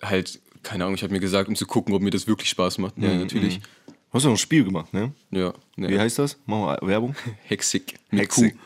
Halt, 0.00 0.40
keine 0.62 0.84
Ahnung, 0.84 0.94
ich 0.94 1.02
habe 1.02 1.12
mir 1.12 1.20
gesagt, 1.20 1.48
um 1.48 1.56
zu 1.56 1.66
gucken, 1.66 1.94
ob 1.94 2.02
mir 2.02 2.10
das 2.10 2.26
wirklich 2.26 2.48
Spaß 2.50 2.78
macht. 2.78 2.96
Ja, 2.98 3.14
natürlich. 3.14 3.58
Du 3.58 4.16
hast 4.16 4.24
ja 4.24 4.28
noch 4.28 4.36
ein 4.36 4.38
Spiel 4.38 4.64
gemacht, 4.64 4.92
ne? 4.92 5.12
Ja, 5.30 5.54
ne. 5.76 5.88
Wie 5.88 5.98
heißt 5.98 6.18
das? 6.18 6.38
Machen 6.46 6.66
wir 6.66 6.88
Werbung. 6.88 7.14
Hexig. 7.44 7.94
Mit 8.10 8.22
Hexig. 8.22 8.52
Q. 8.52 8.58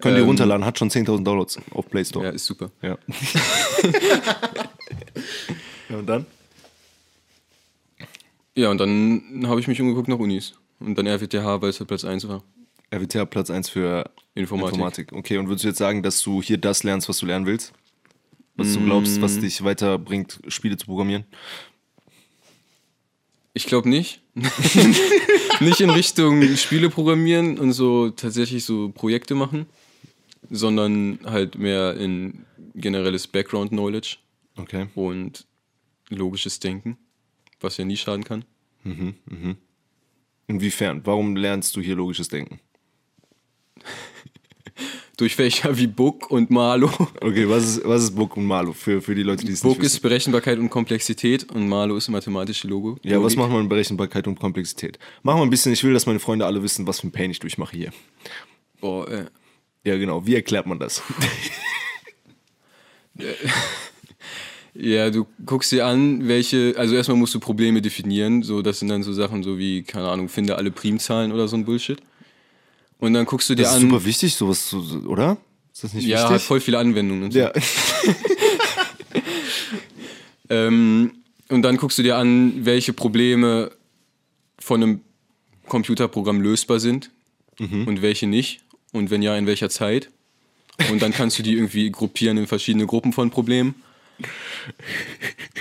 Könnt 0.00 0.16
ihr 0.16 0.22
Ähm, 0.22 0.28
runterladen, 0.28 0.64
hat 0.64 0.78
schon 0.78 0.90
10.000 0.90 1.22
Downloads 1.22 1.58
auf 1.70 1.88
Play 1.88 2.04
Store. 2.04 2.24
Ja, 2.24 2.30
ist 2.32 2.46
super. 2.46 2.70
Ja. 2.82 2.98
ja, 5.88 5.96
und 5.96 6.06
dann? 6.06 6.26
Ja, 8.56 8.70
und 8.70 8.78
dann 8.78 9.44
habe 9.46 9.60
ich 9.60 9.68
mich 9.68 9.80
umgeguckt 9.80 10.08
nach 10.08 10.18
Unis. 10.18 10.54
Und 10.80 10.98
dann 10.98 11.06
RWTH, 11.06 11.62
weil 11.62 11.70
es 11.70 11.78
halt 11.78 11.88
Platz 11.88 12.04
1 12.04 12.26
war. 12.26 12.42
RWTH 12.92 13.26
Platz 13.26 13.50
1 13.50 13.68
für 13.68 14.10
Informatik. 14.34 15.12
Okay, 15.12 15.38
und 15.38 15.46
würdest 15.46 15.64
du 15.64 15.68
jetzt 15.68 15.78
sagen, 15.78 16.02
dass 16.02 16.20
du 16.20 16.42
hier 16.42 16.58
das 16.58 16.82
lernst, 16.82 17.08
was 17.08 17.18
du 17.18 17.26
lernen 17.26 17.46
willst? 17.46 17.72
Was 18.56 18.74
du 18.74 18.84
glaubst, 18.84 19.20
was 19.22 19.38
dich 19.40 19.64
weiterbringt, 19.64 20.40
Spiele 20.48 20.76
zu 20.76 20.86
programmieren? 20.86 21.24
Ich 23.54 23.66
glaube 23.66 23.88
nicht. 23.88 24.20
nicht 25.60 25.80
in 25.80 25.90
Richtung 25.90 26.56
Spiele 26.56 26.88
programmieren 26.90 27.58
und 27.58 27.72
so 27.72 28.10
tatsächlich 28.10 28.64
so 28.64 28.90
Projekte 28.90 29.34
machen, 29.34 29.66
sondern 30.50 31.18
halt 31.24 31.56
mehr 31.58 31.96
in 31.96 32.44
generelles 32.74 33.26
Background 33.26 33.70
Knowledge 33.70 34.16
Okay. 34.56 34.86
und 34.94 35.46
logisches 36.08 36.60
Denken, 36.60 36.98
was 37.60 37.76
ja 37.78 37.84
nie 37.84 37.96
schaden 37.96 38.24
kann. 38.24 38.44
Inwiefern? 40.46 41.00
Warum 41.04 41.36
lernst 41.36 41.76
du 41.76 41.80
hier 41.80 41.94
logisches 41.96 42.28
Denken? 42.28 42.60
Durch 45.22 45.36
Fächer 45.36 45.78
wie 45.78 45.86
Book 45.86 46.32
und 46.32 46.50
Malo. 46.50 46.90
Okay, 47.20 47.48
was 47.48 47.76
ist, 47.76 47.84
was 47.84 48.02
ist 48.02 48.16
Book 48.16 48.36
und 48.36 48.44
Malo 48.44 48.72
für, 48.72 49.00
für 49.00 49.14
die 49.14 49.22
Leute, 49.22 49.44
die 49.46 49.52
es 49.52 49.60
Book 49.60 49.78
nicht 49.78 49.86
ist 49.86 49.92
wissen? 49.92 50.02
Berechenbarkeit 50.02 50.58
und 50.58 50.68
Komplexität 50.68 51.48
und 51.52 51.68
Malo 51.68 51.96
ist 51.96 52.08
mathematische 52.08 52.66
Logo. 52.66 52.98
Ja, 53.04 53.22
was 53.22 53.36
macht 53.36 53.52
man 53.52 53.60
in 53.60 53.68
Berechenbarkeit 53.68 54.26
und 54.26 54.40
Komplexität? 54.40 54.98
Mach 55.22 55.36
mal 55.36 55.42
ein 55.44 55.50
bisschen, 55.50 55.72
ich 55.72 55.84
will, 55.84 55.92
dass 55.92 56.06
meine 56.06 56.18
Freunde 56.18 56.44
alle 56.44 56.60
wissen, 56.64 56.88
was 56.88 56.98
für 56.98 57.06
ein 57.06 57.12
Pain 57.12 57.30
ich 57.30 57.38
durchmache 57.38 57.76
hier. 57.76 57.92
Boah, 58.80 59.08
äh, 59.08 59.26
Ja, 59.84 59.96
genau. 59.96 60.26
Wie 60.26 60.34
erklärt 60.34 60.66
man 60.66 60.80
das? 60.80 61.00
Ja, 64.74 65.10
du 65.10 65.26
guckst 65.46 65.70
dir 65.70 65.86
an, 65.86 66.26
welche, 66.26 66.74
also 66.78 66.94
erstmal 66.96 67.18
musst 67.18 67.34
du 67.34 67.40
Probleme 67.40 67.82
definieren, 67.82 68.42
so 68.42 68.62
das 68.62 68.78
sind 68.78 68.88
dann 68.88 69.02
so 69.02 69.12
Sachen 69.12 69.42
so 69.42 69.58
wie, 69.58 69.82
keine 69.82 70.08
Ahnung, 70.08 70.30
finde 70.30 70.56
alle 70.56 70.70
Primzahlen 70.70 71.30
oder 71.30 71.46
so 71.46 71.56
ein 71.56 71.66
Bullshit. 71.66 71.98
Und 73.02 73.14
dann 73.14 73.26
guckst 73.26 73.50
du 73.50 73.56
dir 73.56 73.62
Das 73.64 73.72
ist 73.72 73.78
an, 73.78 73.90
super 73.90 74.04
wichtig, 74.04 74.36
sowas 74.36 74.68
zu, 74.68 74.78
oder? 75.08 75.36
Ist 75.72 75.82
das 75.82 75.92
nicht 75.92 76.06
ja, 76.06 76.22
hat 76.22 76.30
wichtig? 76.30 76.46
voll 76.46 76.60
viele 76.60 76.78
Anwendungen 76.78 77.24
und 77.24 77.32
so. 77.32 77.38
Ja. 77.40 77.52
Ähm, 80.50 81.12
und 81.48 81.62
dann 81.62 81.78
guckst 81.78 81.96
du 81.96 82.02
dir 82.02 82.18
an, 82.18 82.66
welche 82.66 82.92
Probleme 82.92 83.70
von 84.58 84.82
einem 84.82 85.00
Computerprogramm 85.66 86.42
lösbar 86.42 86.78
sind 86.78 87.10
und 87.58 88.02
welche 88.02 88.26
nicht. 88.26 88.60
Und 88.92 89.10
wenn 89.10 89.22
ja, 89.22 89.34
in 89.38 89.46
welcher 89.46 89.70
Zeit. 89.70 90.10
Und 90.90 91.00
dann 91.00 91.12
kannst 91.12 91.38
du 91.38 91.42
die 91.42 91.54
irgendwie 91.54 91.90
gruppieren 91.90 92.36
in 92.36 92.46
verschiedene 92.46 92.84
Gruppen 92.86 93.14
von 93.14 93.30
Problemen. 93.30 93.76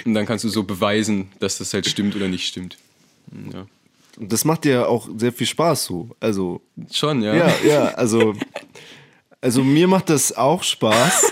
Und 0.03 0.13
dann 0.13 0.25
kannst 0.25 0.43
du 0.43 0.49
so 0.49 0.63
beweisen, 0.63 1.29
dass 1.39 1.59
das 1.59 1.73
halt 1.73 1.87
stimmt 1.87 2.17
oder 2.17 2.27
nicht 2.27 2.47
stimmt. 2.47 2.77
Ja. 3.53 3.65
Das 4.23 4.45
macht 4.45 4.65
dir 4.65 4.87
auch 4.87 5.09
sehr 5.17 5.33
viel 5.33 5.47
Spaß 5.47 5.85
so. 5.85 6.09
Also, 6.19 6.61
Schon, 6.91 7.23
ja. 7.23 7.33
ja, 7.33 7.53
ja, 7.67 7.85
also, 7.95 8.35
also 9.41 9.63
mir 9.63 9.87
macht 9.87 10.11
das 10.11 10.31
auch 10.37 10.61
Spaß. 10.61 11.31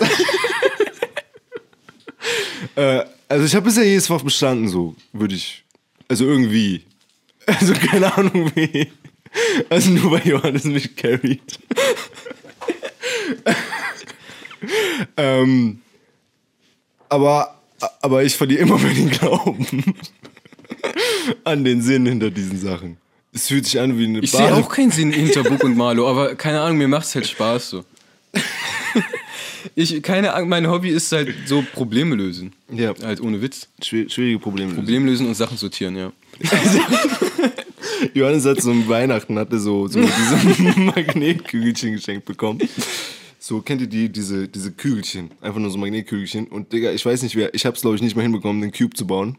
äh, 2.74 3.04
also 3.28 3.44
ich 3.44 3.54
habe 3.54 3.66
bisher 3.66 3.84
jedes 3.84 4.08
Fach 4.08 4.22
bestanden, 4.22 4.66
so 4.66 4.96
würde 5.12 5.36
ich, 5.36 5.64
also 6.08 6.24
irgendwie. 6.24 6.84
Also 7.46 7.74
keine 7.74 8.16
Ahnung 8.16 8.50
wie. 8.56 8.88
Also 9.68 9.90
nur 9.90 10.10
weil 10.10 10.26
Johannes 10.26 10.64
mich 10.64 10.96
carried. 10.96 11.58
ähm, 15.16 15.80
aber, 17.08 17.60
aber 18.02 18.24
ich 18.24 18.36
verliere 18.36 18.62
immer 18.62 18.78
mehr 18.78 18.94
den 18.94 19.10
Glauben 19.10 19.94
an 21.44 21.64
den 21.64 21.82
Sinn 21.82 22.06
hinter 22.06 22.30
diesen 22.30 22.58
Sachen. 22.58 22.96
Es 23.32 23.46
fühlt 23.48 23.64
sich 23.66 23.78
an 23.80 23.96
wie 23.98 24.04
eine 24.04 24.20
Ich 24.20 24.32
sehe 24.32 24.54
auch 24.54 24.68
keinen 24.68 24.90
Sinn 24.90 25.12
hinter 25.12 25.42
Book 25.44 25.62
und 25.62 25.76
Malo, 25.76 26.08
aber 26.08 26.34
keine 26.34 26.60
Ahnung, 26.60 26.78
mir 26.78 26.88
macht 26.88 27.06
es 27.06 27.14
halt 27.14 27.26
Spaß 27.28 27.70
so. 27.70 27.84
Ich, 29.74 30.02
keine 30.02 30.32
Ahnung, 30.32 30.48
mein 30.48 30.68
Hobby 30.68 30.88
ist 30.88 31.12
halt 31.12 31.34
so 31.46 31.62
Probleme 31.74 32.16
lösen. 32.16 32.52
Ja. 32.72 32.94
Halt 33.02 33.20
ohne 33.20 33.40
Witz. 33.42 33.68
Schwier- 33.82 34.08
schwierige 34.10 34.38
Probleme. 34.38 34.74
Probleme 34.74 35.06
lösen 35.06 35.26
und 35.26 35.34
Sachen 35.34 35.56
sortieren, 35.58 35.96
ja. 35.96 36.12
Johannes 38.14 38.46
hat 38.46 38.60
so 38.62 38.70
um 38.70 38.88
Weihnachten 38.88 39.38
hatte 39.38 39.58
so, 39.58 39.86
so 39.86 40.00
diese 40.00 40.78
Magnetkügelchen 40.80 41.92
geschenkt 41.92 42.24
bekommen. 42.24 42.60
So, 43.38 43.60
kennt 43.60 43.82
ihr 43.82 43.86
die, 43.86 44.08
diese, 44.08 44.48
diese 44.48 44.72
Kügelchen? 44.72 45.30
Einfach 45.40 45.60
nur 45.60 45.70
so 45.70 45.78
Magnetkügelchen. 45.78 46.46
Und 46.46 46.72
Digga, 46.72 46.92
ich 46.92 47.04
weiß 47.04 47.22
nicht 47.22 47.36
wer, 47.36 47.54
ich 47.54 47.66
hab's 47.66 47.82
glaube 47.82 47.96
ich 47.96 48.02
nicht 48.02 48.16
mal 48.16 48.22
hinbekommen, 48.22 48.60
den 48.62 48.72
Cube 48.72 48.94
zu 48.96 49.06
bauen. 49.06 49.36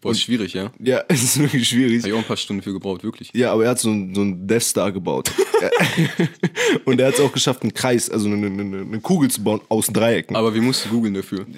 Boah, 0.00 0.12
ist 0.12 0.22
schwierig, 0.22 0.54
ja. 0.54 0.70
Ja, 0.78 1.02
es 1.08 1.22
ist 1.22 1.38
wirklich 1.38 1.68
schwierig. 1.68 1.98
Habe 1.98 2.08
ich 2.08 2.14
auch 2.14 2.18
ein 2.18 2.24
paar 2.24 2.36
Stunden 2.36 2.62
für 2.62 2.72
gebraucht, 2.72 3.02
wirklich. 3.02 3.30
Ja, 3.34 3.52
aber 3.52 3.64
er 3.64 3.70
hat 3.70 3.80
so 3.80 3.90
einen, 3.90 4.14
so 4.14 4.20
einen 4.20 4.46
Death 4.46 4.62
Star 4.62 4.92
gebaut. 4.92 5.32
Und 6.84 7.00
er 7.00 7.08
hat 7.08 7.14
es 7.14 7.20
auch 7.20 7.32
geschafft, 7.32 7.62
einen 7.62 7.74
Kreis, 7.74 8.08
also 8.08 8.28
eine, 8.28 8.46
eine, 8.46 8.80
eine 8.80 9.00
Kugel 9.00 9.30
zu 9.30 9.42
bauen 9.42 9.60
aus 9.68 9.88
Dreiecken. 9.88 10.36
Aber 10.36 10.54
wir 10.54 10.62
mussten 10.62 10.90
googeln 10.90 11.14
dafür. 11.14 11.46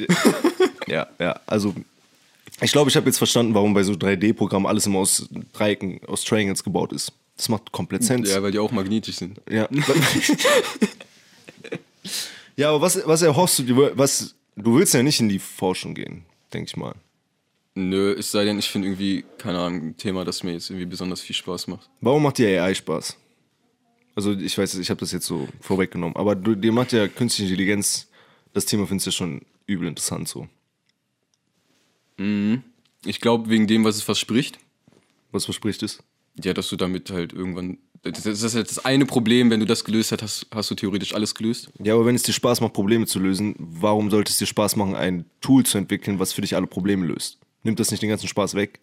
Ja, 0.87 1.07
ja, 1.21 1.39
also 1.47 1.73
ich 2.61 2.73
glaube, 2.73 2.91
ich 2.91 2.97
habe 2.97 3.07
jetzt 3.07 3.19
verstanden, 3.19 3.55
warum 3.55 3.75
bei 3.75 3.85
so 3.85 3.93
3D-Programmen 3.93 4.67
alles 4.67 4.87
immer 4.87 4.99
aus 4.99 5.29
Dreiecken, 5.53 6.01
aus 6.09 6.25
Triangles 6.25 6.65
gebaut 6.65 6.93
ist. 6.93 7.13
Das 7.37 7.49
macht 7.49 7.71
komplett 7.71 8.03
Sinn. 8.03 8.25
Ja, 8.25 8.43
weil 8.43 8.51
die 8.51 8.59
auch 8.59 8.73
magnetisch 8.73 9.17
sind. 9.17 9.41
Ja. 9.49 9.69
ja, 12.57 12.71
aber 12.71 12.81
was, 12.81 13.01
was 13.07 13.23
erhoffst 13.23 13.61
du 13.61 13.63
dir? 13.63 13.93
Was, 13.97 14.35
du 14.57 14.75
willst 14.75 14.93
ja 14.93 15.03
nicht 15.05 15.21
in 15.21 15.29
die 15.29 15.39
Forschung 15.39 15.95
gehen, 15.95 16.25
denke 16.53 16.69
ich 16.69 16.77
mal. 16.77 16.95
Nö, 17.75 18.13
es 18.19 18.31
sei 18.33 18.45
denn, 18.45 18.59
ich 18.59 18.69
finde 18.69 18.89
irgendwie, 18.89 19.25
keine 19.39 19.59
Ahnung, 19.59 19.81
ein 19.89 19.97
Thema, 19.97 20.25
das 20.25 20.43
mir 20.43 20.53
jetzt 20.53 20.71
irgendwie 20.71 20.87
besonders 20.87 21.21
viel 21.21 21.37
Spaß 21.37 21.69
macht. 21.69 21.89
Warum 22.01 22.23
macht 22.23 22.39
dir 22.39 22.63
AI 22.63 22.75
Spaß? 22.75 23.17
Also 24.17 24.33
ich 24.33 24.59
weiß, 24.59 24.75
ich 24.75 24.91
habe 24.91 25.01
das 25.01 25.13
jetzt 25.13 25.27
so 25.27 25.49
vorweggenommen, 25.61 26.17
aber 26.17 26.35
du, 26.35 26.55
dir 26.57 26.73
macht 26.73 26.93
ja 26.93 27.07
künstliche 27.07 27.51
Intelligenz, 27.51 28.09
das 28.53 28.67
Thema 28.67 28.87
findest 28.87 29.07
du 29.07 29.11
schon 29.13 29.43
übel 29.67 29.87
interessant 29.87 30.29
so. 30.29 30.49
Ich 33.07 33.21
glaube, 33.21 33.49
wegen 33.49 33.67
dem, 33.67 33.85
was 33.85 33.97
es 33.97 34.03
verspricht, 34.03 34.59
Was 35.33 35.45
verspricht 35.47 35.83
es? 35.83 36.03
ja, 36.43 36.53
dass 36.53 36.69
du 36.69 36.77
damit 36.77 37.11
halt 37.11 37.33
irgendwann. 37.33 37.79
Das 38.03 38.27
ist 38.27 38.55
halt 38.55 38.69
das 38.71 38.85
eine 38.85 39.07
Problem, 39.07 39.51
wenn 39.51 39.61
du 39.61 39.67
das 39.67 39.85
gelöst 39.85 40.13
hast, 40.13 40.23
hast, 40.23 40.47
hast 40.51 40.71
du 40.71 40.75
theoretisch 40.75 41.15
alles 41.15 41.35
gelöst. 41.35 41.71
Ja, 41.83 41.95
aber 41.95 42.07
wenn 42.07 42.15
es 42.15 42.23
dir 42.23 42.33
Spaß 42.33 42.61
macht, 42.63 42.73
Probleme 42.73 43.07
zu 43.07 43.19
lösen, 43.19 43.55
warum 43.59 44.11
sollte 44.11 44.31
es 44.33 44.39
dir 44.39 44.47
Spaß 44.47 44.77
machen, 44.77 44.95
ein 44.95 45.25
Tool 45.41 45.65
zu 45.65 45.79
entwickeln, 45.79 46.19
was 46.19 46.33
für 46.33 46.41
dich 46.41 46.57
alle 46.57 46.67
Probleme 46.67 47.07
löst? 47.07 47.39
Nimmt 47.63 47.79
das 47.79 47.91
nicht 47.91 48.03
den 48.03 48.09
ganzen 48.09 48.29
Spaß 48.29 48.55
weg? 48.55 48.81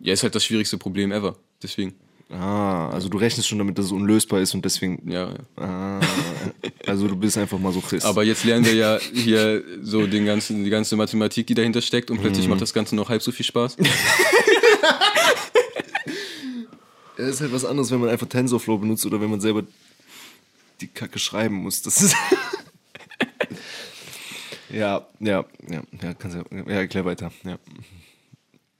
Ja, 0.00 0.12
ist 0.12 0.22
halt 0.22 0.34
das 0.34 0.44
schwierigste 0.44 0.78
Problem 0.78 1.12
ever. 1.12 1.36
Deswegen. 1.62 1.94
Ah, 2.30 2.88
also 2.88 3.08
du 3.08 3.18
rechnest 3.18 3.48
schon 3.48 3.58
damit, 3.58 3.76
dass 3.76 3.86
es 3.86 3.92
unlösbar 3.92 4.40
ist 4.40 4.54
und 4.54 4.64
deswegen. 4.64 5.10
Ja, 5.10 5.30
ja. 5.30 5.38
Ah, 5.56 6.00
also 6.86 7.06
du 7.06 7.16
bist 7.16 7.36
einfach 7.36 7.58
mal 7.58 7.72
so 7.72 7.80
Christ. 7.80 8.06
Aber 8.06 8.24
jetzt 8.24 8.44
lernen 8.44 8.64
wir 8.64 8.74
ja 8.74 8.98
hier 9.12 9.62
so 9.82 10.06
den 10.06 10.24
ganzen, 10.24 10.64
die 10.64 10.70
ganze 10.70 10.96
Mathematik, 10.96 11.46
die 11.46 11.54
dahinter 11.54 11.82
steckt, 11.82 12.10
und 12.10 12.20
plötzlich 12.20 12.48
macht 12.48 12.62
das 12.62 12.72
Ganze 12.72 12.96
noch 12.96 13.10
halb 13.10 13.22
so 13.22 13.32
viel 13.32 13.44
Spaß. 13.44 13.76
Ja, 17.18 17.28
ist 17.28 17.40
halt 17.40 17.52
was 17.52 17.64
anderes, 17.64 17.90
wenn 17.90 18.00
man 18.00 18.08
einfach 18.08 18.26
TensorFlow 18.26 18.78
benutzt 18.78 19.06
oder 19.06 19.20
wenn 19.20 19.30
man 19.30 19.40
selber 19.40 19.62
die 20.80 20.88
Kacke 20.88 21.18
schreiben 21.18 21.56
muss. 21.56 21.82
Das 21.82 22.02
ist. 22.02 22.16
ja, 24.70 25.06
ja, 25.20 25.44
ja, 25.68 25.82
ja, 26.02 26.14
kannst 26.14 26.36
ja, 26.36 26.44
ja, 26.50 26.64
erklär 26.64 27.04
weiter. 27.04 27.30
Ja. 27.44 27.58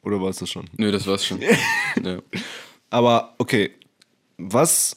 Oder 0.02 0.20
war 0.20 0.30
es 0.30 0.38
das 0.38 0.50
schon? 0.50 0.68
Nö, 0.76 0.90
das 0.90 1.06
war's 1.06 1.24
schon. 1.24 1.40
Ja. 2.02 2.20
Aber 2.90 3.34
okay, 3.38 3.70
was 4.36 4.96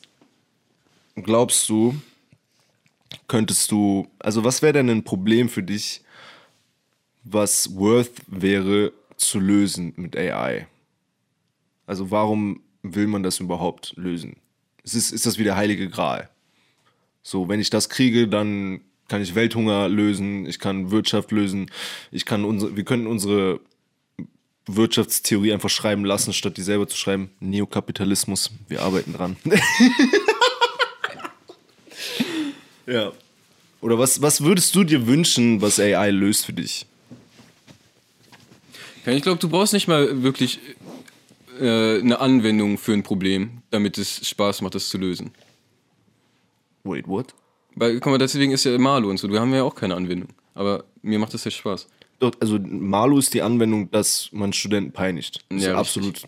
glaubst 1.15 1.69
du, 1.69 1.95
könntest 3.27 3.72
du, 3.72 4.07
also 4.19 4.44
was 4.44 4.61
wäre 4.61 4.73
denn 4.73 4.90
ein 4.90 5.03
Problem 5.03 5.49
für 5.49 5.64
dich, 5.64 6.02
was 7.23 7.76
worth 7.76 8.22
wäre 8.27 8.91
zu 9.18 9.40
lösen 9.40 9.94
mit 9.95 10.15
AI? 10.15 10.68
Also 11.86 12.11
warum 12.11 12.61
will 12.82 13.07
man 13.07 13.23
das 13.23 13.40
überhaupt 13.40 13.94
lösen? 13.95 14.38
Ist, 14.84 14.95
es, 14.95 15.11
ist 15.11 15.26
das 15.26 15.38
wie 15.38 15.44
der 15.44 15.56
heilige 15.56 15.90
Gral? 15.90 16.30
So, 17.23 17.48
wenn 17.49 17.60
ich 17.60 17.69
das 17.69 17.90
kriege, 17.90 18.27
dann 18.27 18.82
kann 19.07 19.22
ich 19.22 19.36
Welthunger 19.36 19.88
lösen, 19.88 20.45
ich 20.45 20.60
kann 20.60 20.91
Wirtschaft 20.91 21.32
lösen, 21.32 21.72
ich 22.11 22.26
kann 22.26 22.44
unsere, 22.45 22.76
wir 22.76 22.84
können 22.84 23.07
unsere 23.07 23.60
Wirtschaftstheorie 24.68 25.54
einfach 25.54 25.70
schreiben 25.70 26.06
lassen, 26.06 26.34
statt 26.34 26.58
die 26.58 26.62
selber 26.62 26.88
zu 26.88 26.98
schreiben. 26.98 27.30
Neokapitalismus, 27.40 28.52
wir 28.68 28.82
arbeiten 28.82 29.14
dran. 29.14 29.38
ja. 32.88 33.12
Oder 33.82 34.00
was, 34.00 34.22
was 34.22 34.42
würdest 34.42 34.74
du 34.76 34.84
dir 34.84 35.06
wünschen, 35.06 35.62
was 35.62 35.80
AI 35.80 36.10
löst 36.10 36.46
für 36.46 36.54
dich? 36.54 36.88
ich 39.06 39.22
glaube, 39.22 39.40
du 39.40 39.50
brauchst 39.50 39.74
nicht 39.74 39.88
mal 39.88 40.24
wirklich 40.24 40.60
äh, 41.60 42.00
eine 42.00 42.20
Anwendung 42.20 42.80
für 42.80 42.94
ein 42.94 43.04
Problem, 43.04 43.62
damit 43.70 44.00
es 44.00 44.28
Spaß 44.28 44.62
macht, 44.62 44.74
das 44.74 44.90
zu 44.90 44.98
lösen. 44.98 45.32
Wait, 46.84 47.08
what? 47.08 47.34
Weil, 47.76 48.00
guck 48.00 48.12
mal, 48.12 48.18
deswegen 48.18 48.52
ist 48.52 48.64
ja 48.64 48.78
Malu 48.78 49.10
und 49.10 49.18
so. 49.18 49.30
Wir 49.30 49.40
haben 49.40 49.54
ja 49.54 49.64
auch 49.64 49.76
keine 49.76 49.96
Anwendung. 49.96 50.30
Aber 50.54 50.86
mir 51.02 51.20
macht 51.20 51.34
das 51.34 51.44
ja 51.44 51.52
Spaß. 51.52 51.88
Also 52.40 52.60
Malu 52.60 53.20
ist 53.20 53.34
die 53.34 53.42
Anwendung, 53.42 53.92
dass 53.92 54.30
man 54.32 54.54
Studenten 54.54 54.92
peinigt. 54.92 55.46
Das 55.50 55.64
ja, 55.64 55.72
ist 55.72 55.78
absolut, 55.78 56.22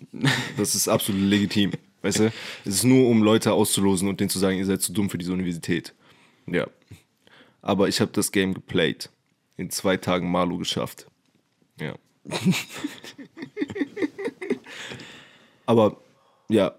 das 0.58 0.76
ist 0.76 0.88
absolut 0.88 1.22
legitim. 1.22 1.72
Weißt 2.02 2.20
du? 2.20 2.32
Es 2.66 2.76
ist 2.76 2.84
nur, 2.84 3.10
um 3.10 3.24
Leute 3.24 3.54
auszulosen 3.54 4.08
und 4.08 4.20
denen 4.20 4.30
zu 4.30 4.40
sagen, 4.40 4.58
ihr 4.58 4.66
seid 4.66 4.82
zu 4.82 4.94
dumm 4.94 5.10
für 5.10 5.18
diese 5.18 5.34
Universität. 5.34 5.94
Ja. 6.46 6.68
Aber 7.62 7.88
ich 7.88 8.00
habe 8.00 8.12
das 8.14 8.32
Game 8.32 8.54
geplayt. 8.54 9.10
In 9.58 9.70
zwei 9.72 9.98
Tagen 9.98 10.32
Malu 10.32 10.58
geschafft. 10.58 11.08
Ja. 11.80 11.96
Aber 15.66 15.98
ja. 16.50 16.74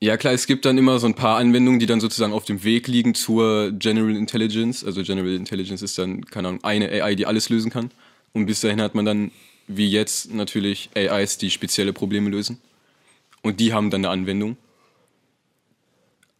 Ja, 0.00 0.16
klar, 0.16 0.32
es 0.32 0.48
gibt 0.48 0.64
dann 0.64 0.76
immer 0.78 0.98
so 0.98 1.06
ein 1.06 1.14
paar 1.14 1.36
Anwendungen, 1.38 1.78
die 1.78 1.86
dann 1.86 2.00
sozusagen 2.00 2.32
auf 2.32 2.44
dem 2.44 2.64
Weg 2.64 2.88
liegen 2.88 3.14
zur 3.14 3.70
General 3.70 4.16
Intelligence. 4.16 4.84
Also 4.84 5.04
General 5.04 5.32
Intelligence 5.32 5.80
ist 5.80 5.96
dann, 5.96 6.24
keine 6.24 6.48
Ahnung, 6.48 6.64
eine 6.64 6.90
AI, 6.90 7.14
die 7.14 7.26
alles 7.26 7.48
lösen 7.50 7.70
kann. 7.70 7.92
Und 8.32 8.46
bis 8.46 8.60
dahin 8.60 8.80
hat 8.80 8.94
man 8.94 9.04
dann, 9.04 9.30
wie 9.66 9.88
jetzt, 9.88 10.32
natürlich 10.32 10.90
AIs, 10.94 11.38
die 11.38 11.50
spezielle 11.50 11.92
Probleme 11.92 12.30
lösen. 12.30 12.58
Und 13.42 13.60
die 13.60 13.72
haben 13.72 13.90
dann 13.90 14.04
eine 14.04 14.10
Anwendung. 14.10 14.56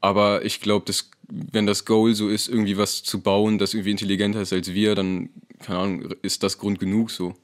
Aber 0.01 0.45
ich 0.45 0.61
glaube, 0.61 0.93
wenn 1.29 1.67
das 1.67 1.85
Goal 1.85 2.15
so 2.15 2.29
ist, 2.29 2.49
irgendwie 2.49 2.77
was 2.77 3.03
zu 3.03 3.21
bauen, 3.21 3.59
das 3.59 3.75
irgendwie 3.75 3.93
intelligenter 3.93 4.41
ist 4.43 4.53
als 4.53 4.73
wir, 4.73 4.95
dann, 4.95 5.31
keine 5.61 5.79
Ahnung, 5.79 6.15
ist 6.23 6.43
das 6.43 6.59
Grund 6.59 6.79
genug 6.79 7.11
so. 7.11 7.35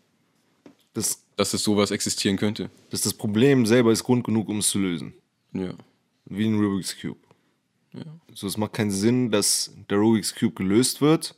Das, 0.94 1.22
dass 1.36 1.54
es 1.54 1.62
sowas 1.62 1.90
existieren 1.90 2.36
könnte. 2.36 2.70
Dass 2.90 3.02
das 3.02 3.14
Problem 3.14 3.66
selber 3.66 3.92
ist 3.92 4.02
Grund 4.02 4.24
genug, 4.24 4.48
um 4.48 4.58
es 4.58 4.70
zu 4.70 4.78
lösen. 4.78 5.12
Ja. 5.52 5.74
Wie 6.24 6.46
ein 6.46 6.58
Rubik's 6.58 6.96
Cube. 7.00 7.20
Ja. 7.92 8.04
So, 8.34 8.46
es 8.46 8.56
macht 8.56 8.72
keinen 8.72 8.90
Sinn, 8.90 9.30
dass 9.30 9.72
der 9.88 9.98
Rubik's 9.98 10.34
Cube 10.34 10.54
gelöst 10.54 11.00
wird, 11.00 11.36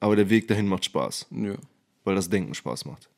aber 0.00 0.16
der 0.16 0.30
Weg 0.30 0.48
dahin 0.48 0.66
macht 0.66 0.84
Spaß. 0.84 1.26
Ja 1.30 1.56
weil 2.08 2.14
das 2.14 2.30
Denken 2.30 2.54
Spaß 2.54 2.86
macht. 2.86 3.10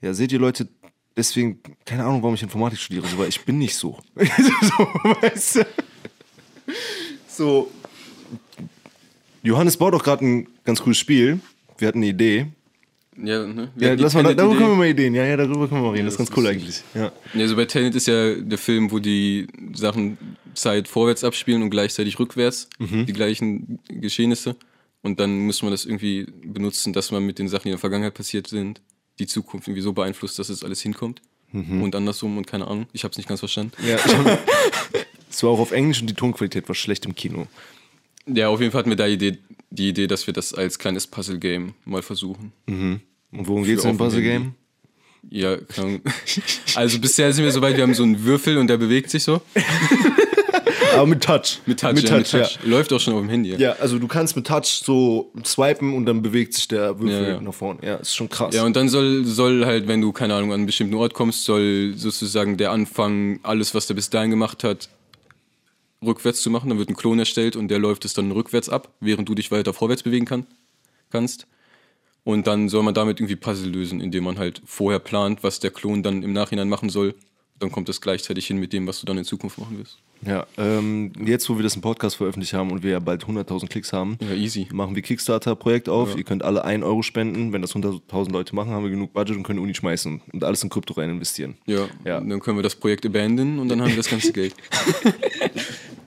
Ja, 0.00 0.14
seht 0.14 0.30
ihr 0.30 0.38
Leute, 0.38 0.68
deswegen, 1.16 1.60
keine 1.84 2.04
Ahnung, 2.04 2.22
warum 2.22 2.36
ich 2.36 2.42
Informatik 2.44 2.78
studiere, 2.78 3.08
so, 3.08 3.18
weil 3.18 3.28
ich 3.28 3.40
bin 3.40 3.58
nicht 3.58 3.74
so. 3.74 3.98
so, 4.14 4.24
weißt 5.20 5.56
du? 5.56 5.66
So. 7.26 7.72
Johannes 9.42 9.76
baut 9.76 9.94
doch 9.94 10.04
gerade 10.04 10.24
ein 10.24 10.48
ganz 10.64 10.80
cooles 10.80 10.98
Spiel. 10.98 11.40
Wir 11.76 11.88
hatten 11.88 11.98
eine 11.98 12.06
Idee. 12.06 12.46
Ja, 13.16 13.44
ne? 13.44 13.72
ja 13.76 13.94
lass 13.94 14.14
mal, 14.14 14.22
darüber 14.22 14.54
können 14.54 14.70
wir 14.70 14.76
mal 14.76 14.86
Ideen. 14.86 15.12
Ja, 15.12 15.24
ja, 15.24 15.36
darüber 15.36 15.66
können 15.66 15.82
wir 15.82 15.88
mal 15.88 15.90
reden. 15.90 16.04
Ja, 16.04 16.04
das, 16.04 16.16
das, 16.16 16.28
ist 16.28 16.34
ganz 16.34 16.38
cool 16.38 16.46
eigentlich. 16.46 16.82
Ja. 16.94 17.10
ja, 17.34 17.48
so 17.48 17.56
bei 17.56 17.64
Tenet 17.64 17.96
ist 17.96 18.06
ja 18.06 18.36
der 18.36 18.58
Film, 18.58 18.92
wo 18.92 19.00
die 19.00 19.48
Sachen 19.74 20.18
Zeit 20.54 20.86
vorwärts 20.86 21.24
abspielen 21.24 21.62
und 21.62 21.70
gleichzeitig 21.70 22.20
rückwärts. 22.20 22.68
Mhm. 22.78 23.06
Die 23.06 23.12
gleichen 23.12 23.80
Geschehnisse. 23.88 24.54
Und 25.02 25.20
dann 25.20 25.46
muss 25.46 25.62
man 25.62 25.70
das 25.70 25.84
irgendwie 25.84 26.26
benutzen, 26.44 26.92
dass 26.92 27.10
man 27.10 27.24
mit 27.24 27.38
den 27.38 27.48
Sachen, 27.48 27.64
die 27.64 27.68
in 27.68 27.74
der 27.74 27.78
Vergangenheit 27.78 28.14
passiert 28.14 28.48
sind, 28.48 28.80
die 29.18 29.26
Zukunft 29.26 29.68
irgendwie 29.68 29.82
so 29.82 29.92
beeinflusst, 29.92 30.38
dass 30.38 30.48
es 30.48 30.64
alles 30.64 30.80
hinkommt. 30.80 31.22
Mhm. 31.52 31.82
Und 31.82 31.94
andersrum 31.94 32.36
und 32.36 32.46
keine 32.46 32.66
Ahnung. 32.66 32.86
Ich 32.92 33.04
habe 33.04 33.12
es 33.12 33.16
nicht 33.16 33.28
ganz 33.28 33.40
verstanden. 33.40 33.72
Ja, 33.86 33.96
es 35.30 35.42
war 35.42 35.50
auch 35.50 35.60
auf 35.60 35.72
Englisch 35.72 36.00
und 36.00 36.10
die 36.10 36.14
Tonqualität 36.14 36.68
war 36.68 36.74
schlecht 36.74 37.06
im 37.06 37.14
Kino. 37.14 37.46
Ja, 38.26 38.48
auf 38.48 38.60
jeden 38.60 38.72
Fall 38.72 38.80
hatten 38.80 38.90
wir 38.90 38.96
da 38.96 39.06
Idee, 39.06 39.38
die 39.70 39.88
Idee, 39.88 40.06
dass 40.06 40.26
wir 40.26 40.34
das 40.34 40.52
als 40.52 40.78
kleines 40.78 41.06
Puzzle-Game 41.06 41.74
mal 41.84 42.02
versuchen. 42.02 42.52
Mhm. 42.66 43.00
Und 43.32 43.48
worum 43.48 43.64
geht 43.64 43.78
es 43.78 43.84
im 43.84 43.96
Puzzle-Game? 43.96 44.54
Ja, 45.30 45.56
also 46.74 46.98
bisher 47.00 47.32
sind 47.32 47.44
wir 47.44 47.52
so 47.52 47.60
weit, 47.60 47.76
wir 47.76 47.82
haben 47.82 47.94
so 47.94 48.02
einen 48.02 48.24
Würfel 48.24 48.58
und 48.58 48.68
der 48.68 48.76
bewegt 48.76 49.10
sich 49.10 49.22
so. 49.22 49.40
Aber 50.94 51.06
mit 51.06 51.22
Touch. 51.22 51.60
Mit 51.66 51.80
Touch, 51.80 51.94
mit 51.94 52.04
ja, 52.04 52.10
Touch, 52.10 52.32
mit 52.32 52.42
Touch. 52.42 52.58
Ja. 52.62 52.70
Läuft 52.70 52.92
auch 52.92 53.00
schon 53.00 53.14
auf 53.14 53.20
dem 53.20 53.28
Handy. 53.28 53.54
Ja, 53.56 53.72
also 53.72 53.98
du 53.98 54.08
kannst 54.08 54.36
mit 54.36 54.46
Touch 54.46 54.82
so 54.84 55.32
swipen 55.44 55.94
und 55.94 56.06
dann 56.06 56.22
bewegt 56.22 56.54
sich 56.54 56.68
der 56.68 56.98
Würfel 56.98 57.28
ja, 57.28 57.40
nach 57.40 57.54
vorne. 57.54 57.80
Ja, 57.82 57.96
ist 57.96 58.14
schon 58.14 58.28
krass. 58.28 58.54
Ja, 58.54 58.64
und 58.64 58.76
dann 58.76 58.88
soll, 58.88 59.24
soll 59.24 59.64
halt, 59.64 59.88
wenn 59.88 60.00
du, 60.00 60.12
keine 60.12 60.34
Ahnung, 60.34 60.50
an 60.50 60.60
einen 60.60 60.66
bestimmten 60.66 60.94
Ort 60.94 61.14
kommst, 61.14 61.44
soll 61.44 61.94
sozusagen 61.96 62.56
der 62.56 62.70
Anfang, 62.70 63.40
alles, 63.42 63.74
was 63.74 63.86
der 63.86 63.94
bis 63.94 64.10
dahin 64.10 64.30
gemacht 64.30 64.64
hat, 64.64 64.88
rückwärts 66.04 66.42
zu 66.42 66.50
machen. 66.50 66.68
Dann 66.68 66.78
wird 66.78 66.88
ein 66.88 66.96
Klon 66.96 67.18
erstellt 67.18 67.56
und 67.56 67.68
der 67.68 67.78
läuft 67.78 68.04
es 68.04 68.14
dann 68.14 68.30
rückwärts 68.30 68.68
ab, 68.68 68.92
während 69.00 69.28
du 69.28 69.34
dich 69.34 69.50
weiter 69.50 69.72
vorwärts 69.72 70.02
bewegen 70.02 70.26
kann, 70.26 70.46
kannst. 71.10 71.46
Und 72.24 72.46
dann 72.46 72.68
soll 72.68 72.82
man 72.82 72.94
damit 72.94 73.20
irgendwie 73.20 73.36
Puzzle 73.36 73.70
lösen, 73.70 74.00
indem 74.00 74.24
man 74.24 74.38
halt 74.38 74.60
vorher 74.66 74.98
plant, 74.98 75.42
was 75.42 75.60
der 75.60 75.70
Klon 75.70 76.02
dann 76.02 76.22
im 76.22 76.32
Nachhinein 76.32 76.68
machen 76.68 76.90
soll. 76.90 77.14
Dann 77.60 77.72
kommt 77.72 77.88
das 77.88 78.00
gleichzeitig 78.00 78.46
hin 78.46 78.58
mit 78.58 78.72
dem, 78.72 78.86
was 78.86 79.00
du 79.00 79.06
dann 79.06 79.18
in 79.18 79.24
Zukunft 79.24 79.58
machen 79.58 79.78
wirst. 79.78 79.98
Ja, 80.26 80.46
ähm, 80.56 81.12
jetzt, 81.24 81.48
wo 81.48 81.56
wir 81.56 81.62
das 81.62 81.76
im 81.76 81.80
Podcast 81.82 82.16
veröffentlicht 82.16 82.52
haben 82.52 82.70
und 82.72 82.82
wir 82.82 82.90
ja 82.92 82.98
bald 82.98 83.24
100.000 83.24 83.68
Klicks 83.68 83.92
haben, 83.92 84.18
ja, 84.20 84.34
easy. 84.34 84.66
machen 84.72 84.94
wir 84.94 85.02
Kickstarter-Projekt 85.02 85.88
auf. 85.88 86.12
Ja. 86.12 86.18
Ihr 86.18 86.24
könnt 86.24 86.42
alle 86.42 86.64
1 86.64 86.84
Euro 86.84 87.02
spenden. 87.02 87.52
Wenn 87.52 87.62
das 87.62 87.74
100.000 87.74 88.32
Leute 88.32 88.54
machen, 88.54 88.70
haben 88.70 88.82
wir 88.82 88.90
genug 88.90 89.12
Budget 89.12 89.36
und 89.36 89.44
können 89.44 89.60
Uni 89.60 89.74
schmeißen 89.74 90.20
und 90.32 90.44
alles 90.44 90.62
in 90.62 90.70
Krypto 90.70 90.94
rein 90.94 91.10
investieren. 91.10 91.56
Ja, 91.66 91.88
ja. 92.04 92.20
dann 92.20 92.40
können 92.40 92.58
wir 92.58 92.62
das 92.62 92.74
Projekt 92.74 93.06
abandonen 93.06 93.58
und 93.58 93.68
dann 93.68 93.80
haben 93.80 93.90
wir 93.90 93.96
das 93.96 94.08
ganze 94.08 94.32
Geld. 94.32 94.54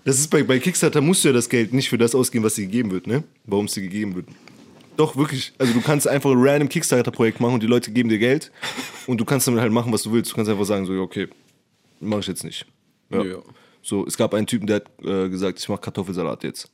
Das 0.03 0.17
ist 0.17 0.29
bei, 0.31 0.41
bei 0.41 0.57
Kickstarter 0.57 0.99
musst 0.99 1.23
du 1.23 1.27
ja 1.27 1.33
das 1.33 1.47
Geld 1.47 1.73
nicht 1.73 1.89
für 1.89 1.97
das 1.97 2.15
ausgeben, 2.15 2.43
was 2.43 2.55
dir 2.55 2.65
gegeben 2.65 2.89
wird, 2.91 3.05
ne? 3.05 3.23
Warum 3.45 3.65
es 3.65 3.73
dir 3.73 3.81
gegeben 3.81 4.15
wird. 4.15 4.25
Doch, 4.97 5.15
wirklich. 5.15 5.53
Also 5.57 5.73
du 5.73 5.81
kannst 5.81 6.07
einfach 6.07 6.31
ein 6.31 6.37
random 6.39 6.69
Kickstarter-Projekt 6.69 7.39
machen 7.39 7.55
und 7.55 7.63
die 7.63 7.67
Leute 7.67 7.91
geben 7.91 8.09
dir 8.09 8.17
Geld 8.17 8.51
und 9.07 9.19
du 9.19 9.25
kannst 9.25 9.47
damit 9.47 9.61
halt 9.61 9.71
machen, 9.71 9.93
was 9.93 10.03
du 10.03 10.11
willst. 10.11 10.31
Du 10.31 10.35
kannst 10.35 10.49
einfach 10.49 10.65
sagen, 10.65 10.85
so, 10.85 10.93
okay, 10.93 11.27
mach 12.01 12.19
ich 12.19 12.27
jetzt 12.27 12.43
nicht. 12.43 12.65
Ja. 13.09 13.23
ja. 13.23 13.37
So, 13.81 14.05
es 14.05 14.17
gab 14.17 14.33
einen 14.33 14.47
Typen, 14.47 14.67
der 14.67 14.77
hat 14.77 14.87
äh, 15.03 15.29
gesagt, 15.29 15.59
ich 15.59 15.69
mache 15.69 15.81
Kartoffelsalat 15.81 16.43
jetzt. 16.43 16.69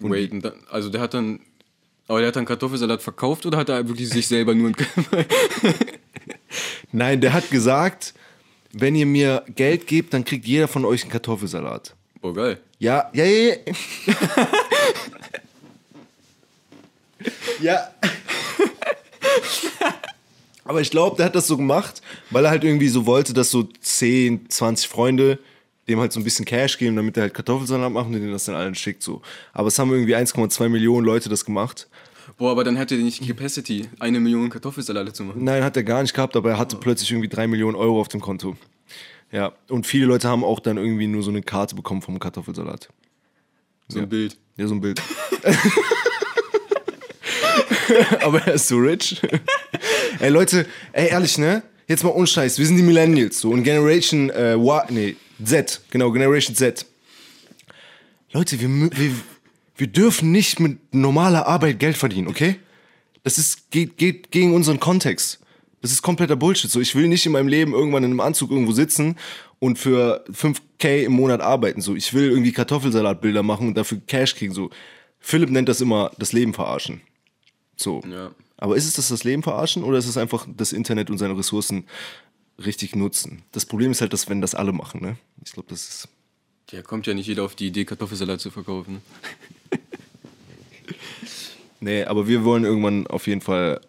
Und 0.00 0.10
Wait, 0.10 0.32
dann, 0.44 0.52
also 0.70 0.90
der 0.90 1.00
hat 1.00 1.14
dann, 1.14 1.40
aber 2.06 2.20
der 2.20 2.28
hat 2.28 2.36
dann 2.36 2.44
Kartoffelsalat 2.44 3.02
verkauft 3.02 3.46
oder 3.46 3.58
hat 3.58 3.68
er 3.68 3.86
wirklich 3.88 4.08
sich 4.08 4.26
selber 4.26 4.54
nur 4.54 4.72
Nein, 6.92 7.20
der 7.20 7.32
hat 7.32 7.50
gesagt, 7.50 8.14
wenn 8.72 8.94
ihr 8.94 9.06
mir 9.06 9.44
Geld 9.54 9.86
gebt, 9.86 10.14
dann 10.14 10.24
kriegt 10.24 10.46
jeder 10.46 10.68
von 10.68 10.84
euch 10.84 11.02
einen 11.02 11.12
Kartoffelsalat. 11.12 11.94
Oh 12.22 12.32
geil. 12.32 12.60
Ja, 12.78 13.10
ja, 13.12 13.24
ja. 13.24 13.54
ja. 17.60 17.88
Aber 20.68 20.82
ich 20.82 20.90
glaube, 20.90 21.16
der 21.16 21.26
hat 21.26 21.34
das 21.34 21.46
so 21.46 21.56
gemacht, 21.56 22.02
weil 22.30 22.44
er 22.44 22.50
halt 22.50 22.62
irgendwie 22.62 22.88
so 22.88 23.06
wollte, 23.06 23.32
dass 23.32 23.50
so 23.50 23.62
10, 23.62 24.50
20 24.50 24.86
Freunde 24.86 25.38
dem 25.88 25.98
halt 25.98 26.12
so 26.12 26.20
ein 26.20 26.24
bisschen 26.24 26.44
Cash 26.44 26.76
geben, 26.76 26.94
damit 26.94 27.16
er 27.16 27.22
halt 27.22 27.32
Kartoffelsalat 27.32 27.90
macht 27.90 28.08
und 28.08 28.12
denen 28.12 28.30
das 28.30 28.44
dann 28.44 28.54
allen 28.54 28.74
schickt 28.74 29.02
so. 29.02 29.22
Aber 29.54 29.68
es 29.68 29.78
haben 29.78 29.90
irgendwie 29.90 30.14
1,2 30.14 30.68
Millionen 30.68 31.06
Leute 31.06 31.30
das 31.30 31.46
gemacht. 31.46 31.88
Boah, 32.36 32.50
aber 32.50 32.64
dann 32.64 32.76
hätte 32.76 32.94
er 32.94 33.00
nicht 33.00 33.22
die 33.22 33.28
Capacity, 33.28 33.88
eine 33.98 34.20
Million 34.20 34.50
Kartoffelsalate 34.50 35.14
zu 35.14 35.24
machen. 35.24 35.42
Nein, 35.42 35.64
hat 35.64 35.74
er 35.78 35.84
gar 35.84 36.02
nicht 36.02 36.12
gehabt, 36.12 36.36
aber 36.36 36.50
er 36.50 36.58
hatte 36.58 36.76
oh. 36.76 36.80
plötzlich 36.80 37.10
irgendwie 37.10 37.30
3 37.30 37.46
Millionen 37.46 37.74
Euro 37.74 37.98
auf 37.98 38.08
dem 38.08 38.20
Konto. 38.20 38.54
Ja, 39.32 39.54
und 39.70 39.86
viele 39.86 40.04
Leute 40.04 40.28
haben 40.28 40.44
auch 40.44 40.60
dann 40.60 40.76
irgendwie 40.76 41.06
nur 41.06 41.22
so 41.22 41.30
eine 41.30 41.40
Karte 41.40 41.74
bekommen 41.74 42.02
vom 42.02 42.18
Kartoffelsalat. 42.18 42.90
So 43.88 44.00
ein 44.00 44.02
ja. 44.02 44.06
Bild. 44.06 44.36
Ja, 44.58 44.66
so 44.66 44.74
ein 44.74 44.82
Bild. 44.82 45.00
aber 48.20 48.46
er 48.46 48.54
ist 48.54 48.68
so 48.68 48.76
rich. 48.76 49.20
ey, 50.20 50.30
Leute, 50.30 50.66
ey, 50.92 51.08
ehrlich, 51.08 51.38
ne? 51.38 51.62
Jetzt 51.86 52.04
mal 52.04 52.10
unscheiß, 52.10 52.58
wir 52.58 52.66
sind 52.66 52.76
die 52.76 52.82
Millennials 52.82 53.40
so 53.40 53.50
und 53.50 53.62
Generation 53.62 54.28
äh, 54.30 54.54
Y, 54.54 54.82
nee, 54.90 55.16
Z, 55.42 55.80
genau, 55.90 56.10
Generation 56.10 56.54
Z. 56.54 56.84
Leute, 58.32 58.60
wir, 58.60 58.68
wir, 58.68 59.10
wir 59.76 59.86
dürfen 59.86 60.30
nicht 60.30 60.60
mit 60.60 60.92
normaler 60.92 61.46
Arbeit 61.46 61.78
Geld 61.78 61.96
verdienen, 61.96 62.28
okay? 62.28 62.56
Das 63.22 63.38
ist, 63.38 63.70
geht, 63.70 63.96
geht 63.96 64.30
gegen 64.30 64.54
unseren 64.54 64.80
Kontext. 64.80 65.40
Das 65.80 65.92
ist 65.92 66.02
kompletter 66.02 66.36
Bullshit. 66.36 66.70
So, 66.70 66.80
ich 66.80 66.94
will 66.94 67.08
nicht 67.08 67.24
in 67.24 67.32
meinem 67.32 67.48
Leben 67.48 67.72
irgendwann 67.72 68.04
in 68.04 68.10
einem 68.10 68.20
Anzug 68.20 68.50
irgendwo 68.50 68.72
sitzen 68.72 69.16
und 69.60 69.78
für 69.78 70.24
5k 70.32 71.04
im 71.04 71.12
Monat 71.12 71.40
arbeiten. 71.40 71.80
So, 71.80 71.94
ich 71.94 72.12
will 72.12 72.30
irgendwie 72.30 72.52
Kartoffelsalatbilder 72.52 73.42
machen 73.42 73.68
und 73.68 73.76
dafür 73.76 74.00
Cash 74.06 74.34
kriegen. 74.34 74.52
So, 74.52 74.70
Philipp 75.20 75.50
nennt 75.50 75.68
das 75.68 75.80
immer 75.80 76.10
das 76.18 76.32
Leben 76.32 76.52
verarschen. 76.52 77.00
So. 77.78 78.02
Ja. 78.10 78.32
Aber 78.56 78.76
ist 78.76 78.86
es 78.86 78.94
das 78.94 79.08
das 79.08 79.24
Leben 79.24 79.42
verarschen 79.42 79.84
oder 79.84 79.98
ist 79.98 80.08
es 80.08 80.16
einfach 80.16 80.46
das 80.54 80.72
Internet 80.72 81.10
und 81.10 81.18
seine 81.18 81.38
Ressourcen 81.38 81.84
richtig 82.58 82.96
nutzen? 82.96 83.42
Das 83.52 83.64
Problem 83.64 83.92
ist 83.92 84.00
halt, 84.00 84.12
dass 84.12 84.28
wenn 84.28 84.40
das 84.40 84.54
alle 84.54 84.72
machen, 84.72 85.00
ne? 85.00 85.16
Ich 85.44 85.52
glaube, 85.52 85.68
das 85.70 85.88
ist. 85.88 86.08
Ja, 86.70 86.82
kommt 86.82 87.06
ja 87.06 87.14
nicht 87.14 87.26
jeder 87.26 87.44
auf 87.44 87.54
die 87.54 87.68
Idee, 87.68 87.84
Kartoffelsalat 87.84 88.40
zu 88.40 88.50
verkaufen. 88.50 88.94
Ne? 88.94 89.00
Nee, 91.80 92.04
aber 92.04 92.26
wir 92.26 92.44
wollen 92.44 92.64
irgendwann 92.64 93.06
auf 93.06 93.26
jeden 93.26 93.40
Fall, 93.40 93.80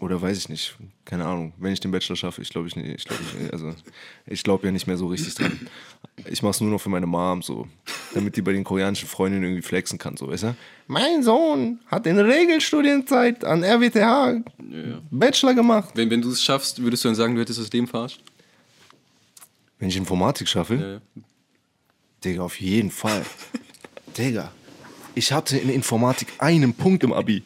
oder 0.00 0.20
weiß 0.20 0.36
ich 0.38 0.48
nicht, 0.48 0.76
keine 1.04 1.26
Ahnung, 1.26 1.52
wenn 1.58 1.72
ich 1.72 1.80
den 1.80 1.90
Bachelor 1.90 2.16
schaffe, 2.16 2.40
ich 2.42 2.48
glaube 2.48 2.68
ich 2.68 2.76
nicht, 2.76 2.88
ich 2.88 3.04
glaube 3.04 3.22
also 3.52 3.74
ich 4.26 4.42
glaube 4.42 4.66
ja 4.66 4.72
nicht 4.72 4.86
mehr 4.86 4.96
so 4.96 5.06
richtig 5.06 5.34
dran. 5.34 5.68
Ich 6.26 6.42
mache 6.42 6.50
es 6.52 6.60
nur 6.60 6.70
noch 6.70 6.80
für 6.80 6.88
meine 6.88 7.06
Mom, 7.06 7.42
so, 7.42 7.66
damit 8.14 8.36
die 8.36 8.42
bei 8.42 8.52
den 8.52 8.64
koreanischen 8.64 9.08
Freundinnen 9.08 9.44
irgendwie 9.44 9.62
flexen 9.62 9.98
kann, 9.98 10.16
so, 10.16 10.28
weißt 10.28 10.42
du? 10.44 10.56
Mein 10.86 11.22
Sohn 11.22 11.80
hat 11.86 12.06
in 12.06 12.18
Regelstudienzeit 12.18 13.44
an 13.44 13.62
RWTH 13.64 13.98
Ja. 14.00 14.42
Bachelor 15.10 15.54
gemacht. 15.54 15.90
Wenn, 15.94 16.10
wenn 16.10 16.22
du 16.22 16.30
es 16.30 16.42
schaffst, 16.42 16.82
würdest 16.82 17.04
du 17.04 17.08
dann 17.08 17.14
sagen, 17.16 17.34
du 17.34 17.40
hättest 17.40 17.58
das 17.60 17.70
Leben 17.72 17.86
verarscht? 17.86 18.20
Wenn 19.78 19.88
ich 19.88 19.96
Informatik 19.96 20.48
schaffe, 20.48 20.74
Ja, 20.74 20.92
ja. 20.94 21.00
Digga, 22.24 22.42
auf 22.42 22.60
jeden 22.60 22.90
Fall. 22.90 23.24
Digga, 24.18 24.52
ich 25.14 25.32
hatte 25.32 25.56
in 25.58 25.70
Informatik 25.70 26.28
einen 26.38 26.74
Punkt 26.74 27.02
im 27.04 27.12
Abi. 27.12 27.42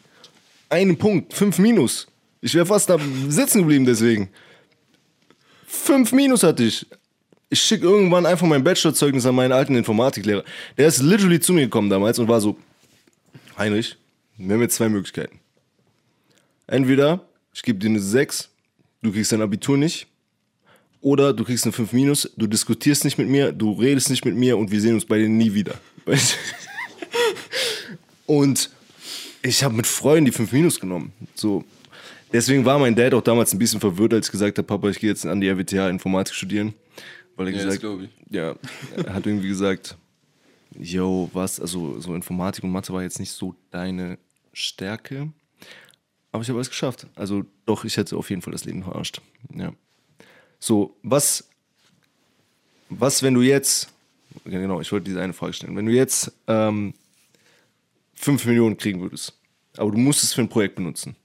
Einen 0.69 0.97
Punkt, 0.97 1.33
fünf 1.33 1.59
Minus. 1.59 2.07
Ich 2.45 2.53
wäre 2.53 2.67
fast 2.67 2.87
da 2.91 2.99
sitzen 3.27 3.61
geblieben 3.61 3.85
deswegen. 3.85 4.29
Fünf 5.65 6.11
Minus 6.11 6.43
hatte 6.43 6.63
ich. 6.63 6.85
Ich 7.49 7.59
schicke 7.59 7.85
irgendwann 7.85 8.27
einfach 8.27 8.45
mein 8.45 8.63
Bachelorzeugnis 8.63 9.25
an 9.25 9.33
meinen 9.33 9.51
alten 9.51 9.73
Informatiklehrer. 9.73 10.43
Der 10.77 10.87
ist 10.87 11.01
literally 11.01 11.39
zu 11.39 11.53
mir 11.53 11.61
gekommen 11.61 11.89
damals 11.89 12.19
und 12.19 12.27
war 12.27 12.39
so, 12.39 12.55
Heinrich, 13.57 13.97
wir 14.37 14.53
haben 14.53 14.61
jetzt 14.61 14.75
zwei 14.75 14.89
Möglichkeiten. 14.89 15.39
Entweder 16.67 17.27
ich 17.51 17.63
gebe 17.63 17.79
dir 17.79 17.89
eine 17.89 17.99
6, 17.99 18.47
du 19.01 19.11
kriegst 19.11 19.31
dein 19.31 19.41
Abitur 19.41 19.75
nicht, 19.75 20.05
oder 21.01 21.33
du 21.33 21.45
kriegst 21.45 21.63
eine 21.65 21.73
5 21.73 21.93
minus, 21.93 22.31
du 22.37 22.45
diskutierst 22.45 23.05
nicht 23.05 23.17
mit 23.17 23.27
mir, 23.27 23.53
du 23.53 23.71
redest 23.71 24.11
nicht 24.11 24.23
mit 24.23 24.35
mir 24.35 24.55
und 24.55 24.69
wir 24.69 24.81
sehen 24.81 24.93
uns 24.93 25.05
bei 25.05 25.17
dir 25.17 25.29
nie 25.29 25.55
wieder. 25.55 25.73
Und 28.27 28.69
ich 29.41 29.63
habe 29.63 29.75
mit 29.75 29.87
Freunden 29.87 30.25
die 30.25 30.31
5 30.31 30.51
minus 30.51 30.79
genommen. 30.79 31.11
So. 31.33 31.63
Deswegen 32.35 32.65
war 32.65 32.77
mein 32.77 32.93
Dad 32.95 33.13
auch 33.13 33.21
damals 33.21 33.53
ein 33.53 33.59
bisschen 33.59 33.79
verwirrt, 33.79 34.13
als 34.13 34.27
ich 34.27 34.31
gesagt 34.33 34.57
habe, 34.57 34.67
Papa, 34.67 34.89
ich 34.89 34.99
gehe 34.99 35.09
jetzt 35.09 35.25
an 35.25 35.39
die 35.39 35.47
RWTH 35.47 35.89
Informatik 35.89 36.35
studieren. 36.35 36.73
Weil 37.37 37.47
er 37.47 37.53
Ja, 37.53 37.57
das 37.65 37.75
gesagt 37.75 37.81
glaub 37.81 38.01
ich. 38.01 38.09
ja, 38.29 38.55
er 39.05 39.13
hat 39.13 39.25
irgendwie 39.25 39.47
gesagt, 39.47 39.95
yo, 40.77 41.29
was, 41.31 41.61
also 41.61 41.97
so 42.01 42.13
Informatik 42.13 42.65
und 42.65 42.71
Mathe 42.71 42.91
war 42.91 43.03
jetzt 43.03 43.19
nicht 43.19 43.31
so 43.31 43.55
deine 43.71 44.17
Stärke. 44.51 45.31
Aber 46.33 46.43
ich 46.43 46.49
habe 46.49 46.57
alles 46.57 46.69
geschafft. 46.69 47.07
Also 47.15 47.45
doch, 47.65 47.85
ich 47.85 47.95
hätte 47.95 48.17
auf 48.17 48.29
jeden 48.29 48.41
Fall 48.41 48.51
das 48.51 48.65
Leben 48.65 48.83
verarscht. 48.83 49.21
Ja. 49.53 49.71
So, 50.59 50.97
was, 51.03 51.47
was, 52.89 53.23
wenn 53.23 53.33
du 53.33 53.43
jetzt, 53.43 53.93
genau, 54.43 54.81
ich 54.81 54.91
wollte 54.91 55.05
diese 55.05 55.21
eine 55.21 55.31
Frage 55.31 55.53
stellen, 55.53 55.77
wenn 55.77 55.85
du 55.85 55.93
jetzt 55.93 56.33
ähm, 56.47 56.93
5 58.15 58.45
Millionen 58.45 58.75
kriegen 58.75 58.99
würdest, 58.99 59.39
aber 59.77 59.91
du 59.91 59.97
musst 59.97 60.21
es 60.21 60.33
für 60.33 60.41
ein 60.41 60.49
Projekt 60.49 60.75
benutzen. 60.75 61.15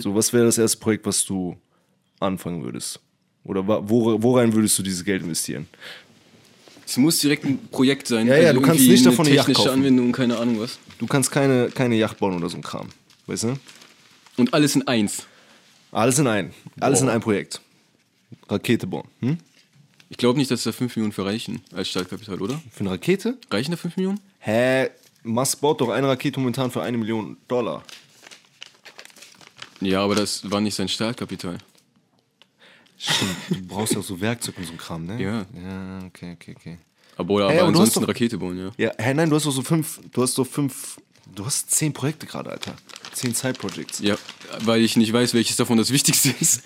So, 0.00 0.14
was 0.14 0.32
wäre 0.32 0.44
das 0.46 0.58
erste 0.58 0.78
Projekt, 0.78 1.06
was 1.06 1.24
du 1.24 1.56
anfangen 2.20 2.64
würdest? 2.64 3.00
Oder 3.44 3.60
wora- 3.62 4.20
worein 4.22 4.52
würdest 4.52 4.78
du 4.78 4.82
dieses 4.82 5.04
Geld 5.04 5.22
investieren? 5.22 5.66
Es 6.84 6.96
muss 6.96 7.18
direkt 7.18 7.44
ein 7.44 7.58
Projekt 7.70 8.08
sein. 8.08 8.28
also 8.28 8.32
Ja, 8.32 8.48
ja, 8.48 8.52
du 8.52 8.60
kannst 8.60 8.86
nicht 8.86 9.04
davon 9.06 9.26
eine 9.26 9.36
Yacht 9.36 9.46
technische 9.46 9.68
kaufen. 9.68 9.80
Anwendung, 9.80 10.10
keine 10.12 10.36
Ahnung 10.38 10.58
was. 10.60 10.78
Du 10.98 11.06
kannst 11.06 11.30
keine, 11.30 11.68
keine 11.70 11.94
Yacht 11.96 12.18
bauen 12.18 12.34
oder 12.34 12.48
so 12.48 12.56
ein 12.56 12.62
Kram. 12.62 12.88
Weißt 13.26 13.44
du? 13.44 13.54
Und 14.36 14.52
alles 14.54 14.74
in 14.74 14.86
eins. 14.88 15.26
Alles 15.92 16.18
in 16.18 16.26
ein. 16.26 16.52
Alles 16.80 17.00
in 17.00 17.06
Boah. 17.06 17.12
ein 17.14 17.20
Projekt. 17.20 17.60
Rakete 18.48 18.86
bauen. 18.86 19.06
Hm? 19.20 19.38
Ich 20.10 20.16
glaube 20.16 20.38
nicht, 20.38 20.50
dass 20.50 20.62
da 20.64 20.72
5 20.72 20.96
Millionen 20.96 21.12
für 21.12 21.24
reichen 21.24 21.60
als 21.72 21.88
Startkapital, 21.88 22.40
oder? 22.40 22.60
Für 22.72 22.80
eine 22.80 22.90
Rakete? 22.90 23.36
Reichen 23.50 23.70
da 23.70 23.76
5 23.76 23.96
Millionen? 23.96 24.20
Hä? 24.40 24.88
Musk 25.22 25.60
baut 25.60 25.80
doch 25.80 25.90
eine 25.90 26.08
Rakete 26.08 26.40
momentan 26.40 26.70
für 26.70 26.82
eine 26.82 26.96
Million 26.96 27.36
Dollar. 27.48 27.84
Ja, 29.80 30.02
aber 30.02 30.14
das 30.14 30.50
war 30.50 30.60
nicht 30.60 30.74
sein 30.74 30.88
Startkapital. 30.88 31.58
Stimmt. 32.96 33.30
Du 33.50 33.62
brauchst 33.68 33.92
ja 33.92 34.00
auch 34.00 34.04
so 34.04 34.20
Werkzeug 34.20 34.58
und 34.58 34.64
so 34.66 34.72
ein 34.72 34.78
Kram, 34.78 35.06
ne? 35.06 35.22
Ja. 35.22 35.46
Ja, 35.60 35.98
okay, 36.06 36.32
okay, 36.34 36.54
okay. 36.58 36.78
Aber, 37.16 37.34
aber 37.44 37.52
Ey, 37.52 37.58
aber 37.60 37.68
ansonsten 37.68 38.00
doch- 38.00 38.08
Rakete 38.08 38.38
bauen, 38.38 38.58
ja. 38.58 38.70
Ja, 38.76 38.92
hä, 38.98 39.14
nein, 39.14 39.30
du 39.30 39.36
hast 39.36 39.46
doch 39.46 39.52
so 39.52 39.62
fünf, 39.62 40.00
du 40.12 40.22
hast 40.22 40.36
doch 40.36 40.46
fünf, 40.46 41.00
du 41.34 41.46
hast 41.46 41.70
zehn 41.70 41.92
Projekte 41.92 42.26
gerade, 42.26 42.50
Alter. 42.50 42.74
Zehn 43.12 43.34
Side-Projects. 43.34 44.00
Ja, 44.00 44.16
weil 44.64 44.82
ich 44.82 44.96
nicht 44.96 45.12
weiß, 45.12 45.34
welches 45.34 45.56
davon 45.56 45.78
das 45.78 45.90
Wichtigste 45.92 46.34
ist. 46.40 46.62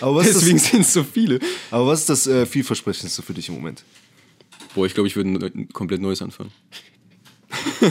Aber 0.00 0.16
was 0.16 0.26
Deswegen 0.26 0.58
sind 0.58 0.80
es 0.82 0.92
so 0.92 1.04
viele. 1.04 1.40
aber 1.70 1.86
was 1.86 2.00
ist 2.00 2.08
das 2.10 2.26
äh, 2.26 2.44
vielversprechendste 2.46 3.22
für 3.22 3.32
dich 3.34 3.48
im 3.48 3.54
Moment? 3.54 3.82
Boah, 4.74 4.86
ich 4.86 4.92
glaube, 4.94 5.06
ich 5.06 5.16
würde 5.16 5.30
ein 5.30 5.68
komplett 5.70 6.00
neues 6.02 6.20
anfangen. 6.20 6.50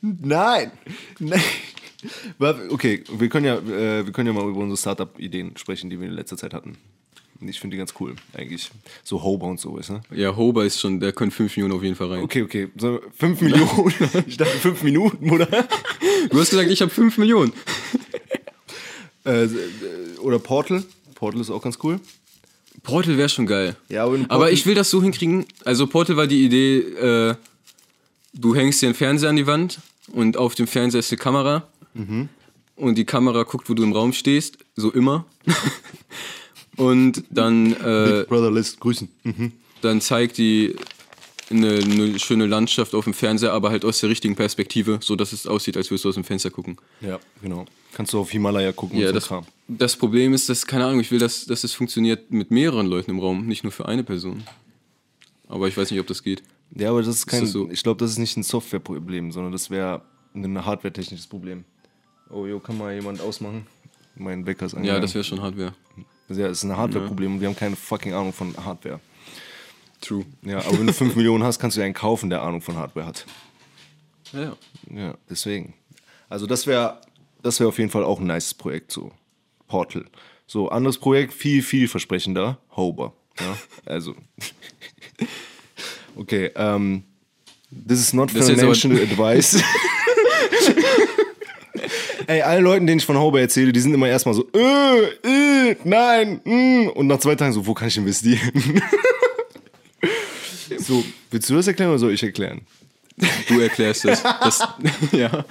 Nein! 0.00 0.72
Nein! 1.18 1.42
Okay, 2.68 3.02
wir 3.10 3.28
können 3.28 3.46
ja, 3.46 3.56
äh, 3.56 4.04
wir 4.04 4.12
können 4.12 4.28
ja 4.28 4.32
mal 4.32 4.48
über 4.48 4.60
unsere 4.60 4.76
Startup-Ideen 4.76 5.56
sprechen, 5.56 5.90
die 5.90 6.00
wir 6.00 6.08
in 6.08 6.14
letzter 6.14 6.36
Zeit 6.36 6.54
hatten. 6.54 6.76
Ich 7.40 7.60
finde 7.60 7.74
die 7.74 7.78
ganz 7.78 7.94
cool, 8.00 8.14
eigentlich. 8.34 8.70
So 9.04 9.22
Hober 9.22 9.46
und 9.46 9.60
so, 9.60 9.76
weißt 9.76 9.90
du? 9.90 10.00
Ja, 10.14 10.36
Hober 10.36 10.64
ist 10.64 10.80
schon, 10.80 11.00
der 11.00 11.12
können 11.12 11.30
5 11.30 11.56
Millionen 11.56 11.74
auf 11.74 11.82
jeden 11.82 11.94
Fall 11.94 12.08
rein. 12.08 12.22
Okay, 12.22 12.42
okay. 12.42 12.68
So, 12.76 13.00
fünf 13.14 13.40
Millionen. 13.40 13.92
ich 14.26 14.36
dachte 14.36 14.56
fünf 14.58 14.82
Minuten, 14.82 15.30
oder? 15.30 15.46
Du 16.30 16.40
hast 16.40 16.50
gesagt, 16.50 16.70
ich 16.70 16.80
habe 16.80 16.90
5 16.90 17.18
Millionen. 17.18 17.52
äh, 19.24 19.48
oder 20.20 20.38
Portal. 20.38 20.82
Portal 21.14 21.40
ist 21.40 21.50
auch 21.50 21.62
ganz 21.62 21.78
cool. 21.82 22.00
Portal 22.82 23.18
wäre 23.18 23.28
schon 23.28 23.46
geil. 23.46 23.76
Ja, 23.88 24.04
aber, 24.04 24.18
Aber 24.28 24.52
ich 24.52 24.64
will 24.66 24.74
das 24.74 24.90
so 24.90 25.02
hinkriegen. 25.02 25.44
Also 25.64 25.86
Portal 25.86 26.16
war 26.16 26.26
die 26.26 26.44
Idee, 26.44 26.78
äh, 26.78 27.34
du 28.38 28.54
hängst 28.54 28.82
dir 28.82 28.86
einen 28.86 28.94
Fernseher 28.94 29.30
an 29.30 29.36
die 29.36 29.46
Wand 29.46 29.80
und 30.12 30.36
auf 30.36 30.54
dem 30.54 30.66
Fernseher 30.66 31.00
ist 31.00 31.10
eine 31.10 31.18
Kamera. 31.18 31.66
Mhm. 31.94 32.28
Und 32.76 32.96
die 32.96 33.06
Kamera 33.06 33.42
guckt, 33.44 33.70
wo 33.70 33.74
du 33.74 33.82
im 33.82 33.92
Raum 33.92 34.12
stehst, 34.12 34.58
so 34.76 34.92
immer. 34.92 35.24
und 36.76 37.24
dann, 37.30 37.72
äh, 37.72 38.18
Big 38.20 38.28
Brother 38.28 38.50
lässt 38.50 38.80
grüßen. 38.80 39.08
Mhm. 39.24 39.52
dann 39.80 40.00
zeigt 40.00 40.36
die 40.38 40.76
eine, 41.48 41.78
eine 41.78 42.18
schöne 42.18 42.46
Landschaft 42.46 42.94
auf 42.94 43.04
dem 43.04 43.14
Fernseher, 43.14 43.52
aber 43.52 43.70
halt 43.70 43.84
aus 43.84 44.00
der 44.00 44.10
richtigen 44.10 44.34
Perspektive, 44.34 44.98
so 45.00 45.16
dass 45.16 45.32
es 45.32 45.46
aussieht, 45.46 45.76
als 45.76 45.90
würdest 45.90 46.04
du 46.04 46.08
aus 46.08 46.16
dem 46.16 46.24
Fenster 46.24 46.50
gucken. 46.50 46.76
Ja, 47.00 47.20
genau. 47.40 47.66
Kannst 47.92 48.12
du 48.12 48.18
auf 48.18 48.30
Himalaya 48.30 48.72
gucken 48.72 48.98
Ja, 48.98 49.06
und 49.06 49.08
so 49.08 49.14
das, 49.14 49.28
Kram. 49.28 49.46
das 49.68 49.96
Problem 49.96 50.34
ist, 50.34 50.48
dass, 50.48 50.66
keine 50.66 50.84
Ahnung, 50.84 51.00
ich 51.00 51.10
will, 51.10 51.18
dass, 51.20 51.46
dass 51.46 51.64
es 51.64 51.72
funktioniert 51.72 52.30
mit 52.30 52.50
mehreren 52.50 52.86
Leuten 52.86 53.12
im 53.12 53.20
Raum, 53.20 53.46
nicht 53.46 53.62
nur 53.62 53.72
für 53.72 53.86
eine 53.86 54.02
Person. 54.02 54.42
Aber 55.48 55.68
ich 55.68 55.76
weiß 55.76 55.90
nicht, 55.92 56.00
ob 56.00 56.06
das 56.08 56.22
geht. 56.22 56.42
Ja, 56.74 56.90
aber 56.90 57.00
das 57.02 57.08
ist 57.16 57.26
kein. 57.26 57.42
das 57.42 57.52
so? 57.52 57.70
Ich 57.70 57.82
glaube, 57.82 57.98
das 57.98 58.10
ist 58.12 58.18
nicht 58.18 58.36
ein 58.36 58.42
Softwareproblem, 58.42 59.32
sondern 59.32 59.52
das 59.52 59.70
wäre 59.70 60.02
ein 60.34 60.64
hardware-technisches 60.64 61.26
Problem. 61.26 61.64
Oh, 62.30 62.46
jo, 62.46 62.58
kann 62.60 62.76
mal 62.76 62.92
jemand 62.94 63.20
ausmachen? 63.20 63.66
Mein 64.16 64.46
Wecker 64.46 64.66
ist 64.66 64.72
Ja, 64.72 64.78
angegangen. 64.78 65.02
das 65.02 65.14
wäre 65.14 65.24
schon 65.24 65.40
Hardware. 65.40 65.74
Ja, 66.28 66.46
es 66.48 66.58
ist 66.58 66.64
ein 66.64 66.76
Hardware-Problem 66.76 67.34
und 67.34 67.40
wir 67.40 67.48
haben 67.48 67.56
keine 67.56 67.76
fucking 67.76 68.12
Ahnung 68.12 68.32
von 68.32 68.54
Hardware. 68.56 69.00
True. 70.00 70.24
Ja, 70.42 70.58
aber 70.58 70.78
wenn 70.78 70.86
du 70.86 70.92
5 70.92 71.14
Millionen 71.16 71.44
hast, 71.44 71.58
kannst 71.58 71.76
du 71.76 71.80
ja 71.80 71.84
einen 71.86 71.94
kaufen, 71.94 72.28
der 72.30 72.42
Ahnung 72.42 72.60
von 72.60 72.76
Hardware 72.76 73.06
hat. 73.06 73.24
Ja, 74.32 74.40
ja. 74.42 74.56
Ja, 74.90 75.14
deswegen. 75.30 75.74
Also 76.28 76.46
das 76.46 76.66
wäre 76.66 77.00
das 77.42 77.60
wär 77.60 77.68
auf 77.68 77.78
jeden 77.78 77.90
Fall 77.90 78.02
auch 78.04 78.18
ein 78.20 78.26
nices 78.26 78.54
Projekt, 78.54 78.90
so. 78.90 79.12
Portal. 79.68 80.04
So, 80.48 80.68
anderes 80.68 80.98
Projekt, 80.98 81.32
viel, 81.32 81.62
viel 81.62 81.86
versprechender. 81.88 82.58
Hober. 82.76 83.12
Ja, 83.38 83.56
also. 83.84 84.14
okay, 86.16 86.50
ähm. 86.56 87.04
This 87.70 87.98
is 87.98 88.12
not 88.12 88.34
Das 88.34 88.48
financial 88.48 88.92
advice. 88.92 89.62
Ey, 92.26 92.42
allen 92.42 92.64
Leuten, 92.64 92.86
denen 92.86 92.98
ich 92.98 93.06
von 93.06 93.18
Hober 93.18 93.40
erzähle, 93.40 93.72
die 93.72 93.80
sind 93.80 93.94
immer 93.94 94.08
erstmal 94.08 94.34
so, 94.34 94.46
äh, 94.52 95.70
äh, 95.70 95.76
nein, 95.84 96.40
mm, 96.44 96.88
und 96.94 97.06
nach 97.06 97.18
zwei 97.18 97.36
Tagen 97.36 97.52
so, 97.52 97.66
wo 97.66 97.74
kann 97.74 97.88
ich 97.88 97.96
investieren? 97.96 98.82
so, 100.78 101.04
willst 101.30 101.50
du 101.50 101.54
das 101.54 101.68
erklären 101.68 101.90
oder 101.90 101.98
soll 101.98 102.12
ich 102.12 102.22
erklären? 102.22 102.62
Du 103.48 103.60
erklärst 103.60 104.04
das. 104.04 104.22
das 104.22 104.62
ja. 105.12 105.44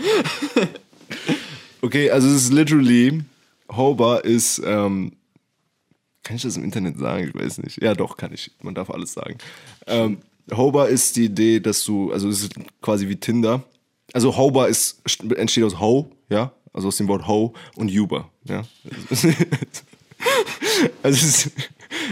Okay, 1.81 2.11
also 2.11 2.27
es 2.27 2.43
ist 2.43 2.53
literally, 2.53 3.21
Hober 3.69 4.25
ist, 4.25 4.61
ähm, 4.65 5.13
kann 6.23 6.35
ich 6.35 6.41
das 6.41 6.57
im 6.57 6.63
Internet 6.63 6.97
sagen? 6.97 7.27
Ich 7.27 7.35
weiß 7.35 7.59
nicht. 7.59 7.81
Ja, 7.81 7.93
doch, 7.93 8.17
kann 8.17 8.33
ich. 8.33 8.51
Man 8.61 8.75
darf 8.75 8.89
alles 8.89 9.13
sagen. 9.13 9.37
Ähm, 9.87 10.17
Hober 10.51 10.89
ist 10.89 11.15
die 11.15 11.25
Idee, 11.25 11.59
dass 11.59 11.83
du, 11.83 12.11
also 12.11 12.29
es 12.29 12.43
ist 12.43 12.53
quasi 12.81 13.07
wie 13.07 13.15
Tinder. 13.15 13.63
Also 14.13 14.37
Hober 14.37 14.67
ist, 14.67 15.01
entsteht 15.35 15.63
aus 15.63 15.79
Ho, 15.79 16.11
ja, 16.29 16.51
also 16.73 16.89
aus 16.89 16.97
dem 16.97 17.07
Wort 17.07 17.27
Ho 17.27 17.53
und 17.75 17.91
Uber, 17.91 18.29
ja. 18.43 18.63
Also 21.03 21.17
es 21.17 21.23
ist, 21.23 21.51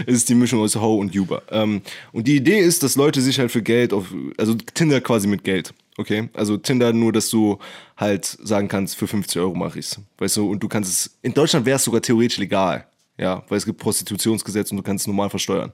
es 0.06 0.14
ist 0.14 0.28
die 0.28 0.34
Mischung 0.34 0.60
aus 0.60 0.76
Ho 0.76 0.96
und 0.96 1.14
Uber. 1.14 1.42
Ähm, 1.50 1.82
und 2.12 2.26
die 2.26 2.36
Idee 2.36 2.60
ist, 2.60 2.82
dass 2.82 2.96
Leute 2.96 3.20
sich 3.20 3.38
halt 3.38 3.50
für 3.50 3.62
Geld 3.62 3.92
auf, 3.92 4.06
also 4.38 4.54
Tinder 4.54 5.00
quasi 5.00 5.26
mit 5.26 5.44
Geld. 5.44 5.74
Okay, 5.96 6.28
also 6.32 6.56
Tinder 6.56 6.92
nur, 6.92 7.12
dass 7.12 7.28
du 7.30 7.58
halt 7.96 8.24
sagen 8.24 8.68
kannst, 8.68 8.96
für 8.96 9.06
50 9.06 9.40
Euro 9.40 9.54
mache 9.54 9.78
ich's, 9.78 10.00
weißt 10.18 10.38
du, 10.38 10.50
und 10.50 10.60
du 10.60 10.68
kannst 10.68 10.90
es, 10.90 11.18
in 11.22 11.32
Deutschland 11.32 11.66
wäre 11.66 11.76
es 11.76 11.84
sogar 11.84 12.02
theoretisch 12.02 12.38
legal, 12.38 12.86
ja, 13.16 13.44
weil 13.48 13.58
es 13.58 13.64
gibt 13.64 13.78
Prostitutionsgesetz 13.78 14.72
und 14.72 14.78
du 14.78 14.82
kannst 14.82 15.04
es 15.04 15.06
normal 15.06 15.30
versteuern. 15.30 15.72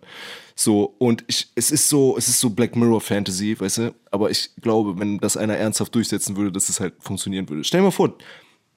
So, 0.62 0.94
und 0.98 1.24
ich, 1.26 1.50
es 1.54 1.70
ist 1.70 1.88
so, 1.88 2.18
es 2.18 2.28
ist 2.28 2.38
so 2.38 2.50
Black 2.50 2.76
Mirror 2.76 3.00
Fantasy, 3.00 3.58
weißt 3.58 3.78
du, 3.78 3.94
aber 4.10 4.30
ich 4.30 4.50
glaube, 4.60 4.98
wenn 4.98 5.16
das 5.16 5.38
einer 5.38 5.56
ernsthaft 5.56 5.94
durchsetzen 5.94 6.36
würde, 6.36 6.52
dass 6.52 6.68
es 6.68 6.80
halt 6.80 6.92
funktionieren 7.00 7.48
würde. 7.48 7.64
Stell 7.64 7.80
dir 7.80 7.84
mal 7.84 7.90
vor, 7.90 8.12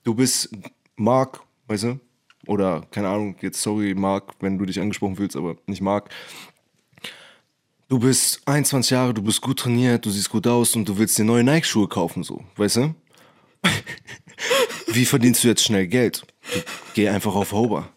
du 0.06 0.16
bist 0.16 0.50
Mark, 0.96 1.42
weißt 1.68 1.84
du, 1.84 2.00
oder 2.48 2.88
keine 2.90 3.10
Ahnung, 3.10 3.36
jetzt 3.42 3.60
sorry 3.60 3.94
Mark, 3.96 4.34
wenn 4.40 4.58
du 4.58 4.66
dich 4.66 4.80
angesprochen 4.80 5.18
fühlst, 5.18 5.36
aber 5.36 5.58
nicht 5.66 5.82
Mark, 5.82 6.10
du 7.90 8.00
bist 8.00 8.42
21 8.46 8.92
Jahre, 8.92 9.14
du 9.14 9.22
bist 9.22 9.42
gut 9.42 9.60
trainiert, 9.60 10.06
du 10.06 10.10
siehst 10.10 10.30
gut 10.30 10.48
aus 10.48 10.78
und 10.78 10.88
du 10.88 10.98
willst 10.98 11.18
dir 11.18 11.26
neue 11.26 11.44
Nike-Schuhe 11.44 11.90
kaufen, 11.90 12.24
so, 12.24 12.46
weißt 12.56 12.78
du? 12.78 12.96
Wie 14.88 15.04
verdienst 15.04 15.44
du 15.44 15.50
jetzt 15.50 15.66
schnell 15.66 15.88
Geld? 15.88 16.26
Geh 16.94 17.10
einfach 17.10 17.36
auf 17.36 17.52
Hober. 17.52 17.90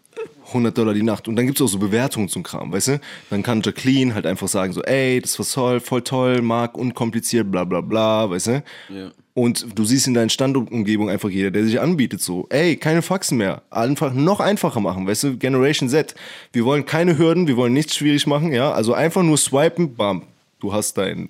100 0.57 0.77
Dollar 0.77 0.95
die 0.95 1.03
Nacht. 1.03 1.29
Und 1.29 1.37
dann 1.37 1.47
gibt 1.47 1.59
es 1.61 1.65
auch 1.65 1.69
so 1.71 1.79
Bewertungen 1.79 2.29
zum 2.29 2.43
Kram, 2.43 2.73
weißt 2.73 2.89
du? 2.89 3.01
Dann 3.31 3.43
kann 3.43 3.63
Jacqueline 3.65 4.15
halt 4.15 4.27
einfach 4.27 4.49
sagen 4.49 4.73
so, 4.73 4.83
ey, 4.83 5.21
das 5.21 5.39
war 5.39 5.47
toll, 5.47 5.81
voll 5.81 6.03
toll, 6.03 6.43
Marc, 6.43 6.77
unkompliziert, 6.77 7.51
bla 7.51 7.65
bla 7.65 7.81
bla, 7.81 8.29
weißt 8.31 8.47
du? 8.49 8.63
Ja. 8.91 9.11
Und 9.35 9.67
du 9.79 9.85
siehst 9.85 10.07
in 10.07 10.15
deiner 10.15 10.31
Standumgebung 10.31 11.11
einfach 11.11 11.29
jeder, 11.29 11.51
der 11.51 11.65
sich 11.65 11.79
anbietet, 11.79 12.23
so, 12.23 12.47
ey, 12.49 12.77
keine 12.77 13.03
Faxen 13.03 13.37
mehr. 13.37 13.63
Einfach 13.71 14.15
noch 14.15 14.41
einfacher 14.41 14.81
machen, 14.81 15.07
weißt 15.07 15.25
du? 15.25 15.37
Generation 15.37 15.91
Z. 15.91 16.15
Wir 16.53 16.65
wollen 16.65 16.87
keine 16.87 17.19
Hürden, 17.19 17.47
wir 17.47 17.57
wollen 17.59 17.75
nichts 17.75 17.95
schwierig 17.97 18.27
machen, 18.27 18.53
ja? 18.53 18.73
Also 18.73 18.95
einfach 18.95 19.23
nur 19.23 19.37
swipen, 19.37 19.95
bam, 19.95 20.23
du 20.59 20.73
hast 20.73 20.97
dein, 20.97 21.29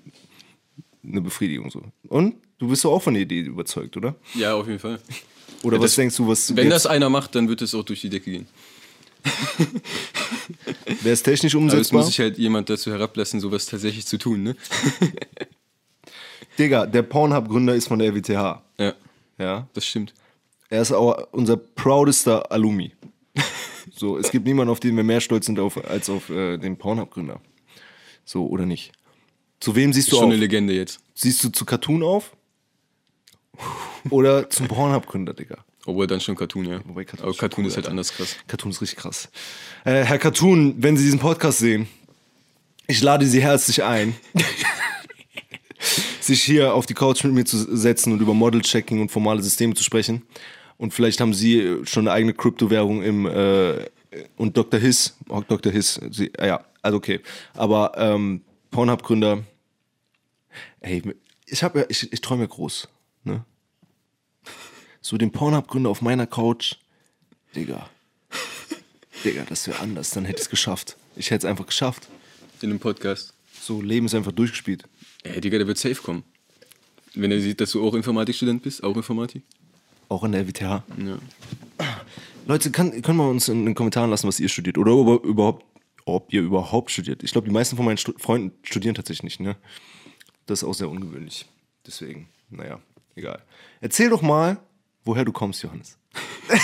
eine 1.04 1.20
Befriedigung, 1.20 1.70
so. 1.70 1.82
Und? 2.08 2.34
Du 2.58 2.68
bist 2.68 2.84
doch 2.84 2.92
auch 2.92 3.02
von 3.02 3.12
der 3.12 3.24
Idee 3.24 3.40
überzeugt, 3.40 3.96
oder? 3.98 4.14
Ja, 4.34 4.54
auf 4.54 4.66
jeden 4.66 4.78
Fall. 4.78 4.98
Oder 5.62 5.76
Ja, 5.76 5.82
was 5.82 5.90
das- 5.90 5.96
denkst 5.96 6.16
du, 6.16 6.26
was 6.28 6.56
Wenn 6.56 6.70
das 6.70 6.86
einer 6.86 7.10
macht, 7.10 7.34
dann 7.34 7.48
wird 7.48 7.60
es 7.60 7.74
auch 7.74 7.82
durch 7.84 8.00
die 8.00 8.08
Decke 8.08 8.30
gehen. 8.30 8.46
wäre 11.02 11.12
es 11.14 11.22
technisch 11.22 11.54
Aber 11.54 11.64
jetzt 11.64 11.72
umsetzbar? 11.72 11.98
muss 12.00 12.06
sich 12.08 12.20
halt 12.20 12.38
jemand 12.38 12.68
dazu 12.70 12.90
herablassen, 12.90 13.40
sowas 13.40 13.66
tatsächlich 13.66 14.06
zu 14.06 14.18
tun, 14.18 14.42
ne? 14.42 14.56
Digga, 16.58 16.86
der 16.86 17.02
Pornhub-Gründer 17.02 17.74
ist 17.74 17.88
von 17.88 17.98
der 17.98 18.08
RWTH. 18.12 18.62
Ja, 18.78 18.94
Ja. 19.38 19.68
das 19.74 19.86
stimmt. 19.86 20.14
Er 20.70 20.82
ist 20.82 20.92
auch 20.92 21.28
unser 21.32 21.56
proudester 21.56 22.50
Alumni. 22.50 22.92
So, 23.98 24.18
es 24.18 24.30
gibt 24.30 24.44
niemanden, 24.46 24.70
auf 24.70 24.80
den 24.80 24.94
wir 24.96 25.04
mehr 25.04 25.20
stolz 25.22 25.46
sind 25.46 25.58
auf, 25.58 25.82
als 25.88 26.10
auf 26.10 26.28
äh, 26.28 26.58
den 26.58 26.76
Pornhub-Gründer. 26.76 27.40
So, 28.26 28.46
oder 28.46 28.66
nicht? 28.66 28.92
Zu 29.60 29.74
wem 29.76 29.92
siehst 29.92 30.08
Ist 30.08 30.12
du 30.12 30.16
schon 30.16 30.24
auf? 30.26 30.32
eine 30.32 30.40
Legende 30.40 30.74
jetzt. 30.74 30.98
Siehst 31.14 31.42
du 31.44 31.48
zu 31.50 31.64
Cartoon 31.64 32.02
auf? 32.02 32.36
Oder 34.10 34.50
zum 34.50 34.68
Pornhub-Gründer, 34.68 35.32
Digga? 35.32 35.64
Obwohl 35.86 36.08
dann 36.08 36.20
schon 36.20 36.34
Cartoon, 36.34 36.66
ja. 36.66 36.80
Wobei 36.84 37.04
Cartoon 37.04 37.22
Aber 37.24 37.30
ist 37.30 37.38
Cartoon 37.38 37.64
cool, 37.64 37.68
ist 37.68 37.76
halt 37.76 37.86
anders 37.86 38.12
krass. 38.12 38.36
Cartoon 38.48 38.72
ist 38.72 38.82
richtig 38.82 38.98
krass. 38.98 39.28
Äh, 39.84 40.02
Herr 40.02 40.18
Cartoon, 40.18 40.74
wenn 40.78 40.96
Sie 40.96 41.04
diesen 41.04 41.20
Podcast 41.20 41.60
sehen, 41.60 41.88
ich 42.88 43.00
lade 43.02 43.24
Sie 43.24 43.40
herzlich 43.40 43.84
ein, 43.84 44.14
sich 46.20 46.42
hier 46.42 46.74
auf 46.74 46.86
die 46.86 46.94
Couch 46.94 47.22
mit 47.22 47.32
mir 47.32 47.44
zu 47.44 47.76
setzen 47.76 48.12
und 48.12 48.20
über 48.20 48.34
Model-Checking 48.34 49.00
und 49.00 49.12
formale 49.12 49.42
Systeme 49.42 49.74
zu 49.74 49.84
sprechen. 49.84 50.22
Und 50.76 50.92
vielleicht 50.92 51.20
haben 51.20 51.32
Sie 51.32 51.78
schon 51.84 52.08
eine 52.08 52.12
eigene 52.12 52.34
Kryptowährung 52.34 53.02
im 53.02 53.26
äh, 53.26 53.86
und 54.36 54.56
Dr. 54.56 54.80
Hiss, 54.80 55.16
oh, 55.28 55.42
Dr. 55.46 55.72
Hiss, 55.72 56.00
Sie, 56.10 56.32
ah 56.38 56.46
ja, 56.46 56.64
also 56.82 56.98
okay. 56.98 57.20
Aber 57.54 57.92
ähm, 57.96 58.42
Pornhub-Gründer, 58.72 59.44
ey, 60.80 61.02
ich 61.46 61.62
habe 61.62 61.80
ja, 61.80 61.84
ich, 61.88 62.12
ich 62.12 62.20
träume 62.20 62.48
groß? 62.48 62.88
So 65.06 65.16
den 65.16 65.30
Pornhub-Gründer 65.30 65.88
auf 65.88 66.02
meiner 66.02 66.26
Couch, 66.26 66.74
Digga. 67.54 67.88
Digga, 69.24 69.44
das 69.48 69.68
wäre 69.68 69.78
anders, 69.78 70.10
dann 70.10 70.24
hätte 70.24 70.38
ich 70.38 70.46
es 70.46 70.50
geschafft. 70.50 70.96
Ich 71.14 71.30
hätte 71.30 71.46
es 71.46 71.48
einfach 71.48 71.64
geschafft. 71.64 72.08
In 72.60 72.70
dem 72.70 72.80
Podcast. 72.80 73.32
So, 73.60 73.80
Leben 73.80 74.06
ist 74.06 74.16
einfach 74.16 74.32
durchgespielt. 74.32 74.82
Ey, 75.22 75.40
Digga, 75.40 75.58
der 75.58 75.68
wird 75.68 75.78
safe 75.78 75.94
kommen. 75.94 76.24
Wenn 77.14 77.30
er 77.30 77.40
sieht, 77.40 77.60
dass 77.60 77.70
du 77.70 77.86
auch 77.86 77.94
Informatikstudent 77.94 78.64
bist, 78.64 78.82
auch 78.82 78.96
Informatik. 78.96 79.44
Auch 80.08 80.24
an 80.24 80.32
der 80.32 80.40
RWTH. 80.40 80.62
Ja. 80.62 80.82
Leute, 82.48 82.72
kann, 82.72 83.00
können 83.00 83.18
wir 83.18 83.28
uns 83.28 83.48
in 83.48 83.64
den 83.64 83.76
Kommentaren 83.76 84.10
lassen, 84.10 84.26
was 84.26 84.40
ihr 84.40 84.48
studiert? 84.48 84.76
Oder 84.76 84.90
über, 84.90 85.22
überhaupt, 85.22 85.64
ob 86.04 86.32
ihr 86.32 86.42
überhaupt 86.42 86.90
studiert. 86.90 87.22
Ich 87.22 87.30
glaube, 87.30 87.46
die 87.46 87.54
meisten 87.54 87.76
von 87.76 87.84
meinen 87.84 87.98
Stu 87.98 88.12
Freunden 88.18 88.58
studieren 88.64 88.96
tatsächlich 88.96 89.22
nicht, 89.22 89.38
ne? 89.38 89.54
Das 90.46 90.62
ist 90.62 90.68
auch 90.68 90.74
sehr 90.74 90.90
ungewöhnlich. 90.90 91.46
Deswegen, 91.86 92.28
naja, 92.50 92.80
egal. 93.14 93.40
Erzähl 93.80 94.10
doch 94.10 94.22
mal, 94.22 94.58
woher 95.06 95.24
du 95.24 95.32
kommst, 95.32 95.62
Johannes. 95.62 95.96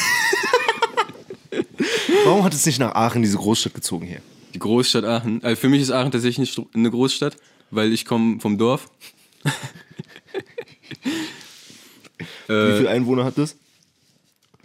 Warum 2.24 2.44
hat 2.44 2.52
es 2.54 2.66
nicht 2.66 2.78
nach 2.78 2.94
Aachen, 2.94 3.22
diese 3.22 3.36
Großstadt, 3.38 3.74
gezogen 3.74 4.06
hier? 4.06 4.20
Die 4.54 4.58
Großstadt 4.58 5.04
Aachen. 5.04 5.42
Also 5.42 5.60
für 5.60 5.68
mich 5.68 5.80
ist 5.80 5.90
Aachen 5.90 6.10
tatsächlich 6.12 6.38
nicht 6.56 6.60
eine 6.74 6.90
Großstadt, 6.90 7.36
weil 7.70 7.92
ich 7.92 8.04
komme 8.04 8.40
vom 8.40 8.58
Dorf. 8.58 8.90
Wie 12.48 12.52
äh, 12.52 12.76
viele 12.76 12.90
Einwohner 12.90 13.24
hat 13.24 13.38
das? 13.38 13.56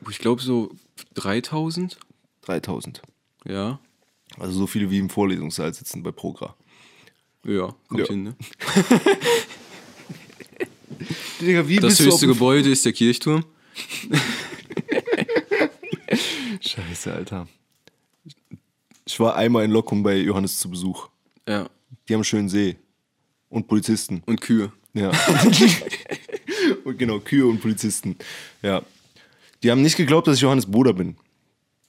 ich 0.10 0.20
glaube 0.20 0.41
so 0.41 0.72
3000. 1.16 1.98
3000. 2.44 3.02
Ja. 3.45 3.80
Also 4.40 4.60
so 4.60 4.68
viele 4.68 4.90
wie 4.91 4.99
im 4.99 5.10
Vorlesungssaal 5.10 5.74
sitzen 5.74 6.04
bei 6.04 6.12
Progra. 6.12 6.56
Ja, 7.44 7.74
kommt 7.88 8.02
Ja. 8.02 8.08
hin, 8.08 8.24
ne? 8.24 8.36
Digga, 11.41 11.68
wie 11.68 11.78
Das 11.78 11.99
höchste 11.99 12.28
Gebäude 12.28 12.70
ist 12.70 12.86
der 12.86 12.94
Kirchturm. 12.94 13.45
Scheiße, 16.62 17.14
Alter. 17.14 17.48
Ich 19.06 19.20
war 19.20 19.36
einmal 19.36 19.66
in 19.66 19.72
Lockum 19.72 20.04
bei 20.04 20.18
Johannes 20.18 20.60
zu 20.60 20.70
Besuch. 20.70 21.10
Ja. 21.48 21.70
Die 22.08 22.14
haben 22.14 22.20
einen 22.20 22.24
schönen 22.26 22.49
See. 22.49 22.78
Und 23.49 23.68
Polizisten. 23.68 24.22
Und 24.26 24.41
Kühe. 24.41 24.72
Ja. 24.94 25.12
und 26.84 26.98
genau, 26.98 27.20
Kühe 27.20 27.45
und 27.45 27.62
Polizisten. 27.62 28.18
Ja. 28.62 28.82
Die 29.64 29.72
haben 29.72 29.82
nicht 29.82 29.95
geglaubt, 29.95 30.28
dass 30.28 30.36
ich 30.36 30.41
Johannes 30.41 30.66
Bruder 30.66 30.94
bin. 30.94 31.16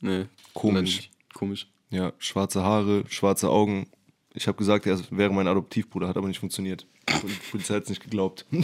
Nee. 0.01 0.27
Komisch. 0.55 1.11
Komisch. 1.35 1.67
Ja, 1.91 2.13
schwarze 2.19 2.63
Haare, 2.63 3.05
schwarze 3.09 3.49
Augen. 3.49 3.89
Ich 4.35 4.47
habe 4.47 4.59
gesagt, 4.59 4.87
er 4.87 5.01
wäre 5.11 5.33
mein 5.33 5.49
Adoptivbruder, 5.49 6.07
hat 6.07 6.17
aber 6.17 6.29
nicht 6.29 6.39
funktioniert. 6.39 6.87
Und 7.23 7.31
die 7.31 7.51
Polizei 7.51 7.75
hat 7.75 7.85
es 7.85 7.89
nicht 7.89 8.03
geglaubt. 8.03 8.47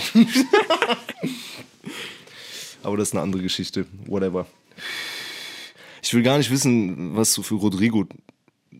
aber 2.84 2.96
das 2.96 3.08
ist 3.08 3.14
eine 3.14 3.22
andere 3.22 3.42
Geschichte. 3.42 3.86
Whatever. 4.06 4.46
Ich 6.02 6.12
will 6.14 6.22
gar 6.22 6.38
nicht 6.38 6.50
wissen, 6.50 7.16
was 7.16 7.32
so 7.32 7.42
für 7.42 7.54
Rodrigo 7.54 8.06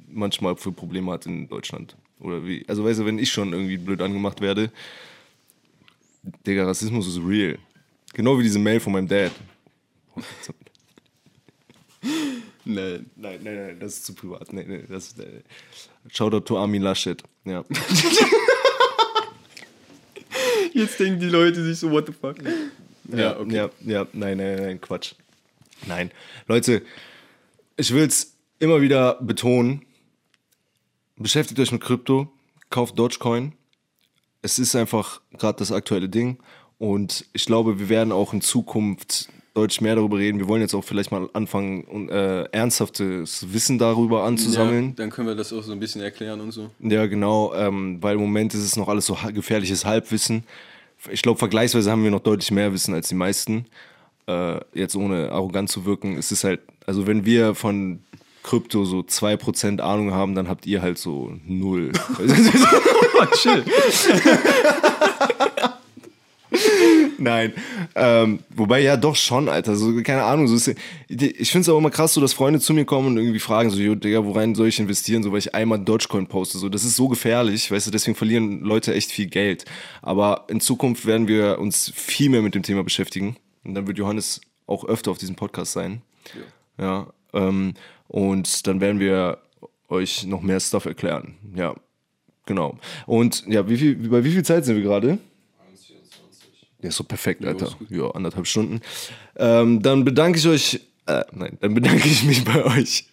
manchmal 0.09 0.57
für 0.57 0.73
Probleme 0.73 1.13
hat 1.13 1.27
in 1.27 1.49
Deutschland. 1.49 1.97
Oder 2.21 2.45
wie. 2.47 2.65
Also 2.69 2.85
weißt 2.85 3.01
du, 3.01 3.07
wenn 3.07 3.19
ich 3.19 3.33
schon 3.33 3.53
irgendwie 3.53 3.77
blöd 3.77 4.01
angemacht 4.01 4.41
werde, 4.41 4.71
Digga, 6.47 6.65
Rassismus 6.65 7.07
ist 7.07 7.19
real. 7.19 7.59
Genau 8.13 8.39
wie 8.39 8.43
diese 8.43 8.59
Mail 8.59 8.81
von 8.81 8.93
meinem 8.93 9.09
Dad. 9.09 9.33
Nein. 12.67 13.11
Nein, 13.17 13.41
nein, 13.43 13.55
nein, 13.57 13.79
das 13.79 13.97
ist 13.97 14.07
zu 14.07 14.15
privat. 14.15 14.51
Nee, 14.53 14.65
nee, 14.67 14.85
das 14.89 15.09
ist, 15.09 15.19
äh, 15.21 15.43
Shoutout 16.11 16.41
to 16.41 16.59
Armin 16.59 16.81
Laschet. 16.81 17.23
Ja. 17.45 17.63
Jetzt 20.73 20.99
denken 20.99 21.21
die 21.21 21.27
Leute 21.27 21.63
sich 21.63 21.79
so, 21.79 21.91
what 21.91 22.07
the 22.07 22.13
fuck? 22.13 22.37
Ja, 23.09 23.39
okay. 23.39 23.55
ja, 23.55 23.71
ja, 23.81 24.07
nein, 24.13 24.39
nein, 24.39 24.57
nein, 24.57 24.81
Quatsch. 24.81 25.15
Nein. 25.87 26.11
Leute, 26.47 26.83
ich 27.77 27.93
will 27.93 28.05
es 28.05 28.35
immer 28.59 28.81
wieder 28.81 29.19
betonen. 29.21 29.85
Beschäftigt 31.17 31.61
euch 31.61 31.73
mit 31.73 31.83
Krypto, 31.83 32.29
kauft 32.71 32.99
Dogecoin. 32.99 33.53
Es 34.43 34.59
ist 34.59 34.75
einfach 34.75 35.21
gerade 35.39 35.59
das 35.59 35.73
aktuelle 35.73 36.09
Ding. 36.09 36.39
Und 36.79 37.27
ich 37.33 37.47
glaube, 37.47 37.79
wir 37.79 37.89
werden 37.89 38.13
auch 38.13 38.33
in 38.33 38.41
Zukunft 38.41 39.29
deutlich 39.55 39.81
mehr 39.81 39.95
darüber 39.95 40.19
reden. 40.19 40.39
Wir 40.39 40.49
wollen 40.49 40.61
jetzt 40.61 40.75
auch 40.75 40.83
vielleicht 40.83 41.13
mal 41.13 41.29
anfangen, 41.33 42.09
äh, 42.09 42.43
ernsthaftes 42.51 43.53
Wissen 43.53 43.79
darüber 43.79 44.25
anzusammeln. 44.25 44.89
Ja, 44.89 44.95
dann 44.97 45.11
können 45.11 45.29
wir 45.29 45.37
das 45.37 45.53
auch 45.53 45.63
so 45.63 45.73
ein 45.73 45.79
bisschen 45.79 46.03
erklären 46.03 46.41
und 46.41 46.51
so. 46.51 46.71
Ja, 46.81 47.07
genau, 47.07 47.55
ähm, 47.55 48.03
weil 48.03 48.17
im 48.17 48.21
Moment 48.21 48.53
ist 48.53 48.65
es 48.65 48.77
noch 48.77 48.89
alles 48.89 49.07
so 49.07 49.17
gefährliches 49.33 49.85
Halbwissen. 49.85 50.45
Ich 51.11 51.23
glaube, 51.23 51.39
vergleichsweise 51.39 51.91
haben 51.91 52.05
wir 52.05 52.11
noch 52.11 52.21
deutlich 52.21 52.51
mehr 52.51 52.73
Wissen 52.73 52.95
als 52.95 53.09
die 53.09 53.15
meisten. 53.15 53.67
Äh, 54.27 54.61
jetzt 54.73 54.97
ohne 54.97 55.33
arrogant 55.33 55.71
zu 55.71 55.85
wirken, 55.85 56.17
es 56.17 56.33
ist 56.33 56.45
halt, 56.45 56.61
also 56.87 57.07
wenn 57.07 57.27
wir 57.27 57.55
von 57.55 58.03
Krypto 58.43 58.85
so 58.85 59.01
2% 59.01 59.81
Ahnung 59.81 60.13
haben, 60.13 60.35
dann 60.35 60.49
habt 60.49 60.67
ihr 60.67 60.83
halt 60.83 60.99
so 60.99 61.33
null. 61.47 61.93
Oh, 62.19 63.25
chill. 63.35 63.65
Nein. 67.19 67.53
Ähm, 67.95 68.41
wobei, 68.51 68.81
ja, 68.81 68.97
doch 68.97 69.16
schon, 69.16 69.49
Alter. 69.49 69.77
So, 69.77 69.93
keine 70.03 70.24
Ahnung. 70.24 70.49
So 70.49 70.57
ist, 70.57 70.69
ich 71.09 71.51
finde 71.51 71.61
es 71.61 71.69
auch 71.69 71.78
immer 71.78 71.91
krass, 71.91 72.15
so, 72.15 72.20
dass 72.20 72.32
Freunde 72.32 72.61
zu 72.61 72.73
mir 72.74 72.85
kommen 72.85 73.09
und 73.09 73.16
irgendwie 73.19 73.41
fragen, 73.41 73.70
so, 73.70 73.81
jo, 73.81 73.95
Digga, 73.95 74.24
worein 74.24 74.55
soll 74.55 74.69
ich 74.69 74.78
investieren? 74.78 75.23
So, 75.23 75.32
weil 75.32 75.39
ich 75.39 75.55
einmal 75.55 75.78
Dogecoin 75.78 76.27
poste. 76.27 76.59
So, 76.59 76.69
das 76.69 76.85
ist 76.85 76.97
so 76.97 77.09
gefährlich, 77.09 77.70
weißt 77.70 77.86
du, 77.86 77.91
deswegen 77.91 78.15
verlieren 78.15 78.61
Leute 78.61 78.95
echt 78.95 79.11
viel 79.11 79.27
Geld. 79.27 79.65
Aber 80.03 80.45
in 80.49 80.61
Zukunft 80.61 81.07
werden 81.07 81.28
wir 81.28 81.59
uns 81.59 81.93
viel 81.95 82.31
mehr 82.31 82.43
mit 82.43 82.55
dem 82.55 82.62
Thema 82.62 82.85
beschäftigen. 82.85 83.36
Und 83.65 83.74
dann 83.74 83.86
wird 83.86 83.99
Johannes 83.99 84.41
auch 84.66 84.85
öfter 84.85 85.11
auf 85.11 85.19
diesem 85.19 85.36
Podcast 85.36 85.73
sein. 85.73 86.03
Ja. 86.78 86.85
ja 86.85 87.49
ähm, 87.49 87.74
und 88.09 88.66
dann 88.66 88.81
werden 88.81 89.01
wir 89.01 89.39
euch 89.89 90.24
noch 90.27 90.43
mehr 90.43 90.61
Stuff 90.61 90.86
erklären. 90.86 91.35
Ja, 91.55 91.74
genau. 92.47 92.78
Und 93.07 93.45
ja, 93.47 93.69
wie 93.69 93.77
viel, 93.77 93.97
bei 93.97 94.24
wie 94.24 94.31
viel 94.31 94.45
Zeit 94.45 94.65
sind 94.65 94.77
wir 94.77 94.82
gerade? 94.82 95.19
Ja, 96.85 96.90
so 96.90 97.02
perfekt, 97.02 97.43
Alter. 97.47 97.70
Ja, 97.89 98.11
anderthalb 98.11 98.47
Stunden. 98.47 98.82
Ähm, 99.36 99.81
dann 99.81 100.05
bedanke 100.05 100.39
ich 100.39 100.47
euch, 100.47 100.81
äh, 101.06 101.23
nein, 101.32 101.56
dann 101.62 101.73
bedanke 101.73 102.06
ich 102.06 102.24
mich 102.24 102.44
bei 102.52 102.62
euch 102.62 103.06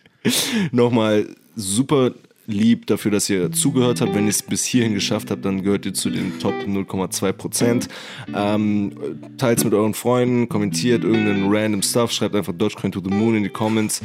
nochmal 0.74 1.26
super 1.56 2.12
lieb 2.48 2.86
dafür, 2.88 3.12
dass 3.12 3.30
ihr 3.30 3.50
zugehört 3.54 4.02
habt. 4.02 4.14
Wenn 4.14 4.26
ihr 4.26 4.32
es 4.32 4.44
bis 4.44 4.66
hierhin 4.66 4.94
geschafft 4.94 5.32
habt, 5.32 5.46
dann 5.46 5.64
gehört 5.64 5.86
ihr 5.86 5.94
zu 5.94 6.10
den 6.10 6.38
Top 6.40 6.54
0,2 6.54 7.32
Prozent. 7.32 7.88
Ähm, 8.36 8.92
Teilt 9.38 9.60
es 9.60 9.64
mit 9.64 9.74
euren 9.74 9.94
Freunden, 9.94 10.50
kommentiert 10.50 11.06
irgendeinen 11.06 11.48
random 11.48 11.82
Stuff, 11.82 12.12
schreibt 12.12 12.36
einfach 12.36 12.52
Dogecoin 12.52 12.92
to 12.92 13.02
the 13.02 13.10
Moon 13.10 13.38
in 13.38 13.44
die 13.44 13.50
Comments 13.50 14.02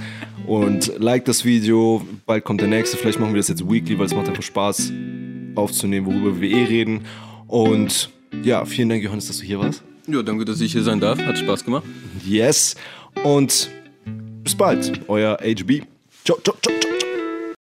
und 0.47 0.93
liked 0.99 1.27
das 1.27 1.45
Video. 1.45 2.07
Bald 2.25 2.45
kommt 2.45 2.61
der 2.61 2.69
nächste. 2.69 2.97
Vielleicht 2.97 3.19
machen 3.19 3.35
wir 3.35 3.41
das 3.41 3.49
jetzt 3.49 3.69
weekly, 3.69 3.99
weil 3.99 4.07
es 4.07 4.15
macht 4.15 4.29
einfach 4.29 4.45
Spaß 4.45 4.93
aufzunehmen, 5.57 6.07
worüber 6.07 6.41
wir 6.41 6.51
eh 6.51 6.65
reden. 6.67 7.01
Und 7.49 8.11
ja, 8.43 8.65
vielen 8.65 8.89
Dank, 8.89 9.03
Johannes, 9.03 9.27
dass 9.27 9.39
du 9.39 9.45
hier 9.45 9.59
warst. 9.59 9.83
Ja, 10.07 10.23
danke, 10.23 10.45
dass 10.45 10.61
ich 10.61 10.73
hier 10.73 10.83
sein 10.83 11.01
darf. 11.01 11.19
Hat 11.19 11.39
Spaß 11.39 11.65
gemacht. 11.65 11.85
Yes. 12.25 12.77
Und 13.25 13.71
bis 14.43 14.55
bald, 14.55 15.01
euer 15.09 15.37
HB. 15.41 15.83
Ciao, 16.25 16.39
ciao, 16.43 16.57
ciao, 16.63 16.75
ciao. 16.81 16.86